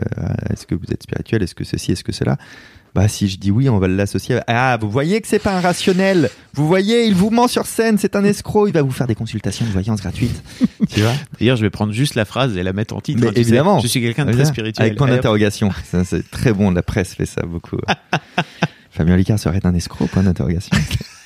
est-ce 0.49 0.65
que 0.65 0.75
vous 0.75 0.91
êtes 0.91 1.03
spirituel, 1.03 1.43
est-ce 1.43 1.55
que 1.55 1.63
ceci, 1.63 1.91
est-ce 1.91 2.03
que 2.03 2.13
cela, 2.13 2.37
bah 2.95 3.07
si 3.07 3.27
je 3.27 3.37
dis 3.37 3.49
oui, 3.51 3.69
on 3.69 3.79
va 3.79 3.87
l'associer. 3.87 4.35
à- 4.35 4.43
Ah, 4.73 4.77
vous 4.79 4.89
voyez 4.89 5.19
que 5.21 5.27
c'est 5.27 5.39
pas 5.39 5.55
un 5.57 5.61
rationnel. 5.61 6.29
Vous 6.53 6.67
voyez, 6.67 7.05
il 7.07 7.15
vous 7.15 7.31
ment 7.31 7.47
sur 7.47 7.65
scène, 7.65 7.97
c'est 7.97 8.15
un 8.15 8.23
escroc. 8.23 8.67
Il 8.67 8.73
va 8.73 8.83
vous 8.83 8.91
faire 8.91 9.07
des 9.07 9.15
consultations 9.15 9.65
de 9.65 9.71
voyance 9.71 9.99
gratuites. 10.01 10.43
tu 10.89 11.01
vois 11.01 11.13
d'ailleurs, 11.39 11.57
je 11.57 11.61
vais 11.63 11.69
prendre 11.71 11.91
juste 11.91 12.13
la 12.15 12.25
phrase 12.25 12.55
et 12.55 12.61
la 12.63 12.71
mettre 12.73 12.95
en 12.95 13.01
titre. 13.01 13.21
Mais 13.21 13.27
hein, 13.29 13.31
sais. 13.33 13.41
évidemment. 13.41 13.79
je 13.79 13.87
suis 13.87 13.99
quelqu'un 14.01 14.25
de 14.25 14.31
très 14.33 14.45
spirituel. 14.45 14.85
Avec 14.85 14.97
point 14.97 15.07
d'interrogation. 15.07 15.71
Ça, 15.85 16.03
c'est 16.03 16.29
très 16.29 16.53
bon. 16.53 16.69
La 16.71 16.83
presse 16.83 17.15
fait 17.15 17.25
ça 17.25 17.41
beaucoup. 17.45 17.77
Fabien 18.91 19.17
Licard 19.17 19.39
serait 19.39 19.65
un 19.65 19.73
escroc. 19.73 20.05
Point 20.07 20.21
d'interrogation. 20.23 20.77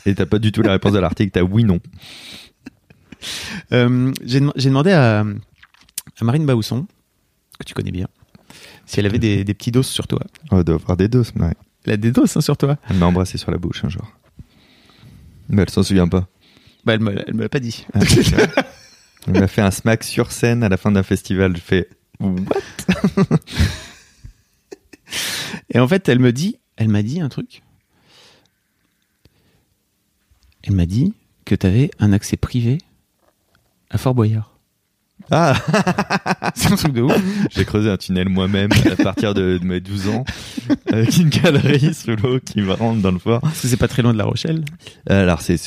Et 0.06 0.16
t'as 0.16 0.26
pas 0.26 0.40
du 0.40 0.54
tout 0.54 0.62
la 0.62 0.72
réponse 0.72 0.94
de 0.94 1.00
l'article. 1.00 1.32
T'as 1.32 1.42
oui 1.42 1.66
non. 1.66 1.80
Euh, 3.74 4.12
J'ai 4.24 4.40
dem- 4.40 4.54
j'ai 4.56 4.70
demandé 4.70 4.92
à, 4.92 5.20
à 5.22 6.24
Marine 6.24 6.46
Baousson, 6.46 6.86
que 7.60 7.66
tu 7.66 7.74
connais 7.74 7.92
bien, 7.92 8.08
si 8.88 9.00
elle 9.00 9.06
avait 9.06 9.20
des, 9.20 9.44
des 9.44 9.54
petits 9.54 9.72
doses 9.72 9.86
sur 9.88 10.08
toi. 10.08 10.20
Oh, 10.52 10.58
elle 10.58 10.64
doit 10.64 10.76
avoir 10.76 10.98
des 10.98 11.08
doses. 11.08 11.32
Ouais. 11.36 11.54
Elle 11.86 11.94
a 11.94 11.98
des 11.98 12.12
doses 12.12 12.36
hein, 12.36 12.42
sur 12.42 12.58
toi 12.58 12.78
Elle 12.90 12.98
m'a 12.98 13.06
embrassé 13.06 13.38
sur 13.38 13.52
la 13.52 13.58
bouche 13.60 13.84
un 13.86 13.90
jour. 13.90 14.12
Mais 15.50 15.62
elle 15.62 15.70
s'en 15.70 15.84
souvient 15.84 16.08
pas. 16.08 16.28
bah, 16.84 16.94
Elle 16.96 17.02
me, 17.02 17.24
elle 17.28 17.34
me 17.36 17.44
l'a 17.44 17.50
pas 17.50 17.60
dit. 17.60 17.86
Ah. 17.94 18.00
Elle 19.28 19.40
m'a 19.42 19.48
fait 19.48 19.62
un 19.62 19.72
smack 19.72 20.04
sur 20.04 20.32
scène 20.32 20.64
à 20.64 20.70
la 20.70 20.78
fin 20.78 20.92
d'un 20.92 21.04
festival. 21.04 21.56
Je 21.56 21.62
fais 21.62 21.90
what? 22.20 22.36
Et 25.70 25.80
en 25.80 25.88
fait, 25.88 26.08
elle 26.10 26.20
me 26.20 26.32
dit, 26.32 26.58
elle 26.78 26.90
m'a 26.90 27.04
dit 27.04 27.22
un 27.22 27.30
truc. 27.30 27.62
Elle 30.64 30.76
m'a 30.76 30.86
dit 30.86 31.14
que 31.46 31.56
tu 31.56 31.66
avais 31.66 31.92
un 32.00 32.12
accès 32.14 32.36
privé 32.38 32.78
à 33.90 33.98
Fort 33.98 34.16
Boyard. 34.16 34.57
Ah 35.32 35.54
C'est 36.56 36.72
un 36.72 36.76
truc 36.76 36.94
de 36.94 37.02
ouf. 37.02 37.16
J'ai 37.52 37.66
creusé 37.66 37.90
un 37.90 37.98
tunnel 37.98 38.30
moi-même 38.30 38.70
à 38.92 38.96
partir 39.04 39.34
de, 39.34 39.58
de 39.58 39.66
mes 39.66 39.80
12 39.82 40.08
ans 40.10 40.24
avec 40.92 41.18
une 41.18 41.30
galerie 41.30 41.94
sous 41.94 42.16
l'eau 42.16 42.40
qui 42.40 42.62
me 42.62 42.72
rentre 42.74 43.02
dans 43.02 43.12
le 43.12 43.20
fort. 43.20 43.42
Parce 43.42 43.62
que 43.62 43.68
c'est 43.68 43.78
pas 43.78 43.88
très 43.90 44.02
loin 44.02 44.14
de 44.14 44.18
La 44.18 44.26
Rochelle. 44.26 44.64
Alors 45.10 45.42
c'est 45.42 45.58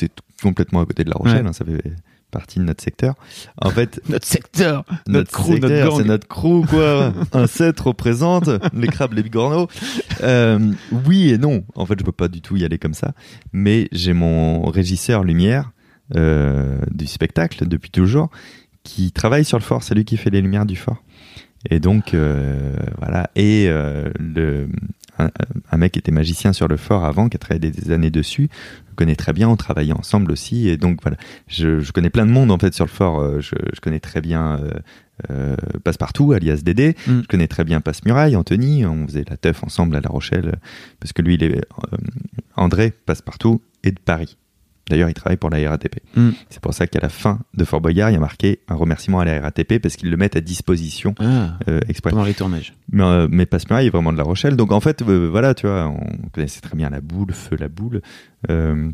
complètement 0.41 0.81
à 0.81 0.85
côté 0.85 1.03
de 1.03 1.09
La 1.09 1.15
Rochelle, 1.17 1.43
Ouais. 1.43 1.49
hein, 1.49 1.53
ça 1.53 1.63
fait 1.65 1.93
partie 2.31 2.59
de 2.59 2.63
notre 2.63 2.81
secteur. 2.81 3.13
En 3.61 3.69
fait, 3.71 4.01
Notre 4.09 4.25
secteur, 4.25 4.85
notre, 5.05 5.31
crew, 5.31 5.51
secteur, 5.53 5.85
notre 5.85 5.97
c'est 5.97 6.07
notre 6.07 6.27
crew 6.27 6.65
quoi. 6.67 7.13
un 7.33 7.45
7 7.45 7.77
représente 7.81 8.49
les 8.73 8.87
crabes, 8.87 9.13
les 9.13 9.21
bigorneaux. 9.21 9.67
Euh, 10.23 10.71
oui 11.05 11.29
et 11.31 11.37
non. 11.37 11.63
En 11.75 11.85
fait, 11.85 11.99
je 11.99 12.03
peux 12.05 12.11
pas 12.13 12.29
du 12.29 12.41
tout 12.41 12.55
y 12.55 12.63
aller 12.65 12.77
comme 12.79 12.93
ça. 12.93 13.11
Mais 13.53 13.89
j'ai 13.91 14.13
mon 14.13 14.63
régisseur 14.65 15.23
lumière 15.25 15.71
euh, 16.15 16.79
du 16.91 17.05
spectacle 17.05 17.67
depuis 17.67 17.89
toujours 17.91 18.29
qui 18.83 19.11
travaille 19.11 19.45
sur 19.45 19.57
le 19.57 19.63
fort. 19.63 19.83
C'est 19.83 19.95
lui 19.95 20.05
qui 20.05 20.17
fait 20.17 20.29
les 20.29 20.41
lumières 20.41 20.65
du 20.65 20.75
fort. 20.75 21.03
Et 21.69 21.79
donc 21.79 22.13
euh, 22.13 22.75
voilà. 22.97 23.29
Et 23.35 23.67
euh, 23.69 24.09
le 24.19 24.67
un, 25.19 25.29
un 25.71 25.77
mec 25.77 25.93
qui 25.93 25.99
était 25.99 26.11
magicien 26.11 26.53
sur 26.53 26.67
le 26.67 26.77
fort 26.77 27.05
avant, 27.05 27.29
qui 27.29 27.37
a 27.37 27.39
travaillé 27.39 27.71
des, 27.71 27.91
années 27.91 28.11
dessus, 28.11 28.49
je 28.51 28.91
le 28.91 28.95
connais 28.95 29.15
très 29.15 29.33
bien, 29.33 29.49
on 29.49 29.55
travaillait 29.55 29.93
ensemble 29.93 30.31
aussi, 30.31 30.69
et 30.69 30.77
donc 30.77 31.01
voilà, 31.01 31.17
je, 31.47 31.79
je 31.79 31.91
connais 31.91 32.09
plein 32.09 32.25
de 32.25 32.31
monde 32.31 32.51
en 32.51 32.57
fait 32.57 32.73
sur 32.73 32.85
le 32.85 32.89
fort, 32.89 33.19
euh, 33.19 33.39
je, 33.41 33.55
je 33.73 33.81
connais 33.81 33.99
très 33.99 34.21
bien 34.21 34.59
euh, 35.29 35.55
Passepartout, 35.83 36.31
alias 36.31 36.61
Dédé, 36.63 36.95
Mm. 37.07 37.21
je 37.23 37.27
connais 37.27 37.47
très 37.47 37.63
bien 37.63 37.81
Passe-Muraille, 37.81 38.35
Anthony, 38.35 38.85
on 38.85 39.05
faisait 39.07 39.25
la 39.29 39.37
teuf 39.37 39.63
ensemble 39.63 39.95
à 39.95 40.01
La 40.01 40.09
Rochelle, 40.09 40.55
parce 40.99 41.13
que 41.13 41.21
lui, 41.21 41.35
il 41.35 41.43
est, 41.43 41.61
André 42.55 42.93
Passepartout 43.05 43.61
est 43.83 43.91
de 43.91 43.99
Paris. 43.99 44.37
D'ailleurs, 44.91 45.09
il 45.09 45.13
travaille 45.13 45.37
pour 45.37 45.49
la 45.49 45.69
RATP. 45.69 45.99
Mm. 46.15 46.31
C'est 46.49 46.59
pour 46.61 46.73
ça 46.73 46.85
qu'à 46.85 46.99
la 46.99 47.07
fin 47.07 47.39
de 47.53 47.63
Fort 47.63 47.79
Boyard, 47.79 48.09
il 48.09 48.13
y 48.13 48.17
a 48.17 48.19
marqué 48.19 48.59
un 48.67 48.75
remerciement 48.75 49.21
à 49.21 49.25
la 49.25 49.39
RATP 49.39 49.79
parce 49.79 49.95
qu'ils 49.95 50.11
le 50.11 50.17
mettent 50.17 50.35
à 50.35 50.41
disposition 50.41 51.15
Ah, 51.19 51.57
euh, 51.69 51.79
exprès. 51.87 52.11
pendant 52.11 52.25
les 52.25 52.33
tournages. 52.33 52.73
Mais, 52.91 53.03
euh, 53.03 53.27
mais 53.31 53.43
est 53.43 53.89
vraiment 53.89 54.11
de 54.11 54.17
La 54.17 54.23
Rochelle. 54.23 54.57
Donc 54.57 54.73
en 54.73 54.81
fait, 54.81 55.01
euh, 55.01 55.29
voilà, 55.31 55.53
tu 55.53 55.65
vois, 55.65 55.87
on 55.87 56.27
connaissait 56.33 56.59
très 56.59 56.75
bien 56.75 56.89
la 56.89 56.99
boule, 56.99 57.31
feu 57.31 57.55
la 57.57 57.69
boule. 57.69 58.01
Euh, 58.49 58.89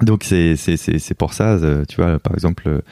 donc 0.00 0.22
c'est 0.22 1.14
pour 1.18 1.32
ça, 1.32 1.58
tu 1.88 1.96
vois, 2.00 2.20
par 2.20 2.34
exemple, 2.34 2.82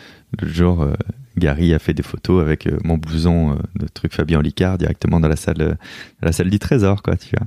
le 0.40 0.48
jour, 0.48 0.82
euh, 0.82 0.94
Gary 1.38 1.72
a 1.72 1.78
fait 1.78 1.94
des 1.94 2.02
photos 2.02 2.42
avec 2.42 2.68
mon 2.84 2.98
blouson 2.98 3.56
de 3.76 3.86
truc 3.86 4.12
Fabien 4.12 4.42
Licard 4.42 4.76
directement 4.76 5.20
dans 5.20 5.28
la 5.28 5.36
salle, 5.36 5.58
dans 5.58 6.26
la 6.26 6.32
salle 6.32 6.50
du 6.50 6.58
Trésor, 6.58 7.02
quoi, 7.02 7.16
tu 7.16 7.30
vois. 7.36 7.46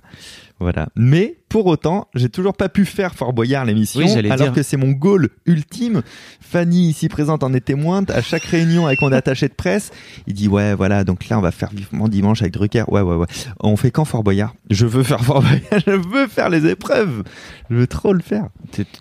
Voilà. 0.63 0.87
Mais 0.95 1.37
pour 1.49 1.67
autant, 1.67 2.07
j'ai 2.15 2.29
toujours 2.29 2.53
pas 2.55 2.69
pu 2.69 2.85
faire 2.85 3.13
Fort 3.13 3.31
Boyard 3.33 3.65
l'émission, 3.65 3.99
Oui, 4.01 4.11
alors 4.17 4.37
dire. 4.37 4.53
que 4.53 4.63
c'est 4.63 4.77
mon 4.77 4.91
goal 4.91 5.29
ultime. 5.45 6.01
Fanny, 6.41 6.89
ici 6.89 7.09
présente, 7.09 7.43
en 7.43 7.53
est 7.53 7.59
témoin. 7.65 8.03
À 8.07 8.21
chaque 8.21 8.43
réunion 8.43 8.87
avec 8.87 9.01
mon 9.01 9.11
attaché 9.11 9.47
de 9.47 9.53
presse, 9.53 9.91
il 10.25 10.33
dit 10.33 10.47
ouais, 10.47 10.73
voilà, 10.73 11.03
donc 11.03 11.27
là 11.29 11.37
on 11.37 11.41
va 11.41 11.51
faire 11.51 11.69
vivement 11.71 12.07
dimanche 12.07 12.41
avec 12.41 12.53
Drucker. 12.53 12.85
Ouais, 12.87 13.01
ouais, 13.01 13.15
ouais. 13.15 13.27
On 13.59 13.75
fait 13.77 13.91
quand 13.91 14.05
Fort 14.05 14.23
Boyard? 14.23 14.55
Je 14.71 14.85
veux 14.85 15.03
faire 15.03 15.21
Fort 15.23 15.41
Boyard. 15.41 15.61
Je 15.85 15.91
veux 15.91 16.27
faire 16.27 16.49
les 16.49 16.65
épreuves. 16.65 17.23
Je 17.69 17.75
veux 17.75 17.87
trop 17.87 18.13
le 18.13 18.21
faire. 18.21 18.47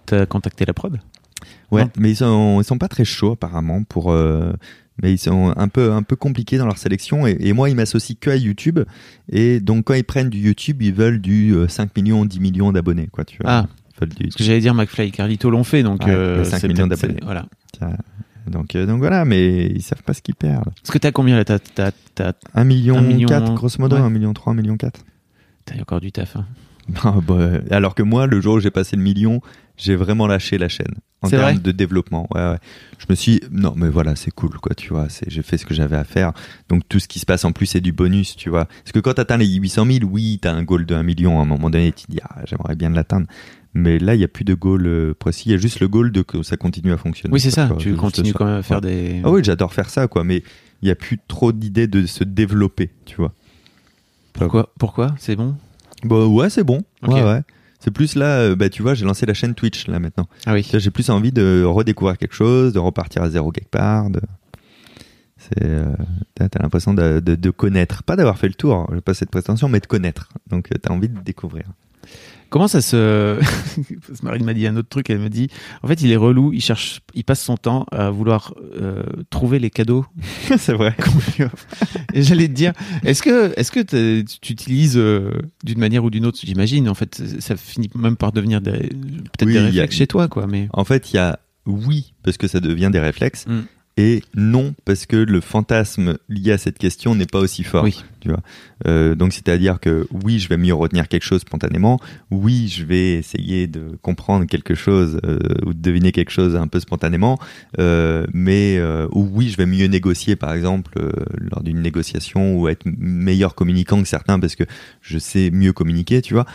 T'as 0.06 0.26
contacté 0.26 0.64
la 0.66 0.74
prod? 0.74 0.98
Ouais, 1.70 1.84
Non. 1.84 1.90
mais 1.98 2.10
ils 2.10 2.16
sont, 2.16 2.60
ils 2.60 2.64
sont 2.64 2.76
pas 2.76 2.88
très 2.88 3.04
chauds 3.06 3.32
apparemment 3.32 3.82
pour. 3.84 4.12
euh, 4.12 4.52
mais 5.02 5.12
ils 5.12 5.18
sont 5.18 5.52
un 5.56 5.68
peu, 5.68 5.92
un 5.92 6.02
peu 6.02 6.16
compliqués 6.16 6.58
dans 6.58 6.66
leur 6.66 6.78
sélection 6.78 7.26
et, 7.26 7.36
et 7.40 7.52
moi 7.52 7.68
ils 7.68 7.76
m'associent 7.76 8.16
que 8.20 8.30
à 8.30 8.36
YouTube 8.36 8.80
et 9.30 9.60
donc 9.60 9.84
quand 9.86 9.94
ils 9.94 10.04
prennent 10.04 10.30
du 10.30 10.38
YouTube 10.38 10.80
ils 10.82 10.94
veulent 10.94 11.20
du 11.20 11.54
euh, 11.54 11.68
5 11.68 11.94
millions, 11.96 12.24
10 12.24 12.40
millions 12.40 12.72
d'abonnés 12.72 13.08
quoi 13.10 13.24
tu 13.24 13.38
vois. 13.42 13.50
Ah, 13.50 13.66
du- 14.06 14.24
parce 14.24 14.36
que 14.36 14.42
j'allais 14.44 14.60
dire 14.60 14.74
McFly 14.74 15.08
et 15.08 15.10
Carlito 15.12 15.48
l'ont 15.50 15.62
fait, 15.64 15.82
donc 15.82 16.00
Ouais, 16.04 16.10
euh, 16.12 16.38
mais 16.38 16.44
5 16.44 16.58
c'est 16.60 16.68
millions 16.68 16.86
d'abonnés. 16.88 17.20
Voilà. 17.22 17.46
donc, 18.48 18.74
euh, 18.74 18.86
donc 18.86 18.98
voilà, 18.98 19.24
mais 19.24 19.66
ils 19.66 19.82
savent 19.82 20.02
pas 20.02 20.12
ce 20.14 20.22
qu'ils 20.22 20.34
perdent. 20.34 20.64
Parce 20.82 20.90
que 20.90 20.98
t'as 20.98 21.12
combien 21.12 21.36
là? 21.36 21.44
T'as 21.44 21.58
t'as- 21.60 21.92
t'as- 22.14 22.32
1 22.54 22.64
million, 22.64 22.98
Un 22.98 23.02
million, 23.02 23.28
4 23.28 23.54
grosso 23.54 23.76
modo, 23.78 23.96
ouais. 23.96 24.02
1 24.02 24.10
million 24.10 24.32
3, 24.32 24.52
1 24.52 24.56
million 24.56 24.76
4. 24.76 25.00
t'as 25.64 25.76
encore 25.80 26.00
du 26.00 26.10
taf. 26.12 26.36
hein. 26.36 26.46
Ah, 27.04 27.14
bah, 27.24 27.50
alors 27.70 27.94
que 27.94 28.02
moi, 28.02 28.26
le 28.26 28.40
jour 28.40 28.54
où 28.56 28.60
j'ai 28.60 28.72
passé 28.72 28.96
le 28.96 29.02
million, 29.02 29.40
j'ai 29.82 29.96
vraiment 29.96 30.26
lâché 30.26 30.58
la 30.58 30.68
chaîne 30.68 30.94
en 31.22 31.28
termes 31.28 31.58
de 31.58 31.72
développement. 31.72 32.26
Ouais, 32.34 32.40
ouais. 32.40 32.58
Je 32.98 33.06
me 33.08 33.14
suis, 33.14 33.40
non, 33.50 33.74
mais 33.76 33.88
voilà, 33.88 34.16
c'est 34.16 34.30
cool, 34.30 34.50
quoi, 34.58 34.74
tu 34.74 34.88
vois. 34.90 35.06
J'ai 35.26 35.42
fait 35.42 35.58
ce 35.58 35.66
que 35.66 35.74
j'avais 35.74 35.96
à 35.96 36.04
faire. 36.04 36.32
Donc 36.68 36.82
tout 36.88 36.98
ce 37.00 37.08
qui 37.08 37.18
se 37.18 37.26
passe 37.26 37.44
en 37.44 37.52
plus, 37.52 37.66
c'est 37.66 37.80
du 37.80 37.92
bonus, 37.92 38.36
tu 38.36 38.48
vois. 38.50 38.64
Parce 38.66 38.92
que 38.92 38.98
quand 39.00 39.14
t'atteins 39.14 39.36
les 39.36 39.46
800 39.46 39.86
000, 39.86 39.98
oui, 40.10 40.38
t'as 40.40 40.52
un 40.52 40.62
goal 40.62 40.84
de 40.86 40.94
1 40.94 41.02
million. 41.02 41.38
À 41.38 41.42
un 41.42 41.46
moment 41.46 41.70
donné, 41.70 41.92
tu 41.92 42.06
te 42.06 42.10
dis, 42.12 42.20
ah, 42.22 42.40
j'aimerais 42.46 42.74
bien 42.76 42.90
l'atteindre. 42.90 43.26
Mais 43.74 43.98
là, 43.98 44.14
il 44.14 44.18
n'y 44.18 44.24
a 44.24 44.28
plus 44.28 44.44
de 44.44 44.54
goal 44.54 44.86
euh, 44.86 45.14
précis. 45.14 45.44
Il 45.48 45.52
y 45.52 45.54
a 45.54 45.58
juste 45.58 45.80
le 45.80 45.88
goal 45.88 46.12
de 46.12 46.22
que 46.22 46.42
ça 46.42 46.56
continue 46.56 46.92
à 46.92 46.96
fonctionner. 46.98 47.32
Oui, 47.32 47.40
c'est 47.40 47.50
ça. 47.50 47.68
quoi. 47.68 47.76
Tu 47.78 47.94
continues 47.94 48.32
quand 48.34 48.44
même 48.44 48.56
à 48.58 48.62
faire 48.62 48.82
Ouais. 48.82 49.12
des. 49.14 49.20
Ah 49.24 49.30
oui, 49.30 49.42
j'adore 49.42 49.72
faire 49.72 49.88
ça, 49.90 50.08
quoi. 50.08 50.24
Mais 50.24 50.42
il 50.82 50.86
n'y 50.86 50.90
a 50.90 50.94
plus 50.94 51.18
trop 51.26 51.52
d'idées 51.52 51.86
de 51.86 52.04
se 52.06 52.22
développer, 52.24 52.90
tu 53.06 53.16
vois. 53.16 53.32
Pourquoi 54.34 54.72
Pourquoi? 54.78 55.14
C'est 55.18 55.36
bon? 55.36 55.54
Bah 56.04 56.26
ouais, 56.26 56.50
c'est 56.50 56.64
bon. 56.64 56.82
Ok. 57.02 57.12
Ouais, 57.14 57.22
ouais. 57.22 57.40
C'est 57.82 57.90
plus 57.90 58.14
là, 58.14 58.38
euh, 58.40 58.54
bah 58.56 58.68
tu 58.68 58.82
vois, 58.82 58.94
j'ai 58.94 59.04
lancé 59.04 59.26
la 59.26 59.34
chaîne 59.34 59.54
Twitch 59.54 59.88
là 59.88 59.98
maintenant. 59.98 60.28
Ah 60.46 60.52
oui. 60.54 60.68
J'ai 60.72 60.90
plus 60.90 61.10
envie 61.10 61.32
de 61.32 61.64
redécouvrir 61.66 62.16
quelque 62.16 62.34
chose, 62.34 62.72
de 62.72 62.78
repartir 62.78 63.22
à 63.22 63.30
zéro 63.30 63.50
quelque 63.50 63.70
part. 63.70 64.08
de- 64.10 64.20
C'est, 65.36 65.64
euh, 65.64 65.86
t'as 66.36 66.46
l'impression 66.62 66.94
de, 66.94 67.18
de- 67.18 67.34
de 67.34 67.50
connaître, 67.50 68.04
pas 68.04 68.14
d'avoir 68.14 68.38
fait 68.38 68.46
le 68.46 68.54
tour, 68.54 68.88
j'ai 68.94 69.00
pas 69.00 69.14
cette 69.14 69.30
prétention, 69.30 69.68
mais 69.68 69.80
de 69.80 69.86
connaître. 69.86 70.28
Donc 70.48 70.68
euh, 70.72 70.78
t'as 70.80 70.92
envie 70.92 71.08
de 71.08 71.18
découvrir. 71.20 71.64
Comment 72.52 72.68
ça 72.68 72.82
se. 72.82 73.40
Marine 74.22 74.44
m'a 74.44 74.52
dit 74.52 74.66
un 74.66 74.76
autre 74.76 74.90
truc. 74.90 75.08
Elle 75.08 75.20
me 75.20 75.30
dit 75.30 75.48
en 75.82 75.88
fait, 75.88 76.02
il 76.02 76.12
est 76.12 76.16
relou. 76.16 76.52
Il 76.52 76.60
cherche. 76.60 77.00
Il 77.14 77.24
passe 77.24 77.40
son 77.42 77.56
temps 77.56 77.86
à 77.90 78.10
vouloir 78.10 78.52
euh, 78.78 79.02
trouver 79.30 79.58
les 79.58 79.70
cadeaux 79.70 80.04
c'est 80.58 80.74
vrai. 80.74 80.94
Et 82.14 82.22
j'allais 82.22 82.48
te 82.48 82.52
dire 82.52 82.72
est-ce 83.04 83.22
que, 83.22 83.52
est-ce 83.58 83.72
que 83.72 83.80
tu 84.22 84.52
utilises 84.52 84.98
euh, 84.98 85.32
d'une 85.64 85.78
manière 85.78 86.04
ou 86.04 86.10
d'une 86.10 86.26
autre 86.26 86.38
J'imagine. 86.44 86.88
En 86.88 86.94
fait, 86.94 87.22
ça 87.40 87.56
finit 87.56 87.88
même 87.94 88.16
par 88.16 88.32
devenir 88.32 88.60
des- 88.60 88.72
peut-être 88.72 89.46
Oui, 89.46 89.52
des 89.54 89.58
a- 89.58 89.62
réflexes 89.64 89.96
chez 89.96 90.06
toi, 90.06 90.28
quoi. 90.28 90.46
Mais 90.46 90.68
En 90.74 90.84
fait, 90.84 91.12
il 91.12 91.16
y 91.16 91.18
a 91.18 91.38
oui 91.64 92.12
parce 92.22 92.36
que 92.36 92.48
ça 92.48 92.60
devient 92.60 92.90
des 92.92 93.00
réflexes 93.00 93.46
Mm. 93.46 93.60
Et 93.96 94.22
non 94.34 94.74
parce 94.84 95.04
que 95.04 95.16
le 95.16 95.40
fantasme 95.40 96.16
lié 96.28 96.52
à 96.52 96.58
cette 96.58 96.78
question 96.78 97.14
n'est 97.14 97.26
pas 97.26 97.40
aussi 97.40 97.62
fort. 97.62 97.84
oui. 97.84 97.96
Euh, 98.86 99.14
donc 99.14 99.32
c'est-à-dire 99.32 99.80
que 99.80 100.06
oui, 100.24 100.38
je 100.38 100.48
vais 100.48 100.56
mieux 100.56 100.74
retenir 100.74 101.08
quelque 101.08 101.24
chose 101.24 101.40
spontanément. 101.40 102.00
Oui, 102.30 102.68
je 102.68 102.84
vais 102.84 103.14
essayer 103.14 103.66
de 103.66 103.98
comprendre 104.00 104.46
quelque 104.46 104.74
chose 104.74 105.20
euh, 105.24 105.38
ou 105.66 105.74
de 105.74 105.80
deviner 105.80 106.12
quelque 106.12 106.30
chose 106.30 106.56
un 106.56 106.68
peu 106.68 106.80
spontanément. 106.80 107.38
Euh, 107.78 108.24
mais 108.32 108.78
euh, 108.78 109.08
ou 109.12 109.28
oui, 109.32 109.50
je 109.50 109.56
vais 109.56 109.66
mieux 109.66 109.86
négocier 109.86 110.36
par 110.36 110.54
exemple 110.54 110.98
lors 111.36 111.62
d'une 111.62 111.80
négociation 111.80 112.56
ou 112.56 112.68
être 112.68 112.86
meilleur 112.86 113.54
communicant 113.54 114.00
que 114.00 114.08
certains 114.08 114.40
parce 114.40 114.56
que 114.56 114.64
je 115.00 115.18
sais 115.18 115.50
mieux 115.50 115.72
communiquer, 115.72 116.22
tu 116.22 116.34
vois. 116.34 116.46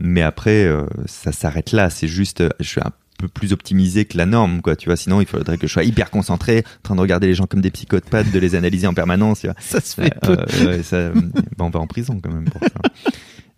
Mais 0.00 0.22
après, 0.22 0.70
ça 1.06 1.32
s'arrête 1.32 1.72
là. 1.72 1.90
C'est 1.90 2.08
juste, 2.08 2.42
je 2.60 2.66
suis 2.66 2.80
un 2.80 2.92
peu 3.22 3.28
plus 3.28 3.52
optimisé 3.52 4.04
que 4.04 4.18
la 4.18 4.26
norme, 4.26 4.60
quoi. 4.62 4.76
Tu 4.76 4.86
vois. 4.88 4.96
Sinon, 4.96 5.20
il 5.20 5.26
faudrait 5.26 5.56
que 5.56 5.66
je 5.66 5.72
sois 5.72 5.84
hyper 5.84 6.10
concentré, 6.10 6.58
en 6.58 6.82
train 6.82 6.96
de 6.96 7.00
regarder 7.00 7.28
les 7.28 7.34
gens 7.34 7.46
comme 7.46 7.60
des 7.60 7.70
psychopathes, 7.70 8.30
de 8.30 8.38
les 8.38 8.54
analyser 8.54 8.86
en 8.86 8.94
permanence. 8.94 9.40
Tu 9.40 9.46
vois. 9.46 9.56
Ça 9.60 9.80
se 9.80 10.00
Euh, 10.00 10.06
euh, 10.28 10.82
ça, 10.82 11.12
on 11.58 11.70
va 11.70 11.78
en 11.78 11.86
prison 11.86 12.20
quand 12.22 12.32
même 12.32 12.44
pour 12.44 12.60
ça. 12.60 12.90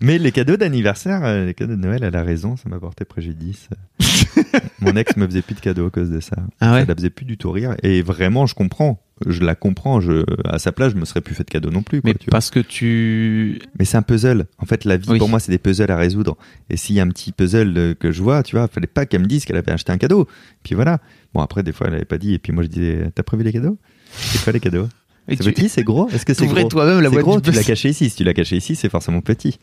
Mais 0.01 0.19
les 0.19 0.33
cadeaux 0.33 0.57
d'anniversaire, 0.57 1.25
euh, 1.25 1.47
les 1.47 1.55
cadeaux 1.55 1.77
de 1.77 1.81
Noël, 1.81 2.05
elle 2.05 2.17
a 2.17 2.23
raison, 2.23 2.57
ça 2.57 2.69
m'a 2.69 2.79
porté 2.79 3.05
préjudice. 3.05 3.69
Mon 4.81 4.95
ex 4.97 5.17
me 5.17 5.27
faisait 5.27 5.43
plus 5.43 5.55
de 5.55 5.61
cadeaux 5.61 5.87
à 5.87 5.91
cause 5.91 6.11
de 6.11 6.21
ça. 6.21 6.37
Ah 6.61 6.75
ouais? 6.75 6.81
Ça 6.81 6.87
la 6.87 6.95
faisait 6.95 7.11
plus 7.11 7.25
du 7.25 7.39
tout 7.39 7.51
rire. 7.51 7.75
Et 7.83 8.03
vraiment, 8.03 8.47
je 8.47 8.55
comprends. 8.55 9.04
Je 9.27 9.43
la 9.43 9.55
comprends. 9.55 10.01
Je, 10.01 10.25
à 10.45 10.59
sa 10.59 10.73
place, 10.73 10.93
je 10.93 10.97
me 10.99 11.05
serais 11.05 11.21
plus 11.21 11.35
fait 11.35 11.45
de 11.45 11.51
cadeaux 11.51 11.71
non 11.71 11.83
plus. 11.83 12.01
Quoi, 12.03 12.11
Mais 12.11 12.15
tu 12.19 12.27
vois. 12.27 12.31
parce 12.33 12.51
que 12.51 12.61
tu. 12.61 13.61
Mais 13.79 13.85
c'est 13.85 13.97
un 13.97 14.03
puzzle. 14.03 14.47
En 14.59 14.67
fait, 14.67 14.85
la 14.85 14.97
vie, 14.97 15.09
Oui. 15.09 15.19
pour 15.19 15.29
moi, 15.29 15.39
c'est 15.41 15.53
des 15.53 15.59
puzzles 15.59 15.91
à 15.91 15.97
résoudre. 15.97 16.37
Et 16.71 16.77
s'il 16.77 16.97
y 16.97 17.01
a 17.01 17.03
un 17.05 17.09
petit 17.09 17.31
puzzle 17.33 17.73
euh, 17.77 17.95
que 17.95 18.11
je 18.13 18.23
vois, 18.23 18.43
tu 18.43 18.57
vois, 18.57 18.67
fallait 18.69 18.87
pas 18.87 19.07
qu'elle 19.07 19.21
me 19.23 19.27
dise 19.27 19.45
qu'elle 19.45 19.57
avait 19.57 19.73
acheté 19.73 19.93
un 19.93 19.99
cadeau. 19.99 20.27
Puis 20.63 20.75
voilà. 20.75 20.99
Bon, 21.33 21.41
après, 21.41 21.63
des 21.63 21.73
fois, 21.73 21.87
elle 21.89 21.95
avait 21.95 22.05
pas 22.05 22.19
dit. 22.19 22.35
Et 22.35 22.39
puis 22.39 22.53
moi, 22.53 22.63
je 22.65 22.69
disais, 22.69 23.11
t'as 23.15 23.23
prévu 23.23 23.45
les 23.45 23.53
cadeaux? 23.53 23.79
C'est 24.11 24.43
quoi 24.43 24.53
les 24.53 24.61
cadeaux 24.61 24.89
C'est 25.29 25.37
tu- 25.37 25.53
petit, 25.53 25.69
c'est 25.69 25.85
gros 25.85 26.09
Est-ce 26.11 26.27
que 26.27 26.35
c'est 26.35 26.47
gros 26.47 26.69
toi-même 26.69 27.01
la 27.01 27.09
boîte 27.11 27.23
gros, 27.25 27.41
du 27.41 27.51
tu 27.51 27.57
l'as 27.57 27.65
caché 27.65 27.89
ici. 27.89 28.11
Si 28.11 28.17
tu 28.17 28.25
l'as 28.25 28.35
caché 28.35 28.57
ici, 28.57 28.77
c'est 28.77 28.91
forcément 28.91 29.21
petit. 29.23 29.59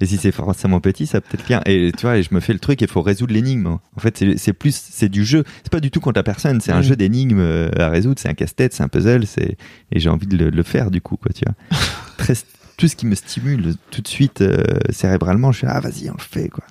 Et 0.00 0.06
si 0.06 0.16
c'est 0.16 0.32
forcément 0.32 0.80
petit, 0.80 1.06
ça 1.06 1.20
peut 1.20 1.38
être 1.38 1.46
bien. 1.46 1.60
Et 1.66 1.92
tu 1.96 2.02
vois, 2.02 2.16
et 2.18 2.22
je 2.22 2.34
me 2.34 2.40
fais 2.40 2.52
le 2.52 2.58
truc, 2.58 2.80
il 2.80 2.88
faut 2.88 3.02
résoudre 3.02 3.32
l'énigme. 3.32 3.66
En 3.68 4.00
fait, 4.00 4.24
c'est- 4.36 4.52
plus, 4.52 4.74
c'est 4.74 5.08
du 5.08 5.24
jeu. 5.24 5.44
C'est 5.62 5.70
pas 5.70 5.80
du 5.80 5.90
tout 5.90 6.00
contre 6.00 6.18
la 6.18 6.24
personne. 6.24 6.60
C'est 6.60 6.72
un 6.72 6.78
Ouais. 6.78 6.82
jeu 6.82 6.96
d'énigmes 6.96 7.38
euh, 7.38 7.70
à 7.78 7.88
résoudre. 7.90 8.18
C'est 8.20 8.28
un 8.28 8.34
casse-tête, 8.34 8.72
c'est 8.74 8.82
un 8.82 8.88
puzzle. 8.88 9.26
C'est 9.26 9.56
et 9.92 10.00
j'ai 10.00 10.08
envie 10.08 10.26
de 10.26 10.36
le, 10.36 10.50
le 10.50 10.62
faire 10.64 10.90
du 10.90 11.00
coup, 11.00 11.16
quoi. 11.16 11.30
Tu 11.32 11.44
vois. 11.46 11.54
Très, 12.16 12.34
tout 12.76 12.88
ce 12.88 12.96
qui 12.96 13.06
me 13.06 13.14
stimule 13.14 13.74
tout 13.92 14.02
de 14.02 14.08
suite 14.08 14.40
euh, 14.40 14.64
cérébralement, 14.90 15.52
je 15.52 15.60
fais 15.60 15.66
ah 15.68 15.78
vas-y, 15.78 16.10
on 16.10 16.14
le 16.14 16.18
fait, 16.18 16.48
quoi. 16.48 16.64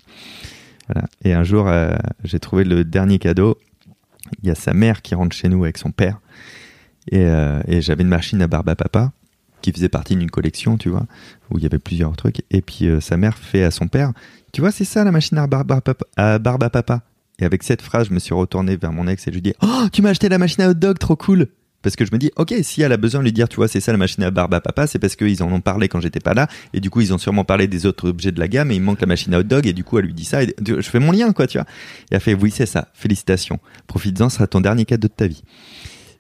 Voilà. 0.88 1.08
Et 1.24 1.34
un 1.34 1.46
jour, 1.46 1.70
euh, 1.70 1.94
j'ai 2.26 2.40
trouvé 2.40 2.66
le 2.66 2.84
dernier 2.84 3.20
cadeau. 3.20 3.58
Il 4.42 4.50
y 4.50 4.52
a 4.52 4.56
sa 4.56 4.74
mère 4.74 5.02
qui 5.02 5.16
rentre 5.16 5.34
chez 5.36 5.48
nous 5.48 5.64
avec 5.64 5.78
son 5.78 5.92
père. 5.92 6.20
Et, 7.12 7.26
euh, 7.26 7.62
et 7.68 7.82
j'avais 7.82 8.04
une 8.04 8.10
machine 8.10 8.42
à 8.42 8.48
barbe 8.48 8.70
à 8.70 8.76
papa 8.76 9.12
qui 9.62 9.72
faisait 9.72 9.90
partie 9.90 10.16
d'une 10.16 10.30
collection, 10.30 10.78
tu 10.78 10.90
vois, 10.90 11.06
où 11.50 11.58
il 11.58 11.64
y 11.64 11.66
avait 11.66 11.80
plusieurs 11.80 12.16
trucs. 12.16 12.42
Et 12.52 12.62
puis 12.62 12.86
euh, 12.86 13.00
sa 13.00 13.18
mère 13.18 13.38
fait 13.38 13.64
à 13.64 13.72
son 13.72 13.88
père, 13.88 14.12
tu 14.52 14.62
vois, 14.62 14.72
c'est 14.72 14.86
ça 14.86 15.04
la 15.04 15.12
machine 15.12 15.38
à 15.38 15.48
barbe 15.48 15.72
à 15.72 16.70
papa? 16.70 17.02
Et 17.40 17.46
avec 17.46 17.64
cette 17.64 17.82
phrase, 17.82 18.08
je 18.10 18.14
me 18.14 18.20
suis 18.20 18.34
retourné 18.34 18.76
vers 18.76 18.92
mon 18.92 19.08
ex 19.08 19.28
et 19.28 19.32
je 19.32 19.36
lui 19.36 19.42
dis, 19.42 19.54
oh, 19.62 19.88
tu 19.92 20.02
m'as 20.02 20.10
acheté 20.10 20.30
la 20.30 20.38
machine 20.38 20.64
à 20.64 20.70
hot 20.70 20.76
dog, 20.76 21.00
trop 21.00 21.16
cool. 21.16 21.48
Parce 21.82 21.98
que 21.98 22.06
je 22.06 22.12
me 22.14 22.18
dis, 22.18 22.32
ok, 22.38 22.54
si 22.62 22.82
elle 22.82 22.94
a 22.94 22.98
besoin 22.98 23.20
de 23.20 23.26
lui 23.26 23.34
dire, 23.34 23.50
tu 23.50 23.58
vois, 23.58 23.68
c'est 23.68 23.82
ça 23.82 23.92
la 23.92 23.98
machine 23.98 24.24
à 24.24 24.32
barbe 24.32 24.54
à 24.54 24.62
papa, 24.62 24.88
c'est 24.88 25.00
parce 25.00 25.18
qu'ils 25.18 25.44
en 25.44 25.52
ont 25.52 25.60
parlé 25.60 25.90
quand 25.90 26.00
j'étais 26.00 26.22
pas 26.22 26.34
là, 26.34 26.48
et 26.74 26.80
du 26.80 26.90
coup 26.90 27.02
ils 27.02 27.14
ont 27.14 27.18
sûrement 27.18 27.44
parlé 27.44 27.68
des 27.68 27.86
autres 27.86 28.08
objets 28.08 28.32
de 28.32 28.40
la 28.40 28.48
gamme, 28.48 28.72
et 28.72 28.76
il 28.76 28.82
manque 28.82 29.02
la 29.02 29.08
machine 29.08 29.34
à 29.34 29.40
hot 29.40 29.44
dog, 29.44 29.68
et 29.68 29.74
du 29.74 29.84
coup 29.84 30.00
elle 30.00 30.06
lui 30.06 30.14
dit 30.14 30.24
ça, 30.24 30.40
je 30.44 30.82
fais 30.82 31.00
mon 31.00 31.12
lien, 31.12 31.34
quoi, 31.34 31.46
tu 31.46 31.58
vois. 31.58 31.68
Et 32.10 32.16
elle 32.16 32.22
fait, 32.22 32.36
oui, 32.36 32.52
c'est 32.52 32.66
ça, 32.66 32.88
félicitations, 32.94 33.60
profites-en, 33.88 34.30
ce 34.30 34.38
sera 34.38 34.48
ton 34.48 34.62
dernier 34.62 34.86
cadeau 34.86 35.10
de 35.10 35.14
ta 35.14 35.28
vie. 35.28 35.44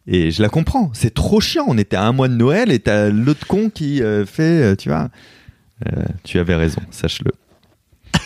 Et 0.08 0.32
je 0.32 0.41
la 0.41 0.49
comprends, 0.49 0.91
c'est 0.93 1.14
trop 1.14 1.39
chiant, 1.39 1.64
on 1.68 1.78
était 1.78 1.95
à 1.95 2.04
un 2.04 2.12
mois 2.12 2.28
de 2.28 2.34
Noël, 2.36 2.72
et 2.72 2.80
t'as 2.80 3.10
l'autre 3.10 3.47
con 3.47 3.70
qui 3.70 4.01
euh, 4.04 4.26
fait, 4.26 4.43
euh, 4.62 4.76
tu 4.76 4.89
vois, 4.89 5.10
Euh, 5.88 6.04
tu 6.24 6.39
avais 6.39 6.56
raison, 6.56 6.82
sache-le. 6.91 7.32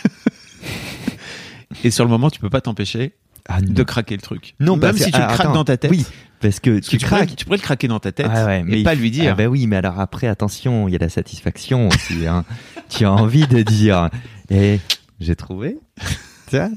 Et 1.84 1.90
sur 1.90 2.04
le 2.04 2.10
moment, 2.10 2.30
tu 2.30 2.40
peux 2.40 2.50
pas 2.50 2.60
t'empêcher 2.60 3.12
Ah 3.48 3.60
de 3.60 3.82
craquer 3.82 4.16
le 4.16 4.22
truc. 4.22 4.54
Non, 4.60 4.72
même 4.76 4.90
parce 4.92 4.98
si 5.04 5.10
tu 5.10 5.18
le 5.18 5.24
ah, 5.24 5.26
craques 5.28 5.40
attends, 5.40 5.52
dans 5.54 5.64
ta 5.64 5.76
tête. 5.76 5.90
Oui, 5.90 6.04
parce 6.40 6.60
que 6.60 6.70
Parce 6.78 6.88
que 6.88 6.96
tu 6.96 6.98
pourrais, 6.98 7.16
craques. 7.26 7.36
tu 7.36 7.44
pourrais 7.44 7.56
le 7.58 7.62
craquer 7.62 7.88
dans 7.88 8.00
ta 8.00 8.12
tête 8.12 8.26
Ah 8.30 8.46
ouais, 8.46 8.64
et 8.68 8.82
pas 8.82 8.94
lui 8.94 9.10
dire. 9.10 9.32
Ah 9.32 9.34
bah 9.34 9.46
oui, 9.46 9.66
mais 9.66 9.76
alors 9.76 10.00
après, 10.00 10.26
attention, 10.26 10.88
il 10.88 10.92
y 10.92 10.96
a 10.96 10.98
la 10.98 11.08
satisfaction 11.08 11.88
aussi. 11.88 12.26
Hein. 12.26 12.44
tu 12.88 13.04
as 13.04 13.12
envie 13.12 13.46
de 13.46 13.62
dire, 13.62 14.08
eh, 14.50 14.78
j'ai 15.20 15.36
trouvé. 15.36 15.78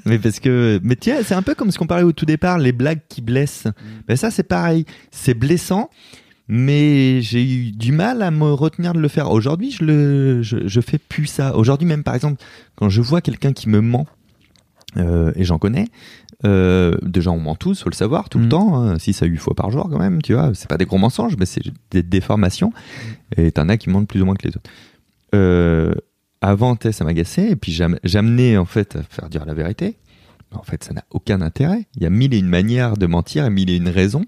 Mais 0.05 0.19
parce 0.19 0.39
que, 0.39 0.79
mais 0.83 0.95
sais, 1.01 1.23
c'est 1.23 1.33
un 1.35 1.41
peu 1.41 1.55
comme 1.55 1.71
ce 1.71 1.77
qu'on 1.79 1.87
parlait 1.87 2.03
au 2.03 2.11
tout 2.11 2.25
départ, 2.25 2.57
les 2.59 2.71
blagues 2.71 3.01
qui 3.09 3.21
blessent. 3.21 3.67
Ben 4.07 4.15
ça, 4.17 4.31
c'est 4.31 4.43
pareil. 4.43 4.85
C'est 5.11 5.33
blessant, 5.33 5.89
mais 6.47 7.21
j'ai 7.21 7.43
eu 7.43 7.71
du 7.71 7.91
mal 7.91 8.21
à 8.21 8.31
me 8.31 8.51
retenir 8.51 8.93
de 8.93 8.99
le 8.99 9.07
faire. 9.07 9.31
Aujourd'hui, 9.31 9.71
je 9.71 9.83
le, 9.83 10.41
je, 10.41 10.67
je 10.67 10.81
fais 10.81 10.97
plus 10.97 11.25
ça. 11.27 11.55
Aujourd'hui, 11.55 11.87
même 11.87 12.03
par 12.03 12.15
exemple, 12.15 12.41
quand 12.75 12.89
je 12.89 13.01
vois 13.01 13.21
quelqu'un 13.21 13.53
qui 13.53 13.69
me 13.69 13.79
ment, 13.81 14.05
euh, 14.97 15.31
et 15.35 15.43
j'en 15.45 15.57
connais, 15.57 15.87
euh, 16.43 16.97
déjà 17.03 17.31
on 17.31 17.39
ment 17.39 17.55
tous, 17.55 17.81
faut 17.83 17.89
le 17.89 17.95
savoir, 17.95 18.27
tout 18.27 18.37
le 18.39 18.45
Mhm. 18.45 18.49
temps, 18.49 18.75
hein, 18.75 18.99
6 18.99 19.21
à 19.21 19.25
8 19.25 19.37
fois 19.37 19.53
par 19.55 19.69
jour 19.71 19.87
quand 19.89 19.99
même, 19.99 20.21
tu 20.21 20.33
vois, 20.33 20.51
c'est 20.53 20.67
pas 20.67 20.77
des 20.77 20.85
gros 20.85 20.97
mensonges, 20.97 21.37
mais 21.37 21.45
c'est 21.45 21.61
des 21.91 22.03
déformations, 22.03 22.73
et 23.37 23.51
t'en 23.51 23.69
as 23.69 23.77
qui 23.77 23.89
mentent 23.89 24.07
plus 24.07 24.21
ou 24.21 24.25
moins 24.25 24.35
que 24.35 24.47
les 24.47 24.55
autres. 24.55 24.69
Euh, 25.33 25.93
avant, 26.41 26.75
tu 26.75 26.87
sais, 26.87 26.91
ça 26.91 27.03
m'agaçait, 27.03 27.51
et 27.51 27.55
puis 27.55 27.71
j'am- 27.71 27.99
j'amenais 28.03 28.57
en 28.57 28.65
fait 28.65 28.95
à 28.95 29.03
faire 29.03 29.29
dire 29.29 29.45
la 29.45 29.53
vérité. 29.53 29.97
En 30.53 30.63
fait, 30.63 30.83
ça 30.83 30.93
n'a 30.93 31.05
aucun 31.11 31.39
intérêt. 31.39 31.85
Il 31.95 32.03
y 32.03 32.05
a 32.05 32.09
mille 32.09 32.33
et 32.33 32.37
une 32.37 32.47
manières 32.47 32.97
de 32.97 33.05
mentir 33.05 33.45
et 33.45 33.49
mille 33.49 33.69
et 33.69 33.77
une 33.77 33.87
raisons. 33.87 34.25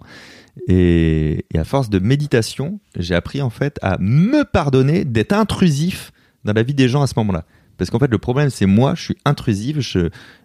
Et, 0.67 1.45
et 1.53 1.59
à 1.59 1.63
force 1.63 1.89
de 1.89 1.99
méditation, 1.99 2.79
j'ai 2.97 3.15
appris 3.15 3.41
en 3.41 3.49
fait 3.49 3.77
à 3.81 3.97
me 3.99 4.43
pardonner 4.43 5.03
d'être 5.03 5.33
intrusif 5.33 6.13
dans 6.45 6.53
la 6.53 6.63
vie 6.63 6.73
des 6.73 6.87
gens 6.87 7.01
à 7.01 7.07
ce 7.07 7.13
moment-là. 7.17 7.43
Parce 7.77 7.89
qu'en 7.89 7.99
fait, 7.99 8.11
le 8.11 8.19
problème, 8.19 8.49
c'est 8.49 8.67
moi, 8.67 8.93
je 8.95 9.03
suis 9.03 9.17
intrusif, 9.25 9.79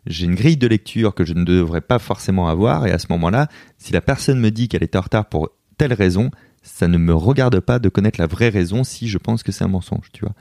j'ai 0.07 0.25
une 0.25 0.35
grille 0.35 0.57
de 0.57 0.67
lecture 0.67 1.15
que 1.15 1.25
je 1.25 1.35
ne 1.35 1.45
devrais 1.45 1.83
pas 1.83 1.99
forcément 1.99 2.49
avoir. 2.49 2.87
Et 2.87 2.91
à 2.91 2.99
ce 2.99 3.07
moment-là, 3.11 3.49
si 3.77 3.93
la 3.93 4.01
personne 4.01 4.41
me 4.41 4.51
dit 4.51 4.69
qu'elle 4.69 4.83
est 4.83 4.97
en 4.97 5.03
retard 5.03 5.27
pour 5.27 5.51
telle 5.77 5.93
raison, 5.93 6.31
ça 6.63 6.89
ne 6.89 6.99
me 6.99 7.15
regarde 7.15 7.61
pas 7.61 7.79
de 7.79 7.89
connaître 7.89 8.19
la 8.19 8.27
vraie 8.27 8.49
raison 8.49 8.83
si 8.83 9.09
je 9.09 9.19
pense 9.19 9.43
que 9.43 9.53
c'est 9.53 9.63
un 9.63 9.69
mensonge, 9.69 10.07
tu 10.13 10.25
vois. 10.25 10.35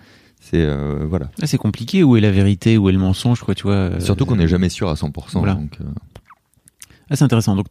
C'est, 0.49 0.61
euh, 0.61 1.05
voilà. 1.09 1.29
Ah, 1.41 1.47
c'est 1.47 1.57
compliqué. 1.57 2.03
Où 2.03 2.15
est 2.15 2.21
la 2.21 2.31
vérité 2.31 2.77
Où 2.77 2.87
est 2.89 2.93
le 2.93 2.99
mensonge 2.99 3.41
quoi, 3.41 3.53
tu 3.55 3.63
vois 3.63 3.73
euh, 3.73 3.99
Surtout 3.99 4.25
qu'on 4.25 4.37
n'est 4.37 4.47
jamais 4.47 4.69
sûr 4.69 4.89
à 4.89 4.93
100%. 4.93 5.11
Voilà. 5.39 5.55
donc, 5.55 5.71
euh, 5.81 5.85
Ah, 7.09 7.15
c'est 7.15 7.23
intéressant. 7.25 7.55
Donc, 7.55 7.67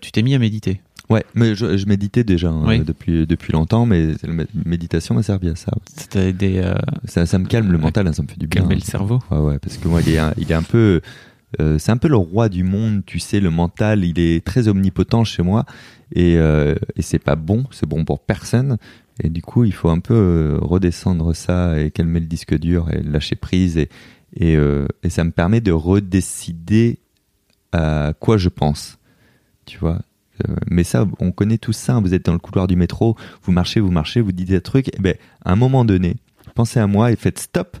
tu 0.00 0.12
t'es 0.12 0.22
mis 0.22 0.34
à 0.34 0.38
méditer. 0.38 0.80
Ouais, 1.10 1.24
mais 1.34 1.54
je, 1.54 1.78
je 1.78 1.86
méditais 1.86 2.22
déjà 2.22 2.50
hein, 2.50 2.64
Oui. 2.66 2.80
depuis, 2.80 3.26
depuis 3.26 3.52
longtemps, 3.54 3.86
mais 3.86 4.08
la 4.22 4.32
mé- 4.34 4.46
méditation 4.66 5.14
m'a 5.14 5.22
servi 5.22 5.48
à 5.48 5.56
ça. 5.56 5.72
Ça 7.06 7.38
me 7.38 7.46
calme 7.46 7.72
le 7.72 7.78
mental, 7.78 8.06
hein, 8.06 8.12
ça 8.12 8.22
me 8.22 8.28
fait 8.28 8.38
du 8.38 8.46
bien. 8.46 8.60
calmer 8.60 8.74
le 8.74 8.82
cerveau. 8.82 9.18
Ouais, 9.30 9.38
ouais, 9.38 9.58
parce 9.58 9.78
que 9.78 9.88
moi, 9.88 10.00
il 10.06 10.10
est, 10.12 10.18
un- 10.18 10.34
il 10.36 10.50
est 10.50 10.54
un 10.54 10.62
peu, 10.62 11.00
euh, 11.60 11.78
c'est 11.78 11.92
un 11.92 11.96
peu 11.96 12.08
le 12.08 12.16
roi 12.16 12.48
du 12.50 12.62
monde, 12.62 13.02
tu 13.06 13.18
sais, 13.20 13.40
le 13.40 13.48
mental, 13.50 14.04
il 14.04 14.18
est 14.20 14.44
très 14.44 14.68
omnipotent 14.68 15.24
chez 15.24 15.42
moi, 15.42 15.64
et, 16.14 16.36
euh, 16.36 16.74
et 16.96 17.00
c'est 17.02 17.18
pas 17.18 17.36
bon, 17.36 17.64
c'est 17.70 17.88
bon 17.88 18.04
pour 18.04 18.20
personne, 18.20 18.76
et 19.20 19.30
du 19.30 19.42
coup, 19.42 19.64
il 19.64 19.72
faut 19.72 19.88
un 19.90 20.00
peu 20.00 20.14
euh, 20.14 20.58
redescendre 20.60 21.34
ça 21.34 21.80
et 21.80 21.90
calmer 21.90 22.20
le 22.20 22.26
disque 22.26 22.56
dur 22.58 22.90
et 22.92 23.02
lâcher 23.02 23.36
prise, 23.36 23.76
et, 23.78 23.88
euh, 24.56 24.86
et 25.02 25.10
ça 25.10 25.24
me 25.24 25.30
permet 25.30 25.60
de 25.60 25.72
redécider 25.72 26.98
à 27.72 28.12
quoi 28.20 28.36
je 28.36 28.48
pense, 28.48 28.98
tu 29.66 29.78
vois. 29.78 30.00
Euh, 30.48 30.54
mais 30.70 30.84
ça, 30.84 31.06
on 31.18 31.32
connaît 31.32 31.58
tout 31.58 31.72
ça. 31.72 31.96
hein. 31.96 32.00
Vous 32.00 32.14
êtes 32.14 32.24
dans 32.26 32.32
le 32.32 32.38
couloir 32.38 32.66
du 32.68 32.76
métro, 32.76 33.16
vous 33.42 33.52
marchez, 33.52 33.80
vous 33.80 33.90
marchez, 33.90 34.20
vous 34.20 34.32
dites 34.32 34.48
des 34.48 34.60
trucs. 34.60 34.88
Et 34.96 35.00
ben, 35.00 35.14
à 35.44 35.52
un 35.52 35.56
moment 35.56 35.84
donné, 35.84 36.16
pensez 36.54 36.78
à 36.78 36.86
moi 36.86 37.10
et 37.10 37.16
faites 37.16 37.38
stop 37.40 37.76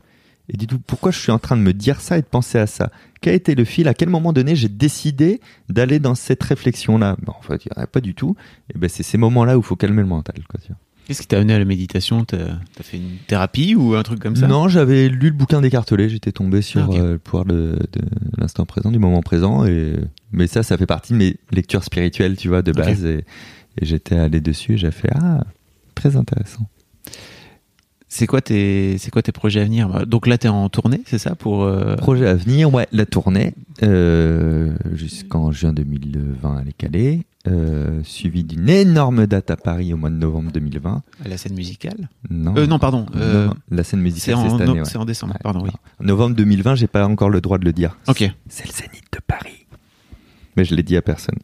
Et 0.48 0.56
dites-vous, 0.56 0.80
pourquoi 0.80 1.10
je 1.12 1.18
suis 1.18 1.30
en 1.30 1.38
train 1.38 1.56
de 1.56 1.62
me 1.62 1.72
dire 1.72 2.00
ça 2.00 2.18
et 2.18 2.22
de 2.22 2.26
penser 2.26 2.58
à 2.58 2.66
ça? 2.66 2.90
Quel 3.20 3.32
a 3.32 3.36
été 3.36 3.54
le 3.54 3.64
fil? 3.64 3.86
À 3.88 3.94
quel 3.94 4.08
moment 4.08 4.32
donné 4.32 4.56
j'ai 4.56 4.68
décidé 4.68 5.40
d'aller 5.68 5.98
dans 6.00 6.14
cette 6.14 6.42
réflexion-là? 6.42 7.16
Ben, 7.22 7.32
En 7.36 7.42
fait, 7.42 7.64
il 7.64 7.70
n'y 7.76 7.80
en 7.80 7.84
a 7.84 7.86
pas 7.86 8.00
du 8.00 8.14
tout. 8.14 8.34
Et 8.74 8.78
ben, 8.78 8.88
c'est 8.88 9.02
ces 9.04 9.18
moments-là 9.18 9.56
où 9.56 9.60
il 9.60 9.64
faut 9.66 9.76
calmer 9.76 10.02
le 10.02 10.08
mental. 10.08 10.36
Quoi, 10.48 10.58
tu 10.60 10.68
vois. 10.68 10.78
Qu'est-ce 11.08 11.22
qui 11.22 11.26
t'a 11.26 11.38
amené 11.38 11.54
à 11.54 11.58
la 11.58 11.64
méditation? 11.64 12.24
T'as 12.26 12.36
as 12.78 12.82
fait 12.82 12.98
une 12.98 13.16
thérapie 13.26 13.74
ou 13.74 13.94
un 13.94 14.02
truc 14.02 14.20
comme 14.20 14.36
ça? 14.36 14.46
Non, 14.46 14.68
j'avais 14.68 15.08
lu 15.08 15.28
le 15.30 15.34
bouquin 15.34 15.62
d'écartelé, 15.62 16.10
j'étais 16.10 16.32
tombé 16.32 16.60
sur 16.60 16.86
Ah, 16.92 16.96
euh, 16.96 17.12
le 17.12 17.18
pouvoir 17.18 17.46
de, 17.46 17.78
de 17.92 18.00
l'instant 18.36 18.66
présent, 18.66 18.90
du 18.90 18.98
moment 18.98 19.22
présent. 19.22 19.64
Et... 19.64 19.94
Mais 20.32 20.46
ça, 20.46 20.62
ça 20.62 20.76
fait 20.76 20.84
partie 20.84 21.14
de 21.14 21.18
mes 21.18 21.36
lectures 21.50 21.82
spirituelles, 21.82 22.36
tu 22.36 22.48
vois, 22.48 22.60
de 22.60 22.72
base. 22.72 23.06
Et, 23.06 23.24
et 23.80 23.86
j'étais 23.86 24.16
allé 24.16 24.42
dessus 24.42 24.74
et 24.74 24.76
j'ai 24.76 24.90
fait 24.90 25.08
Ah, 25.14 25.44
très 25.94 26.14
intéressant. 26.16 26.68
C'est 28.18 28.26
quoi 28.26 28.40
tes 28.40 28.96
c'est 28.98 29.12
quoi 29.12 29.22
tes 29.22 29.30
projets 29.30 29.60
à 29.60 29.64
venir? 29.64 29.88
Bah, 29.88 30.04
Donc 30.04 30.26
là 30.26 30.38
t'es 30.38 30.48
en 30.48 30.68
tournée, 30.68 31.02
c'est 31.06 31.18
ça 31.18 31.36
pour 31.36 31.62
euh, 31.62 31.94
Projet 31.94 32.26
à 32.26 32.34
venir, 32.34 32.74
ouais, 32.74 32.88
la 32.90 33.06
tournée, 33.06 33.54
euh, 33.84 34.72
jusqu'en 34.92 35.52
juin 35.52 35.72
2020, 35.72 36.58
elle 36.62 36.68
est 36.68 36.72
calée. 36.72 37.22
Euh, 37.46 38.00
suivi 38.02 38.42
d'une 38.42 38.68
énorme 38.68 39.28
date 39.28 39.52
à 39.52 39.56
Paris 39.56 39.94
au 39.94 39.96
mois 39.96 40.10
de 40.10 40.16
novembre 40.16 40.50
2020. 40.50 41.02
à 41.24 41.28
la 41.28 41.36
scène 41.38 41.54
musicale? 41.54 42.08
Non, 42.28 42.56
Euh, 42.56 42.66
non, 42.66 42.80
pardon. 42.80 43.06
Non, 43.14 43.54
la 43.70 43.84
scène 43.84 44.00
musicale, 44.00 44.34
c'est 44.36 44.40
en, 44.48 44.58
cette 44.58 44.66
no- 44.66 44.72
année. 44.72 44.80
ouais. 44.80 44.88
c'est 44.88 44.98
en 44.98 45.04
décembre. 45.04 45.34
Ouais. 45.34 45.40
Pardon, 45.44 45.60
oui. 45.62 45.70
En 46.00 46.04
novembre 46.04 46.34
2020, 46.34 46.74
j'ai 46.74 46.88
pas 46.88 47.06
encore 47.06 47.30
le 47.30 47.40
droit 47.40 47.58
de 47.58 47.64
le 47.64 47.72
dire. 47.72 47.96
Ok. 48.08 48.28
C'est 48.48 48.66
le 48.66 48.72
Zénith 48.72 49.04
de 49.12 49.20
Paris. 49.24 49.66
Mais 50.56 50.64
je 50.64 50.74
l'ai 50.74 50.82
dit 50.82 50.96
à 50.96 51.02
personne. 51.02 51.36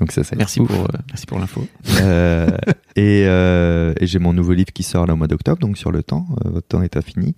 Donc 0.00 0.10
ça, 0.12 0.24
c'est 0.24 0.34
Merci 0.36 0.58
pour 0.60 0.80
euh, 0.80 0.86
merci 1.08 1.24
pour 1.26 1.38
l'info. 1.38 1.66
Euh, 2.00 2.48
et 2.96 3.24
euh, 3.26 3.94
et 4.00 4.06
j'ai 4.06 4.18
mon 4.18 4.32
nouveau 4.32 4.52
livre 4.52 4.72
qui 4.72 4.82
sort 4.82 5.06
là 5.06 5.14
au 5.14 5.16
mois 5.16 5.28
d'octobre, 5.28 5.58
donc 5.60 5.78
sur 5.78 5.92
le 5.92 6.02
temps. 6.02 6.26
Euh, 6.44 6.50
votre 6.50 6.66
temps 6.66 6.82
est 6.82 6.96
infini. 6.96 7.36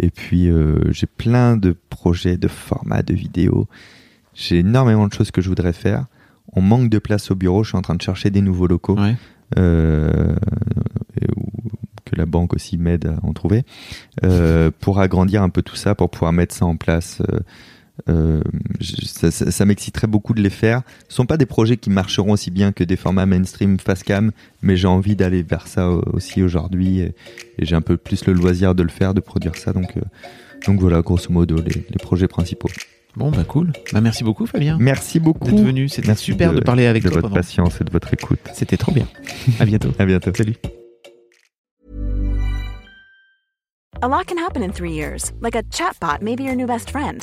Et 0.00 0.10
puis 0.10 0.48
j'ai 0.90 1.06
plein 1.06 1.56
de 1.56 1.76
projets, 1.90 2.36
de 2.36 2.46
formats, 2.48 3.02
de 3.02 3.14
vidéos. 3.14 3.66
J'ai 4.32 4.58
énormément 4.60 5.08
de 5.08 5.12
choses 5.12 5.32
que 5.32 5.40
je 5.42 5.48
voudrais 5.48 5.72
faire. 5.72 6.06
On 6.52 6.62
manque 6.62 6.88
de 6.88 6.98
place 7.00 7.30
au 7.32 7.34
bureau. 7.34 7.64
Je 7.64 7.70
suis 7.70 7.78
en 7.78 7.82
train 7.82 7.96
de 7.96 8.00
chercher 8.02 8.30
des 8.30 8.40
nouveaux 8.40 8.68
locaux 8.68 8.96
Ouais. 8.96 9.16
et 9.56 11.26
où- 11.36 11.50
que 12.04 12.16
la 12.16 12.26
banque 12.26 12.54
aussi 12.54 12.78
m'aide 12.78 13.06
à 13.06 13.26
en 13.26 13.32
trouver, 13.32 13.64
pour 14.80 15.00
agrandir 15.00 15.42
un 15.42 15.50
peu 15.50 15.62
tout 15.62 15.76
ça, 15.76 15.94
pour 15.96 16.10
pouvoir 16.10 16.32
mettre 16.32 16.54
ça 16.54 16.64
en 16.64 16.76
place. 16.76 17.20
Euh, 18.08 18.40
je- 18.80 19.04
ça 19.06 19.30
ça- 19.30 19.50
ça 19.50 19.64
m'exciterait 19.64 20.06
beaucoup 20.06 20.34
de 20.34 20.40
les 20.40 20.50
faire. 20.50 20.82
Ce 21.08 21.16
sont 21.16 21.26
pas 21.26 21.36
des 21.36 21.46
projets 21.46 21.76
qui 21.76 21.90
marcheront 21.90 22.32
aussi 22.32 22.50
bien 22.50 22.72
que 22.72 22.84
des 22.84 22.96
formats 22.96 23.26
mainstream 23.26 23.78
face 23.78 24.02
cam, 24.02 24.30
mais 24.62 24.76
j'ai 24.76 24.86
envie 24.88 25.16
d'aller 25.16 25.42
vers 25.42 25.66
ça 25.66 25.88
aussi 25.90 26.42
aujourd'hui 26.42 27.00
et, 27.00 27.14
et 27.58 27.64
j'ai 27.66 27.74
un 27.74 27.80
peu 27.80 27.96
plus 27.96 28.24
le 28.26 28.32
loisir 28.32 28.74
de 28.74 28.82
le 28.82 28.88
faire, 28.88 29.14
de 29.14 29.20
produire 29.20 29.56
ça. 29.56 29.72
Donc, 29.72 29.96
euh, 29.96 30.00
donc 30.66 30.80
voilà, 30.80 31.02
grosso 31.02 31.30
modo, 31.32 31.56
les, 31.60 31.72
les 31.90 31.98
projets 32.00 32.28
principaux. 32.28 32.68
Bon 33.16 33.30
bah 33.32 33.42
cool. 33.44 33.72
Bah 33.92 34.00
merci 34.00 34.22
beaucoup 34.22 34.46
Fabien 34.46 34.76
Merci 34.78 35.18
beaucoup 35.18 35.44
d'être 35.44 35.60
venu. 35.64 35.88
C'était 35.88 36.14
super 36.14 36.52
de, 36.52 36.60
parler 36.60 36.86
avec 36.86 37.02
de 37.02 37.08
toi. 37.08 37.16
votre 37.16 37.28
pendant- 37.30 37.40
patience 37.40 37.80
et 37.80 37.84
de 37.84 37.90
votre 37.90 38.12
écoute. 38.14 38.38
C'était 38.54 38.76
trop 38.76 38.92
bien. 38.92 39.08
À 39.58 39.64
bientôt. 39.64 39.90
À 39.98 40.04
bientôt. 40.06 40.30
Salut. 40.36 40.54
A 44.00 44.06
lot 44.06 44.26
can 44.28 44.38
happen 44.38 44.62
in 44.62 44.70
three 44.70 44.92
years, 44.92 45.32
like 45.40 45.56
a 45.56 45.62
chatbot 45.72 46.22
may 46.22 46.36
be 46.36 46.42
your 46.44 46.54
new 46.54 46.66
best 46.68 46.90
friend. 46.90 47.22